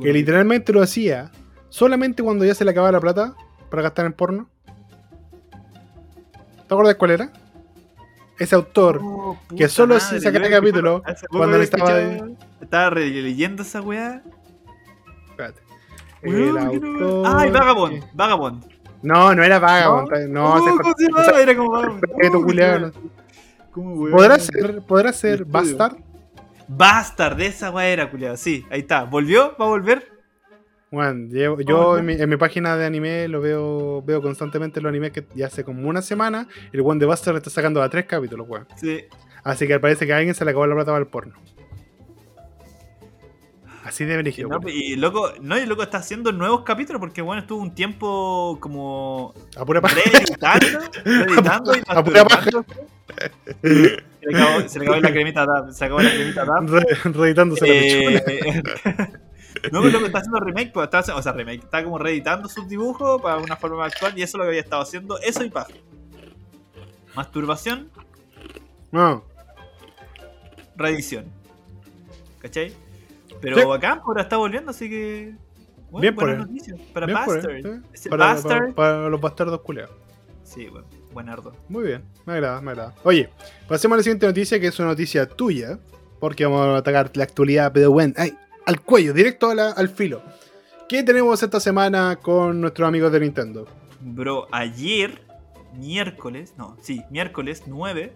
que 0.01 0.13
literalmente 0.13 0.71
lo 0.71 0.81
hacía 0.81 1.31
solamente 1.69 2.23
cuando 2.23 2.45
ya 2.45 2.53
se 2.55 2.63
le 2.63 2.71
acababa 2.71 2.91
la 2.91 2.99
plata 2.99 3.35
para 3.69 3.81
gastar 3.81 4.05
en 4.05 4.13
porno. 4.13 4.49
¿Te 6.67 6.73
acuerdas 6.73 6.95
cuál 6.95 7.11
era? 7.11 7.31
Ese 8.39 8.55
autor 8.55 8.99
Oh, 9.03 9.39
que 9.55 9.67
solo 9.67 9.99
se 9.99 10.19
saca 10.19 10.39
yo 10.39 10.45
el 10.45 10.51
capítulo 10.51 11.03
cuando 11.29 11.55
había 11.55 11.63
estaba 11.65 11.99
Estaba 12.59 12.89
releyendo 12.89 13.63
esa 13.63 13.81
weá. 13.81 14.23
Espérate. 15.49 15.61
El 16.21 16.31
¿qué 16.35 16.51
no- 16.51 16.59
autor 16.59 17.23
Ay, 17.35 17.51
Vagabond. 17.51 18.03
Vagabond. 18.13 18.65
No, 19.03 19.33
no 19.33 19.43
era 19.43 19.59
Vagabond. 19.59 20.11
No, 20.29 20.53
Oh, 20.53 20.57
se- 20.63 20.69
¿cómo 20.77 20.93
se 20.97 21.05
o 21.07 21.23
sea, 21.23 21.25
llama? 21.25 21.39
Era 21.41 21.55
como 21.57 21.71
Vagabond. 21.71 22.01
respeto, 22.03 22.91
Oh. 23.73 24.07
¿Podrá 24.11 24.37
ser, 24.39 24.81
podrá 24.85 25.13
ser. 25.13 25.45
Bastard? 25.45 25.95
Bastard, 26.67 27.37
de 27.37 27.47
esa 27.47 27.71
weá 27.71 27.87
era, 27.87 28.09
culiado. 28.11 28.37
Sí, 28.37 28.65
ahí 28.69 28.81
está. 28.81 29.03
¿Volvió? 29.05 29.55
¿Va 29.59 29.65
a 29.65 29.69
volver? 29.69 30.07
Bueno, 30.91 31.29
llevo- 31.29 31.61
yo 31.61 31.97
en 31.97 32.05
mi, 32.05 32.13
en 32.13 32.29
mi 32.29 32.35
página 32.35 32.75
de 32.75 32.85
anime 32.85 33.27
lo 33.29 33.39
veo 33.39 34.01
veo 34.01 34.21
constantemente 34.21 34.81
los 34.81 34.89
animes 34.89 35.11
que 35.11 35.25
ya 35.35 35.47
hace 35.47 35.63
como 35.63 35.87
una 35.87 36.01
semana 36.01 36.47
el 36.73 36.81
one 36.81 36.99
de 36.99 37.05
Buster 37.05 37.33
está 37.37 37.49
sacando 37.49 37.81
a 37.81 37.87
tres 37.89 38.05
capítulos, 38.05 38.45
weón. 38.49 38.67
Sí. 38.75 39.05
Así 39.43 39.67
que 39.67 39.79
parece 39.79 40.05
que 40.05 40.13
a 40.13 40.17
alguien 40.17 40.35
se 40.35 40.43
le 40.43 40.51
acabó 40.51 40.67
la 40.67 40.75
plata 40.75 40.91
para 40.91 40.99
el 41.03 41.07
porno. 41.07 41.33
Así 43.83 44.05
de 44.05 44.17
brígido. 44.17 44.47
no, 44.47 44.59
y 44.69 44.95
loco, 44.95 45.31
no, 45.41 45.57
y 45.57 45.65
loco 45.65 45.81
está 45.83 45.97
haciendo 45.97 46.31
nuevos 46.31 46.61
capítulos 46.63 46.99
porque 46.99 47.21
bueno, 47.21 47.41
estuvo 47.41 47.61
un 47.61 47.73
tiempo 47.73 48.57
como 48.61 49.33
A 49.57 49.65
pura 49.65 49.81
paja. 49.81 49.95
reeditando, 49.95 50.67
reeditando 51.03 51.75
y 51.77 51.81
A 51.87 52.03
pura 52.03 52.23
paja. 52.25 52.49
Se 52.51 53.69
le 54.29 54.37
acabó, 54.37 54.67
se 54.69 54.79
le 54.79 54.85
acabó 54.85 55.01
la 55.01 55.11
cremita 55.11 55.45
se 55.71 55.85
acabó 55.85 56.01
la 56.01 56.11
cremita 56.11 56.45
DAP. 56.45 56.69
Re- 56.69 57.11
reeditándose 57.11 57.67
la. 57.67 57.73
Eh, 57.73 58.63
no, 59.71 59.81
pero 59.81 59.89
loco, 59.89 60.05
está 60.05 60.19
haciendo 60.19 60.39
remake, 60.39 60.71
pues, 60.71 60.83
está 60.85 60.99
haciendo- 60.99 61.19
o 61.19 61.23
sea, 61.23 61.31
remake, 61.33 61.63
está 61.63 61.83
como 61.83 61.97
reeditando 61.97 62.47
sus 62.49 62.67
dibujos 62.69 63.19
para 63.21 63.37
una 63.37 63.55
forma 63.57 63.77
más 63.77 63.93
actual 63.93 64.13
y 64.17 64.21
eso 64.21 64.37
es 64.37 64.39
lo 64.39 64.43
que 64.43 64.49
había 64.49 64.61
estado 64.61 64.83
haciendo, 64.83 65.19
eso 65.19 65.43
y 65.43 65.49
paja. 65.49 65.73
Masturbación, 67.15 67.89
No. 68.91 69.23
reedición. 70.77 71.25
¿Cachai? 72.39 72.73
Pero 73.41 73.57
Sí. 73.57 73.65
bacán, 73.65 73.95
pues, 73.99 74.07
ahora 74.07 74.21
está 74.23 74.37
volviendo, 74.37 74.71
así 74.71 74.89
que. 74.89 75.35
Bueno, 75.89 76.01
Bien 76.01 76.15
por 76.15 76.23
buenas 76.25 76.45
él. 76.45 76.51
noticias. 76.53 76.79
Para 76.93 77.05
Bien 77.05 77.17
por 77.25 77.35
Bastard. 77.35 77.61
Para, 78.09 78.25
Bastard. 78.25 78.59
para- 78.59 78.73
para 78.75 79.09
los 79.09 79.19
bastardos 79.21 79.61
culeados. 79.61 79.95
Sí, 80.43 80.67
bueno, 80.67 80.87
buenardo. 81.13 81.53
Muy 81.69 81.83
bien, 81.85 82.03
me 82.25 82.33
agrada, 82.33 82.61
me 82.61 82.71
agrada. 82.71 82.93
Oye, 83.03 83.29
pasemos 83.67 83.95
a 83.95 83.97
la 83.97 84.03
siguiente 84.03 84.25
noticia, 84.25 84.59
que 84.59 84.67
es 84.67 84.79
una 84.79 84.89
noticia 84.89 85.27
tuya, 85.27 85.79
porque 86.19 86.45
vamos 86.45 86.65
a 86.67 86.77
atacar 86.77 87.09
la 87.15 87.23
actualidad, 87.23 87.71
pero 87.73 87.91
bueno, 87.91 88.13
ay, 88.17 88.37
al 88.65 88.81
cuello, 88.81 89.13
directo 89.13 89.49
a 89.49 89.55
la- 89.55 89.71
al 89.71 89.89
filo. 89.89 90.21
¿Qué 90.87 91.03
tenemos 91.03 91.41
esta 91.41 91.59
semana 91.59 92.17
con 92.21 92.59
nuestros 92.61 92.87
amigos 92.87 93.11
de 93.13 93.19
Nintendo? 93.21 93.65
Bro, 94.01 94.47
ayer, 94.51 95.21
miércoles, 95.77 96.53
no, 96.57 96.75
sí, 96.81 97.01
miércoles 97.09 97.63
9, 97.67 98.11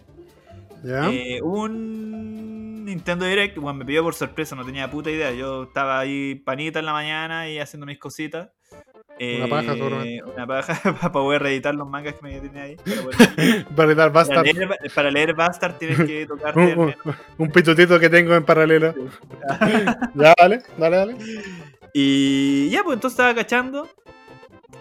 ¿Ya? 0.83 1.09
eh, 1.11 1.41
un 1.41 2.74
Nintendo 2.85 3.25
Direct, 3.25 3.57
bueno, 3.57 3.79
me 3.79 3.85
pidió 3.85 4.03
por 4.03 4.13
sorpresa, 4.13 4.55
no 4.55 4.65
tenía 4.65 4.89
puta 4.89 5.09
idea. 5.11 5.31
Yo 5.31 5.63
estaba 5.63 5.99
ahí 5.99 6.35
panita 6.35 6.79
en 6.79 6.85
la 6.85 6.93
mañana 6.93 7.49
y 7.49 7.59
haciendo 7.59 7.85
mis 7.85 7.97
cositas. 7.99 8.49
Una 9.19 9.47
paja, 9.47 9.73
seguramente. 9.73 10.23
Una 10.23 10.45
paja 10.47 10.93
para 10.99 11.11
poder 11.11 11.41
reeditar 11.41 11.73
los 11.73 11.87
mangas 11.87 12.15
que 12.15 12.21
me 12.21 12.39
tenía 12.39 12.63
ahí. 12.63 12.75
Para, 12.85 13.01
poder- 13.03 13.95
Para 13.95 14.09
Bastard, 14.09 14.43
leer, 14.45 14.69
para 14.93 15.11
leer 15.11 15.33
Bastard 15.33 15.77
tienes 15.77 15.97
que 16.03 16.25
tocarte 16.27 16.59
un, 16.59 16.79
un- 16.79 16.95
un 17.37 17.51
pitutito 17.51 17.97
que 17.99 18.09
tengo 18.09 18.35
en 18.35 18.43
paralelo. 18.43 18.93
ya, 20.15 20.33
dale, 20.37 20.61
dale, 20.77 20.97
dale. 20.97 21.15
Y 21.93 22.69
ya, 22.69 22.83
pues 22.83 22.95
entonces 22.95 23.17
estaba 23.17 23.33
cachando. 23.33 23.87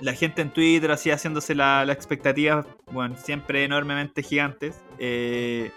La 0.00 0.12
gente 0.14 0.42
en 0.42 0.50
Twitter 0.50 0.90
así 0.90 1.10
haciéndose 1.12 1.54
la, 1.54 1.84
la 1.84 1.92
expectativa, 1.92 2.66
bueno, 2.90 3.16
siempre 3.16 3.62
enormemente 3.64 4.22
gigantes. 4.24 4.82
Eh, 4.98 5.70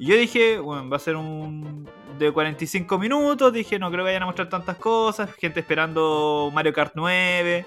y 0.00 0.06
yo 0.06 0.16
dije, 0.16 0.58
bueno, 0.58 0.88
va 0.88 0.96
a 0.96 1.00
ser 1.00 1.14
un 1.16 1.86
de 2.18 2.32
45 2.32 2.98
minutos. 2.98 3.52
Dije, 3.52 3.78
no 3.78 3.90
creo 3.90 4.00
que 4.04 4.08
vayan 4.10 4.22
a 4.22 4.26
mostrar 4.26 4.48
tantas 4.48 4.76
cosas. 4.76 5.30
Gente 5.34 5.60
esperando 5.60 6.50
Mario 6.52 6.72
Kart 6.72 6.92
9. 6.94 7.66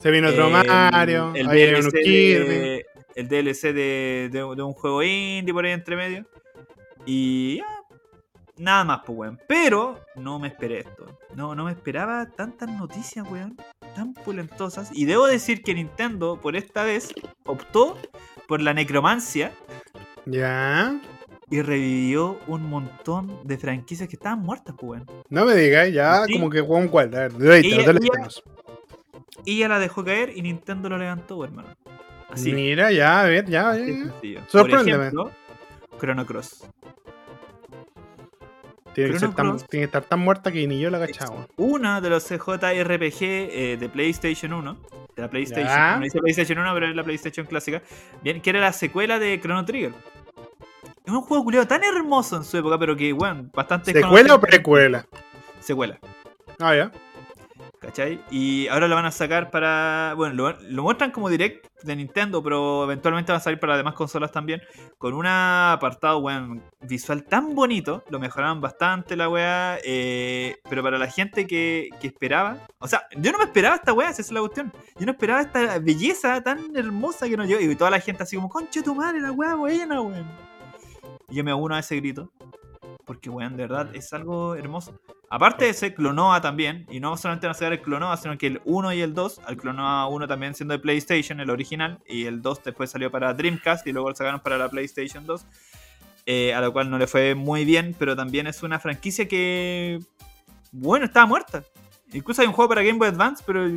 Se 0.00 0.10
viene 0.10 0.28
otro 0.28 0.48
eh, 0.48 0.64
Mario, 0.66 1.32
el 1.34 1.48
ahí 1.48 1.66
DLC, 1.66 1.92
de, 1.92 2.86
el 3.14 3.28
DLC 3.28 3.62
de, 3.74 4.28
de- 4.32 4.54
de 4.56 4.62
un 4.62 4.72
juego 4.72 5.02
indie 5.02 5.52
por 5.52 5.64
ahí 5.64 5.72
entre 5.72 5.94
medio. 5.96 6.26
Y 7.06 7.58
ya, 7.58 7.66
nada 8.56 8.84
más, 8.84 9.00
pues, 9.04 9.18
weón. 9.18 9.40
Pero 9.46 10.00
no 10.16 10.38
me 10.38 10.48
esperé 10.48 10.80
esto. 10.80 11.18
No, 11.34 11.54
no 11.54 11.64
me 11.64 11.72
esperaba 11.72 12.26
tantas 12.30 12.68
noticias, 12.70 13.26
weón. 13.30 13.56
Tan 13.94 14.14
pulentosas. 14.14 14.90
Y 14.92 15.04
debo 15.04 15.26
decir 15.26 15.62
que 15.62 15.74
Nintendo, 15.74 16.40
por 16.40 16.56
esta 16.56 16.82
vez, 16.84 17.12
optó 17.44 17.98
por 18.48 18.60
la 18.62 18.72
necromancia 18.74 19.52
Ya. 20.26 20.98
Y 21.50 21.60
revivió 21.62 22.38
un 22.46 22.68
montón 22.68 23.38
de 23.44 23.58
franquicias 23.58 24.08
que 24.08 24.16
estaban 24.16 24.40
muertas, 24.40 24.74
pues. 24.78 25.02
No 25.28 25.44
me 25.44 25.54
digas, 25.54 25.92
ya, 25.92 26.24
Sí. 26.26 26.34
como 26.34 26.50
que 26.50 26.60
Juan 26.60 26.88
cuál. 26.88 27.14
A 27.14 27.20
ver, 27.20 27.32
deleítanos, 27.34 27.78
Ella- 27.84 27.92
deleítanos. 27.92 28.42
Y 29.44 29.58
ya 29.58 29.68
la 29.68 29.78
dejó 29.78 30.04
caer 30.04 30.32
y 30.34 30.42
Nintendo 30.42 30.88
lo 30.88 30.96
levantó, 30.98 31.44
hermano. 31.44 31.68
Así. 32.30 32.52
Mira, 32.52 32.90
ya, 32.92 33.20
a 33.20 33.24
ver, 33.24 33.44
ya, 33.46 33.76
ya. 33.76 34.46
Sorpréndeme. 34.48 34.96
Por 34.96 35.02
ejemplo, 35.02 35.30
Chrono 36.00 36.26
Cross. 36.26 36.64
Tiene 38.94 39.10
que, 39.10 39.16
Chrono 39.18 39.32
ser 39.32 39.36
tan, 39.36 39.48
Cross. 39.50 39.66
tiene 39.68 39.82
que 39.82 39.86
estar 39.86 40.04
tan 40.04 40.20
muerta 40.20 40.52
que 40.52 40.66
ni 40.66 40.78
yo 40.80 40.88
la 40.90 41.00
cachaba. 41.04 41.46
Una 41.56 42.00
de 42.00 42.10
los 42.10 42.28
JRPG 42.28 43.22
eh, 43.22 43.76
de 43.78 43.88
PlayStation 43.88 44.52
1. 44.52 44.76
De 45.16 45.22
la 45.22 45.28
PlayStation. 45.30 45.66
Ya. 45.68 45.96
No 45.96 46.02
dice 46.04 46.18
PlayStation 46.20 46.58
1, 46.58 46.74
pero 46.74 46.86
es 46.88 46.96
la 46.96 47.02
PlayStation 47.04 47.46
clásica. 47.46 47.82
Bien, 48.22 48.40
que 48.40 48.50
era 48.50 48.60
la 48.60 48.72
secuela 48.72 49.18
de 49.18 49.40
Chrono 49.40 49.64
Trigger. 49.64 49.92
Es 51.04 51.12
un 51.12 51.20
juego 51.20 51.44
culiado 51.44 51.66
tan 51.66 51.84
hermoso 51.84 52.36
en 52.36 52.44
su 52.44 52.56
época, 52.56 52.78
pero 52.78 52.96
que, 52.96 53.12
bueno, 53.12 53.50
bastante. 53.52 53.92
¿Secuela 53.92 54.34
o 54.34 54.40
precuela? 54.40 55.06
Secuela. 55.60 55.98
Ah, 56.58 56.74
ya. 56.74 56.90
¿Cachai? 57.78 58.18
Y 58.30 58.66
ahora 58.68 58.88
lo 58.88 58.94
van 58.94 59.04
a 59.04 59.10
sacar 59.10 59.50
para. 59.50 60.14
Bueno, 60.16 60.34
lo, 60.34 60.58
lo 60.62 60.82
muestran 60.82 61.10
como 61.10 61.28
direct 61.28 61.66
de 61.82 61.94
Nintendo, 61.94 62.42
pero 62.42 62.84
eventualmente 62.84 63.32
va 63.32 63.36
a 63.36 63.40
salir 63.42 63.60
para 63.60 63.74
las 63.74 63.80
demás 63.80 63.92
consolas 63.92 64.32
también. 64.32 64.62
Con 64.96 65.12
un 65.12 65.26
apartado, 65.26 66.20
weón, 66.20 66.62
visual 66.80 67.24
tan 67.24 67.54
bonito. 67.54 68.02
Lo 68.08 68.18
mejoraron 68.18 68.62
bastante 68.62 69.14
la 69.14 69.28
weá. 69.28 69.76
eh, 69.84 70.56
pero 70.70 70.82
para 70.82 70.96
la 70.96 71.08
gente 71.10 71.46
que, 71.46 71.90
que 72.00 72.06
esperaba. 72.06 72.56
O 72.78 72.88
sea, 72.88 73.06
yo 73.18 73.30
no 73.30 73.36
me 73.36 73.44
esperaba 73.44 73.76
esta 73.76 73.92
weá, 73.92 74.08
esa 74.08 74.22
es 74.22 74.32
la 74.32 74.40
cuestión. 74.40 74.72
Yo 74.98 75.04
no 75.04 75.12
esperaba 75.12 75.42
esta 75.42 75.78
belleza 75.80 76.40
tan 76.40 76.74
hermosa 76.74 77.28
que 77.28 77.36
nos 77.36 77.46
dio. 77.46 77.60
Y 77.60 77.76
toda 77.76 77.90
la 77.90 78.00
gente 78.00 78.22
así 78.22 78.36
como, 78.36 78.48
conche 78.48 78.80
tu 78.82 78.94
madre, 78.94 79.20
la 79.20 79.32
weá 79.32 79.54
buena, 79.54 80.00
weón. 80.00 80.53
Y 81.28 81.36
yo 81.36 81.44
me 81.44 81.54
uno 81.54 81.74
a 81.74 81.80
ese 81.80 81.96
grito. 81.96 82.32
Porque, 83.04 83.28
weón, 83.28 83.56
de 83.56 83.66
verdad 83.66 83.94
es 83.94 84.12
algo 84.12 84.54
hermoso. 84.54 84.98
Aparte 85.28 85.64
de 85.64 85.72
ese 85.72 85.94
Clonoa 85.94 86.40
también, 86.40 86.86
y 86.90 87.00
no 87.00 87.16
solamente 87.16 87.46
van 87.46 87.52
a 87.52 87.54
sacar 87.54 87.72
el 87.72 87.82
Clonoa, 87.82 88.16
sino 88.16 88.38
que 88.38 88.46
el 88.46 88.62
1 88.64 88.92
y 88.94 89.00
el 89.00 89.14
2, 89.14 89.40
el 89.48 89.56
Clonoa 89.56 90.08
1 90.08 90.28
también 90.28 90.54
siendo 90.54 90.72
de 90.72 90.78
PlayStation, 90.78 91.40
el 91.40 91.50
original, 91.50 91.98
y 92.06 92.24
el 92.26 92.40
2 92.40 92.64
después 92.64 92.90
salió 92.90 93.10
para 93.10 93.34
Dreamcast 93.34 93.86
y 93.86 93.92
luego 93.92 94.10
lo 94.10 94.16
sacaron 94.16 94.40
para 94.40 94.58
la 94.58 94.68
PlayStation 94.68 95.26
2, 95.26 95.46
eh, 96.26 96.54
a 96.54 96.60
lo 96.60 96.72
cual 96.72 96.88
no 96.88 96.98
le 96.98 97.06
fue 97.06 97.34
muy 97.34 97.64
bien, 97.64 97.94
pero 97.98 98.16
también 98.16 98.46
es 98.46 98.62
una 98.62 98.78
franquicia 98.78 99.28
que, 99.28 99.98
bueno, 100.72 101.04
estaba 101.06 101.26
muerta. 101.26 101.62
Incluso 102.12 102.40
hay 102.40 102.48
un 102.48 102.54
juego 102.54 102.68
para 102.68 102.82
Game 102.82 102.98
Boy 102.98 103.08
Advance, 103.08 103.42
pero, 103.44 103.68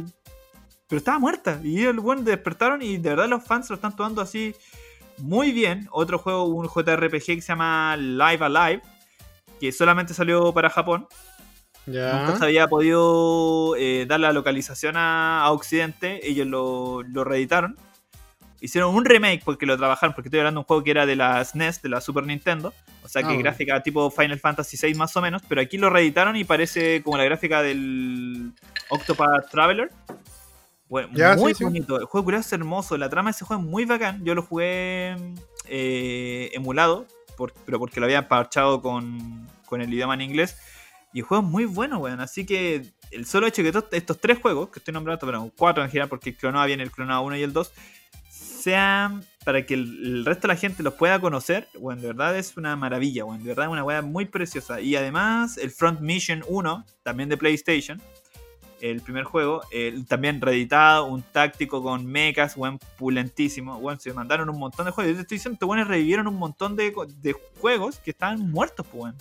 pero 0.87 0.97
estaba 0.97 1.19
muerta. 1.19 1.59
Y 1.63 1.83
el 1.83 1.99
bueno 1.99 2.21
despertaron 2.21 2.81
y 2.81 2.97
de 2.97 3.09
verdad 3.09 3.27
los 3.27 3.43
fans 3.43 3.69
lo 3.69 3.75
están 3.75 3.95
tomando 3.95 4.21
así 4.21 4.55
muy 5.19 5.51
bien. 5.51 5.87
Otro 5.91 6.17
juego, 6.19 6.45
un 6.45 6.67
JRPG 6.67 7.25
que 7.25 7.41
se 7.41 7.47
llama 7.47 7.95
Live 7.97 8.43
Alive, 8.45 8.81
que 9.59 9.71
solamente 9.71 10.13
salió 10.13 10.53
para 10.53 10.69
Japón. 10.69 11.07
Nunca 11.85 12.33
se 12.33 12.39
Ya. 12.39 12.43
había 12.45 12.67
podido 12.67 13.75
eh, 13.77 14.05
dar 14.07 14.19
la 14.19 14.33
localización 14.33 14.97
a, 14.97 15.41
a 15.43 15.51
Occidente. 15.51 16.19
Ellos 16.29 16.45
lo, 16.45 17.01
lo 17.03 17.23
reeditaron. 17.23 17.77
Hicieron 18.59 18.93
un 18.95 19.05
remake 19.05 19.41
porque 19.45 19.65
lo 19.65 19.77
trabajaron. 19.77 20.13
Porque 20.13 20.27
estoy 20.27 20.39
hablando 20.39 20.59
de 20.59 20.63
un 20.63 20.67
juego 20.67 20.83
que 20.83 20.91
era 20.91 21.05
de 21.05 21.15
la 21.15 21.43
SNES, 21.43 21.81
de 21.81 21.89
la 21.89 22.01
Super 22.01 22.25
Nintendo. 22.25 22.73
O 23.03 23.07
sea 23.07 23.21
Ah, 23.21 23.23
que 23.23 23.27
bueno. 23.35 23.43
gráfica 23.43 23.81
tipo 23.81 24.11
Final 24.11 24.39
Fantasy 24.39 24.77
VI 24.81 24.95
más 24.95 25.15
o 25.15 25.21
menos. 25.21 25.41
Pero 25.47 25.61
aquí 25.61 25.77
lo 25.77 25.89
reeditaron 25.89 26.35
y 26.35 26.43
parece 26.43 27.01
como 27.03 27.17
la 27.17 27.23
gráfica 27.23 27.61
del 27.61 28.51
Octopath 28.89 29.49
Traveler. 29.49 29.89
Bueno, 30.89 31.09
Ya, 31.13 31.35
muy 31.35 31.53
sí, 31.53 31.59
sí. 31.59 31.63
bonito. 31.65 31.99
El 31.99 32.05
juego 32.05 32.25
curioso 32.25 32.47
es 32.47 32.53
hermoso. 32.53 32.97
La 32.97 33.09
trama 33.09 33.29
de 33.29 33.31
ese 33.31 33.45
juego 33.45 33.61
es 33.63 33.69
muy 33.69 33.85
bacán. 33.85 34.23
Yo 34.23 34.33
lo 34.35 34.41
jugué 34.43 35.15
eh, 35.65 36.49
emulado. 36.53 37.05
por- 37.35 37.53
pero 37.65 37.77
porque 37.77 37.99
lo 37.99 38.05
había 38.07 38.27
parchado 38.27 38.81
con, 38.81 39.47
con 39.67 39.81
el 39.81 39.93
idioma 39.93 40.13
en 40.15 40.21
inglés. 40.21 40.57
Y 41.13 41.19
el 41.19 41.25
juego 41.25 41.43
es 41.43 41.49
muy 41.49 41.65
bueno, 41.65 41.99
weón. 41.99 42.19
Así 42.19 42.45
que 42.47 42.85
el 43.11 43.25
solo 43.27 43.45
hecho 43.47 43.61
de 43.61 43.71
que 43.71 43.79
to- 43.81 43.87
estos 43.91 44.19
tres 44.19 44.39
juegos, 44.41 44.69
que 44.69 44.79
estoy 44.79 44.93
nombrando, 44.93 45.23
pero 45.25 45.51
cuatro 45.55 45.83
en 45.83 45.89
general, 45.89 46.09
porque 46.09 46.31
el 46.31 46.35
Clonoa 46.37 46.65
viene 46.65 46.81
el 46.83 46.89
Clonoa 46.91 47.19
1 47.21 47.37
y 47.37 47.43
el 47.43 47.53
2, 47.53 47.71
sean 48.29 49.23
para 49.45 49.65
que 49.65 49.75
el, 49.75 49.81
el 50.17 50.25
resto 50.25 50.47
de 50.47 50.53
la 50.53 50.59
gente 50.59 50.83
los 50.83 50.93
pueda 50.95 51.19
conocer, 51.21 51.67
weón, 51.75 52.01
de 52.01 52.07
verdad 52.07 52.37
es 52.37 52.57
una 52.57 52.75
maravilla, 52.75 53.23
weón. 53.23 53.39
De 53.43 53.49
verdad 53.49 53.65
es 53.65 53.71
una 53.71 53.83
weá 53.83 54.01
muy 54.01 54.25
preciosa. 54.25 54.81
Y 54.81 54.95
además, 54.95 55.57
el 55.57 55.71
Front 55.71 56.01
Mission 56.01 56.43
1, 56.47 56.85
también 57.03 57.29
de 57.29 57.37
PlayStation, 57.37 58.01
el 58.81 59.01
primer 59.01 59.23
juego, 59.23 59.61
también 60.07 60.39
reeditado, 60.41 61.05
un 61.05 61.21
táctico 61.21 61.81
con 61.81 62.05
mechas, 62.05 62.55
weón, 62.55 62.79
pulentísimo. 62.97 63.77
Weón, 63.77 63.99
se 63.99 64.13
mandaron 64.13 64.49
un 64.49 64.59
montón 64.59 64.85
de 64.85 64.91
juegos. 64.91 65.11
Yo 65.11 65.15
te 65.15 65.21
estoy 65.21 65.37
diciendo, 65.37 65.65
weones 65.65 65.87
revivieron 65.87 66.27
un 66.27 66.35
montón 66.35 66.75
de, 66.75 66.93
juegos 67.59 67.99
que 67.99 68.11
estaban 68.11 68.51
muertos, 68.51 68.85
pues. 68.91 69.13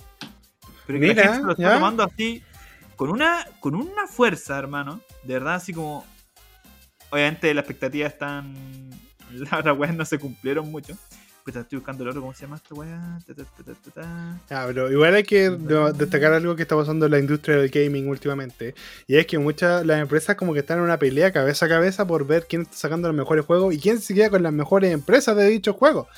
Pero 0.86 1.00
que 1.00 1.07
Mira, 1.09 1.24
la 1.24 1.32
gente 1.32 1.46
lo 1.46 1.52
está 1.52 1.74
tomando 1.74 2.02
así 2.02 2.42
con 2.96 3.11
una, 3.11 3.46
con 3.61 3.74
una 3.74 4.07
fuerza, 4.07 4.59
hermano. 4.59 5.00
De 5.22 5.34
verdad, 5.34 5.54
así 5.54 5.72
como. 5.72 6.04
Obviamente 7.11 7.52
las 7.54 7.62
expectativas 7.62 8.12
están. 8.12 8.54
Las 9.64 9.76
weas 9.76 9.94
no 9.94 10.04
se 10.04 10.18
cumplieron 10.18 10.70
mucho. 10.70 10.96
Pero 11.47 11.61
estoy 11.61 11.78
buscando 11.78 12.03
el 12.03 12.09
otro, 12.11 12.20
¿cómo 12.22 12.34
se 12.34 12.42
llama 12.42 12.57
esta 12.57 12.74
ta. 13.94 14.40
Ah, 14.51 14.64
pero 14.66 14.90
igual 14.90 15.14
hay 15.14 15.22
que 15.22 15.49
de- 15.49 15.92
destacar 15.92 16.32
algo 16.32 16.57
que 16.57 16.62
está 16.62 16.74
pasando 16.74 17.07
en 17.07 17.12
la 17.12 17.20
industria 17.20 17.57
del 17.57 17.70
gaming 17.70 18.09
últimamente. 18.09 18.74
Y 19.07 19.16
es 19.16 19.26
que 19.26 19.38
muchas 19.38 19.86
las 19.86 20.01
empresas 20.01 20.34
como 20.34 20.53
que 20.53 20.59
están 20.59 20.78
en 20.78 20.84
una 20.84 20.99
pelea 20.99 21.30
cabeza 21.32 21.66
a 21.66 21.68
cabeza 21.68 22.05
por 22.05 22.26
ver 22.26 22.47
quién 22.49 22.62
está 22.62 22.76
sacando 22.76 23.07
los 23.07 23.16
mejores 23.16 23.44
juegos 23.47 23.72
y 23.72 23.78
quién 23.78 24.01
se 24.01 24.12
queda 24.12 24.28
con 24.28 24.42
las 24.42 24.53
mejores 24.53 24.92
empresas 24.92 25.36
de 25.36 25.47
dichos 25.47 25.76
juegos. 25.76 26.09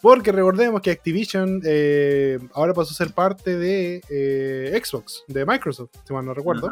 Porque 0.00 0.30
recordemos 0.30 0.80
que 0.82 0.92
Activision 0.92 1.62
eh, 1.64 2.38
ahora 2.54 2.72
pasó 2.72 2.92
a 2.92 2.94
ser 2.94 3.12
parte 3.12 3.58
de 3.58 4.02
eh, 4.08 4.80
Xbox, 4.84 5.24
de 5.26 5.44
Microsoft, 5.44 5.90
si 6.06 6.12
mal 6.12 6.24
no 6.24 6.32
recuerdo. 6.32 6.70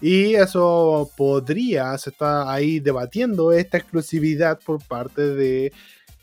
Y 0.00 0.34
eso 0.34 1.10
podría, 1.16 1.96
se 1.98 2.10
está 2.10 2.52
ahí 2.52 2.78
debatiendo 2.78 3.52
esta 3.52 3.78
exclusividad 3.78 4.60
por 4.64 4.80
parte 4.84 5.22
de 5.34 5.72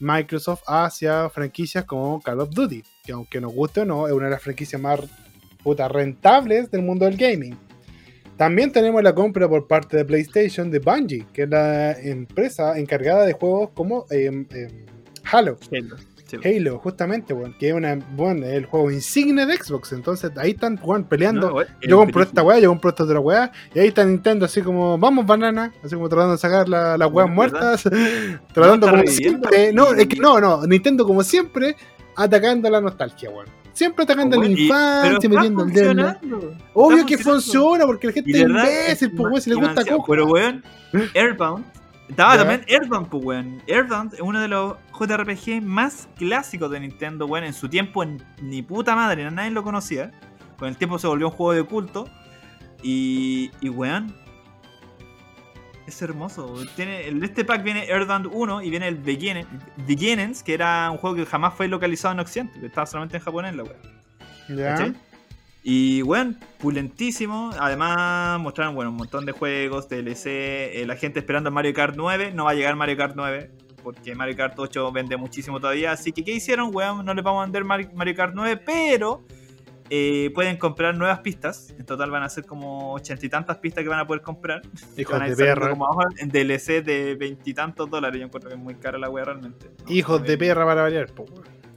Microsoft 0.02 0.64
hacia 0.68 1.30
franquicias 1.30 1.86
como 1.86 2.22
Call 2.22 2.42
of 2.42 2.50
Duty, 2.50 2.84
que 3.04 3.12
aunque 3.12 3.40
nos 3.40 3.54
guste 3.54 3.82
o 3.82 3.86
no, 3.86 4.08
es 4.08 4.14
una 4.14 4.26
de 4.26 4.32
las 4.32 4.42
franquicias 4.42 4.82
más 4.82 5.00
puta, 5.64 5.88
rentables 5.88 6.70
del 6.72 6.82
mundo 6.82 7.06
del 7.06 7.18
gaming. 7.18 7.58
También 8.38 8.72
tenemos 8.72 9.04
la 9.04 9.14
compra 9.14 9.48
por 9.48 9.68
parte 9.68 9.98
de 9.98 10.06
PlayStation 10.06 10.72
de 10.72 10.80
Bungie, 10.80 11.28
que 11.32 11.44
es 11.44 11.50
la 11.50 11.92
empresa 11.92 12.78
encargada 12.80 13.26
de 13.26 13.34
juegos 13.34 13.70
como 13.76 14.08
em, 14.10 14.48
em, 14.52 14.86
Halo. 15.32 15.58
Halo. 15.72 16.11
Sí. 16.32 16.38
Halo, 16.48 16.80
justamente, 16.80 17.34
weón, 17.34 17.54
que 17.60 17.70
es 17.70 17.74
una, 17.74 18.00
bueno, 18.16 18.46
el 18.46 18.66
juego 18.66 18.90
insigne 18.92 19.46
de 19.46 19.58
Xbox. 19.58 19.92
Entonces 19.92 20.32
ahí 20.38 20.52
están 20.52 20.80
weón, 20.82 21.04
peleando. 21.04 21.50
No, 21.50 21.56
weón, 21.56 21.68
Yo 21.82 21.88
el 21.88 21.96
compro 22.06 22.24
esta 22.24 22.44
weá, 22.44 22.60
yo 22.60 22.70
compro 22.70 22.90
esta 22.92 23.04
otra 23.04 23.20
weá. 23.20 23.52
Y 23.74 23.80
ahí 23.80 23.88
está 23.90 24.06
Nintendo 24.06 24.46
así 24.46 24.62
como, 24.62 24.98
vamos 24.98 25.26
banana, 25.26 25.74
así 25.84 25.96
como 25.96 26.08
tratando 26.10 26.34
de 26.34 26.38
sacar 26.38 26.70
la- 26.70 26.98
las 26.98 27.12
weas 27.12 27.30
muertas. 27.30 27.84
tratando 28.54 28.88
como 28.88 29.02
reviviendo. 29.02 29.50
siempre. 29.50 29.74
No, 29.74 29.94
es 29.94 30.08
que 30.08 30.16
no, 30.16 30.40
no, 30.40 30.66
Nintendo 30.66 31.06
como 31.06 31.24
siempre, 31.24 31.76
atacando 32.16 32.70
la 32.70 32.80
nostalgia, 32.82 33.30
weón. 33.30 33.48
Siempre 33.74 34.04
atacando 34.04 34.40
a 34.40 34.44
la 34.44 34.50
infancia, 34.50 35.30
metiendo 35.30 35.64
el 35.64 35.72
dedo. 35.74 36.16
Obvio 36.74 37.06
que 37.06 37.18
funciona, 37.18 37.86
porque 37.86 38.08
la 38.08 38.14
gente 38.14 38.32
es 38.32 38.42
imbécil, 38.42 39.08
es 39.10 39.14
pues 39.16 39.30
weón, 39.32 39.42
si 39.42 39.50
le 39.50 39.56
gusta. 39.56 39.86
Coco. 39.86 40.06
Pero 40.08 40.26
weón, 40.28 40.64
Airbound. 41.16 41.66
Estaba 42.10 42.36
también 42.38 42.66
Airbound, 42.68 43.08
pues 43.08 43.24
weón. 43.24 43.62
Airbound 43.70 44.14
es 44.14 44.20
uno 44.20 44.42
de 44.42 44.50
los 44.50 44.76
JRPG 45.08 45.62
más 45.62 46.08
clásicos 46.18 46.70
de 46.72 46.80
Nintendo, 46.80 47.26
weón. 47.26 47.46
En 47.46 47.54
su 47.54 47.68
tiempo, 47.70 48.04
ni 48.42 48.62
puta 48.62 48.96
madre, 48.96 49.30
nadie 49.32 49.52
lo 49.52 49.64
conocía. 49.64 50.12
Con 50.58 50.68
el 50.68 50.78
tiempo 50.78 51.00
se 51.00 51.08
volvió 51.08 51.28
un 51.28 51.34
juego 51.34 51.54
de 51.54 51.64
culto. 51.64 52.08
Y, 52.84 53.52
y 53.62 53.70
weón, 53.70 54.14
es 55.88 56.02
hermoso. 56.02 56.56
Tiene, 56.76 57.08
en 57.08 57.24
este 57.24 57.44
pack 57.46 57.64
viene 57.64 57.82
Airbound 57.92 58.28
1 58.32 58.62
y 58.62 58.70
viene 58.70 58.88
el 58.88 59.02
Begin- 59.04 59.46
Beginnings, 59.88 60.44
que 60.44 60.54
era 60.54 60.90
un 60.92 60.98
juego 60.98 61.16
que 61.16 61.26
jamás 61.26 61.54
fue 61.54 61.68
localizado 61.68 62.14
en 62.14 62.20
Occidente. 62.20 62.60
que 62.60 62.68
Estaba 62.68 62.86
solamente 62.86 63.18
en 63.18 63.24
japonés, 63.24 63.56
la 63.56 63.64
weón. 63.64 63.78
Ya. 64.50 64.76
¿Cachai? 64.76 64.94
Y 65.64 66.02
bueno, 66.02 66.34
pulentísimo. 66.60 67.52
Además, 67.60 68.40
mostraron 68.40 68.74
bueno, 68.74 68.90
un 68.92 68.98
montón 68.98 69.26
de 69.26 69.32
juegos, 69.32 69.88
DLC. 69.90 70.26
eh, 70.26 70.84
la 70.88 70.96
gente 70.96 71.20
esperando 71.20 71.52
Mario 71.52 71.74
Kart 71.74 71.94
9. 71.96 72.32
No 72.34 72.46
va 72.46 72.52
a 72.52 72.54
llegar 72.56 72.76
Mario 72.76 72.98
Kart 72.98 73.14
9. 73.16 73.52
Porque 73.84 74.16
Mario 74.16 74.36
Kart 74.36 74.58
8 74.58 74.92
vende 74.92 75.18
muchísimo 75.18 75.60
todavía. 75.60 75.92
Así 75.92 76.12
que, 76.12 76.24
¿qué 76.24 76.34
hicieron, 76.34 76.74
weón? 76.74 77.06
No 77.06 77.14
les 77.14 77.24
vamos 77.24 77.42
a 77.42 77.46
vender 77.46 77.64
Mario, 77.64 78.16
Kart 78.16 78.34
9. 78.36 78.62
Pero 78.66 79.24
eh, 79.90 80.32
pueden 80.34 80.58
comprar 80.58 80.96
nuevas 80.96 81.20
pistas. 81.20 81.74
En 81.78 81.86
total 81.86 82.12
van 82.12 82.24
a 82.24 82.30
ser 82.30 82.46
como 82.46 82.94
ochenta 82.94 83.26
y 83.26 83.30
tantas 83.30 83.58
pistas 83.58 83.84
que 83.84 83.90
van 83.90 84.00
a 84.00 84.08
poder 84.08 84.22
comprar. 84.22 84.62
Hijos 84.98 85.14
van 85.14 85.24
a 85.24 85.26
de 85.26 85.32
ir 85.32 85.38
perra. 85.38 85.70
como 85.72 85.88
en 86.18 86.30
DLC 86.30 86.84
de 86.84 87.16
veintitantos 87.16 87.90
dólares. 87.90 88.20
Yo 88.20 88.26
encuentro 88.26 88.50
que 88.50 88.56
es 88.56 88.62
muy 88.62 88.76
cara 88.76 88.98
la 88.98 89.10
wea 89.10 89.26
realmente. 89.26 89.70
¿no? 89.86 89.92
Hijos 89.92 90.24
de 90.24 90.38
perra 90.38 90.66
para 90.66 90.84
variar, 90.84 91.08
po, 91.08 91.26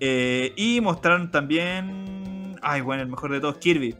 eh, 0.00 0.52
y 0.56 0.80
mostraron 0.80 1.30
también. 1.30 2.56
Ay, 2.62 2.80
bueno, 2.80 3.02
el 3.02 3.08
mejor 3.08 3.32
de 3.32 3.40
todos, 3.40 3.58
Kirby. 3.58 3.94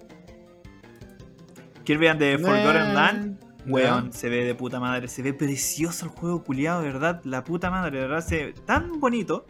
Kirby 1.85 2.07
and 2.07 2.19
the 2.19 2.39
Forgotten 2.39 2.95
Land. 2.95 3.44
Weón, 3.67 4.13
se 4.13 4.29
ve 4.29 4.45
de 4.45 4.55
puta 4.55 4.81
madre. 4.81 5.09
Se 5.09 5.23
ve 5.23 5.33
precioso 5.33 6.07
el 6.07 6.11
juego 6.13 6.43
culiado, 6.45 6.83
de 6.83 6.89
verdad. 6.89 7.21
La 7.25 7.45
puta 7.45 7.71
madre, 7.71 7.99
de 8.01 8.07
verdad. 8.07 8.27
Se 8.27 8.47
ve 8.47 8.55
tan 8.67 9.01
bonito. 9.01 9.47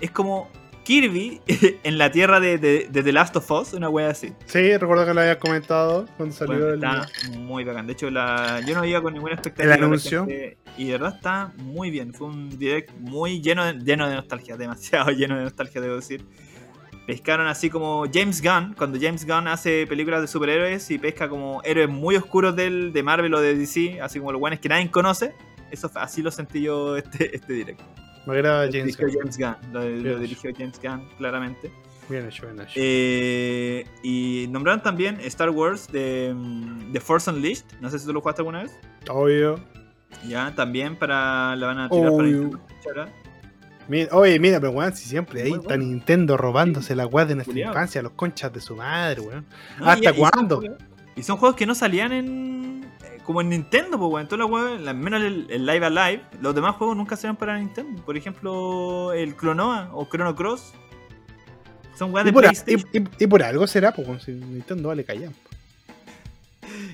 Es 0.00 0.10
como 0.10 0.48
Kirby 0.84 1.40
en 1.82 1.98
la 1.98 2.12
tierra 2.12 2.38
de, 2.38 2.58
de- 2.58 2.86
de 2.90 3.02
The 3.02 3.12
Last 3.12 3.34
of 3.36 3.50
Us, 3.50 3.72
una 3.72 3.88
wea 3.88 4.10
así. 4.10 4.32
Sí, 4.44 4.76
recuerdo 4.76 5.04
que 5.06 5.14
lo 5.14 5.20
había 5.20 5.38
comentado 5.38 6.06
cuando 6.16 6.34
salió 6.34 6.54
Bueno, 6.54 6.68
el. 6.68 6.74
está 6.74 7.08
muy 7.38 7.64
bacán. 7.64 7.86
De 7.86 7.94
hecho, 7.94 8.08
la, 8.10 8.60
yo 8.66 8.74
no 8.76 8.84
iba 8.84 9.02
con 9.02 9.14
ninguna 9.14 9.34
expectativa. 9.34 9.74
El 9.74 9.82
anuncio. 9.82 10.26
y 10.78 10.84
de 10.84 10.92
verdad 10.92 11.14
está 11.16 11.52
muy 11.56 11.90
bien. 11.90 12.12
Fue 12.14 12.28
un 12.28 12.56
direct 12.58 12.92
muy 13.00 13.40
lleno 13.40 13.64
de, 13.64 13.74
lleno 13.80 14.06
de 14.08 14.14
nostalgia. 14.14 14.56
Demasiado 14.56 15.10
lleno 15.12 15.36
de 15.36 15.44
nostalgia, 15.44 15.80
debo 15.80 15.96
decir. 15.96 16.24
Pescaron 17.06 17.46
así 17.46 17.70
como 17.70 18.04
James 18.12 18.42
Gunn. 18.42 18.74
Cuando 18.76 18.98
James 19.00 19.24
Gunn 19.24 19.46
hace 19.46 19.86
películas 19.86 20.20
de 20.20 20.26
superhéroes 20.26 20.90
y 20.90 20.98
pesca 20.98 21.28
como 21.28 21.62
héroes 21.62 21.88
muy 21.88 22.16
oscuros 22.16 22.56
del, 22.56 22.92
de 22.92 23.02
Marvel 23.02 23.32
o 23.34 23.40
de 23.40 23.54
DC. 23.54 24.00
Así 24.00 24.18
como 24.18 24.32
los 24.32 24.40
guanes 24.40 24.58
que 24.60 24.68
nadie 24.68 24.90
conoce. 24.90 25.34
Eso 25.70 25.88
fue- 25.88 26.02
así 26.02 26.22
lo 26.22 26.30
sentí 26.30 26.62
yo 26.62 26.96
este, 26.96 27.36
este 27.36 27.52
direct. 27.52 27.80
Me 28.26 28.34
agrada 28.34 28.68
James 28.70 28.96
Gunn. 28.96 29.10
James 29.12 29.38
Gunn. 29.38 29.72
Lo, 29.72 30.18
dirigió 30.18 30.50
James 30.56 30.80
Gunn, 30.82 31.08
claramente. 31.16 31.70
Bien 32.08 32.26
hecho, 32.26 32.46
bien 32.46 32.60
hecho. 32.60 32.72
Eh, 32.74 33.84
y 34.02 34.46
nombraron 34.50 34.82
también 34.82 35.18
Star 35.22 35.50
Wars 35.50 35.88
de 35.90 36.32
mm, 36.34 36.92
The 36.92 37.00
Force 37.00 37.30
Unleashed. 37.30 37.66
No 37.80 37.88
sé 37.88 38.00
si 38.00 38.06
tú 38.06 38.12
lo 38.12 38.20
jugaste 38.20 38.42
alguna 38.42 38.64
vez. 38.64 38.72
Obvio. 39.08 39.60
Ya, 40.26 40.52
también 40.54 40.96
para 40.96 41.54
la 41.56 41.66
van 41.66 41.78
a 41.78 41.88
tirar 41.88 42.10
para 42.10 42.22
Obvio. 42.24 42.50
Ahora. 42.86 43.08
Mira, 43.88 44.14
oye, 44.16 44.38
mira, 44.40 44.58
pero 44.60 44.72
weón, 44.72 44.94
si 44.96 45.08
siempre 45.08 45.42
ahí 45.42 45.52
está 45.52 45.62
bueno. 45.62 45.84
Nintendo 45.84 46.36
robándose 46.36 46.94
la 46.96 47.06
weá 47.06 47.24
de 47.24 47.36
nuestra 47.36 47.58
infancia, 47.58 48.02
los 48.02 48.12
conchas 48.12 48.52
de 48.52 48.60
su 48.60 48.74
madre, 48.76 49.20
weón. 49.20 49.46
No, 49.78 49.86
¿Hasta 49.86 50.10
y- 50.10 50.12
y 50.12 50.16
son 50.16 50.30
cuándo? 50.30 50.62
Y 51.14 51.22
son 51.22 51.36
juegos 51.38 51.56
que 51.56 51.66
no 51.66 51.74
salían 51.74 52.12
en. 52.12 52.84
eh, 53.04 53.18
Como 53.24 53.40
en 53.40 53.48
Nintendo, 53.48 53.98
pues, 53.98 54.10
weón. 54.28 54.28
Los 54.38 54.48
juegos, 54.48 54.80
la- 54.80 54.92
menos 54.92 55.22
el, 55.22 55.46
el 55.50 55.64
Live 55.66 55.86
Alive, 55.86 56.22
los 56.40 56.54
demás 56.54 56.74
juegos 56.76 56.96
nunca 56.96 57.16
salieron 57.16 57.36
para 57.36 57.58
Nintendo. 57.58 58.02
Por 58.02 58.16
ejemplo, 58.16 59.12
el 59.12 59.34
Clonoa 59.36 59.90
o 59.92 60.06
Chrono 60.08 60.34
Cross. 60.34 60.72
Son 61.96 62.12
weas 62.12 62.26
de 62.26 62.32
por, 62.32 62.42
PlayStation. 62.42 62.88
y- 62.92 62.98
y- 62.98 63.24
y 63.24 63.26
por 63.26 63.42
algo 63.42 63.66
será, 63.66 63.92
pues, 63.94 64.06
weón, 64.06 64.20
si 64.20 64.32
Nintendo 64.32 64.88
vale 64.88 65.04
callar. 65.04 65.30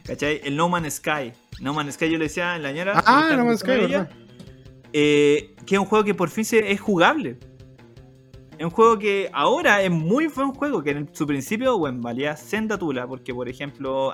¿Cachai? 0.07 0.41
El 0.45 0.57
No 0.57 0.69
Man's 0.69 0.95
Sky. 0.95 1.33
No 1.61 1.73
Man's 1.75 1.95
Sky 1.95 2.11
yo 2.11 2.19
le 2.19 2.25
decía 2.25 2.57
en 2.57 2.63
la 2.63 2.73
ñera. 2.73 3.03
Ah, 3.07 3.33
No 3.37 3.45
Man's 3.45 3.61
Sky, 3.61 3.71
¿verdad? 3.71 4.11
Eh, 4.93 5.55
que 5.67 5.75
es 5.77 5.79
un 5.79 5.87
juego 5.87 6.05
que 6.05 6.15
por 6.15 6.29
fin 6.29 6.45
se, 6.45 6.71
es 6.71 6.81
jugable. 6.81 7.39
Es 8.59 8.65
un 8.65 8.71
juego 8.71 8.99
que 8.99 9.29
ahora 9.33 9.83
es 9.83 9.91
muy 9.91 10.29
buen 10.29 10.53
juego, 10.53 10.83
que 10.83 10.91
en 10.91 11.15
su 11.15 11.27
principio, 11.27 11.79
bueno, 11.79 12.01
valía 12.01 12.37
senda 12.37 12.79
tula, 12.79 13.07
porque 13.07 13.35
por 13.35 13.49
ejemplo 13.49 14.13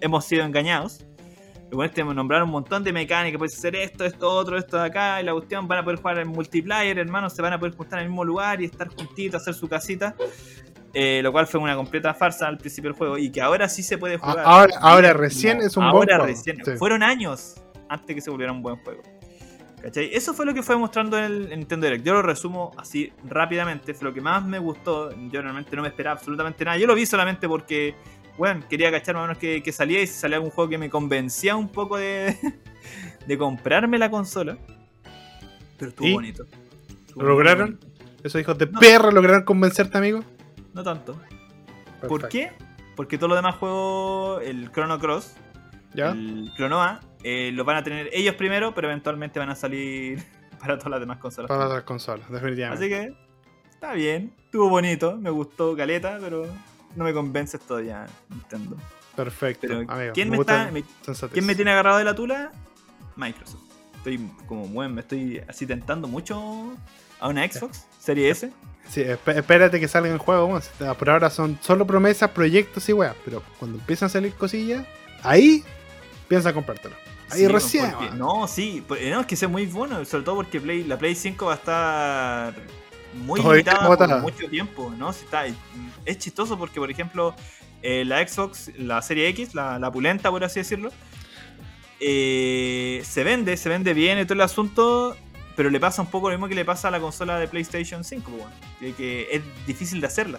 hemos 0.00 0.24
sido 0.24 0.44
engañados. 0.44 1.04
Igual 1.70 1.90
te 1.90 2.04
nombraron 2.04 2.48
un 2.48 2.52
montón 2.52 2.84
de 2.84 2.92
mecánicas, 2.92 3.38
puedes 3.38 3.56
hacer 3.56 3.74
esto, 3.74 4.04
esto, 4.04 4.30
otro, 4.30 4.58
esto 4.58 4.76
de 4.76 4.84
acá, 4.84 5.20
y 5.20 5.24
la 5.24 5.32
cuestión 5.32 5.66
van 5.66 5.78
a 5.78 5.84
poder 5.84 5.98
jugar 5.98 6.18
en 6.18 6.28
multiplayer, 6.28 6.98
hermanos, 6.98 7.32
se 7.32 7.40
van 7.40 7.54
a 7.54 7.58
poder 7.58 7.74
juntar 7.74 7.98
en 8.00 8.04
el 8.04 8.10
mismo 8.10 8.24
lugar 8.24 8.60
y 8.60 8.66
estar 8.66 8.88
juntitos, 8.88 9.40
hacer 9.40 9.54
su 9.54 9.68
casita. 9.68 10.14
Eh, 10.94 11.20
lo 11.22 11.32
cual 11.32 11.46
fue 11.46 11.58
una 11.58 11.74
completa 11.74 12.12
farsa 12.12 12.46
al 12.46 12.58
principio 12.58 12.90
del 12.90 12.98
juego, 12.98 13.16
y 13.16 13.30
que 13.30 13.40
ahora 13.40 13.68
sí 13.68 13.82
se 13.82 13.96
puede 13.96 14.18
jugar. 14.18 14.40
Ahora, 14.44 14.74
ahora 14.80 15.12
recién 15.14 15.62
es 15.62 15.76
un 15.76 15.84
buen 15.84 16.10
ahora 16.10 16.16
juego. 16.16 16.26
recién. 16.26 16.62
Sí. 16.62 16.72
Fueron 16.76 17.02
años 17.02 17.54
antes 17.88 18.14
que 18.14 18.20
se 18.20 18.30
volviera 18.30 18.52
un 18.52 18.62
buen 18.62 18.76
juego. 18.76 19.02
¿Cachai? 19.82 20.10
Eso 20.14 20.32
fue 20.32 20.46
lo 20.46 20.54
que 20.54 20.62
fue 20.62 20.76
mostrando 20.76 21.18
el 21.18 21.50
el 21.50 21.58
Nintendo 21.58 21.86
Direct. 21.86 22.04
Yo 22.06 22.12
lo 22.14 22.22
resumo 22.22 22.70
así 22.76 23.12
rápidamente. 23.24 23.94
Fue 23.94 24.08
lo 24.08 24.14
que 24.14 24.20
más 24.20 24.44
me 24.44 24.58
gustó. 24.58 25.10
Yo 25.30 25.42
realmente 25.42 25.74
no 25.74 25.82
me 25.82 25.88
esperaba 25.88 26.16
absolutamente 26.18 26.64
nada. 26.64 26.76
Yo 26.78 26.86
lo 26.86 26.94
vi 26.94 27.04
solamente 27.04 27.48
porque, 27.48 27.94
bueno, 28.38 28.62
quería 28.70 28.90
cachar 28.92 29.14
más 29.16 29.24
o 29.24 29.26
menos 29.26 29.38
que, 29.38 29.62
que 29.62 29.72
salía 29.72 30.00
y 30.00 30.06
si 30.06 30.14
salía 30.14 30.36
algún 30.36 30.50
juego 30.52 30.70
que 30.70 30.78
me 30.78 30.88
convencía 30.88 31.56
un 31.56 31.68
poco 31.68 31.96
de, 31.98 32.36
de 33.26 33.38
comprarme 33.38 33.98
la 33.98 34.08
consola. 34.10 34.56
Pero 35.78 35.88
estuvo 35.90 36.06
¿Y? 36.08 36.12
bonito. 36.12 36.44
Estuvo 37.08 37.22
¿Lo 37.24 37.28
lograron? 37.30 37.80
Esos 38.22 38.40
hijos 38.40 38.56
de 38.56 38.66
No. 38.66 38.78
perra 38.78 39.10
lograron 39.10 39.42
convencerte, 39.42 39.98
amigo. 39.98 40.20
No 40.74 40.84
tanto. 40.84 41.20
¿Por 42.06 42.28
qué? 42.28 42.52
Porque 42.94 43.16
todos 43.18 43.30
los 43.30 43.38
demás 43.38 43.56
juegos, 43.56 44.42
el 44.44 44.70
Chrono 44.70 44.98
Cross, 45.00 45.34
¿Ya? 45.94 46.10
el 46.10 46.52
Clonoa, 46.56 47.00
eh, 47.24 47.50
los 47.52 47.64
van 47.66 47.76
a 47.76 47.84
tener 47.84 48.08
ellos 48.12 48.34
primero, 48.34 48.74
pero 48.74 48.88
eventualmente 48.88 49.38
van 49.38 49.50
a 49.50 49.54
salir 49.54 50.22
para 50.60 50.76
todas 50.78 50.90
las 50.92 51.00
demás 51.00 51.18
consolas. 51.18 51.48
Para 51.48 51.66
otras 51.66 51.82
consolas, 51.84 52.30
definitivamente. 52.30 52.84
Así 52.84 52.92
que 52.92 53.14
está 53.70 53.92
bien, 53.94 54.32
estuvo 54.44 54.68
bonito, 54.68 55.16
me 55.18 55.30
gustó 55.30 55.76
Caleta, 55.76 56.18
pero 56.20 56.46
no 56.96 57.04
me 57.04 57.12
convences 57.12 57.60
todavía 57.60 58.06
Nintendo. 58.28 58.76
Perfecto, 59.16 59.66
Pero 59.68 59.80
amigo. 59.92 60.12
¿quién, 60.14 60.30
me 60.30 60.38
está, 60.38 60.70
me-. 60.72 60.84
¿quién 61.32 61.44
me 61.44 61.54
tiene 61.54 61.70
agarrado 61.72 61.98
de 61.98 62.04
la 62.04 62.14
tula? 62.14 62.50
Microsoft. 63.16 63.60
Estoy 63.98 64.18
como, 64.46 64.66
bueno, 64.68 64.94
me 64.94 65.02
estoy 65.02 65.40
así 65.46 65.66
tentando 65.66 66.08
mucho 66.08 66.74
a 67.20 67.28
una 67.28 67.46
Xbox 67.46 67.86
Serie 67.98 68.30
S. 68.30 68.50
Sí, 68.88 69.02
esp- 69.02 69.36
espérate 69.36 69.78
que 69.78 69.86
salga 69.86 70.10
el 70.10 70.18
juego. 70.18 70.46
weón. 70.46 70.62
Por 70.98 71.10
ahora 71.10 71.28
son 71.30 71.58
solo 71.60 71.86
promesas, 71.86 72.30
proyectos 72.30 72.88
y 72.88 72.94
weas. 72.94 73.14
Pero 73.24 73.42
cuando 73.58 73.78
empiezan 73.78 74.06
a 74.06 74.08
salir 74.08 74.32
cosillas, 74.32 74.84
ahí 75.22 75.62
piensa 76.26 76.52
comprártelo. 76.54 76.96
Ahí 77.32 77.40
Sí, 77.40 77.48
recién. 77.48 77.90
porque- 77.92 78.10
no, 78.16 78.46
sí, 78.46 78.84
pues, 78.86 79.10
no, 79.10 79.20
es 79.20 79.26
que 79.26 79.36
sea 79.36 79.48
muy 79.48 79.66
bueno, 79.66 80.04
sobre 80.04 80.24
todo 80.24 80.36
porque 80.36 80.60
Play, 80.60 80.84
la 80.84 80.98
Play 80.98 81.14
5 81.14 81.46
va 81.46 81.52
a 81.52 81.56
estar 81.56 82.54
muy 83.24 83.40
limitada 83.40 83.96
por 83.96 84.20
mucho 84.22 84.48
tiempo, 84.48 84.92
¿no? 84.96 85.12
Si 85.12 85.24
está, 85.24 85.44
es 86.04 86.18
chistoso 86.18 86.58
porque, 86.58 86.78
por 86.80 86.90
ejemplo, 86.90 87.34
eh, 87.82 88.04
la 88.04 88.26
Xbox, 88.26 88.70
la 88.78 89.02
serie 89.02 89.28
X, 89.28 89.54
la, 89.54 89.78
la 89.78 89.90
pulenta, 89.90 90.30
por 90.30 90.44
así 90.44 90.60
decirlo, 90.60 90.90
eh, 92.00 93.02
se 93.04 93.24
vende, 93.24 93.56
se 93.56 93.68
vende 93.68 93.94
bien 93.94 94.18
y 94.18 94.24
todo 94.24 94.34
el 94.34 94.40
asunto, 94.40 95.16
pero 95.56 95.70
le 95.70 95.78
pasa 95.80 96.02
un 96.02 96.08
poco 96.08 96.28
lo 96.30 96.36
mismo 96.36 96.48
que 96.48 96.54
le 96.54 96.64
pasa 96.64 96.88
a 96.88 96.90
la 96.90 97.00
consola 97.00 97.38
de 97.38 97.48
PlayStation 97.48 98.02
5, 98.04 98.30
pues, 98.30 98.42
bueno, 98.42 98.54
que, 98.80 98.92
que 98.94 99.28
es 99.30 99.42
difícil 99.66 100.00
de 100.00 100.06
hacerla. 100.06 100.38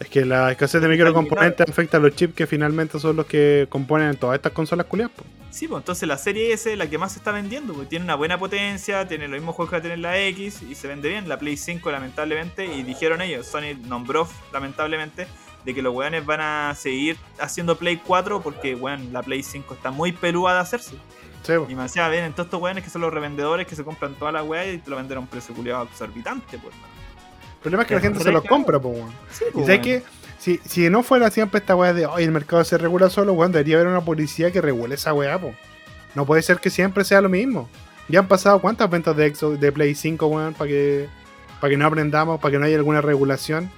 Es 0.00 0.08
que 0.08 0.24
la 0.24 0.50
escasez 0.50 0.82
de 0.82 0.88
microcomponentes 0.88 1.68
afecta 1.68 1.98
a 1.98 2.00
los 2.00 2.16
chips 2.16 2.34
que 2.34 2.46
finalmente 2.48 2.98
son 2.98 3.14
los 3.16 3.26
que 3.26 3.66
componen 3.68 4.16
todas 4.16 4.34
estas 4.36 4.50
consolas 4.52 4.86
culiadas. 4.86 5.12
po. 5.14 5.24
Sí, 5.52 5.68
pues 5.68 5.82
entonces 5.82 6.08
la 6.08 6.16
serie 6.16 6.50
S 6.54 6.72
es 6.72 6.78
la 6.78 6.88
que 6.88 6.96
más 6.96 7.12
se 7.12 7.18
está 7.18 7.30
vendiendo, 7.30 7.74
porque 7.74 7.90
tiene 7.90 8.06
una 8.06 8.14
buena 8.14 8.38
potencia, 8.38 9.06
tiene 9.06 9.28
los 9.28 9.36
mismos 9.36 9.54
juegos 9.54 9.68
que 9.68 9.76
va 9.76 9.80
a 9.80 9.82
tener 9.82 9.98
la 9.98 10.18
X 10.18 10.62
y 10.62 10.74
se 10.74 10.88
vende 10.88 11.10
bien. 11.10 11.28
La 11.28 11.38
Play 11.38 11.58
5, 11.58 11.90
lamentablemente, 11.90 12.64
y 12.64 12.82
dijeron 12.82 13.20
ellos, 13.20 13.46
Sony 13.46 13.76
nombró, 13.86 14.26
lamentablemente, 14.50 15.26
de 15.66 15.74
que 15.74 15.82
los 15.82 15.94
weones 15.94 16.24
van 16.24 16.40
a 16.40 16.74
seguir 16.74 17.18
haciendo 17.38 17.76
Play 17.76 17.98
4 17.98 18.40
porque, 18.40 18.74
weón, 18.74 19.12
la 19.12 19.22
Play 19.22 19.42
5 19.42 19.74
está 19.74 19.90
muy 19.90 20.12
peluda 20.12 20.54
de 20.54 20.60
hacerse. 20.60 20.92
Sí, 21.42 21.52
po. 21.58 21.66
Y 21.68 21.74
me 21.74 21.82
decía, 21.82 22.08
bien, 22.08 22.24
entonces 22.24 22.46
estos 22.46 22.60
weones 22.60 22.82
que 22.82 22.88
son 22.88 23.02
los 23.02 23.12
revendedores 23.12 23.66
que 23.66 23.76
se 23.76 23.84
compran 23.84 24.14
todas 24.14 24.32
las 24.32 24.44
weas 24.46 24.74
y 24.74 24.78
te 24.78 24.88
lo 24.88 24.96
venden 24.96 25.18
a 25.18 25.20
un 25.20 25.26
precio 25.26 25.54
culiado 25.54 25.84
exorbitante, 25.84 26.56
pues. 26.56 26.74
El 26.74 27.60
problema 27.60 27.82
es 27.82 27.88
que 27.88 27.94
la 27.94 28.00
gente 28.00 28.20
se 28.20 28.32
los 28.32 28.44
compra, 28.44 28.80
po, 28.80 28.88
weón. 28.88 29.12
Sí, 29.30 29.44
Y 29.54 29.60
sabes 29.60 29.80
que 29.80 30.02
si, 30.42 30.60
si 30.66 30.90
no 30.90 31.02
fuera 31.02 31.30
siempre 31.30 31.58
esta 31.60 31.76
weá 31.76 31.92
de 31.92 32.06
hoy 32.06 32.24
el 32.24 32.32
mercado 32.32 32.64
se 32.64 32.76
regula 32.78 33.08
solo, 33.10 33.32
weón, 33.32 33.52
debería 33.52 33.76
haber 33.76 33.86
una 33.88 34.00
policía 34.04 34.50
que 34.50 34.60
regule 34.60 34.94
esa 34.96 35.12
weá, 35.14 35.38
po. 35.40 35.54
No 36.14 36.26
puede 36.26 36.42
ser 36.42 36.58
que 36.58 36.68
siempre 36.70 37.04
sea 37.04 37.20
lo 37.20 37.28
mismo. 37.28 37.68
Ya 38.08 38.18
han 38.18 38.28
pasado 38.28 38.58
cuántas 38.60 38.90
ventas 38.90 39.16
de, 39.16 39.32
Exo- 39.32 39.56
de 39.56 39.72
Play 39.72 39.94
5, 39.94 40.26
weón, 40.26 40.54
para 40.54 40.68
que, 40.68 41.06
para 41.60 41.70
que 41.70 41.76
no 41.76 41.86
aprendamos, 41.86 42.40
para 42.40 42.52
que 42.52 42.58
no 42.58 42.66
haya 42.66 42.76
alguna 42.76 43.00
regulación. 43.00 43.70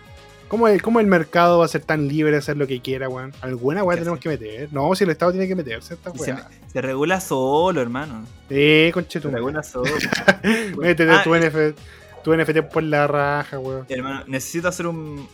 ¿Cómo 0.49 0.69
el, 0.69 0.81
¿Cómo 0.83 1.01
el 1.01 1.07
mercado 1.07 1.59
va 1.59 1.65
a 1.65 1.69
ser 1.69 1.83
tan 1.83 2.07
libre 2.09 2.33
de 2.33 2.39
hacer 2.39 2.57
lo 2.57 2.67
que 2.67 2.81
quiera, 2.81 3.09
weón? 3.09 3.33
Alguna 3.41 3.83
weá 3.83 3.97
tenemos 3.99 4.19
que 4.21 4.29
meter. 4.29 4.69
No, 4.73 4.95
si 4.95 5.05
el 5.05 5.11
Estado 5.11 5.33
tiene 5.33 5.47
que 5.49 5.55
meterse 5.55 5.95
esta 5.95 6.13
se, 6.13 6.33
weá. 6.33 6.49
se 6.73 6.81
regula 6.81 7.21
solo, 7.21 7.81
hermano. 7.81 8.25
Eh, 8.51 8.87
Se 8.89 8.93
conchetum. 8.93 9.33
regula 9.33 9.63
solo. 9.63 9.91
Métete 10.79 11.11
Ah, 11.11 11.23
tu, 11.23 11.35
y- 11.35 11.39
NF, 11.41 11.75
tu 12.23 12.35
NFT 12.37 12.61
por 12.73 12.83
la 12.83 13.07
raja, 13.07 13.59
weón. 13.59 13.87
Hermano, 13.89 14.25
necesito 14.27 14.69
hacer 14.69 14.87
un, 14.87 15.29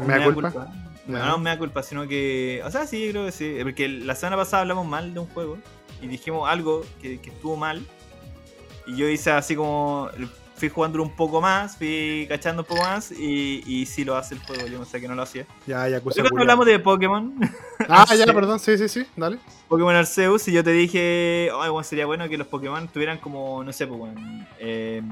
¿Me 0.00 0.18
da 0.18 0.24
culpa? 0.32 0.50
No, 1.06 1.18
Ya. 1.18 1.26
no 1.26 1.38
me 1.38 1.50
da 1.50 1.58
culpa, 1.58 1.82
sino 1.82 2.08
que. 2.08 2.62
O 2.64 2.70
sea, 2.70 2.86
sí, 2.86 3.08
creo 3.10 3.26
que 3.26 3.32
sí. 3.32 3.56
Porque 3.62 3.88
la 3.88 4.14
semana 4.14 4.36
pasada 4.36 4.62
hablamos 4.62 4.86
mal 4.86 5.12
de 5.12 5.20
un 5.20 5.26
juego 5.26 5.58
y 6.00 6.06
dijimos 6.06 6.48
algo 6.48 6.82
que, 7.02 7.20
que 7.20 7.30
estuvo 7.30 7.56
mal. 7.56 7.86
Y 8.86 8.96
yo 8.96 9.08
hice 9.08 9.30
así 9.30 9.54
como. 9.56 10.08
Fui 10.56 10.68
jugándolo 10.68 11.02
un 11.02 11.10
poco 11.16 11.40
más, 11.40 11.76
fui 11.76 12.26
cachando 12.28 12.62
un 12.62 12.68
poco 12.68 12.82
más 12.82 13.10
y, 13.10 13.64
y 13.66 13.86
sí 13.86 14.04
lo 14.04 14.16
hace 14.16 14.36
el 14.36 14.40
juego. 14.40 14.68
Yo 14.68 14.78
no 14.78 14.84
sé 14.84 15.00
que 15.00 15.08
no 15.08 15.16
lo 15.16 15.22
hacía. 15.22 15.46
Ya, 15.66 15.88
ya, 15.88 16.00
cuando 16.00 16.38
hablamos 16.38 16.64
de 16.64 16.78
Pokémon, 16.78 17.34
Ah, 17.88 18.06
ya, 18.16 18.24
perdón, 18.32 18.60
sí, 18.60 18.78
sí, 18.78 18.88
sí, 18.88 19.04
dale. 19.16 19.38
Pokémon 19.66 19.96
Arceus, 19.96 20.46
y 20.46 20.52
yo 20.52 20.62
te 20.62 20.70
dije, 20.70 21.50
ay, 21.60 21.70
bueno, 21.70 21.82
sería 21.82 22.06
bueno 22.06 22.28
que 22.28 22.38
los 22.38 22.46
Pokémon 22.46 22.86
tuvieran 22.86 23.18
como, 23.18 23.64
no 23.64 23.72
sé, 23.72 23.88
pues, 23.88 23.98
bueno, 23.98 24.46
eh, 24.60 25.02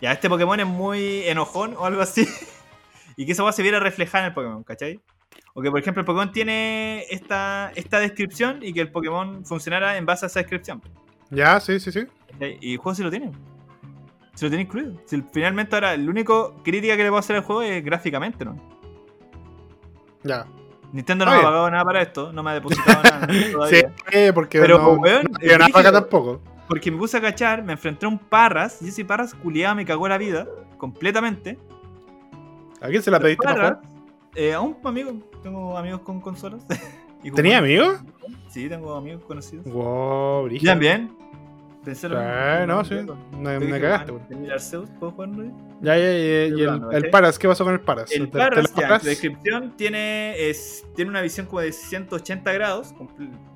ya, 0.00 0.12
este 0.12 0.30
Pokémon 0.30 0.58
es 0.58 0.66
muy 0.66 1.24
enojón 1.28 1.76
o 1.76 1.84
algo 1.84 2.00
así, 2.00 2.26
y 3.16 3.26
que 3.26 3.32
esa 3.32 3.42
cosa 3.42 3.56
se 3.56 3.62
viera 3.62 3.80
reflejada 3.80 4.24
en 4.24 4.28
el 4.28 4.34
Pokémon, 4.34 4.62
¿cachai? 4.64 5.00
O 5.54 5.62
que, 5.62 5.70
por 5.70 5.80
ejemplo, 5.80 6.00
el 6.00 6.06
Pokémon 6.06 6.32
tiene 6.32 7.04
esta, 7.10 7.72
esta 7.74 8.00
descripción 8.00 8.58
y 8.62 8.72
que 8.72 8.80
el 8.80 8.90
Pokémon 8.90 9.44
funcionara 9.44 9.96
en 9.96 10.06
base 10.06 10.26
a 10.26 10.28
esa 10.28 10.40
descripción. 10.40 10.82
Ya, 11.30 11.58
sí, 11.60 11.78
sí, 11.80 11.92
sí. 11.92 12.06
Y 12.60 12.72
el 12.72 12.78
juego 12.78 12.94
sí 12.94 13.02
lo 13.02 13.10
tiene. 13.10 13.30
Se 14.34 14.46
lo 14.46 14.50
tiene 14.50 14.62
incluido. 14.62 15.00
Si 15.06 15.22
finalmente 15.32 15.74
ahora, 15.76 15.94
el 15.94 16.08
único 16.08 16.56
crítica 16.64 16.96
que 16.96 17.04
le 17.04 17.08
puedo 17.08 17.20
hacer 17.20 17.36
al 17.36 17.42
juego 17.42 17.62
es 17.62 17.84
gráficamente, 17.84 18.44
¿no? 18.44 18.56
Ya. 20.24 20.46
Nintendo 20.92 21.24
no 21.24 21.32
me 21.32 21.38
ha 21.38 21.42
pagado 21.42 21.70
nada 21.70 21.84
para 21.84 22.02
esto, 22.02 22.32
no 22.32 22.42
me 22.42 22.50
ha 22.50 22.54
depositado 22.54 23.02
nada 23.02 23.28
Sí, 23.68 23.82
porque 24.32 24.60
Pero, 24.60 24.78
no, 24.78 24.90
weón, 24.92 25.24
no 25.24 25.58
nada 25.58 25.68
para 25.68 25.88
acá 25.88 25.92
tampoco. 26.00 26.40
Porque 26.68 26.90
me 26.90 26.98
puse 26.98 27.16
a 27.16 27.20
cachar, 27.20 27.62
me 27.62 27.72
enfrenté 27.72 28.06
a 28.06 28.08
un 28.08 28.18
Parras, 28.18 28.80
y 28.80 28.88
ese 28.88 29.04
Parras 29.04 29.34
culiado 29.34 29.74
me 29.74 29.84
cagó 29.84 30.08
la 30.08 30.18
vida 30.18 30.46
completamente. 30.78 31.58
¿A 32.84 32.88
quién 32.88 33.02
se 33.02 33.10
la 33.10 33.18
pediste 33.18 33.42
para 33.42 33.54
jugar? 33.54 33.80
eh, 34.34 34.52
a 34.52 34.60
un 34.60 34.76
amigo, 34.84 35.12
tengo 35.42 35.78
amigos 35.78 36.02
con 36.02 36.20
consolas. 36.20 36.66
¿Tenía 37.34 37.58
amigos? 37.58 38.00
Sí, 38.48 38.68
tengo 38.68 38.94
amigos 38.94 39.24
conocidos. 39.24 39.64
Wow, 39.64 40.44
brígido. 40.44 40.76
Bien. 40.78 41.16
Pensé 41.82 42.08
lo 42.08 42.16
mismo. 42.18 42.66
no, 42.66 42.84
sí. 42.84 42.94
Me, 43.38 43.58
me 43.58 43.80
cagaste. 43.80 44.12
¿El 44.30 44.50
Arceus 44.52 44.90
puedo 44.98 45.12
jugarlo? 45.12 45.44
Ya, 45.80 45.96
ya, 45.96 46.02
ya, 46.02 46.12
y 46.46 46.62
el, 46.62 46.80
el. 46.92 47.10
Paras, 47.10 47.38
¿qué 47.38 47.48
pasó 47.48 47.64
con 47.64 47.74
el 47.74 47.80
Paras? 47.80 48.10
El 48.12 48.30
¿Te- 48.30 48.38
ya, 48.38 48.98
su 49.00 49.06
descripción 49.06 49.74
tiene, 49.76 50.48
es, 50.48 50.84
tiene 50.94 51.10
una 51.10 51.20
visión 51.20 51.46
como 51.46 51.60
de 51.60 51.72
180 51.72 52.52
grados, 52.52 52.94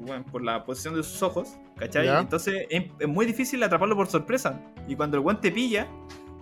bueno, 0.01 0.25
por 0.31 0.43
la 0.43 0.65
posición 0.65 0.95
de 0.95 1.03
sus 1.03 1.23
ojos, 1.23 1.57
¿cachai? 1.77 2.07
Ya. 2.07 2.21
Entonces 2.21 2.67
es, 2.69 2.85
es 2.99 3.09
muy 3.09 3.25
difícil 3.27 3.63
atraparlo 3.63 3.97
por 3.97 4.07
sorpresa. 4.09 4.61
Y 4.87 4.97
cuando 4.97 5.17
el 5.17 5.23
guante 5.23 5.51
pilla, 5.51 5.87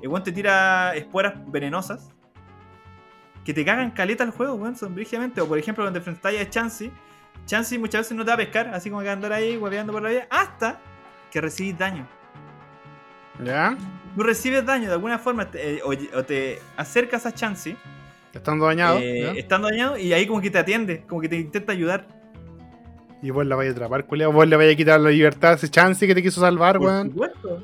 el 0.03 0.09
guante 0.09 0.33
tira 0.33 0.95
esporas 0.97 1.35
venenosas 1.51 2.11
que 3.47 3.55
te 3.55 3.65
cagan 3.65 3.93
caleta 3.93 4.25
al 4.25 4.31
juego, 4.33 4.55
weón, 4.57 4.77
son 4.77 4.95
brígidamente. 4.95 5.41
O 5.41 5.47
por 5.49 5.57
ejemplo, 5.57 5.85
cuando 5.85 5.99
enfrentáis 6.01 6.41
a 6.41 6.51
Chansey, 6.51 6.91
Chansey 7.47 7.79
muchas 7.79 8.01
veces 8.03 8.17
no 8.17 8.25
te 8.25 8.29
va 8.31 8.35
a 8.35 8.39
pescar, 8.39 8.69
así 8.75 8.91
como 8.91 9.03
que 9.03 9.09
andar 9.09 9.33
ahí 9.33 9.57
guapeando 9.57 9.93
por 9.93 10.03
la 10.03 10.11
vida, 10.11 10.27
hasta 10.29 10.81
que 11.31 11.41
recibís 11.41 11.79
daño. 11.79 12.07
Ya, 13.45 13.77
Tú 14.17 14.23
recibes 14.23 14.65
daño 14.65 14.89
de 14.89 14.95
alguna 14.95 15.19
forma, 15.19 15.51
te- 15.51 15.77
eh, 15.77 15.81
o, 15.85 15.91
o 16.19 16.25
te 16.25 16.59
acercas 16.77 17.27
a 17.27 17.33
Chansey 17.33 17.77
estando 18.33 18.65
dañado. 18.67 18.99
eh, 18.99 19.39
estando 19.39 19.69
dañado 19.69 19.97
y 19.99 20.13
ahí 20.13 20.27
como 20.27 20.41
que 20.41 20.51
te 20.51 20.59
atiende, 20.59 21.05
como 21.07 21.21
que 21.21 21.29
te 21.29 21.37
intenta 21.37 21.73
ayudar. 21.73 22.07
Y 23.23 23.31
vos 23.31 23.47
la 23.47 23.57
vais 23.57 23.69
a 23.71 23.73
atrapar, 23.73 24.07
culiao. 24.07 24.33
Vos 24.33 24.47
le 24.49 24.57
vais 24.57 24.73
a 24.73 24.77
quitar 24.77 25.01
la 25.01 25.11
libertad 25.11 25.53
a 25.53 25.55
ese 25.55 25.69
chance 25.71 26.07
que 26.07 26.15
te 26.15 26.23
quiso 26.23 26.41
salvar, 26.41 26.79
Por 26.79 26.87
weón. 26.87 27.11
supuesto. 27.11 27.63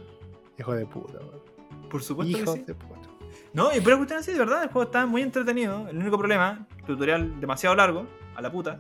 Hijo 0.59 0.75
de 0.75 0.87
puta, 0.87 1.19
weón. 1.19 1.89
Por 1.91 2.03
supuesto 2.03 2.39
Hijo 2.39 2.53
que 2.55 2.61
sí. 2.61 2.65
de 2.67 2.75
puta. 2.75 3.02
No, 3.55 3.75
y 3.77 3.81
pero 3.81 3.97
cuestión 3.99 4.21
así, 4.21 4.33
de 4.33 4.39
verdad, 4.39 4.63
el 4.63 4.69
juego 4.71 4.85
está 4.85 5.05
muy 5.07 5.23
entretenido. 5.23 5.87
El 5.89 5.99
único 5.99 6.19
problema, 6.19 6.67
tutorial 6.87 7.39
demasiado 7.41 7.77
largo, 7.77 8.07
a 8.35 8.41
la 8.43 8.51
puta. 8.51 8.79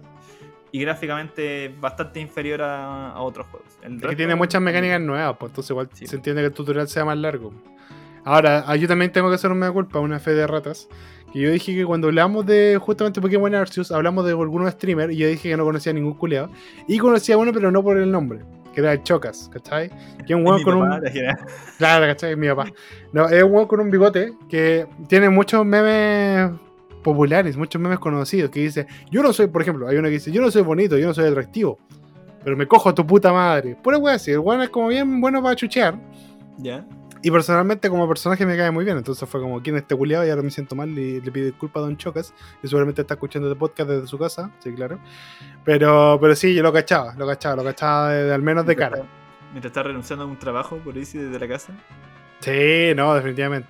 Y 0.70 0.80
gráficamente 0.80 1.74
bastante 1.80 2.20
inferior 2.20 2.62
a, 2.62 3.10
a 3.10 3.20
otros 3.20 3.46
juegos. 3.48 3.68
El 3.82 3.96
Es 3.96 4.02
que 4.02 4.16
tiene 4.16 4.34
muchas 4.34 4.62
mecánicas 4.62 5.00
nuevas, 5.00 5.36
pues 5.38 5.50
entonces 5.50 5.70
igual 5.70 5.88
Sí. 5.92 6.06
se 6.06 6.16
entiende 6.16 6.40
que 6.40 6.46
el 6.46 6.52
tutorial 6.54 6.88
sea 6.88 7.04
más 7.04 7.18
largo. 7.18 7.52
Ahora, 8.24 8.64
ah, 8.66 8.76
yo 8.76 8.88
también 8.88 9.12
tengo 9.12 9.28
que 9.28 9.34
hacer 9.34 9.50
una 9.50 9.70
culpa, 9.70 9.98
una 9.98 10.18
fe 10.18 10.30
de 10.32 10.46
ratas. 10.46 10.88
Que 11.32 11.40
yo 11.40 11.50
dije 11.50 11.74
que 11.74 11.84
cuando 11.84 12.06
hablamos 12.08 12.46
de 12.46 12.78
justamente 12.80 13.20
Pokémon 13.20 13.54
Arceus, 13.54 13.90
hablamos 13.92 14.24
de 14.24 14.30
algunos 14.30 14.70
streamers 14.72 15.12
y 15.12 15.16
yo 15.16 15.28
dije 15.28 15.50
que 15.50 15.56
no 15.56 15.64
conocía 15.64 15.92
ningún 15.92 16.14
culeado. 16.14 16.50
Y 16.88 16.98
conocía 16.98 17.34
a 17.34 17.38
uno, 17.38 17.52
pero 17.52 17.70
no 17.70 17.82
por 17.82 17.98
el 17.98 18.10
nombre, 18.10 18.40
que 18.72 18.80
era 18.80 18.92
el 18.92 19.02
Chocas, 19.02 19.50
¿cachai? 19.52 19.90
Que 20.26 20.32
es 20.32 20.34
un 20.34 20.46
weón 20.46 20.58
mi 20.58 20.64
con 20.64 20.80
papá, 20.80 21.00
un. 21.04 21.48
Claro, 21.78 22.06
¿cachai? 22.06 22.36
Mi 22.36 22.48
papá. 22.48 22.66
No, 23.12 23.28
es 23.28 23.42
un 23.42 23.52
weón 23.52 23.66
con 23.66 23.80
un 23.80 23.90
bigote 23.90 24.32
que 24.48 24.86
tiene 25.08 25.28
muchos 25.28 25.64
memes 25.64 26.50
populares, 27.02 27.56
muchos 27.56 27.80
memes 27.80 27.98
conocidos, 27.98 28.50
que 28.50 28.60
dice, 28.60 28.86
yo 29.10 29.22
no 29.22 29.32
soy, 29.32 29.48
por 29.48 29.62
ejemplo, 29.62 29.88
hay 29.88 29.96
uno 29.96 30.08
que 30.08 30.14
dice, 30.14 30.30
yo 30.30 30.40
no 30.40 30.50
soy 30.50 30.62
bonito, 30.62 30.96
yo 30.96 31.06
no 31.06 31.14
soy 31.14 31.26
atractivo, 31.26 31.78
pero 32.42 32.56
me 32.56 32.66
cojo 32.66 32.88
a 32.88 32.94
tu 32.94 33.06
puta 33.06 33.32
madre. 33.32 33.76
Pura 33.82 33.98
wea 33.98 34.14
así, 34.14 34.30
el 34.30 34.38
weón 34.38 34.62
es 34.62 34.70
como 34.70 34.88
bien 34.88 35.20
bueno 35.20 35.42
para 35.42 35.56
chuchear. 35.56 35.98
Ya. 36.58 36.86
Y 37.22 37.30
personalmente 37.30 37.88
como 37.88 38.08
personaje 38.08 38.44
me 38.44 38.56
cae 38.56 38.70
muy 38.72 38.84
bien, 38.84 38.96
entonces 38.98 39.28
fue 39.28 39.40
como, 39.40 39.62
¿quién 39.62 39.76
es 39.76 39.82
este 39.82 39.94
culiado? 39.94 40.26
Y 40.26 40.30
ahora 40.30 40.42
me 40.42 40.50
siento 40.50 40.74
mal 40.74 40.88
y 40.90 41.20
le 41.20 41.30
pido 41.30 41.46
disculpas 41.46 41.80
a 41.82 41.84
Don 41.86 41.96
Chocas, 41.96 42.34
que 42.60 42.66
seguramente 42.68 43.00
está 43.02 43.14
escuchando 43.14 43.48
este 43.48 43.58
podcast 43.58 43.88
desde 43.90 44.06
su 44.08 44.18
casa, 44.18 44.50
sí, 44.58 44.72
claro. 44.74 44.98
Pero, 45.64 46.18
pero 46.20 46.34
sí, 46.34 46.54
yo 46.54 46.62
lo 46.62 46.72
cachaba, 46.72 47.14
lo 47.16 47.26
cachaba, 47.26 47.56
lo 47.56 47.64
cachaba 47.64 48.10
de, 48.12 48.24
de- 48.24 48.34
al 48.34 48.42
menos 48.42 48.66
de 48.66 48.74
cara. 48.76 49.02
Mientras 49.52 49.70
estás 49.70 49.84
renunciando 49.86 50.24
a 50.24 50.28
un 50.28 50.38
trabajo 50.38 50.78
por 50.78 50.96
irse 50.96 51.18
desde 51.18 51.38
la 51.38 51.46
casa. 51.48 51.72
Sí, 52.40 52.92
no, 52.96 53.14
definitivamente. 53.14 53.68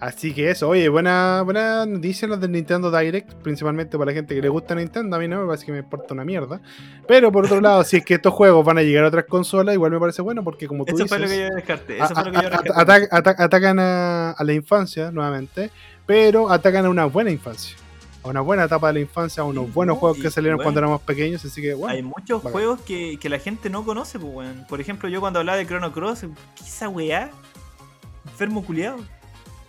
Así 0.00 0.32
que 0.32 0.50
eso, 0.50 0.66
oye, 0.70 0.88
buena, 0.88 1.42
buena 1.44 1.84
noticia 1.84 2.26
los 2.26 2.40
del 2.40 2.52
Nintendo 2.52 2.90
Direct, 2.90 3.34
principalmente 3.34 3.98
para 3.98 4.10
la 4.10 4.14
gente 4.14 4.34
que 4.34 4.40
le 4.40 4.48
gusta 4.48 4.74
Nintendo, 4.74 5.14
a 5.14 5.18
mí 5.18 5.28
no 5.28 5.40
me 5.42 5.46
parece 5.46 5.66
que 5.66 5.72
me 5.72 5.78
importa 5.80 6.14
una 6.14 6.24
mierda. 6.24 6.58
Pero 7.06 7.30
por 7.30 7.44
otro 7.44 7.60
lado, 7.60 7.84
si 7.84 7.98
es 7.98 8.04
que 8.06 8.14
estos 8.14 8.32
juegos 8.32 8.64
van 8.64 8.78
a 8.78 8.82
llegar 8.82 9.04
a 9.04 9.08
otras 9.08 9.26
consolas, 9.26 9.74
igual 9.74 9.90
me 9.92 10.00
parece 10.00 10.22
bueno, 10.22 10.42
porque 10.42 10.66
como 10.66 10.86
tú 10.86 10.94
Eso 10.94 11.04
dices, 11.04 11.10
fue 11.10 11.18
lo 11.18 11.28
que 11.30 11.38
yo 11.48 11.54
descarté. 11.54 12.00
a- 12.00 12.04
Eso 12.06 12.14
fue 12.14 12.24
lo 12.24 12.30
que 12.32 12.36
yo 12.38 12.42
a- 12.42 12.46
a- 12.46 12.62
rescaté. 12.62 12.70
atac- 12.80 13.08
atac- 13.10 13.40
atacan 13.40 13.78
a, 13.78 14.30
a 14.30 14.42
la 14.44 14.52
infancia 14.54 15.10
nuevamente, 15.10 15.70
pero 16.06 16.50
atacan 16.50 16.86
a 16.86 16.88
una 16.90 17.04
buena 17.04 17.30
infancia. 17.30 17.76
a 18.22 18.28
una 18.28 18.40
buena 18.42 18.64
etapa 18.64 18.86
de 18.88 18.92
la 18.94 19.00
infancia, 19.00 19.42
a 19.42 19.46
unos 19.46 19.64
Sí, 19.66 19.70
buenos 19.74 19.96
no, 19.96 20.00
juegos 20.00 20.18
que 20.18 20.30
salieron 20.30 20.56
bueno, 20.58 20.64
cuando 20.66 20.80
éramos 20.80 21.00
pequeños, 21.02 21.42
así 21.44 21.60
que 21.62 21.72
bueno. 21.72 21.94
Hay 21.94 22.02
muchos 22.02 22.42
bacán. 22.42 22.52
juegos 22.52 22.80
que, 22.82 23.18
que 23.18 23.28
la 23.30 23.38
gente 23.38 23.70
no 23.70 23.82
conoce, 23.84 24.18
pues. 24.18 24.48
Por 24.68 24.78
ejemplo, 24.80 25.08
yo 25.08 25.20
cuando 25.20 25.38
hablaba 25.40 25.56
de 25.58 25.66
Chrono 25.66 25.90
Cross, 25.92 26.20
¿qué 26.56 26.64
esa 26.64 26.88
weá? 26.90 27.30
Enfermo 28.26 28.62
culiado. 28.64 28.98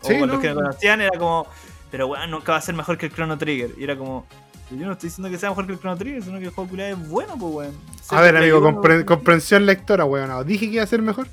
O 0.02 0.08
Sí, 0.08 0.18
con 0.20 0.28
no. 0.28 0.34
los 0.34 0.42
que 0.42 0.50
me 0.50 0.56
conocían 0.56 1.02
era 1.02 1.18
como, 1.18 1.48
pero 1.90 2.08
weón, 2.08 2.32
nunca 2.32 2.54
va 2.54 2.58
a 2.58 2.62
ser 2.62 2.76
mejor 2.76 2.98
que 2.98 3.08
el 3.08 3.14
Chrono 3.14 3.38
Trigger. 3.38 3.72
Y 3.78 3.84
era 3.84 3.98
como, 3.98 4.26
yo 4.72 4.86
no 4.86 4.94
estoy 4.94 5.10
diciendo 5.10 5.30
que 5.30 5.38
sea 5.38 5.50
mejor 5.50 5.66
que 5.68 5.74
el 5.74 5.80
Chrono 5.80 5.98
Trigger, 5.98 6.24
sino 6.24 6.40
que 6.40 6.46
el 6.46 6.52
juego 6.52 6.70
culiado 6.70 6.92
es 6.98 7.10
bueno, 7.10 7.38
pues, 7.38 7.54
weón. 7.54 7.78
A 8.10 8.22
ver, 8.22 8.38
amigo, 8.38 8.62
comprensión 9.06 9.66
lectora, 9.66 10.06
weón. 10.06 10.30
No, 10.30 10.44
dije 10.44 10.68
que 10.68 10.74
iba 10.76 10.84
a 10.84 10.88
ser 10.88 11.02
mejor. 11.02 11.28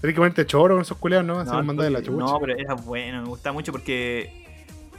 Tenés 0.00 0.14
que 0.14 0.20
ponerte 0.20 0.46
choro 0.46 0.74
con 0.74 0.82
esos 0.82 0.98
culeados, 0.98 1.26
¿no? 1.26 1.44
Mandás 1.62 1.86
de 1.86 1.90
la 1.90 2.02
chucha. 2.02 2.18
No, 2.18 2.38
pero 2.38 2.54
era 2.56 2.74
bueno, 2.74 3.22
me 3.22 3.28
gustaba 3.28 3.54
mucho 3.54 3.72
porque, 3.72 4.44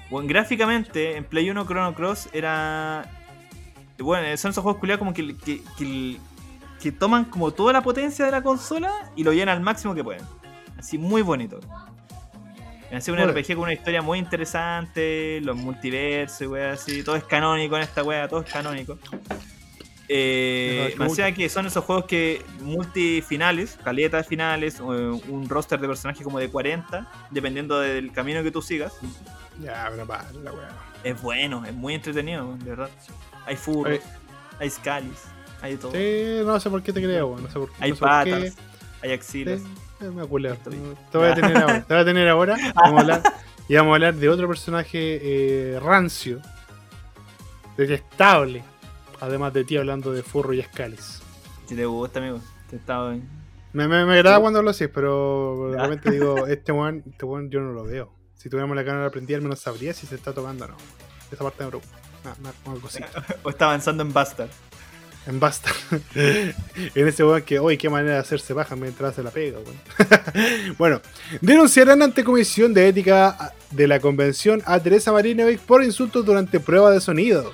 bueno, 0.10 0.28
gráficamente, 0.28 1.16
en 1.18 1.24
Play 1.24 1.50
1 1.50 1.66
Chrono 1.66 1.94
Cross 1.94 2.30
era. 2.34 3.10
Bueno, 4.00 4.26
son 4.38 4.52
esos 4.52 4.62
juegos 4.64 4.80
culiados 4.80 5.00
como 5.00 5.14
que, 5.14 5.36
que, 5.38 5.62
que, 5.78 6.18
que 6.82 6.92
toman 6.92 7.26
como 7.26 7.52
toda 7.52 7.74
la 7.74 7.82
potencia 7.82 8.26
de 8.26 8.32
la 8.32 8.44
consola 8.44 8.92
y 9.16 9.24
lo 9.24 9.34
llenan 9.34 9.58
al 9.58 9.64
máximo 9.64 9.96
que 9.96 10.04
pueden. 10.04 10.22
Así, 10.78 10.98
muy 10.98 11.22
bonito. 11.22 11.60
Así 12.92 13.12
un. 13.12 13.20
RPG 13.20 13.48
con 13.48 13.60
una 13.60 13.74
historia 13.74 14.02
muy 14.02 14.20
interesante, 14.20 15.42
los 15.42 15.56
multiversos, 15.56 16.42
y 16.42 16.48
weas 16.48 16.82
así, 16.82 17.04
todo 17.04 17.16
es 17.16 17.24
canónico 17.24 17.76
en 17.76 17.84
esta 17.84 18.04
wea, 18.04 18.28
todo 18.28 18.42
es 18.42 18.52
canónico. 18.52 18.98
Eh, 20.10 20.96
hacía 21.00 21.34
que 21.34 21.50
son 21.50 21.66
esos 21.66 21.84
juegos 21.84 22.06
que 22.06 22.42
multifinales, 22.62 23.78
caleta 23.84 24.18
de 24.18 24.24
finales, 24.24 24.80
eh, 24.80 24.82
un 24.84 25.50
roster 25.50 25.80
de 25.80 25.88
personajes 25.88 26.24
como 26.24 26.40
de 26.40 26.50
40, 26.50 27.12
dependiendo 27.30 27.80
del 27.80 28.12
camino 28.14 28.42
que 28.42 28.52
tú 28.52 28.62
sigas. 28.62 28.94
Ya, 29.62 29.88
pero 29.92 30.06
para 30.06 30.32
la 30.32 30.54
weá. 30.54 30.70
Es 31.04 31.22
bueno, 31.22 31.66
es 31.66 31.74
muy 31.74 31.94
entretenido, 31.94 32.56
de 32.58 32.70
verdad. 32.70 32.90
Hay 33.46 33.56
furros, 33.58 34.00
Oye. 34.00 34.02
hay 34.60 34.70
scalis, 34.70 35.24
hay 35.62 35.76
todo. 35.76 35.92
Sí, 35.92 36.42
no 36.46 36.60
sé 36.60 36.70
por 36.70 36.82
qué 36.82 36.94
te 36.94 37.02
creo. 37.02 37.38
No 37.38 37.48
sé 37.50 37.60
por, 37.60 37.70
hay 37.80 37.90
no 37.90 37.96
sé 37.96 38.00
por 38.00 38.10
patas, 38.10 38.44
qué. 38.44 38.54
hay 39.02 39.12
axilas. 39.12 39.62
Sí, 39.62 39.68
me 40.00 40.22
aculeo. 40.22 40.54
Estoy- 40.54 40.80
Te 41.12 41.18
voy 41.18 41.28
a 41.28 41.36
tener 41.36 41.58
ahora. 41.58 41.84
Te 41.84 41.94
voy 41.94 42.02
a 42.02 42.06
tener 42.06 42.28
ahora. 42.30 42.56
Vamos 42.76 42.98
a 42.98 43.02
hablar, 43.02 43.24
y 43.68 43.76
vamos 43.76 43.92
a 43.92 43.96
hablar 43.96 44.16
de 44.16 44.30
otro 44.30 44.48
personaje 44.48 45.20
eh, 45.76 45.80
rancio, 45.80 46.40
detestable. 47.76 48.64
Además 49.20 49.52
de 49.54 49.64
ti 49.64 49.78
hablando 49.78 50.12
de 50.14 50.22
furro 50.24 50.54
y 50.54 50.60
escalis. 50.60 51.22
Si 51.66 51.76
te 51.76 51.86
gusta, 51.86 52.20
amigo, 52.20 52.40
te 52.70 52.76
estaba 52.76 53.12
bien. 53.12 53.28
Me, 53.74 53.88
me, 53.88 54.06
me 54.06 54.14
agrada 54.14 54.40
cuando 54.40 54.62
lo 54.62 54.70
haces, 54.70 54.90
pero 54.94 55.72
repente 55.74 56.12
digo, 56.12 56.48
este 56.48 56.72
one, 56.72 57.04
este 57.10 57.26
one 57.26 57.50
yo 57.50 57.60
no 57.60 57.72
lo 57.74 57.84
veo. 57.84 58.14
Si 58.36 58.50
tuviéramos 58.50 58.76
la 58.76 58.86
cámara 58.86 59.10
prendida, 59.10 59.38
al 59.38 59.44
menos 59.44 59.60
sabría 59.60 59.94
si 59.94 60.06
se 60.08 60.16
está 60.16 60.34
tocando 60.34 60.66
o 60.66 60.68
no. 60.70 60.78
Esa 61.32 61.44
parte 61.44 61.64
me 61.64 61.70
preocupa. 61.70 61.96
Una, 62.24 62.36
una- 62.40 62.72
una 62.74 62.82
cosita. 62.82 63.10
O 63.44 63.50
está 63.50 63.66
avanzando 63.66 64.04
en 64.04 64.14
Bastard. 64.14 64.50
En 65.28 65.42
basta. 65.42 65.72
en 66.16 67.08
ese 67.08 67.24
weón 67.24 67.42
que, 67.42 67.60
hoy 67.60 67.78
qué 67.78 67.90
manera 67.90 68.14
de 68.14 68.20
hacerse 68.20 68.54
baja 68.54 68.76
mientras 68.78 69.14
se 69.14 69.24
la 69.24 69.30
pega, 69.30 69.60
weón. 69.60 70.76
bueno, 70.78 71.02
denunciarán 71.42 72.02
ante 72.02 72.24
Comisión 72.24 72.74
de 72.74 72.88
Ética 72.88 73.54
de 73.72 73.88
la 73.88 74.00
Convención 74.00 74.64
a 74.66 74.80
Teresa 74.80 75.12
Marinovich 75.12 75.60
por 75.60 75.84
insultos 75.84 76.26
durante 76.26 76.62
prueba 76.62 76.92
de 76.92 77.02
sonido. 77.02 77.54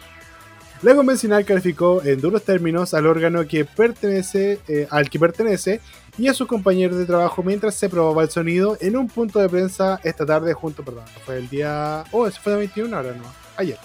La 0.84 0.94
convencional 0.94 1.46
calificó 1.46 2.04
en 2.04 2.20
duros 2.20 2.44
términos 2.44 2.94
al 2.94 3.08
órgano 3.08 3.48
que 3.48 3.66
pertenece, 3.66 4.60
eh, 4.68 4.86
al 4.92 5.10
que 5.10 5.18
pertenece 5.18 5.80
y 6.18 6.28
a 6.28 6.34
sus 6.34 6.48
compañeros 6.48 6.98
de 6.98 7.06
trabajo 7.06 7.42
mientras 7.42 7.74
se 7.74 7.90
probaba 7.90 8.22
el 8.22 8.30
sonido 8.30 8.78
en 8.82 8.98
un 8.98 9.08
punto 9.08 9.40
de 9.40 9.50
prensa 9.50 10.00
esta 10.04 10.26
tarde 10.26 10.54
junto, 10.54 10.84
perdón, 10.84 11.06
fue 11.26 11.38
el 11.38 11.50
día... 11.50 12.04
Oh, 12.12 12.30
fue 12.30 12.52
de 12.52 12.60
21 12.60 12.98
horas, 12.98 13.16
no, 13.16 13.24
ayer. 13.58 13.80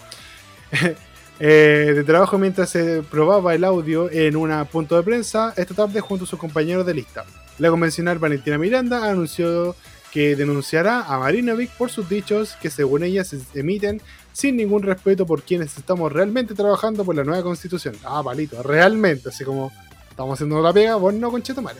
Eh, 1.40 1.93
de 1.94 2.02
trabajo 2.05 2.36
mientras 2.36 2.70
se 2.70 3.02
probaba 3.02 3.55
el 3.55 3.62
audio 3.62 4.10
en 4.10 4.35
un 4.36 4.51
punto 4.66 4.97
de 4.97 5.02
prensa 5.05 5.52
esta 5.56 5.73
tarde 5.74 6.01
junto 6.01 6.24
a 6.24 6.27
sus 6.27 6.39
compañeros 6.39 6.85
de 6.85 6.94
lista. 6.94 7.24
La 7.59 7.70
convencional 7.70 8.19
Valentina 8.19 8.59
Miranda 8.59 9.09
anunció 9.09 9.77
que 10.12 10.35
denunciará 10.35 11.02
a 11.02 11.19
Marinovic 11.19 11.70
por 11.73 11.90
sus 11.90 12.09
dichos 12.09 12.56
que 12.60 12.70
según 12.70 13.02
ella 13.05 13.24
se 13.24 13.39
emiten 13.55 14.01
sin 14.32 14.56
ningún 14.56 14.82
respeto 14.82 15.27
por 15.27 15.43
quienes 15.43 15.77
estamos 15.77 16.12
realmente 16.12 16.55
trabajando 16.55 17.05
por 17.05 17.15
la 17.15 17.24
nueva 17.24 17.43
constitución. 17.43 17.94
Ah, 18.05 18.23
palito, 18.24 18.62
realmente, 18.62 19.28
así 19.28 19.44
como 19.44 19.70
estamos 20.10 20.35
haciendo 20.35 20.60
la 20.62 20.73
pega, 20.73 20.97
vos 20.97 21.12
no 21.15 21.31
conchetumare. 21.31 21.78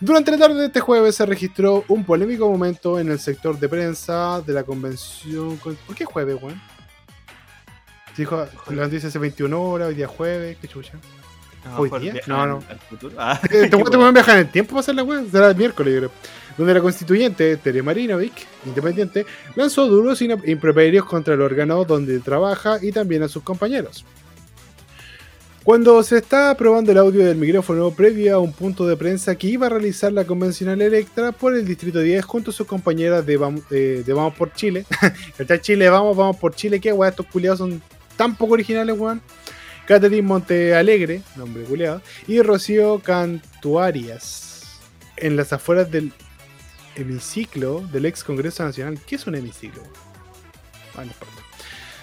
Durante 0.00 0.30
la 0.30 0.38
tarde 0.38 0.60
de 0.60 0.66
este 0.66 0.80
jueves 0.80 1.16
se 1.16 1.26
registró 1.26 1.84
un 1.88 2.04
polémico 2.04 2.48
momento 2.48 3.00
en 3.00 3.10
el 3.10 3.18
sector 3.18 3.58
de 3.58 3.68
prensa 3.68 4.40
de 4.46 4.52
la 4.52 4.62
convención. 4.62 5.56
con- 5.56 5.74
¿Por 5.86 5.96
qué 5.96 6.04
jueves, 6.04 6.36
weón? 6.40 6.60
Dijo, 8.18 8.44
la 8.70 8.82
noticia 8.82 9.08
hace 9.08 9.18
21 9.20 9.62
horas, 9.62 9.88
hoy 9.88 9.94
día 9.94 10.08
jueves, 10.08 10.56
qué 10.60 10.66
chucha. 10.66 10.94
A 11.64 11.78
¿Hoy 11.78 11.88
lo 11.88 11.98
mejor 11.98 12.00
día? 12.00 12.22
No, 12.26 12.46
no. 12.46 12.62
al 12.68 12.78
futuro. 12.80 13.14
Ah, 13.16 13.40
Te 13.48 13.68
pueden 13.68 14.12
viajar 14.12 14.40
en 14.40 14.46
el 14.46 14.50
tiempo 14.50 14.70
para 14.70 14.80
hacer 14.80 14.96
la 14.96 15.04
weá, 15.04 15.24
será 15.30 15.50
el 15.50 15.56
miércoles, 15.56 15.94
yo 15.94 16.00
creo. 16.00 16.10
Donde 16.56 16.74
la 16.74 16.80
constituyente, 16.80 17.56
Tere 17.58 17.80
Marinovic, 17.80 18.32
independiente, 18.66 19.24
lanzó 19.54 19.86
duros 19.86 20.20
improperios 20.20 21.04
contra 21.04 21.34
el 21.34 21.40
órgano 21.40 21.84
donde 21.84 22.18
trabaja 22.18 22.78
y 22.82 22.90
también 22.90 23.22
a 23.22 23.28
sus 23.28 23.44
compañeros. 23.44 24.04
Cuando 25.62 26.02
se 26.02 26.16
está 26.16 26.56
probando 26.56 26.90
el 26.90 26.98
audio 26.98 27.24
del 27.24 27.36
micrófono 27.36 27.92
previo 27.92 28.34
a 28.34 28.38
un 28.40 28.52
punto 28.52 28.84
de 28.84 28.96
prensa 28.96 29.36
que 29.36 29.46
iba 29.46 29.66
a 29.66 29.70
realizar 29.70 30.12
la 30.12 30.24
convencional 30.24 30.82
Electra 30.82 31.30
por 31.30 31.54
el 31.54 31.64
Distrito 31.64 32.00
10 32.00 32.24
junto 32.24 32.50
a 32.50 32.54
sus 32.54 32.66
compañeras 32.66 33.24
de 33.24 33.36
Vamos, 33.36 33.62
eh, 33.70 34.02
de 34.04 34.12
Vamos 34.12 34.34
por 34.34 34.52
Chile. 34.54 34.86
Está 35.38 35.60
Chile, 35.60 35.88
vamos, 35.88 36.16
vamos 36.16 36.36
por 36.38 36.56
Chile, 36.56 36.80
qué 36.80 36.92
weá, 36.92 37.10
estos 37.10 37.26
culiados 37.26 37.58
son 37.58 37.80
tan 38.18 38.36
poco 38.36 38.52
originales, 38.52 38.98
weón. 38.98 39.22
Catherine 39.86 40.20
Montealegre, 40.20 41.22
nombre 41.36 41.62
culiado, 41.62 42.02
y 42.26 42.42
Rocío 42.42 42.98
Cantuarias, 42.98 44.66
en 45.16 45.34
las 45.34 45.54
afueras 45.54 45.90
del 45.90 46.12
hemiciclo 46.94 47.80
del 47.90 48.04
ex 48.04 48.22
Congreso 48.22 48.64
Nacional. 48.64 48.98
¿Qué 49.06 49.14
es 49.16 49.26
un 49.26 49.36
hemiciclo? 49.36 49.82
Ah, 50.94 50.98
no 50.98 51.04
importa. 51.04 51.34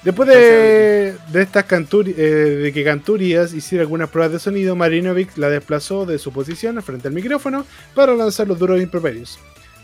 Después 0.03 0.29
de, 0.29 1.15
de 1.31 1.41
estas 1.41 1.67
canturi- 1.67 2.13
eh, 2.17 2.21
de 2.21 2.73
que 2.73 2.83
Canturias 2.83 3.53
hiciera 3.53 3.81
algunas 3.83 4.09
pruebas 4.09 4.31
de 4.33 4.39
sonido, 4.39 4.75
Marinovic 4.75 5.35
la 5.37 5.49
desplazó 5.49 6.05
de 6.05 6.17
su 6.17 6.31
posición 6.31 6.81
frente 6.81 7.07
al 7.07 7.13
micrófono 7.13 7.65
para 7.93 8.13
lanzar 8.15 8.47
los 8.47 8.57
duros 8.57 8.81
improperios. 8.81 9.37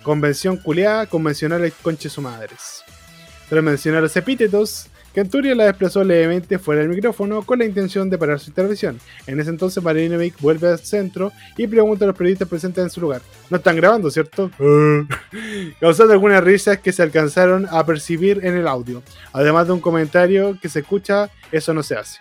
Convención 0.03 0.58
culeada, 0.58 1.06
convencionales 1.08 1.74
conche 1.82 2.10
su 2.10 2.22
madres. 2.22 2.84
Tras 3.49 3.64
mencionar 3.64 4.02
los 4.02 4.16
epítetos, 4.16 4.88
Canturia 5.14 5.54
la 5.56 5.66
desplazó 5.66 6.04
levemente 6.06 6.58
fuera 6.58 6.82
del 6.82 6.90
micrófono 6.90 7.42
con 7.42 7.60
la 7.60 7.66
intención 7.66 8.10
de 8.10 8.18
parar 8.18 8.40
su 8.40 8.50
intervención. 8.50 8.98
En 9.28 9.40
ese 9.40 9.50
entonces 9.50 9.84
Marinovic 9.84 10.40
vuelve 10.40 10.70
al 10.70 10.80
centro 10.80 11.34
y 11.58 11.68
pregunta 11.68 12.06
a 12.06 12.08
los 12.08 12.16
periodistas 12.16 12.48
presentes 12.48 12.82
en 12.82 12.90
su 12.90 13.02
lugar. 13.02 13.22
No 13.50 13.58
están 13.58 13.76
grabando, 13.76 14.10
¿cierto? 14.10 14.50
Causando 15.82 16.14
algunas 16.14 16.42
risas 16.42 16.80
que 16.80 16.94
se 16.94 17.04
alcanzaron 17.04 17.68
a 17.70 17.86
percibir 17.86 18.40
en 18.44 18.56
el 18.56 18.68
audio. 18.68 19.04
Además 19.34 19.68
de 19.68 19.74
un 19.74 19.82
comentario 19.82 20.58
que 20.62 20.70
se 20.70 20.80
escucha, 20.80 21.30
eso 21.52 21.74
no 21.74 21.84
se 21.84 21.96
hace. 21.96 22.20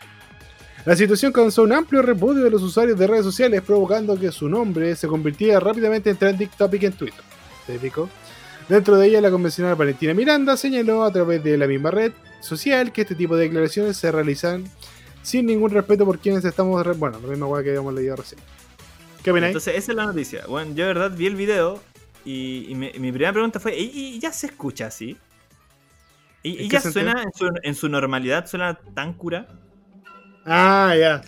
La 0.85 0.97
situación 0.97 1.31
causó 1.31 1.63
un 1.63 1.73
amplio 1.73 2.03
repudio 2.03 2.43
de 2.43 2.51
los 2.51 2.63
usuarios 2.63 2.99
de 2.99 3.07
redes 3.07 3.25
sociales, 3.25 3.63
provocando 3.63 4.19
que 4.19 4.33
su 4.33 4.49
nombre 4.49 4.97
se 4.97 5.07
convirtiera 5.07 5.61
rápidamente 5.61 6.11
en 6.11 6.17
trending 6.17 6.51
topic 6.57 6.83
en 6.85 6.93
Twitter. 6.95 7.23
Típico. 7.67 8.09
Dentro 8.71 8.97
de 8.97 9.09
ella, 9.09 9.21
la 9.21 9.33
convencional 9.33 9.75
Valentina 9.75 10.15
Miranda 10.15 10.57
señaló 10.57 11.03
a 11.03 11.13
través 11.13 11.43
de 11.43 11.59
la 11.59 11.67
misma 11.67 11.91
red 11.91 12.13
social 12.41 12.93
que 12.93 13.03
este 13.03 13.17
tipo 13.17 13.35
de 13.37 13.43
declaraciones 13.47 13.97
se 13.97 14.13
realizan 14.13 14.65
sin 15.23 15.47
ningún 15.47 15.73
respeto 15.73 16.07
por 16.07 16.21
quienes 16.21 16.45
estamos. 16.45 16.83
Bueno, 16.97 17.19
la 17.21 17.27
misma 17.29 17.47
hueá 17.47 17.65
que 17.65 17.71
habíamos 17.71 17.93
leído 17.95 18.15
recién. 18.15 18.41
¿Qué 19.25 19.33
opináis? 19.33 19.51
Entonces, 19.51 19.75
esa 19.77 19.91
es 19.91 19.97
la 19.97 20.07
noticia. 20.07 20.45
Bueno, 20.47 20.71
yo 20.77 20.87
de 20.87 20.95
verdad 20.95 21.11
vi 21.11 21.27
el 21.27 21.35
video 21.35 21.83
y, 22.25 22.67
y 22.69 22.75
mi, 22.77 22.93
mi 22.93 23.11
primera 23.11 23.33
pregunta 23.33 23.59
fue: 23.59 23.77
¿y, 23.77 23.91
y 23.93 24.19
ya 24.21 24.33
se 24.33 24.47
escucha 24.47 24.87
así? 24.87 25.17
¿Y, 26.45 26.59
¿En 26.61 26.65
y 26.67 26.69
qué 26.69 26.77
ya 26.77 26.81
suena 26.81 27.23
en 27.25 27.33
su, 27.35 27.51
en 27.65 27.75
su 27.75 27.89
normalidad? 27.89 28.47
¿Suena 28.47 28.79
tan 28.95 29.15
cura? 29.15 29.49
Ah, 30.47 30.95
ya. 30.97 31.23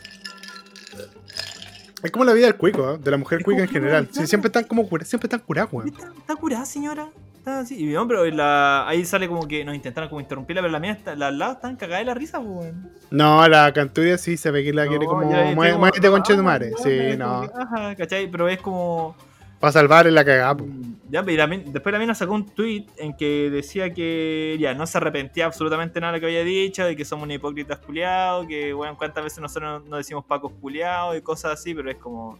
Es 2.04 2.10
como 2.12 2.24
la 2.24 2.32
vida 2.34 2.46
del 2.46 2.56
cuico, 2.56 2.94
¿eh? 2.94 2.98
de 2.98 3.10
la 3.10 3.16
mujer 3.16 3.40
Es 3.40 3.44
cuica 3.44 3.62
en 3.64 3.68
general. 3.68 4.08
Sí, 4.12 4.26
siempre 4.28 4.46
están 4.46 4.64
como 4.64 4.88
cura- 4.88 5.04
siempre 5.04 5.26
están 5.26 5.40
curados, 5.40 5.72
weón. 5.72 5.88
¿Está, 5.88 6.12
está 6.18 6.36
curada, 6.36 6.64
señora? 6.64 7.08
Así. 7.44 7.76
Y 7.82 7.92
no, 7.92 8.06
pero 8.06 8.24
la, 8.26 8.86
ahí 8.88 9.04
sale 9.04 9.26
como 9.26 9.48
que 9.48 9.64
nos 9.64 9.74
intentaron 9.74 10.08
como 10.08 10.20
interrumpirla, 10.20 10.62
pero 10.62 10.70
la 10.72 10.78
mía, 10.78 10.92
está, 10.92 11.16
la 11.16 11.26
al 11.28 11.38
lado 11.38 11.52
están 11.54 11.76
cagadas 11.76 12.00
de 12.02 12.04
la 12.06 12.14
risa, 12.14 12.40
pues. 12.40 12.72
No, 13.10 13.46
la 13.48 13.72
canturia 13.72 14.16
sí 14.16 14.36
se 14.36 14.50
ve 14.50 14.62
que 14.62 14.72
la 14.72 14.84
No, 14.84 14.90
quiere 14.90 15.06
como. 15.06 15.22
ya 15.30 15.40
estoy 15.50 15.56
"Mué- 15.56 15.68
como, 15.72 15.78
Muévete 15.80 16.08
con 16.10 16.20
ah, 16.20 16.22
Chetumare. 16.22 16.72
Sí, 16.82 17.16
no. 17.18 17.42
Ajá, 17.42 17.94
¿cachai? 17.96 18.28
Pero 18.30 18.48
es 18.48 18.60
como. 18.60 19.16
Para 19.58 19.72
salvar 19.72 20.06
en 20.08 20.14
la 20.14 20.24
cagada. 20.24 20.56
po. 20.56 20.66
Ya, 21.08 21.22
pero 21.22 21.32
y 21.32 21.36
la 21.36 21.46
después 21.72 21.92
la 21.92 21.98
mina 21.98 22.14
sacó 22.14 22.32
un 22.34 22.46
tweet 22.46 22.86
en 22.96 23.16
que 23.16 23.48
decía 23.50 23.92
que 23.92 24.56
ya 24.58 24.74
no 24.74 24.86
se 24.86 24.98
arrepentía 24.98 25.46
absolutamente 25.46 26.00
nada 26.00 26.12
de 26.14 26.18
lo 26.18 26.20
que 26.22 26.26
había 26.26 26.42
dicho, 26.44 26.84
de 26.84 26.96
que 26.96 27.04
somos 27.04 27.24
unos 27.24 27.36
hipócritas 27.36 27.78
culiados, 27.78 28.46
que 28.46 28.72
bueno, 28.72 28.96
cuántas 28.96 29.22
veces 29.22 29.40
nosotros 29.40 29.84
nos 29.86 29.98
decimos 29.98 30.24
pacos 30.24 30.52
culiados 30.60 31.16
y 31.16 31.20
cosas 31.20 31.52
así, 31.52 31.74
pero 31.74 31.90
es 31.90 31.96
como. 31.96 32.38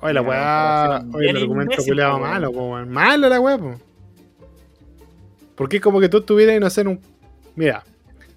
Oye, 0.00 0.14
la 0.14 0.22
weá. 0.22 1.04
Oye, 1.12 1.30
el 1.30 1.36
argumento 1.36 1.82
culeado 1.84 2.18
malo, 2.18 2.52
po, 2.52 2.72
weón. 2.72 2.88
Malo 2.88 3.28
la 3.28 3.40
weá, 3.40 3.58
po. 3.58 3.74
Porque 5.54 5.76
es 5.76 5.82
como 5.82 6.00
que 6.00 6.08
tú 6.08 6.18
estuvieras, 6.18 6.60
no 6.60 6.70
sé, 6.70 6.82
en 6.82 6.88
un. 6.88 7.00
Mira, 7.56 7.84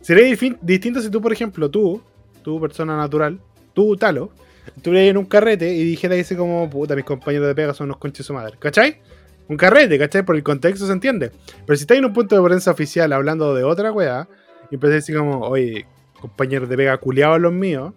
Sería 0.02 0.36
distinto 0.62 1.00
si 1.00 1.10
tú, 1.12 1.22
por 1.22 1.32
ejemplo, 1.32 1.70
tú, 1.70 2.02
tú, 2.42 2.60
persona 2.60 2.98
natural, 2.98 3.40
tú, 3.74 3.96
Talo, 3.96 4.32
estuvieras 4.76 5.12
en 5.12 5.18
un 5.18 5.26
carrete 5.26 5.72
y 5.74 5.84
dijeras 5.84 6.20
así 6.20 6.36
como, 6.36 6.68
puta, 6.70 6.96
mis 6.96 7.06
compañeros 7.06 7.48
de 7.48 7.56
pega 7.56 7.74
son 7.74 7.86
unos 7.86 7.98
conches 7.98 8.26
su 8.26 8.34
madre. 8.34 8.56
¿Cachai? 8.58 9.00
Un 9.48 9.58
carrete, 9.58 10.00
¿cachai? 10.00 10.24
Por 10.24 10.36
el 10.36 10.44
contexto 10.44 10.88
se 10.88 10.92
entiende. 10.92 11.32
Pero 11.66 11.78
si 11.78 11.84
estás 11.84 12.00
en 12.00 12.06
un 12.06 12.14
punto 12.14 12.36
de 12.36 12.42
prensa 12.42 12.72
oficial 12.72 13.14
hablando 13.14 13.54
de 13.54 13.64
otra 13.64 13.92
weá, 13.92 14.28
y 14.72 14.76
empezás 14.76 14.92
a 14.92 14.96
decir 14.96 15.18
como, 15.18 15.40
oye, 15.42 15.86
compañeros 16.20 16.68
de 16.68 16.78
pega 16.78 16.98
culiados 16.98 17.40
los 17.40 17.54
míos, 17.54 17.94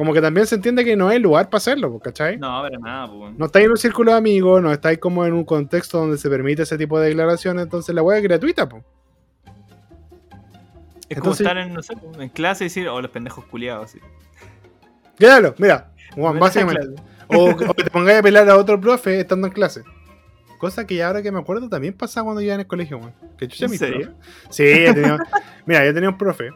como 0.00 0.14
que 0.14 0.22
también 0.22 0.46
se 0.46 0.54
entiende 0.54 0.82
que 0.82 0.96
no 0.96 1.10
es 1.10 1.20
lugar 1.20 1.50
para 1.50 1.58
hacerlo, 1.58 1.98
¿cachai? 1.98 2.38
No, 2.38 2.62
para 2.62 2.78
nada, 2.78 3.06
pues. 3.12 3.36
No 3.36 3.44
estáis 3.44 3.66
en 3.66 3.72
un 3.72 3.76
círculo 3.76 4.12
de 4.12 4.16
amigos, 4.16 4.62
no 4.62 4.72
estáis 4.72 4.96
como 4.98 5.26
en 5.26 5.34
un 5.34 5.44
contexto 5.44 5.98
donde 5.98 6.16
se 6.16 6.30
permite 6.30 6.62
ese 6.62 6.78
tipo 6.78 6.98
de 6.98 7.08
declaraciones, 7.08 7.64
entonces 7.64 7.94
la 7.94 8.00
weá 8.02 8.16
es 8.16 8.22
gratuita, 8.22 8.66
pues. 8.66 8.82
Es 11.06 11.18
como 11.18 11.32
entonces- 11.32 11.40
estar 11.46 11.58
en, 11.58 11.74
no 11.74 11.82
sé, 11.82 11.92
en 12.18 12.28
clase 12.30 12.64
y 12.64 12.68
decir, 12.68 12.88
oh, 12.88 12.98
los 13.02 13.10
pendejos 13.10 13.44
culiados, 13.44 13.90
así. 13.90 13.98
Claro, 15.18 15.54
mira, 15.58 15.92
Juan, 16.14 16.38
básicamente. 16.38 16.94
O, 17.28 17.50
o 17.50 17.74
que 17.74 17.84
te 17.84 17.90
pongáis 17.90 18.20
a 18.20 18.22
pelar 18.22 18.48
a 18.48 18.56
otro 18.56 18.80
profe 18.80 19.20
estando 19.20 19.48
en 19.48 19.52
clase. 19.52 19.82
Cosa 20.56 20.86
que 20.86 20.94
ya 20.94 21.08
ahora 21.08 21.20
que 21.20 21.30
me 21.30 21.40
acuerdo 21.40 21.68
también 21.68 21.92
pasaba 21.92 22.24
cuando 22.24 22.40
iba 22.40 22.54
en 22.54 22.60
el 22.60 22.66
colegio, 22.66 22.96
weón. 22.96 23.12
Que 23.36 23.48
chucha 23.48 23.66
¿En 23.66 23.70
mi 23.70 23.76
profe. 23.76 24.08
Sí, 24.48 24.64
yo 24.86 24.94
tenía- 24.94 25.18
mira, 25.66 25.84
yo 25.84 25.92
tenía 25.92 26.08
un 26.08 26.16
profe. 26.16 26.48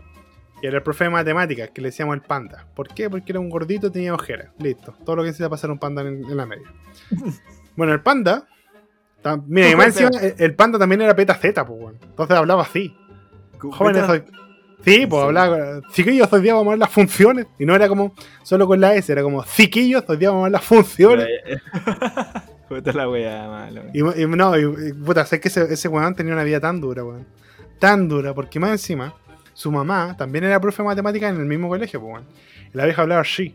Y 0.65 0.67
era 0.67 0.79
el 0.79 0.83
profe 0.83 1.05
de 1.05 1.11
matemáticas, 1.11 1.69
que 1.75 1.83
le 1.83 1.89
decíamos 1.89 2.15
el 2.15 2.23
panda. 2.23 2.67
¿Por 2.75 2.89
qué? 2.89 3.11
Porque 3.11 3.33
era 3.33 3.39
un 3.39 3.51
gordito 3.51 3.89
y 3.89 3.91
tenía 3.91 4.15
ojeras. 4.15 4.49
Listo. 4.59 4.95
Todo 5.05 5.17
lo 5.17 5.23
que 5.23 5.27
necesita 5.27 5.51
pasar 5.51 5.71
un 5.71 5.79
panda 5.79 6.01
en, 6.01 6.25
en 6.25 6.37
la 6.39 6.47
media. 6.47 6.67
Bueno, 7.77 7.93
el 7.93 8.01
panda. 8.01 8.49
tam- 9.23 9.45
Mira, 9.47 9.69
y 9.69 9.77
más 9.77 9.89
encima, 9.89 10.09
el, 10.23 10.35
el 10.39 10.55
panda 10.55 10.79
también 10.79 11.03
era 11.03 11.15
peta 11.15 11.35
Z, 11.35 11.67
pues, 11.67 11.79
weón. 11.79 11.99
Entonces 12.03 12.35
hablaba 12.35 12.63
así. 12.63 12.97
Jóvenes 13.59 14.09
hoy. 14.09 14.23
Sí, 14.87 15.07
pues 15.07 15.21
Sí. 15.21 15.27
hablaba. 15.27 15.81
Chiquillos, 15.93 16.33
hoy 16.33 16.41
día 16.41 16.55
vamos 16.55 16.69
a 16.69 16.71
ver 16.71 16.79
las 16.79 16.91
funciones. 16.91 17.47
Y 17.59 17.67
no 17.67 17.75
era 17.75 17.87
como 17.89 18.15
solo 18.43 18.67
con 18.67 18.81
la 18.81 18.95
S, 18.95 19.13
era 19.13 19.23
como 19.23 19.45
chiquillos, 19.45 20.05
hoy 20.09 20.17
día 20.17 20.31
vamos 20.31 20.43
a 20.43 20.45
ver 20.45 20.53
las 20.53 20.65
funciones. 20.65 21.29
Puta 22.71 22.93
la 22.93 23.09
wea 23.11 23.49
mala. 23.49 23.83
Y, 23.93 23.99
y 24.01 24.27
no, 24.27 24.57
y, 24.59 24.89
y, 24.89 24.93
puta, 24.95 25.27
sé 25.27 25.39
que 25.41 25.49
ese, 25.49 25.71
ese 25.73 25.89
weón 25.89 26.15
tenía 26.15 26.33
una 26.33 26.45
vida 26.45 26.59
tan 26.61 26.81
dura, 26.81 27.05
weón. 27.05 27.27
Tan 27.79 28.09
dura, 28.09 28.33
porque 28.35 28.59
más 28.59 28.71
encima, 28.71 29.15
su 29.55 29.73
mamá 29.73 30.15
también 30.17 30.45
era 30.45 30.61
profe 30.61 30.83
de 30.83 30.89
matemáticas 30.89 31.33
en 31.33 31.41
el 31.41 31.47
mismo 31.47 31.69
colegio, 31.69 32.01
pues, 32.01 32.23
la 32.73 32.85
vieja 32.85 33.03
hablaba 33.03 33.23
así. 33.23 33.55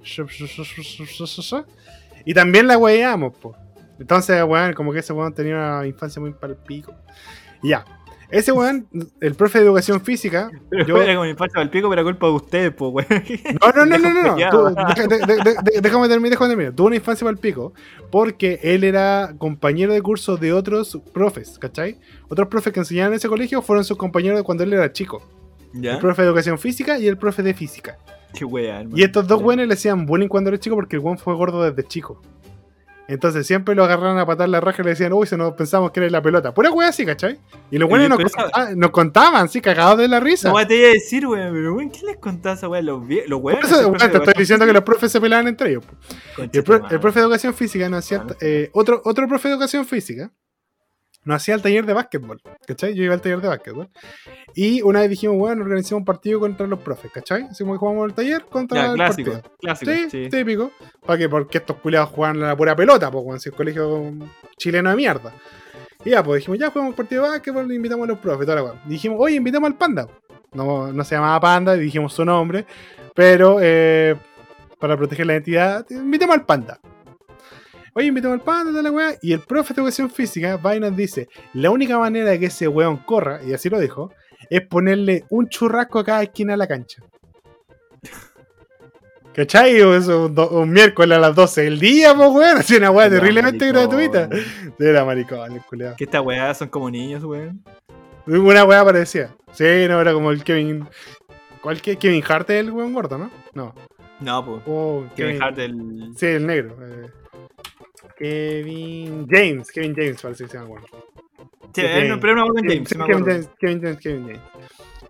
Y 2.26 2.34
también 2.34 2.68
la 2.68 2.78
weíamos, 2.78 3.34
pues. 3.42 3.56
Entonces, 4.00 4.42
weón, 4.44 4.74
como 4.74 4.94
que 4.94 5.00
ese 5.00 5.14
weón 5.14 5.34
tenía 5.34 5.56
una 5.56 5.86
infancia 5.88 6.22
muy 6.22 6.32
para 6.32 6.54
el 6.54 6.60
pico. 6.60 6.94
Y 7.62 7.70
ya. 7.70 7.84
Ese 8.32 8.52
weón, 8.52 8.88
el 9.22 9.36
profe 9.36 9.60
de 9.60 9.66
educación 9.66 10.00
física. 10.02 10.50
Pero 10.70 10.86
Yo, 10.86 11.02
era 11.02 11.14
como 11.14 11.24
mi 11.26 11.32
infancia 11.32 11.60
al 11.60 11.70
pico, 11.70 11.90
pero 11.90 12.02
era 12.02 12.10
culpa 12.12 12.28
de 12.28 12.34
ustedes, 12.34 12.74
pues, 12.74 12.94
weón. 12.94 13.24
No, 13.62 13.72
no, 13.72 13.86
no, 13.86 13.98
no, 13.98 14.14
no, 14.14 14.22
no. 14.24 14.38
Ya, 14.38 14.50
Tú- 14.52 14.62
va. 14.64 14.72
deja- 14.94 15.08
de- 15.08 15.18
de- 15.18 15.56
de- 15.74 15.82
déjame 15.82 16.08
terminar, 16.08 16.30
déjame 16.32 16.50
terminar. 16.50 16.74
Tuvo 16.74 16.88
una 16.88 16.96
infancia 16.96 17.26
para 17.26 17.34
el 17.34 17.40
pico 17.40 17.74
porque 18.12 18.60
él 18.64 18.84
era 18.84 19.34
compañero 19.38 19.94
de 19.94 20.02
curso 20.02 20.38
de 20.38 20.54
otros 20.54 20.98
profes, 21.14 21.58
¿cachai? 21.60 21.98
Otros 22.30 22.48
profes 22.48 22.72
que 22.72 22.80
enseñaban 22.80 23.12
en 23.14 23.18
ese 23.18 23.28
colegio 23.28 23.62
fueron 23.62 23.84
sus 23.84 23.98
compañeros 23.98 24.38
de 24.40 24.44
cuando 24.44 24.64
él 24.64 24.72
era 24.74 24.94
chico. 24.94 25.22
¿Ya? 25.74 25.94
El 25.94 26.00
profe 26.00 26.22
de 26.24 26.28
educación 26.30 26.58
física 26.58 26.98
y 27.00 27.08
el 27.08 27.18
profe 27.18 27.44
de 27.44 27.54
física. 27.54 27.98
Qué 28.34 28.46
wea. 28.46 28.86
Y 28.94 29.04
estos 29.04 29.28
dos 29.28 29.42
güeyes 29.42 29.68
le 29.68 29.74
hacían 29.74 30.06
bullying 30.06 30.28
cuando 30.28 30.50
era 30.50 30.60
chico 30.60 30.76
porque 30.76 30.96
el 30.96 31.02
güey 31.02 31.18
fue 31.18 31.34
gordo 31.36 31.64
desde 31.64 31.88
chico. 31.88 32.22
Entonces 33.08 33.48
siempre 33.48 33.74
lo 33.74 33.84
agarraron 33.84 34.20
a 34.20 34.26
patar 34.28 34.48
la 34.50 34.62
raja 34.62 34.84
y 34.84 34.86
le 34.86 34.92
decían, 34.92 35.12
uy, 35.14 35.26
se 35.26 35.36
nos 35.36 35.54
pensamos 35.56 35.90
que 35.90 36.00
era 36.00 36.10
la 36.12 36.22
pelota. 36.22 36.54
Pura 36.54 36.70
wea 36.70 36.90
así, 36.90 37.08
¿cachai? 37.08 37.40
Y 37.72 37.80
los 37.80 37.90
güeyes 37.90 38.08
nos, 38.08 38.20
contaban, 38.20 38.78
nos 38.78 38.92
contaban, 38.92 39.50
sí, 39.50 39.62
cagados 39.62 39.98
de 39.98 40.08
la 40.08 40.20
risa. 40.20 40.50
No, 40.50 40.54
weón, 40.54 40.68
te 40.68 40.76
iba 40.76 40.90
a 40.90 40.92
decir, 40.92 41.26
weón, 41.26 41.52
pero 41.52 41.74
weón, 41.74 41.90
¿qué 41.90 42.06
les 42.06 42.18
contás 42.18 42.64
a 42.64 42.70
weón? 42.70 42.86
Los, 42.86 43.02
los 43.28 43.42
Por 43.42 43.56
eso, 43.56 43.80
weón, 43.88 43.98
te 43.98 44.06
estoy 44.16 44.34
diciendo 44.38 44.64
que 44.68 44.74
los 44.74 44.84
profes 44.84 45.12
se 45.12 45.20
pelaban 45.20 45.48
entre 45.48 45.72
ellos. 45.72 45.84
el, 46.38 46.64
pro- 46.64 46.82
concha 46.82 46.94
el 46.94 47.02
profe 47.02 47.20
de 47.20 47.24
educación 47.26 47.54
física 47.56 47.90
no 47.90 47.98
hacía. 47.98 48.20
Vale. 48.20 48.36
eh, 48.42 48.70
otro, 48.74 49.02
otro 49.04 49.28
profe 49.28 49.48
de 49.48 49.54
educación 49.56 49.86
física 49.88 50.32
no 51.30 51.36
hacía 51.36 51.54
el 51.56 51.62
taller 51.62 51.86
de 51.86 51.94
básquetbol. 51.94 52.42
¿Cachai? 52.68 52.94
Yo 52.96 53.04
iba 53.04 53.14
al 53.14 53.22
taller 53.22 53.40
de 53.40 53.48
básquetbol. 53.48 53.88
Y 54.56 54.82
una 54.82 55.02
vez 55.02 55.10
dijimos, 55.12 55.38
bueno, 55.38 55.62
organizamos 55.64 56.02
un 56.02 56.06
partido 56.06 56.40
contra 56.40 56.66
los 56.68 56.80
profes. 56.80 57.12
¿Cachai? 57.12 57.44
Así 57.44 57.64
como 57.64 57.76
que 57.76 57.80
jugamos 57.80 58.08
el 58.10 58.14
taller 58.16 58.46
contra 58.46 58.82
Ya, 58.82 58.88
el 58.90 58.96
clásico. 58.96 59.32
partido. 59.34 59.56
Clásico, 59.60 59.92
Sí, 59.92 60.10
sí. 60.10 60.30
típico. 60.30 60.72
¿Para 61.06 61.20
qué? 61.20 61.30
Porque 61.30 61.60
estos 61.60 61.78
culiados 61.78 62.10
juegan 62.10 62.40
la 62.40 62.58
pura 62.58 62.76
pelota, 62.76 63.10
pues, 63.12 63.46
en 63.46 63.52
el 63.52 63.56
colegio 63.58 64.12
chileno 64.58 64.90
de 64.90 64.96
mierda. 64.96 65.34
Y 66.04 66.10
ya, 66.12 66.24
pues 66.24 66.40
dijimos, 66.40 66.60
ya 66.60 66.70
jugamos 66.72 66.92
un 66.92 66.96
partido 66.96 67.24
de 67.24 67.30
básquetbol, 67.30 67.72
invitamos 67.72 68.06
a 68.06 68.08
los 68.12 68.20
profes, 68.20 68.46
toda 68.48 68.62
la. 68.62 68.82
Dijimos, 68.86 69.18
oye, 69.22 69.36
invitamos 69.36 69.68
al 69.70 69.78
panda. 69.78 70.08
No, 70.54 70.92
no 70.92 71.04
se 71.04 71.14
llamaba 71.16 71.40
panda, 71.40 71.76
dijimos 71.76 72.12
su 72.14 72.26
nombre, 72.26 72.66
pero 73.14 73.58
eh, 73.62 74.16
para 74.80 74.98
proteger 74.98 75.28
la 75.28 75.34
identidad, 75.34 75.86
invitamos 75.92 76.36
al 76.38 76.46
panda. 76.46 76.80
Oye, 77.94 78.08
invitamos 78.08 78.40
al 78.40 78.44
panda, 78.44 78.72
toda 78.72 78.84
la 78.84 78.92
weá. 78.92 79.16
Y 79.22 79.34
el 79.34 79.40
profe 79.42 79.74
de 79.74 79.82
educación 79.82 80.10
física 80.10 80.58
va 80.58 80.76
y 80.76 80.80
nos 80.80 80.96
dice: 80.96 81.28
La 81.54 81.72
única 81.72 81.98
manera 81.98 82.30
de 82.30 82.40
que 82.40 82.46
ese 82.48 82.68
weón 82.68 82.98
corra, 82.98 83.40
y 83.44 83.54
así 83.54 83.70
lo 83.70 83.80
dijo, 83.80 84.12
es 84.50 84.62
ponerle 84.68 85.26
un 85.30 85.48
churrasco 85.50 86.00
a 86.00 86.04
cada 86.06 86.24
esquina 86.24 86.54
de 86.54 86.58
la 86.58 86.68
cancha. 86.68 87.02
¿Cachai? 89.34 89.76
Eso, 89.78 90.26
un, 90.26 90.36
do- 90.36 90.50
un 90.50 90.72
miércoles 90.72 91.18
a 91.18 91.22
las 91.22 91.36
12 91.36 91.62
del 91.62 91.80
día, 91.80 92.14
pues 92.16 92.30
weón. 92.30 92.58
Así 92.58 92.76
una 92.76 92.92
weá 92.92 93.10
terriblemente 93.10 93.68
gratuita. 93.68 94.28
Era 94.80 95.06
maricón, 95.06 95.52
el 95.54 95.62
culiao. 95.62 95.96
Que 95.96 96.04
estas 96.06 96.22
weas 96.26 96.58
son 96.58 96.68
como 96.70 96.90
niños, 96.90 97.24
weón. 97.24 97.64
Una 98.28 98.66
weá 98.66 98.84
parecía. 98.84 99.36
Sí, 99.54 99.64
no, 99.88 100.02
era 100.02 100.14
como 100.14 100.32
el 100.32 100.44
Kevin. 100.44 100.88
¿Cuál 101.62 101.82
que? 101.82 101.98
Kevin 101.98 102.24
Hart 102.28 102.50
es 102.50 102.60
el 102.62 102.72
weón 102.72 102.94
gordo, 102.94 103.18
¿no? 103.18 103.32
No. 103.54 103.74
No, 104.20 104.46
pues. 104.46 104.62
Oh, 104.68 105.06
Kevin 105.16 105.42
Hart 105.42 105.56
del. 105.58 106.12
Sí, 106.18 106.26
el 106.26 106.46
negro. 106.48 106.76
eh. 106.82 107.10
Kevin 108.18 109.28
James. 109.30 109.72
Kevin 109.72 109.96
James 109.96 110.22
parece 110.22 110.44
que 110.46 110.50
se 110.50 110.58
llama. 110.58 110.82
Sí, 111.74 111.82
Kevin- 111.82 112.06
eh, 112.06 112.08
no, 112.10 112.20
pero 112.20 112.46
James, 112.56 112.90
Kevin. 112.90 113.26
James, 113.26 113.50
Kevin 113.60 113.82
James, 113.82 114.00
Kevin 114.00 114.24
James. 114.28 114.40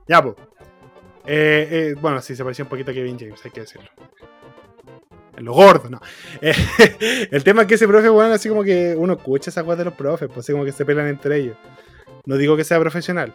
Ya, 0.08 0.22
pues. 0.22 0.36
Eh, 1.26 1.68
eh, 1.72 1.96
bueno, 2.00 2.22
sí, 2.22 2.36
se 2.36 2.44
parecía 2.44 2.66
un 2.66 2.70
poquito 2.70 2.92
a 2.92 2.94
Kevin 2.94 3.18
James, 3.20 3.40
hay 3.46 3.52
que 3.52 3.62
decirlo. 3.62 3.90
Lo 5.38 5.54
gordo, 5.54 5.90
no. 5.90 6.00
Eh, 6.42 6.54
el 7.32 7.44
tema 7.44 7.62
es 7.62 7.68
que 7.68 7.76
ese 7.76 7.88
profe, 7.88 8.10
weón, 8.10 8.32
así 8.32 8.50
como 8.50 8.64
que 8.64 8.96
uno 8.98 9.14
escucha 9.14 9.50
esas 9.50 9.64
cosas 9.64 9.78
de 9.80 9.86
los 9.86 9.94
profes, 9.94 10.28
pues 10.28 10.40
así 10.40 10.52
como 10.52 10.66
que 10.66 10.72
se 10.72 10.86
pelan 10.86 11.08
entre 11.08 11.38
ellos. 11.38 11.56
No 12.26 12.36
digo 12.36 12.58
que 12.58 12.64
sea 12.64 12.80
profesional. 12.80 13.34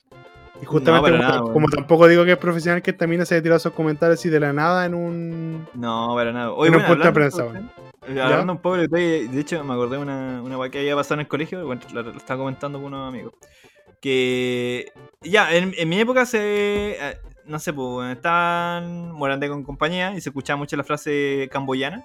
Y 0.61 0.67
justamente, 0.67 1.11
como, 1.11 1.23
nada, 1.23 1.39
como 1.41 1.55
weón. 1.55 1.71
tampoco 1.71 2.07
digo 2.07 2.25
que 2.25 2.33
es 2.33 2.39
profesional, 2.39 2.83
que 2.83 2.93
también 2.93 3.25
se 3.25 3.35
haya 3.35 3.43
tirado 3.43 3.57
esos 3.57 3.73
comentarios 3.73 4.21
así 4.21 4.29
de 4.29 4.39
la 4.41 4.53
nada 4.53 4.85
en 4.87 4.95
un. 4.95 5.67
No, 5.75 6.13
para 6.15 6.33
nada. 6.33 6.53
Oye, 6.53 6.69
En 6.69 6.75
un 6.75 6.81
bueno, 6.83 6.95
punto 6.95 7.07
de 7.07 7.13
prensa, 7.13 7.45
eh, 7.47 7.63
hablando 8.09 8.53
un 8.53 8.59
poco 8.61 8.77
de 8.77 8.89
de 8.89 9.41
hecho 9.41 9.63
me 9.65 9.73
acordé 9.75 9.97
de 9.97 10.03
una, 10.03 10.43
una 10.43 10.71
que 10.71 10.79
había 10.81 10.95
pasado 10.97 11.15
en 11.15 11.21
el 11.21 11.29
colegio, 11.29 11.65
bueno, 11.67 11.83
lo, 11.93 12.03
lo 12.03 12.17
estaba 12.17 12.39
comentando 12.41 12.79
con 12.79 12.89
unos 12.95 13.09
amigos. 13.09 13.35
Que 14.01 14.93
ya, 15.23 15.55
en, 15.55 15.75
en 15.77 15.89
mi 15.89 15.99
época 16.01 16.27
se. 16.27 16.93
eh, 16.93 17.19
No 17.47 17.59
sé, 17.59 17.73
pues 17.73 18.13
estaban 18.17 19.13
Morandé 19.13 19.49
con 19.49 19.65
compañía 19.65 20.15
y 20.15 20.21
se 20.21 20.31
escuchaba 20.31 20.59
mucho 20.59 20.77
la 20.77 20.85
frase 20.85 21.49
camboyana. 21.51 22.05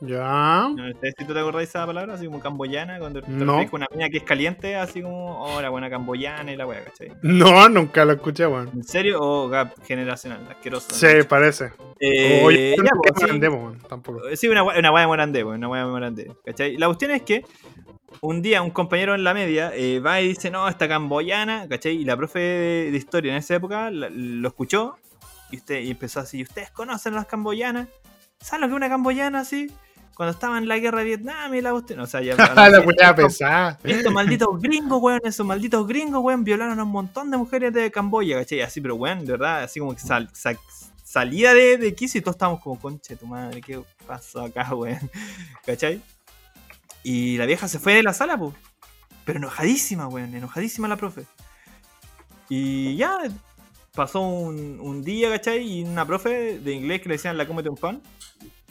Ya. 0.00 0.68
No 0.74 0.88
sé 1.00 1.12
si 1.18 1.24
tú 1.26 1.34
te 1.34 1.40
acordás 1.40 1.58
de 1.60 1.64
esa 1.64 1.86
palabra, 1.86 2.14
así 2.14 2.24
como 2.26 2.40
camboyana, 2.40 2.98
cuando 2.98 3.20
te 3.22 3.30
No. 3.30 3.56
con 3.70 3.80
una 3.82 3.86
mina 3.92 4.08
que 4.08 4.18
es 4.18 4.22
caliente, 4.22 4.76
así 4.76 5.02
como, 5.02 5.42
oh, 5.42 5.60
la 5.60 5.68
buena 5.68 5.90
camboyana 5.90 6.50
y 6.52 6.56
la 6.56 6.66
weá, 6.66 6.82
¿cachai? 6.84 7.12
No, 7.22 7.68
nunca 7.68 8.04
lo 8.04 8.12
escuché, 8.12 8.46
weón. 8.46 8.70
¿En 8.74 8.82
serio? 8.84 9.18
O 9.20 9.48
gap 9.48 9.72
generacional, 9.84 10.40
asqueroso. 10.50 10.88
Sí, 10.94 11.06
parece. 11.28 11.72
Eh, 12.00 12.42
Oye, 12.44 12.76
ya, 12.76 12.90
pues, 12.96 13.12
sí. 13.16 13.24
aprendemos, 13.24 13.60
weón, 13.62 13.78
tampoco. 13.88 14.20
Sí, 14.34 14.48
una, 14.48 14.62
weá 14.62 15.00
de 15.02 15.06
Morandé, 15.06 15.44
pues, 15.44 15.58
una 15.58 15.68
weá 15.68 15.84
de 15.84 15.90
Morandé. 15.90 16.32
¿Cachai? 16.46 16.76
La 16.78 16.86
cuestión 16.86 17.10
es 17.10 17.22
que 17.22 17.44
un 18.22 18.40
día 18.42 18.62
un 18.62 18.70
compañero 18.70 19.14
en 19.14 19.22
la 19.22 19.34
media 19.34 19.70
eh, 19.74 20.00
va 20.00 20.20
y 20.20 20.28
dice, 20.28 20.50
no, 20.50 20.66
esta 20.68 20.88
camboyana, 20.88 21.68
¿cachai? 21.68 21.94
Y 21.96 22.04
la 22.04 22.16
profe 22.16 22.38
de, 22.38 22.90
de 22.90 22.96
historia 22.96 23.32
en 23.32 23.38
esa 23.38 23.54
época 23.54 23.90
la- 23.90 24.08
lo 24.10 24.48
escuchó 24.48 24.96
y, 25.50 25.56
usted, 25.58 25.80
y 25.80 25.90
empezó 25.90 26.20
así, 26.20 26.42
¿ustedes 26.42 26.70
conocen 26.70 27.14
las 27.14 27.26
camboyanas? 27.26 27.88
¿Saben 28.40 28.62
lo 28.62 28.66
que 28.68 28.72
es 28.72 28.76
una 28.76 28.88
camboyana 28.88 29.40
así? 29.40 29.70
Cuando 30.20 30.32
estaba 30.34 30.58
en 30.58 30.68
la 30.68 30.78
guerra 30.78 30.98
de 30.98 31.04
Vietnam 31.06 31.54
y 31.54 31.62
la 31.62 31.70
cuestión. 31.72 31.98
O 32.00 32.06
sea, 32.06 32.20
ya. 32.20 32.34
la 32.54 32.80
weá 32.80 33.14
pesada. 33.14 33.78
Estos 33.82 34.12
malditos 34.12 34.48
gringos, 34.60 35.00
weón, 35.00 35.20
esos 35.24 35.46
malditos 35.46 35.86
gringos, 35.86 36.22
weón, 36.22 36.44
violaron 36.44 36.78
a 36.78 36.82
un 36.82 36.90
montón 36.90 37.30
de 37.30 37.38
mujeres 37.38 37.72
de 37.72 37.90
Camboya, 37.90 38.36
¿cachai? 38.40 38.60
Así, 38.60 38.82
pero 38.82 38.96
weón, 38.96 39.20
de 39.24 39.32
verdad, 39.32 39.62
así 39.62 39.80
como 39.80 39.94
que 39.94 40.00
sal- 40.02 40.28
sa- 40.34 40.58
salía 41.02 41.54
de, 41.54 41.78
de 41.78 41.94
quicio 41.94 42.18
y 42.18 42.20
todos 42.20 42.34
estábamos 42.34 42.60
como, 42.60 42.78
conche 42.78 43.16
tu 43.16 43.26
madre, 43.26 43.62
¿qué 43.62 43.80
pasó 44.06 44.42
acá, 44.42 44.68
weón? 44.74 45.10
¿Cachai? 45.64 46.02
Y 47.02 47.38
la 47.38 47.46
vieja 47.46 47.66
se 47.66 47.78
fue 47.78 47.94
de 47.94 48.02
la 48.02 48.12
sala, 48.12 48.36
pues. 48.36 48.54
Pero 49.24 49.38
enojadísima, 49.38 50.06
weón, 50.06 50.34
enojadísima 50.34 50.86
la 50.86 50.96
profe. 50.98 51.24
Y 52.50 52.94
ya, 52.96 53.20
pasó 53.94 54.20
un, 54.20 54.80
un 54.80 55.02
día, 55.02 55.30
¿cachai? 55.30 55.66
Y 55.66 55.82
una 55.84 56.04
profe 56.04 56.58
de 56.58 56.72
inglés 56.74 57.00
que 57.00 57.08
le 57.08 57.14
decían 57.14 57.38
la 57.38 57.46
cómete 57.46 57.70
un 57.70 57.76
pan, 57.78 58.02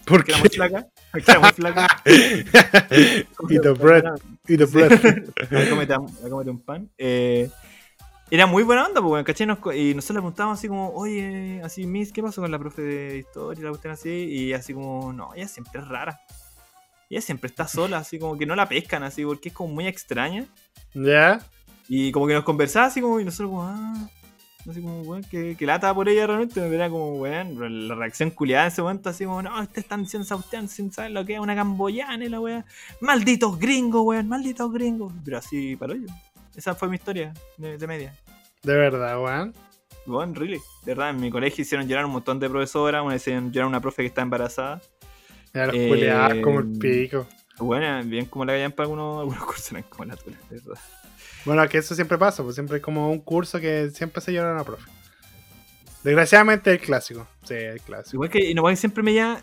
¿Por 0.10 0.24
qué? 0.24 0.32
era 0.32 0.40
muy 0.40 0.50
flaca, 0.50 0.88
era 1.14 1.40
muy 1.40 1.52
flaca. 1.52 1.88
Eat 2.06 3.62
the 3.62 3.72
bread. 3.72 4.04
Eat 4.48 4.60
the 4.60 4.66
bread. 4.66 5.30
cómete 6.30 6.50
un 6.50 6.60
pan. 6.60 6.90
Eh, 6.98 7.50
Era 8.32 8.46
muy 8.46 8.64
buena 8.64 8.86
onda, 8.86 9.02
pues, 9.02 9.24
¿cachai? 9.24 9.48
Nos 9.48 9.60
y 9.76 9.94
nosotros 9.94 10.16
le 10.16 10.22
preguntábamos 10.22 10.60
así 10.60 10.68
como, 10.68 10.90
oye, 10.94 11.62
así, 11.64 11.86
Miss, 11.86 12.12
¿qué 12.12 12.22
pasó 12.22 12.42
con 12.42 12.52
la 12.52 12.60
profe 12.60 12.82
de 12.82 13.18
historia? 13.20 13.62
y 13.62 13.64
La 13.64 13.70
cuestión 13.70 13.94
así, 13.94 14.10
y 14.10 14.54
así 14.54 14.74
como, 14.74 15.14
no, 15.14 15.34
ella 15.36 15.48
siempre 15.48 15.82
es 15.82 15.88
rara. 15.88 16.20
Ella 17.10 17.22
siempre 17.22 17.48
está 17.50 17.68
sola, 17.68 17.98
así 17.98 18.20
como 18.20 18.38
que 18.38 18.46
no 18.46 18.56
la 18.56 18.70
pescan, 18.70 19.04
así, 19.04 19.26
porque 19.26 19.50
es 19.50 19.56
como 19.56 19.74
muy 19.74 19.88
extraña. 19.88 20.46
¿Ya? 20.94 21.40
Y 21.88 22.12
como 22.12 22.28
que 22.28 22.34
nos 22.36 22.44
conversaba 22.44 22.86
así 22.86 23.02
como, 23.02 23.20
y 23.20 23.26
nosotros 23.26 23.50
como, 23.50 23.64
ah, 23.64 24.10
así 24.68 24.82
como, 24.82 25.02
weón, 25.02 25.24
que, 25.24 25.56
que 25.56 25.66
lata 25.66 25.94
por 25.94 26.10
ella 26.10 26.28
realmente, 26.28 26.60
me 26.62 26.74
era 26.74 26.90
como, 26.90 27.14
weón, 27.14 27.88
la 27.88 27.96
reacción 27.96 28.32
culiada 28.32 28.66
en 28.66 28.72
ese 28.72 28.82
momento, 28.82 29.10
así 29.10 29.26
como, 29.26 29.42
no, 29.42 29.62
ustedes 29.62 29.86
están 29.86 30.02
esa 30.02 30.36
cuestión 30.36 30.68
sin 30.68 30.92
saber 30.92 31.12
lo 31.12 31.26
que 31.26 31.36
es 31.36 31.40
una 31.40 31.56
camboyana 31.56 32.24
y 32.24 32.30
la 32.30 32.40
weá. 32.40 32.66
Malditos 33.02 33.60
gringos, 33.60 34.04
weón, 34.04 34.28
malditos 34.28 34.72
gringos. 34.72 35.14
Pero 35.24 35.38
así, 35.38 35.76
para 35.76 35.96
yo. 35.96 36.08
Esa 36.56 36.76
fue 36.76 36.90
mi 36.90 36.96
historia 36.96 37.34
de, 37.58 37.78
de 37.78 37.88
media. 37.88 38.16
De 38.64 38.76
verdad, 38.76 39.22
weón. 39.22 39.54
Bueno, 40.06 40.34
really. 40.36 40.58
De 40.84 40.94
verdad, 40.94 41.12
en 41.12 41.22
mi 41.22 41.30
colegio 41.30 41.62
hicieron 41.62 41.88
llorar 41.88 42.06
un 42.06 42.12
montón 42.12 42.40
de 42.40 42.50
profesoras, 42.50 43.04
una 43.04 43.16
hicieron 43.16 43.52
llorar 43.52 43.68
una 43.68 43.80
profe 43.80 44.02
que 44.02 44.08
está 44.08 44.22
embarazada. 44.22 44.82
Ya 45.54 45.68
los 45.68 45.76
Eh, 45.76 46.42
como 46.44 46.60
el 46.60 46.78
pico. 46.78 47.28
Bueno, 47.60 48.04
bien 48.06 48.26
como 48.26 48.46
la 48.46 48.54
callan 48.54 48.72
para 48.72 48.86
algunos, 48.86 49.20
algunos 49.20 49.44
cursos, 49.46 49.72
eran 49.72 49.84
como 49.84 50.06
la 50.06 50.16
tula, 50.16 50.38
de 50.50 50.60
verdad. 50.60 50.82
Bueno, 51.46 51.68
que 51.70 51.78
eso 51.78 51.96
siempre 51.96 52.18
pasa, 52.18 52.44
pues 52.44 52.56
siempre 52.56 52.76
hay 52.76 52.82
como 52.82 53.12
un 53.12 53.20
curso 53.20 53.60
que 53.60 53.90
siempre 53.92 54.22
se 54.22 54.34
llora 54.34 54.52
a 54.52 54.54
una 54.54 54.64
profe. 54.64 54.90
Desgraciadamente 56.04 56.72
el 56.72 56.80
clásico. 56.80 57.28
Sí, 57.44 57.56
el 57.56 57.82
clásico. 57.82 58.16
Igual 58.16 58.30
que, 58.30 58.50
y 58.50 58.54
no, 58.54 58.76
siempre 58.76 59.04
me 59.04 59.14
ya 59.14 59.42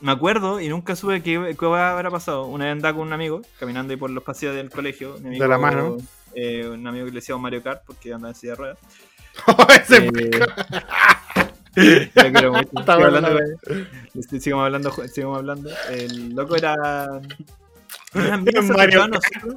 me 0.00 0.12
acuerdo 0.12 0.60
y 0.60 0.68
nunca 0.68 0.96
supe 0.96 1.22
qué, 1.22 1.56
qué 1.58 1.66
habrá 1.66 2.10
pasado. 2.10 2.46
Una 2.46 2.66
vez 2.66 2.72
andaba 2.72 2.96
con 2.96 3.06
un 3.06 3.12
amigo, 3.12 3.42
caminando 3.58 3.92
ahí 3.92 3.96
por 3.96 4.10
los 4.10 4.24
pasillos 4.24 4.54
del 4.54 4.70
colegio. 4.70 5.16
mi 5.20 5.28
amigo, 5.28 5.44
De 5.44 5.48
la 5.48 5.58
mano. 5.58 5.98
eh, 6.34 6.68
un 6.68 6.86
amigo 6.86 7.06
que 7.06 7.12
le 7.12 7.16
decíamos 7.16 7.42
Mario 7.42 7.62
Kart 7.62 7.82
porque 7.86 8.12
andaba 8.12 8.30
en 8.30 8.34
silla 8.34 8.52
de 8.52 8.56
ruedas. 8.56 8.78
Ese 9.82 10.10
Eh, 11.76 12.10
hablando, 12.86 13.30
la 13.30 14.40
sigamos 14.40 14.64
hablando, 14.64 14.90
sigamos 15.08 15.38
hablando. 15.38 15.70
El 15.90 16.30
loco 16.34 16.56
era. 16.56 17.20
Mario 18.12 19.08
nosotros. 19.08 19.56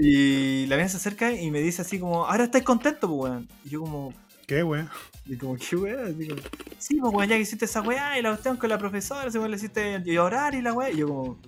Y 0.00 0.66
la 0.66 0.76
mina 0.76 0.88
se 0.88 0.96
acerca 0.96 1.32
y 1.32 1.50
me 1.50 1.60
dice 1.60 1.82
así 1.82 1.98
como, 1.98 2.24
ahora 2.26 2.44
estáis 2.44 2.64
contento, 2.64 3.08
pues 3.08 3.30
weón. 3.30 3.48
Y 3.64 3.70
yo 3.70 3.80
como, 3.80 4.14
¿Qué, 4.46 4.62
weón? 4.62 4.88
y 5.26 5.36
como, 5.36 5.56
¿qué? 5.56 5.64
Así 5.64 6.28
como, 6.28 6.40
sí, 6.78 6.98
pues 7.00 7.14
weón, 7.14 7.28
ya 7.28 7.36
que 7.36 7.42
hiciste 7.42 7.64
esa 7.64 7.82
weá 7.82 8.18
y 8.18 8.22
la 8.22 8.30
cuestión 8.30 8.56
con 8.56 8.70
la 8.70 8.78
profesora, 8.78 9.30
según 9.30 9.50
le 9.50 9.56
hiciste 9.56 10.00
llorar 10.04 10.54
y 10.54 10.62
la 10.62 10.72
weá. 10.72 10.90
Y 10.90 10.98
yo 10.98 11.08
como, 11.08 11.38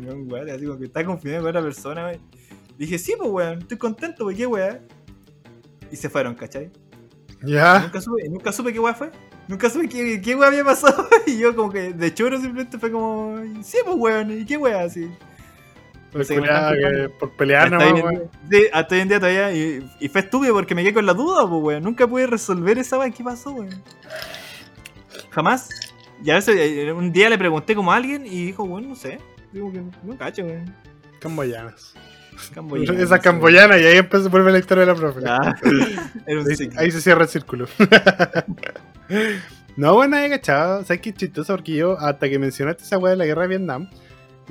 weón, 0.00 0.32
weón, 0.32 0.50
así 0.50 0.64
como 0.64 0.78
que 0.78 0.86
está 0.86 1.04
confiando 1.04 1.42
con 1.42 1.50
otra 1.50 1.62
persona, 1.62 2.06
weón. 2.06 2.20
Dije, 2.78 2.98
sí, 2.98 3.14
pues 3.18 3.30
weón, 3.30 3.58
estoy 3.58 3.76
contento, 3.76 4.24
pues 4.24 4.36
qué 4.36 4.46
weá. 4.46 4.80
Y 5.90 5.96
se 5.96 6.08
fueron, 6.08 6.34
¿cachai? 6.34 6.70
Ya. 7.42 7.80
Nunca 7.80 8.00
supe, 8.00 8.28
nunca 8.28 8.52
supe 8.52 8.72
qué 8.72 8.80
weá 8.80 8.94
fue. 8.94 9.10
Nunca 9.48 9.68
supe 9.68 9.88
qué, 9.88 10.20
qué 10.22 10.34
weá 10.34 10.48
había 10.48 10.64
pasado. 10.64 11.06
Y 11.26 11.36
yo 11.36 11.54
como 11.54 11.70
que 11.70 11.92
de 11.92 12.14
choro 12.14 12.40
simplemente 12.40 12.78
fue 12.78 12.90
como, 12.90 13.36
sí, 13.62 13.78
pues 13.84 13.96
weón, 13.98 14.40
¿y 14.40 14.46
qué 14.46 14.56
weá 14.56 14.84
así? 14.84 15.10
Que 16.12 17.10
por 17.18 17.30
pelear 17.32 17.64
hasta, 17.64 17.78
nomás, 17.78 17.92
hoy 17.92 17.98
en 17.98 18.04
weón. 18.04 18.30
día, 18.48 18.60
sí, 18.60 18.66
hasta 18.72 18.94
hoy 18.94 19.00
en 19.00 19.08
día 19.08 19.18
todavía. 19.18 19.52
Y, 19.52 19.90
y 19.98 20.08
fue 20.08 20.20
estúpido 20.20 20.52
porque 20.52 20.74
me 20.74 20.82
quedé 20.82 20.92
con 20.92 21.06
la 21.06 21.14
duda, 21.14 21.48
pues, 21.48 21.62
weón. 21.62 21.82
Nunca 21.82 22.06
pude 22.06 22.26
resolver 22.26 22.78
esa 22.78 22.98
weá. 22.98 23.10
¿Qué 23.10 23.24
pasó, 23.24 23.52
weón? 23.52 23.82
Jamás. 25.30 25.70
Y 26.22 26.30
a 26.30 26.34
veces 26.34 26.56
eh, 26.58 26.92
un 26.92 27.12
día 27.12 27.30
le 27.30 27.38
pregunté 27.38 27.74
como 27.74 27.92
a 27.92 27.96
alguien 27.96 28.26
y 28.26 28.46
dijo, 28.46 28.62
weón, 28.64 28.88
no 28.88 28.94
sé. 28.94 29.18
Digo 29.52 29.72
que 29.72 29.82
no 30.02 30.16
cacho, 30.18 30.44
weón. 30.44 30.74
Camboyanas. 31.18 31.94
Camboyana, 32.54 33.00
Esa 33.00 33.18
camboyana 33.18 33.78
y 33.78 33.84
ahí 33.84 33.98
empezó 33.98 34.28
vuelve 34.30 34.52
la 34.52 34.58
historia 34.58 34.84
de 34.84 34.92
la 34.92 34.98
profe. 34.98 35.20
Un 36.32 36.50
Ahí, 36.50 36.70
ahí 36.76 36.90
se 36.90 37.00
cierra 37.00 37.22
el 37.22 37.28
círculo. 37.28 37.66
no, 39.76 39.94
bueno, 39.94 40.16
nadie 40.16 40.30
cachado. 40.30 40.84
¿Sabes 40.84 41.00
qué 41.00 41.10
es 41.10 41.16
chistoso? 41.16 41.54
Porque 41.54 41.74
yo, 41.74 41.98
hasta 41.98 42.28
que 42.28 42.38
mencionaste 42.38 42.84
esa 42.84 42.98
weá 42.98 43.12
de 43.12 43.16
la 43.16 43.26
guerra 43.26 43.42
de 43.42 43.48
Vietnam, 43.48 43.90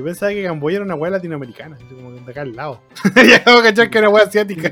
yo 0.01 0.05
pensaba 0.05 0.31
que 0.31 0.43
Camboya 0.43 0.77
era 0.77 0.85
una 0.85 0.95
weá 0.95 1.11
latinoamericana, 1.11 1.77
como 1.89 2.11
de 2.11 2.31
acá 2.31 2.41
al 2.41 2.55
lado. 2.55 2.81
ya 3.15 3.37
acabo 3.37 3.61
de 3.61 3.69
cachar 3.69 3.89
que 3.91 3.97
era 3.99 4.09
weá 4.09 4.23
asiática. 4.23 4.71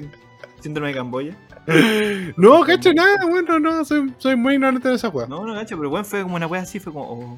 Síndrome 0.60 0.88
de 0.90 0.96
Camboya. 0.96 1.38
no, 2.38 2.62
cacho 2.62 2.92
nada, 2.94 3.26
bueno, 3.28 3.60
no, 3.60 3.86
soy, 3.86 4.12
soy 4.18 4.36
muy 4.36 4.56
ignorante 4.56 4.90
de 4.90 4.96
esa 4.96 5.10
weá. 5.10 5.28
No, 5.28 5.46
no 5.46 5.54
cacho, 5.54 5.78
pero 5.78 5.90
weón 5.92 6.04
fue 6.04 6.24
como 6.24 6.36
una 6.36 6.48
weá 6.48 6.64
así, 6.64 6.80
fue 6.80 6.92
como, 6.92 7.06
oh. 7.12 7.38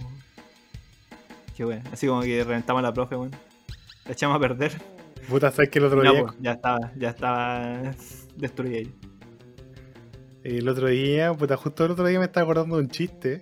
Qué 1.55 1.65
weón. 1.65 1.84
Así 1.91 2.07
como 2.07 2.22
que 2.22 2.41
reventamos 2.43 2.80
a 2.80 2.84
la 2.84 2.93
profe, 2.93 3.15
weón. 3.18 3.31
La 4.05 4.13
echamos 4.13 4.38
a 4.38 4.39
perder. 4.39 4.72
Puta, 5.30 5.51
sabes 5.51 5.69
que 5.69 5.80
el 5.80 5.85
otro 5.85 6.01
No, 6.01 6.13
día, 6.13 6.26
ya 6.39 6.51
estaba, 6.53 6.91
ya 6.97 7.09
estaba 7.09 7.81
destruida 8.38 8.77
ahí. 8.77 8.95
el 10.43 10.68
otro 10.69 10.88
día, 10.88 11.34
puta, 11.34 11.57
justo 11.57 11.85
el 11.85 11.91
otro 11.91 12.07
día 12.07 12.19
me 12.19 12.26
estaba 12.26 12.45
acordando 12.45 12.77
de 12.77 12.84
un 12.84 12.89
chiste. 12.89 13.41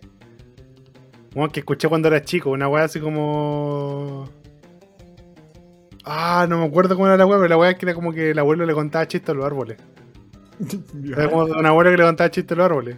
Bueno, 1.35 1.51
que 1.51 1.59
escuché 1.59 1.87
cuando 1.87 2.07
era 2.07 2.23
chico, 2.23 2.49
una 2.49 2.67
weá 2.67 2.85
así 2.85 2.99
como. 2.99 4.27
Ah, 6.05 6.45
no 6.49 6.59
me 6.59 6.65
acuerdo 6.65 6.95
cómo 6.95 7.07
era 7.07 7.17
la 7.17 7.25
weá, 7.25 7.37
pero 7.37 7.49
la 7.49 7.57
weá 7.57 7.71
es 7.71 7.77
que 7.77 7.85
era 7.85 7.93
como 7.93 8.11
que 8.13 8.31
el 8.31 8.39
abuelo 8.39 8.65
le 8.65 8.73
contaba 8.73 9.07
chistes 9.07 9.29
a 9.29 9.33
los 9.33 9.45
árboles. 9.45 9.77
Era 11.05 11.29
como 11.29 11.43
un 11.43 11.65
abuelo 11.65 11.91
que 11.91 11.97
le 11.97 12.03
contaba 12.03 12.29
chistes 12.29 12.51
a 12.51 12.55
los 12.57 12.65
árboles. 12.65 12.97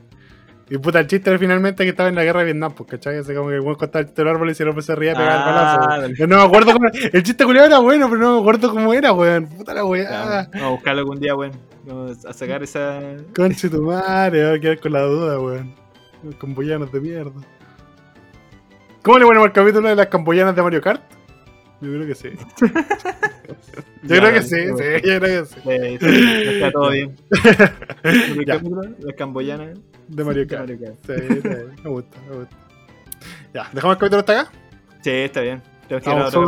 Y 0.70 0.78
puta, 0.78 1.00
el 1.02 1.08
chiste 1.08 1.30
era 1.30 1.38
finalmente 1.38 1.84
que 1.84 1.90
estaba 1.90 2.08
en 2.08 2.16
la 2.16 2.24
guerra 2.24 2.40
de 2.40 2.46
Vietnam, 2.46 2.72
pues, 2.74 2.90
¿cachai? 2.90 3.18
Así 3.18 3.34
como 3.36 3.50
que 3.50 3.56
el 3.56 3.62
weón 3.62 3.76
contaba 3.76 4.06
chistes 4.06 4.20
a 4.20 4.24
los 4.24 4.34
árboles 4.34 4.58
y 4.58 4.64
el 4.64 4.70
hombre 4.70 4.82
se 4.84 4.96
reía 4.96 5.12
y 5.12 5.16
pegaba 5.16 5.36
Ah, 5.36 5.96
el 5.96 6.02
balazo. 6.02 6.14
Yo 6.16 6.28
no 6.28 6.38
me 6.38 6.44
acuerdo 6.44 6.74
cómo 6.74 6.88
El 7.12 7.24
chiste 7.24 7.44
culiado 7.44 7.68
era 7.68 7.80
bueno, 7.80 8.08
pero 8.10 8.22
no 8.22 8.36
me 8.36 8.40
acuerdo 8.40 8.70
cómo 8.72 8.94
era, 8.94 9.12
weón. 9.12 9.48
Puta 9.48 9.74
la 9.74 9.84
weá. 9.84 10.48
Vamos 10.54 10.64
a 10.64 10.70
buscarlo 10.70 11.00
algún 11.02 11.20
día, 11.20 11.36
weón. 11.36 11.52
Vamos 11.86 12.26
a 12.26 12.32
sacar 12.32 12.64
esa. 12.64 13.02
Conche 13.36 13.70
tu 13.70 13.82
madre, 13.82 14.48
voy 14.48 14.58
a 14.58 14.62
quedar 14.62 14.80
con 14.80 14.94
la 14.94 15.02
duda, 15.02 15.40
weón. 15.42 15.76
Los 16.24 16.36
camboyanos 16.36 16.90
de 16.92 17.02
mierda. 17.02 17.32
¿Cómo 19.04 19.20
le 19.20 19.26
ponemos 19.26 19.48
el 19.48 19.54
capítulo 19.54 19.90
de 19.90 19.96
las 19.96 20.08
camboyanas 20.08 20.56
de 20.56 20.62
Mario 20.62 20.80
Kart? 20.82 21.02
Yo 21.82 21.90
creo 21.92 22.08
que 22.08 22.16
sí. 22.16 22.30
Yo 24.04 24.16
Ya, 24.16 24.20
creo 24.20 24.34
que 24.34 24.42
sí, 24.44 24.56
weón. 24.56 24.78
sí, 24.78 24.84
yo 25.08 25.20
creo 25.20 25.44
que 25.44 25.46
sí. 25.46 25.60
Eh, 25.66 25.98
sí, 26.00 26.54
está 26.54 26.72
todo 26.72 26.90
bien. 26.92 27.16
Las 29.00 29.16
camboyanas. 29.18 29.78
De 30.08 30.24
Mario 30.24 30.42
de 30.42 30.48
Kart. 30.48 30.62
Mario 30.70 30.80
Kart. 30.80 30.96
Sí. 31.06 31.50
Me 31.84 31.90
gusta, 31.90 32.18
me 32.30 32.36
gusta. 32.38 32.56
Ya, 33.54 33.70
¿dejamos 33.74 33.96
el 33.96 34.00
capítulo 34.00 34.20
hasta 34.20 34.42
acá? 34.42 34.52
Sí, 35.02 35.10
está 35.12 35.42
bien. 35.42 35.62
Vamos. 36.06 36.34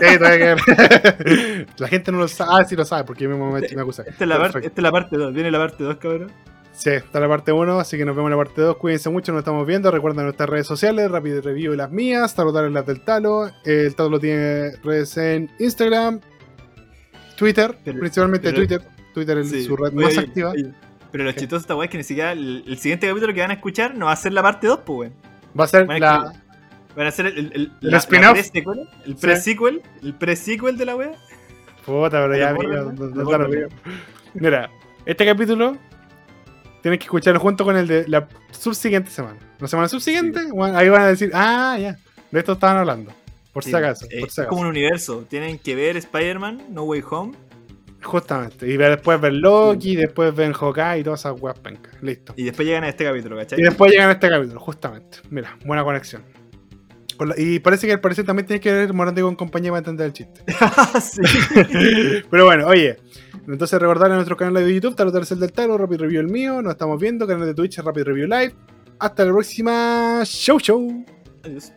Sí, 0.00 1.66
La 1.78 1.88
gente 1.88 2.10
no 2.12 2.18
lo 2.18 2.28
sabe. 2.28 2.50
Ah, 2.54 2.64
sí 2.64 2.74
lo 2.74 2.84
sabe, 2.84 3.04
porque 3.04 3.24
yo 3.24 3.30
mismo 3.30 3.52
me, 3.52 3.60
me 3.60 3.80
acusé. 3.82 4.02
Esta 4.06 4.24
es 4.24 4.28
la 4.82 4.90
parte 4.92 5.16
2. 5.16 5.34
Viene 5.34 5.50
la 5.50 5.58
parte 5.58 5.84
2, 5.84 5.96
cabrón. 5.96 6.32
Sí, 6.78 6.90
está 6.90 7.18
la 7.18 7.26
parte 7.26 7.50
1, 7.50 7.80
así 7.80 7.96
que 7.98 8.04
nos 8.04 8.14
vemos 8.14 8.30
en 8.30 8.38
la 8.38 8.44
parte 8.44 8.60
2. 8.62 8.76
Cuídense 8.76 9.10
mucho, 9.10 9.32
nos 9.32 9.40
estamos 9.40 9.66
viendo. 9.66 9.90
Recuerden 9.90 10.22
nuestras 10.24 10.48
redes 10.48 10.66
sociales, 10.68 11.10
Rápido 11.10 11.40
Review 11.42 11.72
y 11.74 11.76
las 11.76 11.90
mías, 11.90 12.36
Tarotar 12.36 12.66
en 12.66 12.72
las 12.74 12.86
del 12.86 13.00
Talo. 13.00 13.50
El 13.64 13.96
Talo 13.96 14.20
tiene 14.20 14.76
redes 14.84 15.16
en 15.16 15.50
Instagram, 15.58 16.20
Twitter, 17.36 17.76
Pero- 17.84 17.98
principalmente 17.98 18.48
pero- 18.52 18.56
Twitter. 18.58 18.82
Twitter 19.12 19.38
es 19.38 19.50
Sí. 19.50 19.64
su 19.64 19.76
red 19.76 19.88
Oye, 19.88 19.96
más 20.04 20.16
oye, 20.16 20.20
activa. 20.20 20.50
oye, 20.50 20.72
Pero 21.10 21.24
lo 21.24 21.32
chistoso 21.32 21.56
de 21.56 21.60
esta 21.62 21.74
weá 21.74 21.86
es 21.86 21.90
que 21.90 21.98
ni 21.98 22.04
siquiera 22.04 22.30
el, 22.32 22.62
el 22.68 22.78
siguiente 22.78 23.08
capítulo 23.08 23.32
que 23.34 23.40
van 23.40 23.50
a 23.50 23.54
escuchar 23.54 23.96
no 23.96 24.06
va 24.06 24.12
a 24.12 24.16
ser 24.16 24.32
la 24.32 24.42
parte 24.42 24.66
2, 24.68 24.80
pues, 24.86 25.10
weón. 25.10 25.14
Va 25.58 25.64
a 25.64 25.66
ser 25.66 25.86
Van 25.86 25.96
a 25.96 25.98
la. 26.22 26.32
Van 26.94 27.06
a 27.06 27.10
ser 27.10 27.26
el, 27.26 27.38
el, 27.38 27.52
el, 27.54 27.72
la- 27.80 27.98
la 27.98 28.02
pre-sequel, 28.06 28.88
el 29.06 29.14
Sí. 29.16 29.20
pre-sequel, 29.20 29.82
el 30.02 30.14
pre-sequel 30.14 30.76
de 30.76 30.84
la 30.84 30.94
weá. 30.96 31.12
Puta, 31.84 32.22
pero 32.22 32.36
ya, 32.36 32.52
no- 32.52 33.68
Mira, 34.34 34.70
este 35.06 35.24
capítulo 35.26 35.76
tienes 36.82 36.98
que 36.98 37.04
escucharlo 37.04 37.40
junto 37.40 37.64
con 37.64 37.76
el 37.76 37.86
de 37.86 38.06
la 38.08 38.28
subsiguiente 38.50 39.10
semana. 39.10 39.38
La 39.58 39.68
semana 39.68 39.88
subsiguiente, 39.88 40.46
bueno, 40.52 40.76
ahí 40.78 40.88
van 40.88 41.02
a 41.02 41.06
decir, 41.08 41.30
ah, 41.34 41.76
ya, 41.80 41.96
de 42.30 42.38
esto 42.38 42.52
estaban 42.52 42.76
hablando. 42.76 43.12
Por 43.52 43.64
si 43.64 43.70
Sí, 43.70 43.76
acaso, 43.76 44.06
eh, 44.10 44.20
por 44.20 44.30
si 44.30 44.40
es 44.40 44.46
como 44.46 44.60
acaso. 44.60 44.60
un 44.62 44.66
universo. 44.68 45.26
Tienen 45.28 45.58
que 45.58 45.74
ver 45.74 45.96
Spider-Man, 45.96 46.66
No 46.70 46.84
Way 46.84 47.02
Home. 47.10 47.36
Justamente. 48.02 48.68
Y 48.68 48.76
después 48.76 49.20
ven 49.20 49.40
Loki, 49.40 49.96
después 49.96 50.32
ven 50.34 50.52
Hawkeye 50.52 51.00
y 51.00 51.02
todas 51.02 51.20
esas 51.20 51.40
weas 51.40 51.58
pencas. 51.58 51.94
Listo. 52.00 52.32
Y 52.36 52.44
después 52.44 52.66
llegan 52.68 52.84
a 52.84 52.88
este 52.88 53.04
capítulo, 53.04 53.36
¿cachai? 53.36 53.58
Y 53.58 53.62
después 53.64 53.90
llegan 53.90 54.08
a 54.10 54.12
este 54.12 54.28
capítulo, 54.28 54.60
justamente. 54.60 55.18
Mira, 55.30 55.56
buena 55.64 55.82
conexión. 55.82 56.22
Y 57.36 57.58
parece 57.58 57.88
que 57.88 57.94
al 57.94 58.00
parecer 58.00 58.24
también 58.24 58.46
tiene 58.46 58.60
que 58.60 58.72
ver 58.72 58.92
Morante 58.94 59.20
con 59.22 59.34
compañía 59.34 59.72
para 59.72 59.80
entender 59.80 60.06
el 60.06 60.12
chiste. 60.12 60.44
sí. 61.00 61.20
Pero 62.30 62.44
bueno, 62.44 62.68
oye. 62.68 62.96
Entonces 63.52 63.80
recordar 63.80 64.10
en 64.10 64.16
nuestro 64.16 64.36
canal 64.36 64.54
de 64.54 64.74
YouTube, 64.74 64.94
Taro 64.94 65.10
Tercer 65.10 65.38
del 65.38 65.52
Taro, 65.52 65.78
Rapid 65.78 66.00
Review 66.00 66.20
el 66.20 66.28
mío, 66.28 66.60
nos 66.60 66.72
estamos 66.72 67.00
viendo, 67.00 67.26
canal 67.26 67.46
de 67.46 67.54
Twitch, 67.54 67.78
Rapid 67.78 68.02
Review 68.02 68.26
Live. 68.26 68.54
Hasta 68.98 69.24
la 69.24 69.32
próxima. 69.32 70.22
Show, 70.24 70.58
show. 70.58 71.04
Adiós. 71.44 71.72